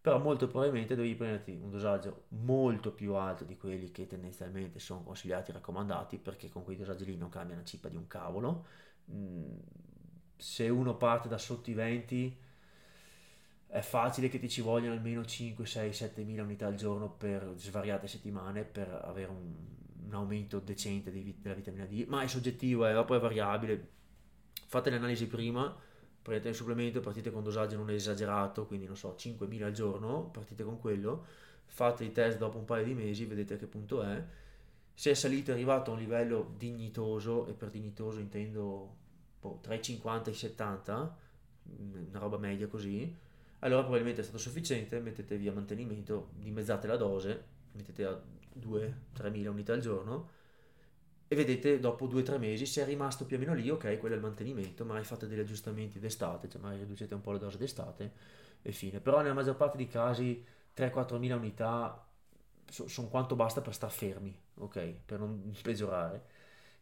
però 0.00 0.18
molto 0.18 0.46
probabilmente 0.46 0.94
devi 0.96 1.14
prenderti 1.14 1.50
un 1.52 1.70
dosaggio 1.70 2.24
molto 2.28 2.92
più 2.92 3.14
alto 3.14 3.44
di 3.44 3.56
quelli 3.58 3.90
che 3.90 4.06
tendenzialmente 4.06 4.78
sono 4.78 5.02
consigliati 5.02 5.50
e 5.50 5.54
raccomandati, 5.54 6.16
perché 6.16 6.48
con 6.48 6.64
quei 6.64 6.76
dosaggi 6.76 7.04
lì 7.04 7.16
non 7.16 7.28
cambia 7.28 7.54
una 7.54 7.64
cippa 7.64 7.88
di 7.88 7.96
un 7.96 8.06
cavolo. 8.06 8.64
Mm, 9.12 9.58
se 10.36 10.68
uno 10.70 10.96
parte 10.96 11.28
da 11.28 11.36
sotto 11.36 11.70
i 11.70 11.74
20 11.74 12.38
è 13.66 13.80
facile 13.82 14.28
che 14.28 14.38
ti 14.38 14.48
ci 14.48 14.62
vogliano 14.62 14.94
almeno 14.94 15.24
5, 15.24 15.66
6, 15.66 15.92
7 15.92 16.24
mila 16.24 16.42
unità 16.42 16.66
al 16.66 16.74
giorno 16.76 17.10
per 17.10 17.52
svariate 17.56 18.08
settimane 18.08 18.64
per 18.64 18.88
avere 19.04 19.30
un, 19.30 19.54
un 20.06 20.14
aumento 20.14 20.60
decente 20.60 21.10
di, 21.10 21.36
della 21.40 21.54
vitamina 21.54 21.84
D, 21.84 22.06
ma 22.08 22.22
è 22.22 22.26
soggettivo, 22.26 22.86
è, 22.86 23.04
poi 23.04 23.18
è 23.18 23.20
variabile. 23.20 23.88
Fate 24.66 24.88
le 24.88 24.96
analisi 24.96 25.26
prima, 25.26 25.76
prendete 26.22 26.50
il 26.50 26.54
supplemento, 26.54 27.00
partite 27.00 27.30
con 27.30 27.42
dosaggio 27.42 27.76
non 27.76 27.90
esagerato, 27.90 28.66
quindi 28.66 28.86
non 28.86 28.96
so, 28.96 29.14
5.000 29.18 29.62
al 29.62 29.72
giorno, 29.72 30.28
partite 30.30 30.64
con 30.64 30.78
quello, 30.78 31.24
fate 31.66 32.04
i 32.04 32.12
test 32.12 32.38
dopo 32.38 32.58
un 32.58 32.64
paio 32.64 32.84
di 32.84 32.94
mesi, 32.94 33.24
vedete 33.24 33.54
a 33.54 33.56
che 33.56 33.66
punto 33.66 34.02
è. 34.02 34.22
Se 34.92 35.10
è 35.10 35.14
salito 35.14 35.50
è 35.50 35.54
arrivato 35.54 35.90
a 35.90 35.94
un 35.94 36.00
livello 36.00 36.54
dignitoso, 36.56 37.46
e 37.46 37.54
per 37.54 37.70
dignitoso 37.70 38.20
intendo 38.20 38.96
boh, 39.40 39.58
tra 39.62 39.74
i 39.74 39.82
50 39.82 40.28
e 40.28 40.32
i 40.32 40.36
70, 40.36 41.18
una 42.08 42.18
roba 42.18 42.36
media 42.36 42.66
così, 42.66 43.16
allora 43.60 43.82
probabilmente 43.82 44.20
è 44.20 44.24
stato 44.24 44.38
sufficiente, 44.38 45.00
mettete 45.00 45.36
via 45.36 45.52
mantenimento, 45.52 46.30
dimezzate 46.34 46.86
la 46.86 46.96
dose, 46.96 47.44
mettete 47.72 48.04
a 48.04 48.20
2-3 48.58 49.30
mila 49.30 49.50
unità 49.50 49.72
al 49.72 49.80
giorno 49.80 50.38
e 51.32 51.36
vedete 51.36 51.78
dopo 51.78 52.08
2-3 52.08 52.38
mesi 52.38 52.66
se 52.66 52.82
è 52.82 52.84
rimasto 52.84 53.24
più 53.24 53.36
o 53.36 53.38
meno 53.38 53.54
lì, 53.54 53.70
ok, 53.70 53.98
quello 54.00 54.16
è 54.16 54.18
il 54.18 54.24
mantenimento, 54.24 54.84
magari 54.84 55.04
fate 55.04 55.28
degli 55.28 55.38
aggiustamenti 55.38 56.00
d'estate, 56.00 56.48
cioè 56.48 56.60
magari 56.60 56.80
riducete 56.80 57.14
un 57.14 57.20
po' 57.20 57.30
la 57.30 57.38
dose 57.38 57.56
d'estate 57.56 58.12
e 58.62 58.72
fine. 58.72 58.98
Però 58.98 59.20
nella 59.20 59.32
maggior 59.32 59.54
parte 59.54 59.76
dei 59.76 59.86
casi 59.86 60.44
3-4 60.74 61.18
mila 61.18 61.36
unità 61.36 62.04
sono 62.68 63.06
quanto 63.06 63.36
basta 63.36 63.60
per 63.60 63.74
star 63.74 63.92
fermi, 63.92 64.36
ok, 64.56 64.92
per 65.06 65.20
non 65.20 65.54
peggiorare. 65.62 66.24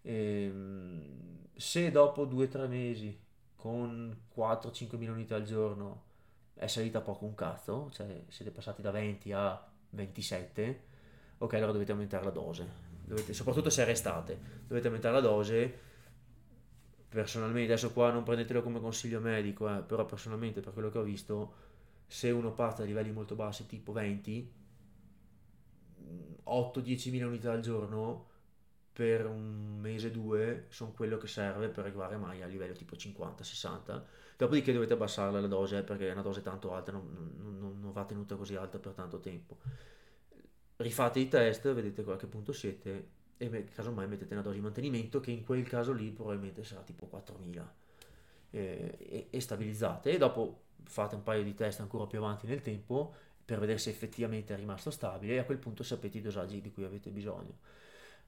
E, 0.01 0.45
ehm, 0.45 1.49
se 1.55 1.91
dopo 1.91 2.25
2-3 2.25 2.69
mesi 2.69 3.21
con 3.55 4.19
4-5 4.35 4.97
mila 4.97 5.13
unità 5.13 5.35
al 5.35 5.43
giorno 5.43 6.05
è 6.55 6.69
salita 6.69 7.03
poco 7.03 7.27
un 7.27 7.35
cazzo, 7.35 7.91
cioè 7.93 8.23
siete 8.29 8.51
passati 8.51 8.81
da 8.81 8.93
20 8.93 9.31
a 9.31 9.71
27, 9.91 10.85
ok, 11.37 11.53
allora 11.53 11.73
dovete 11.73 11.93
aumentare 11.93 12.25
la 12.25 12.31
dose. 12.31 12.98
Dovete, 13.09 13.33
soprattutto 13.33 13.71
se 13.71 13.85
restate, 13.85 14.39
dovete 14.67 14.87
aumentare 14.89 15.15
la 15.15 15.21
dose. 15.21 15.87
Personalmente, 17.09 17.73
adesso 17.73 17.93
qua 17.93 18.13
non 18.13 18.23
prendetelo 18.23 18.63
come 18.63 18.81
consiglio 18.81 19.19
medico, 19.21 19.67
eh, 19.75 19.81
però 19.81 20.05
personalmente 20.05 20.61
per 20.61 20.75
quello 20.75 20.91
che 20.91 20.99
ho 20.99 21.03
visto, 21.03 21.55
se 22.07 22.31
uno 22.31 22.53
parte 22.53 22.83
da 22.83 22.87
livelli 22.89 23.11
molto 23.11 23.35
bassi, 23.35 23.67
tipo 23.67 23.93
20, 23.93 24.53
8-10 26.45 27.11
mila 27.11 27.27
unità 27.27 27.53
al 27.53 27.61
giorno 27.61 28.27
per 28.93 29.27
un 29.27 29.79
mese 29.81 30.11
due 30.11 30.67
sono 30.71 30.93
quello 30.93 31.19
che 31.19 31.29
serve 31.29 31.69
per 31.69 31.85
arrivare 31.85 32.17
mai 32.17 32.43
a 32.43 32.47
livello 32.47 32.75
tipo 32.75 32.97
50-60 32.97 34.03
Dopodiché 34.37 34.73
dovete 34.73 34.93
abbassarla 34.93 35.41
la 35.41 35.49
dose 35.49 35.83
perché 35.83 36.09
è 36.09 36.13
una 36.13 36.23
dose 36.23 36.43
tanto 36.43 36.73
alta, 36.73 36.93
non, 36.93 37.35
non, 37.59 37.81
non 37.81 37.93
va 37.93 38.05
tenuta 38.05 38.37
così 38.37 38.55
alta 38.55 38.79
per 38.79 38.93
tanto 38.93 39.19
tempo. 39.19 39.57
Rifate 40.81 41.19
i 41.19 41.27
test, 41.27 41.73
vedete 41.73 42.09
a 42.09 42.17
che 42.17 42.29
punto 42.29 42.53
siete 42.53 43.09
e 43.37 43.65
casomai 43.65 44.07
mettete 44.07 44.33
una 44.35 44.43
dose 44.43 44.57
di 44.57 44.63
mantenimento 44.63 45.19
che 45.19 45.33
in 45.33 45.45
quel 45.45 45.67
caso 45.67 45.93
lì 45.93 46.11
probabilmente 46.11 46.63
sarà 46.63 46.83
tipo 46.83 47.07
4000 47.07 47.75
eh, 48.51 48.97
e, 48.99 49.27
e 49.31 49.41
stabilizzate 49.41 50.11
e 50.11 50.19
dopo 50.19 50.63
fate 50.85 51.17
un 51.17 51.25
paio 51.25 51.43
di 51.43 51.55
test 51.55 51.81
ancora 51.81 52.07
più 52.07 52.19
avanti 52.19 52.47
nel 52.47 52.61
tempo 52.61 53.13
per 53.45 53.59
vedere 53.59 53.79
se 53.79 53.91
effettivamente 53.91 54.55
è 54.55 54.57
rimasto 54.57 54.91
stabile 54.91 55.35
e 55.35 55.39
a 55.39 55.45
quel 55.45 55.59
punto 55.59 55.83
sapete 55.83 56.19
i 56.19 56.21
dosaggi 56.21 56.61
di 56.61 56.71
cui 56.71 56.85
avete 56.85 57.11
bisogno. 57.11 57.59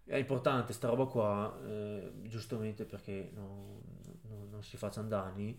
È 0.04 0.16
importante 0.16 0.72
sta 0.72 0.88
roba 0.88 1.04
qua, 1.06 1.56
eh, 1.64 2.10
giustamente 2.22 2.84
perché 2.84 3.30
no, 3.32 3.80
no, 4.22 4.46
non 4.50 4.62
si 4.64 4.76
facciano 4.76 5.06
danni, 5.06 5.56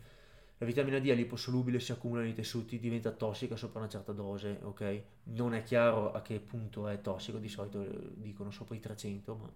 la 0.62 0.68
vitamina 0.68 1.00
D 1.00 1.08
è 1.08 1.16
liposolubile, 1.16 1.80
si 1.80 1.92
accumula 1.92 2.22
nei 2.22 2.36
tessuti, 2.36 2.78
diventa 2.78 3.10
tossica 3.10 3.56
sopra 3.56 3.80
una 3.80 3.90
certa 3.90 4.12
dose, 4.12 4.60
ok? 4.62 5.02
Non 5.24 5.56
è 5.56 5.64
chiaro 5.64 6.12
a 6.12 6.22
che 6.22 6.40
punto 6.40 6.88
è 6.88 7.02
tossico, 7.02 7.40
di 7.40 7.50
solito 7.50 7.82
eh, 7.82 8.12
dicono 8.14 8.52
sopra 8.52 8.76
i 8.76 8.80
300, 8.80 9.36
ma 9.36 9.52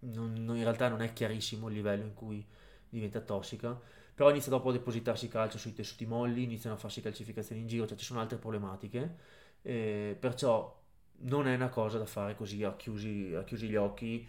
non, 0.00 0.34
non, 0.34 0.56
in 0.58 0.62
realtà 0.62 0.88
non 0.88 1.00
è 1.00 1.14
chiarissimo 1.14 1.68
il 1.68 1.74
livello 1.76 2.04
in 2.04 2.12
cui 2.12 2.44
diventa 2.90 3.20
tossica. 3.20 3.80
Però 4.14 4.28
inizia 4.28 4.50
dopo 4.50 4.68
a 4.68 4.72
depositarsi 4.72 5.28
calcio 5.28 5.56
sui 5.56 5.72
tessuti 5.72 6.04
molli, 6.04 6.42
iniziano 6.42 6.76
a 6.76 6.78
farsi 6.78 7.00
calcificazioni 7.00 7.62
in 7.62 7.66
giro, 7.66 7.86
cioè 7.86 7.96
ci 7.96 8.04
sono 8.04 8.20
altre 8.20 8.36
problematiche. 8.36 9.16
Eh, 9.62 10.14
perciò 10.20 10.78
non 11.20 11.48
è 11.48 11.54
una 11.54 11.70
cosa 11.70 11.96
da 11.96 12.04
fare 12.04 12.36
così 12.36 12.62
a 12.64 12.76
chiusi, 12.76 13.32
a 13.34 13.44
chiusi 13.44 13.66
gli 13.66 13.76
occhi 13.76 14.28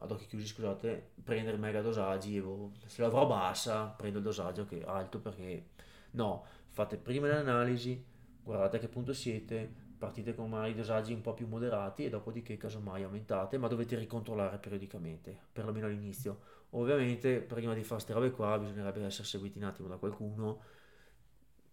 ad 0.00 0.10
occhi 0.10 0.26
chiusi, 0.26 0.46
scusate, 0.46 1.12
prendere 1.22 1.56
mega 1.56 1.82
dosaggi 1.82 2.36
e 2.36 2.42
boh, 2.42 2.72
se 2.86 3.02
l'avrò 3.02 3.26
bassa 3.26 3.86
prendo 3.86 4.18
il 4.18 4.24
dosaggio 4.24 4.64
che 4.64 4.80
è 4.80 4.84
alto 4.86 5.20
perché 5.20 5.68
no, 6.12 6.44
fate 6.68 6.96
prima 6.96 7.26
le 7.26 7.36
analisi, 7.36 8.02
guardate 8.42 8.76
a 8.78 8.80
che 8.80 8.88
punto 8.88 9.12
siete, 9.12 9.70
partite 9.98 10.34
con 10.34 10.48
magari 10.48 10.74
dosaggi 10.74 11.12
un 11.12 11.20
po' 11.20 11.34
più 11.34 11.46
moderati 11.46 12.04
e 12.04 12.08
dopodiché 12.08 12.56
casomai 12.56 13.02
aumentate, 13.02 13.58
ma 13.58 13.68
dovete 13.68 13.96
ricontrollare 13.96 14.56
periodicamente, 14.58 15.38
perlomeno 15.52 15.86
all'inizio. 15.86 16.40
Ovviamente 16.70 17.40
prima 17.40 17.74
di 17.74 17.82
fare 17.82 18.02
queste 18.02 18.12
robe 18.14 18.30
qua 18.30 18.58
bisognerebbe 18.58 19.04
essere 19.04 19.26
seguiti 19.26 19.58
un 19.58 19.64
attimo 19.64 19.88
da 19.88 19.96
qualcuno, 19.96 20.62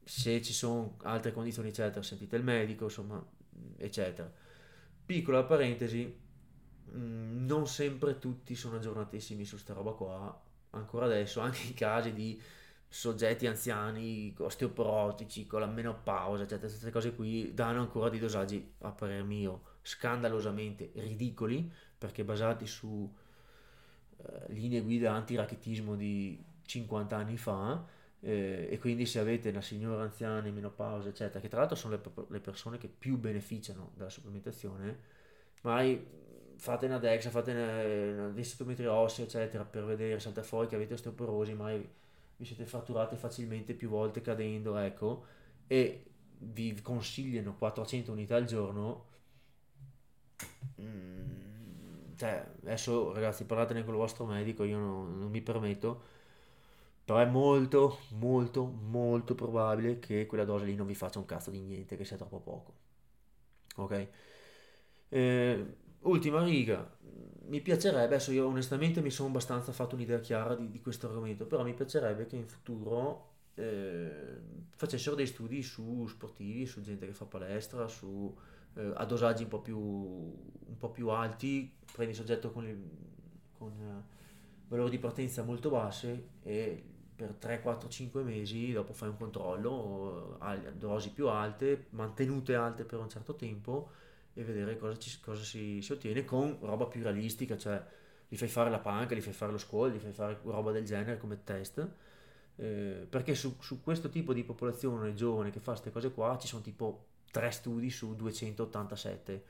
se 0.03 0.41
ci 0.41 0.53
sono 0.53 0.97
altre 1.03 1.31
condizioni 1.31 1.69
eccetera 1.69 2.01
sentite 2.01 2.35
il 2.35 2.43
medico, 2.43 2.85
insomma, 2.85 3.23
eccetera. 3.77 4.31
Piccola 5.05 5.43
parentesi, 5.43 6.25
Mm, 6.95 7.45
non 7.45 7.67
sempre 7.67 8.19
tutti 8.19 8.55
sono 8.55 8.77
aggiornatissimi 8.77 9.43
su 9.45 9.57
sta 9.57 9.73
roba 9.73 9.91
qua, 9.91 10.41
ancora 10.71 11.05
adesso, 11.05 11.39
anche 11.41 11.59
in 11.67 11.73
casi 11.73 12.13
di 12.13 12.41
soggetti 12.87 13.47
anziani, 13.47 14.33
osteoporotici, 14.37 15.45
con 15.47 15.59
la 15.61 15.65
menopausa, 15.67 16.43
eccetera, 16.43 16.67
queste 16.67 16.91
cose 16.91 17.13
qui 17.15 17.53
danno 17.53 17.81
ancora 17.81 18.09
dei 18.09 18.19
dosaggi, 18.19 18.73
a 18.79 18.91
parer 18.91 19.23
mio, 19.23 19.61
scandalosamente 19.81 20.91
ridicoli, 20.95 21.69
perché 21.97 22.23
basati 22.23 22.65
su 22.65 23.11
eh, 24.17 24.53
linee 24.53 24.81
guida 24.81 25.13
antiracchetismo 25.13 25.95
di 25.95 26.41
50 26.65 27.15
anni 27.15 27.37
fa, 27.37 27.85
eh, 28.19 28.67
e 28.71 28.79
quindi 28.79 29.05
se 29.05 29.19
avete 29.19 29.49
una 29.49 29.61
signora 29.61 30.03
anziana 30.03 30.47
in 30.47 30.53
menopausa, 30.53 31.09
eccetera, 31.09 31.39
che 31.39 31.49
tra 31.49 31.59
l'altro 31.59 31.75
sono 31.75 31.95
le, 31.95 32.25
le 32.29 32.39
persone 32.39 32.77
che 32.77 32.87
più 32.87 33.17
beneficiano 33.17 33.91
dalla 33.95 34.09
supplementazione, 34.09 35.15
magari 35.61 36.25
fate 36.57 36.85
una 36.87 36.99
DEXA, 36.99 37.29
fate 37.29 37.51
una, 37.51 38.23
una 38.23 38.29
densitometria 38.29 38.93
ossea, 38.93 39.25
eccetera, 39.25 39.63
per 39.63 39.85
vedere, 39.85 40.19
salta 40.19 40.43
fuori 40.43 40.67
che 40.67 40.75
avete 40.75 40.93
osteoporosi, 40.95 41.53
mai 41.53 41.87
vi 42.37 42.45
siete 42.45 42.65
fratturate 42.65 43.15
facilmente 43.15 43.73
più 43.73 43.89
volte 43.89 44.21
cadendo, 44.21 44.77
ecco, 44.77 45.25
e 45.67 46.03
vi 46.39 46.79
consigliano 46.81 47.55
400 47.55 48.11
unità 48.11 48.35
al 48.35 48.45
giorno, 48.45 49.05
mm, 50.81 52.15
cioè, 52.15 52.45
adesso 52.61 53.13
ragazzi 53.13 53.45
parlatene 53.45 53.83
con 53.83 53.93
il 53.93 53.99
vostro 53.99 54.25
medico, 54.25 54.63
io 54.63 54.77
non, 54.77 55.19
non 55.19 55.29
mi 55.31 55.41
permetto, 55.41 56.15
però 57.03 57.19
è 57.19 57.25
molto, 57.25 57.99
molto, 58.19 58.65
molto 58.65 59.33
probabile 59.35 59.99
che 59.99 60.25
quella 60.25 60.45
dose 60.45 60.65
lì 60.65 60.75
non 60.75 60.87
vi 60.87 60.95
faccia 60.95 61.19
un 61.19 61.25
cazzo 61.25 61.51
di 61.51 61.59
niente, 61.61 61.95
che 61.97 62.05
sia 62.05 62.17
troppo 62.17 62.39
poco. 62.39 62.73
Ok? 63.77 64.07
Eh, 65.09 65.75
ultima 66.01 66.43
riga, 66.43 66.89
mi 67.47 67.61
piacerebbe, 67.61 68.03
adesso 68.03 68.31
io 68.31 68.47
onestamente 68.47 69.01
mi 69.01 69.09
sono 69.09 69.29
abbastanza 69.29 69.71
fatto 69.71 69.95
un'idea 69.95 70.19
chiara 70.19 70.55
di, 70.55 70.69
di 70.69 70.81
questo 70.81 71.07
argomento, 71.07 71.45
però 71.45 71.63
mi 71.63 71.73
piacerebbe 71.73 72.25
che 72.25 72.35
in 72.35 72.47
futuro 72.47 73.35
eh, 73.55 74.39
facessero 74.75 75.15
dei 75.15 75.27
studi 75.27 75.63
su 75.63 76.05
sportivi, 76.07 76.65
su 76.65 76.81
gente 76.81 77.05
che 77.05 77.13
fa 77.13 77.25
palestra, 77.25 77.87
su, 77.87 78.35
eh, 78.75 78.91
a 78.95 79.05
dosaggi 79.05 79.43
un 79.43 79.49
po' 79.49 79.61
più, 79.61 79.77
un 79.77 80.77
po 80.77 80.89
più 80.89 81.09
alti, 81.09 81.73
prendi 81.91 82.13
soggetto 82.13 82.51
con, 82.51 82.67
il, 82.67 82.77
con 83.57 83.71
uh, 83.71 84.03
valori 84.67 84.91
di 84.91 84.99
partenza 84.99 85.43
molto 85.43 85.69
bassi 85.69 86.27
e 86.43 86.83
per 87.15 87.33
3, 87.33 87.61
4, 87.61 87.89
5 87.89 88.21
mesi 88.21 88.71
dopo 88.71 88.93
fai 88.93 89.09
un 89.09 89.17
controllo 89.17 90.35
a 90.39 90.55
dosi 90.55 91.11
più 91.11 91.29
alte, 91.29 91.87
mantenute 91.91 92.53
alte 92.53 92.83
per 92.83 92.99
un 92.99 93.09
certo 93.09 93.35
tempo 93.35 93.89
e 94.37 94.43
vedere 94.43 94.77
cosa, 94.77 94.97
ci, 94.99 95.19
cosa 95.19 95.43
si, 95.43 95.81
si, 95.81 95.91
ottiene 95.91 96.23
con 96.23 96.57
roba 96.61 96.85
più 96.85 97.01
realistica, 97.01 97.57
cioè 97.57 97.83
gli 98.27 98.37
fai 98.37 98.47
fare 98.47 98.69
la 98.69 98.77
panca, 98.77 99.15
gli 99.15 99.21
fai 99.21 99.33
fare 99.33 99.51
lo 99.51 99.57
squall, 99.57 99.91
gli 99.91 99.97
fai 99.97 100.11
fare 100.11 100.39
roba 100.43 100.71
del 100.71 100.85
genere 100.85 101.17
come 101.17 101.43
test, 101.43 101.87
eh, 102.55 103.07
perché 103.09 103.33
su, 103.33 103.55
su, 103.59 103.81
questo 103.81 104.09
tipo 104.09 104.33
di 104.33 104.43
popolazione 104.43 105.15
giovane 105.15 105.49
che 105.49 105.59
fa 105.59 105.71
queste 105.71 105.91
cose 105.91 106.11
qua 106.11 106.37
ci 106.39 106.47
sono 106.47 106.61
tipo 106.61 107.05
tre 107.31 107.49
studi 107.49 107.89
su 107.89 108.15
287 108.15 109.43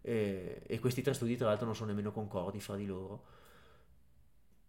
eh, 0.00 0.62
e 0.66 0.78
questi 0.78 1.02
tre 1.02 1.12
studi 1.12 1.36
tra 1.36 1.48
l'altro 1.48 1.66
non 1.66 1.74
sono 1.74 1.88
nemmeno 1.88 2.10
concordi 2.10 2.60
fra 2.60 2.76
di 2.76 2.86
loro. 2.86 3.38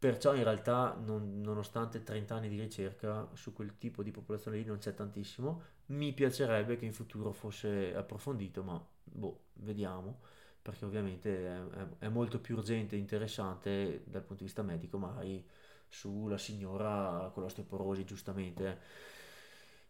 Perciò 0.02 0.34
in 0.34 0.44
realtà, 0.44 0.96
non- 1.06 1.42
nonostante 1.42 2.02
30 2.04 2.34
anni 2.36 2.50
di 2.50 2.60
ricerca, 2.60 3.30
su 3.34 3.54
quel 3.54 3.78
tipo 3.78 4.02
di 4.02 4.10
popolazione 4.12 4.58
lì 4.58 4.66
non 4.66 4.80
c'è 4.80 4.96
tantissimo. 4.96 5.62
Mi 5.88 6.12
piacerebbe 6.14 6.76
che 6.78 6.86
in 6.86 6.94
futuro 6.94 7.32
fosse 7.32 7.94
approfondito, 7.96 8.64
ma 8.64 8.84
boh, 9.04 9.42
vediamo, 9.56 10.22
perché 10.62 10.86
ovviamente 10.86 11.46
è, 11.48 11.68
è- 11.68 11.88
è 12.06 12.08
molto 12.10 12.40
più 12.40 12.56
urgente 12.58 12.96
e 12.96 13.00
interessante 13.00 14.02
dal 14.06 14.22
punto 14.24 14.38
di 14.44 14.46
vista 14.46 14.64
medico, 14.64 14.98
magari 14.98 15.46
sulla 15.88 16.38
signora 16.40 17.30
con 17.34 17.44
l'osteoporosi, 17.44 18.04
giustamente. 18.04 18.80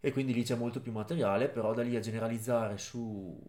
E 0.03 0.11
quindi 0.11 0.33
lì 0.33 0.43
c'è 0.43 0.55
molto 0.55 0.81
più 0.81 0.91
materiale, 0.91 1.47
però 1.47 1.73
da 1.73 1.83
lì 1.83 1.95
a 1.95 1.99
generalizzare 1.99 2.77
su 2.79 3.39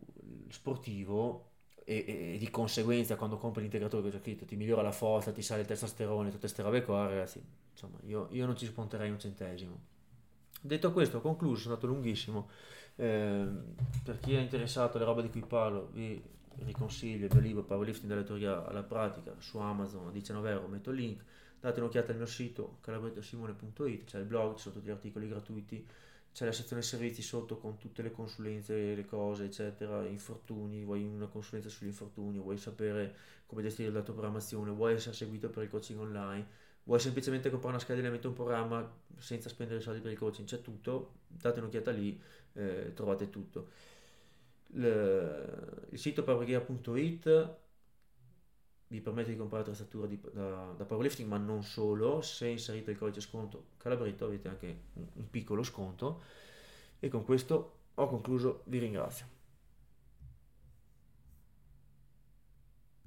sportivo 0.51 1.52
e, 1.93 2.35
e- 2.35 2.39
di 2.39 2.51
conseguenza 2.51 3.17
quando 3.17 3.37
compri 3.37 3.63
l'integratore 3.63 4.05
che 4.05 4.11
c'è 4.17 4.23
scritto 4.23 4.45
ti 4.45 4.57
migliora 4.57 4.83
la 4.83 4.93
forza, 4.93 5.33
ti 5.33 5.43
sale 5.43 5.63
il 5.63 5.67
testosterone, 5.67 6.29
tutte 6.29 6.41
queste 6.41 6.63
robe 6.63 6.83
qua, 6.83 7.07
ragazzi, 7.07 7.43
insomma, 7.71 7.99
io, 8.07 8.29
io 8.31 8.47
non 8.47 8.57
ci 8.57 8.67
spunterei 8.67 9.11
un 9.11 9.19
centesimo. 9.19 9.91
Detto 10.61 10.93
questo, 10.93 11.19
ho 11.19 11.21
concluso, 11.21 11.63
sono 11.63 11.75
stato 11.75 11.93
lunghissimo. 11.93 12.49
Ehm, 12.97 13.75
per 14.05 14.21
chi 14.21 14.35
è 14.35 14.39
interessato 14.39 14.97
alle 14.97 15.07
robe 15.07 15.23
di 15.23 15.31
cui 15.31 15.43
parlo, 15.43 15.89
vi 15.93 16.23
riconsiglio 16.65 17.27
il 17.27 17.33
mio 17.33 17.41
libro 17.41 17.63
Powerlifting 17.65 18.09
dalle 18.09 18.25
teoria 18.25 18.67
alla 18.67 18.83
pratica 18.83 19.35
su 19.39 19.59
Amazon 19.59 20.09
a 20.09 20.11
19 20.11 20.51
euro, 20.51 20.69
metto 20.69 20.91
il 20.91 20.97
link. 20.97 21.25
Date 21.59 21.81
un'occhiata 21.81 22.11
al 22.13 22.19
mio 22.19 22.27
sito 22.27 22.79
calabrettosimone.it, 22.81 24.05
c'è 24.05 24.19
il 24.19 24.25
blog, 24.25 24.57
ci 24.57 24.63
sono 24.63 24.75
tutti 24.75 24.87
gli 24.89 24.91
articoli 24.91 25.29
gratuiti, 25.29 25.87
c'è 26.33 26.47
la 26.47 26.53
sezione 26.53 26.81
servizi 26.81 27.21
sotto 27.21 27.59
con 27.59 27.77
tutte 27.77 28.01
le 28.03 28.11
consulenze, 28.11 28.95
le 28.95 29.05
cose, 29.05 29.45
eccetera, 29.45 30.07
infortuni, 30.07 30.83
vuoi 30.83 31.05
una 31.05 31.27
consulenza 31.27 31.69
sugli 31.69 31.89
infortuni, 31.89 32.39
vuoi 32.39 32.57
sapere 32.57 33.15
come 33.47 33.63
gestire 33.63 33.91
la 33.91 34.01
tua 34.01 34.15
programmazione, 34.15 34.71
vuoi 34.71 34.95
essere 34.95 35.15
seguito 35.15 35.51
per 35.51 35.65
il 35.65 35.69
coaching 35.69 36.01
online, 36.01 36.47
vuoi 36.85 37.01
semplicemente 37.01 37.51
comprare 37.51 37.75
una 37.75 37.83
scheda 37.83 38.01
di 38.01 38.07
allenamento, 38.07 38.29
un 38.29 38.35
programma 38.35 38.93
senza 39.19 39.51
spendere 39.51 39.81
soldi 39.81 40.01
per 40.01 40.13
il 40.13 40.19
coaching, 40.19 40.49
c'è 40.49 40.63
tutto, 40.63 41.13
date 41.29 41.61
un'occhiata 41.61 41.91
lì, 41.91 42.19
eh, 42.55 42.93
trovate 42.95 43.29
tutto. 43.29 43.69
Il, 44.69 45.87
il 45.91 45.99
sito 45.99 46.25
powergear.it 46.25 47.61
vi 48.93 49.01
permette 49.01 49.31
di 49.31 49.39
comprare 49.39 49.63
attrezzatura 49.63 50.07
di- 50.07 50.21
da, 50.33 50.75
da 50.77 50.85
powerlifting, 50.85 51.27
ma 51.27 51.39
non 51.39 51.63
solo, 51.63 52.21
se 52.21 52.49
inserite 52.49 52.91
il 52.91 52.99
codice 52.99 53.21
sconto 53.23 53.65
Calabretto 53.79 54.27
avete 54.27 54.49
anche 54.49 54.67
un 54.95 55.07
un 55.15 55.31
piccolo 55.31 55.63
sconto 55.63 56.21
e 57.01 57.09
con 57.09 57.25
questo 57.25 57.73
ho 57.95 58.07
concluso, 58.09 58.63
vi 58.67 58.79
ringrazio. 58.79 59.27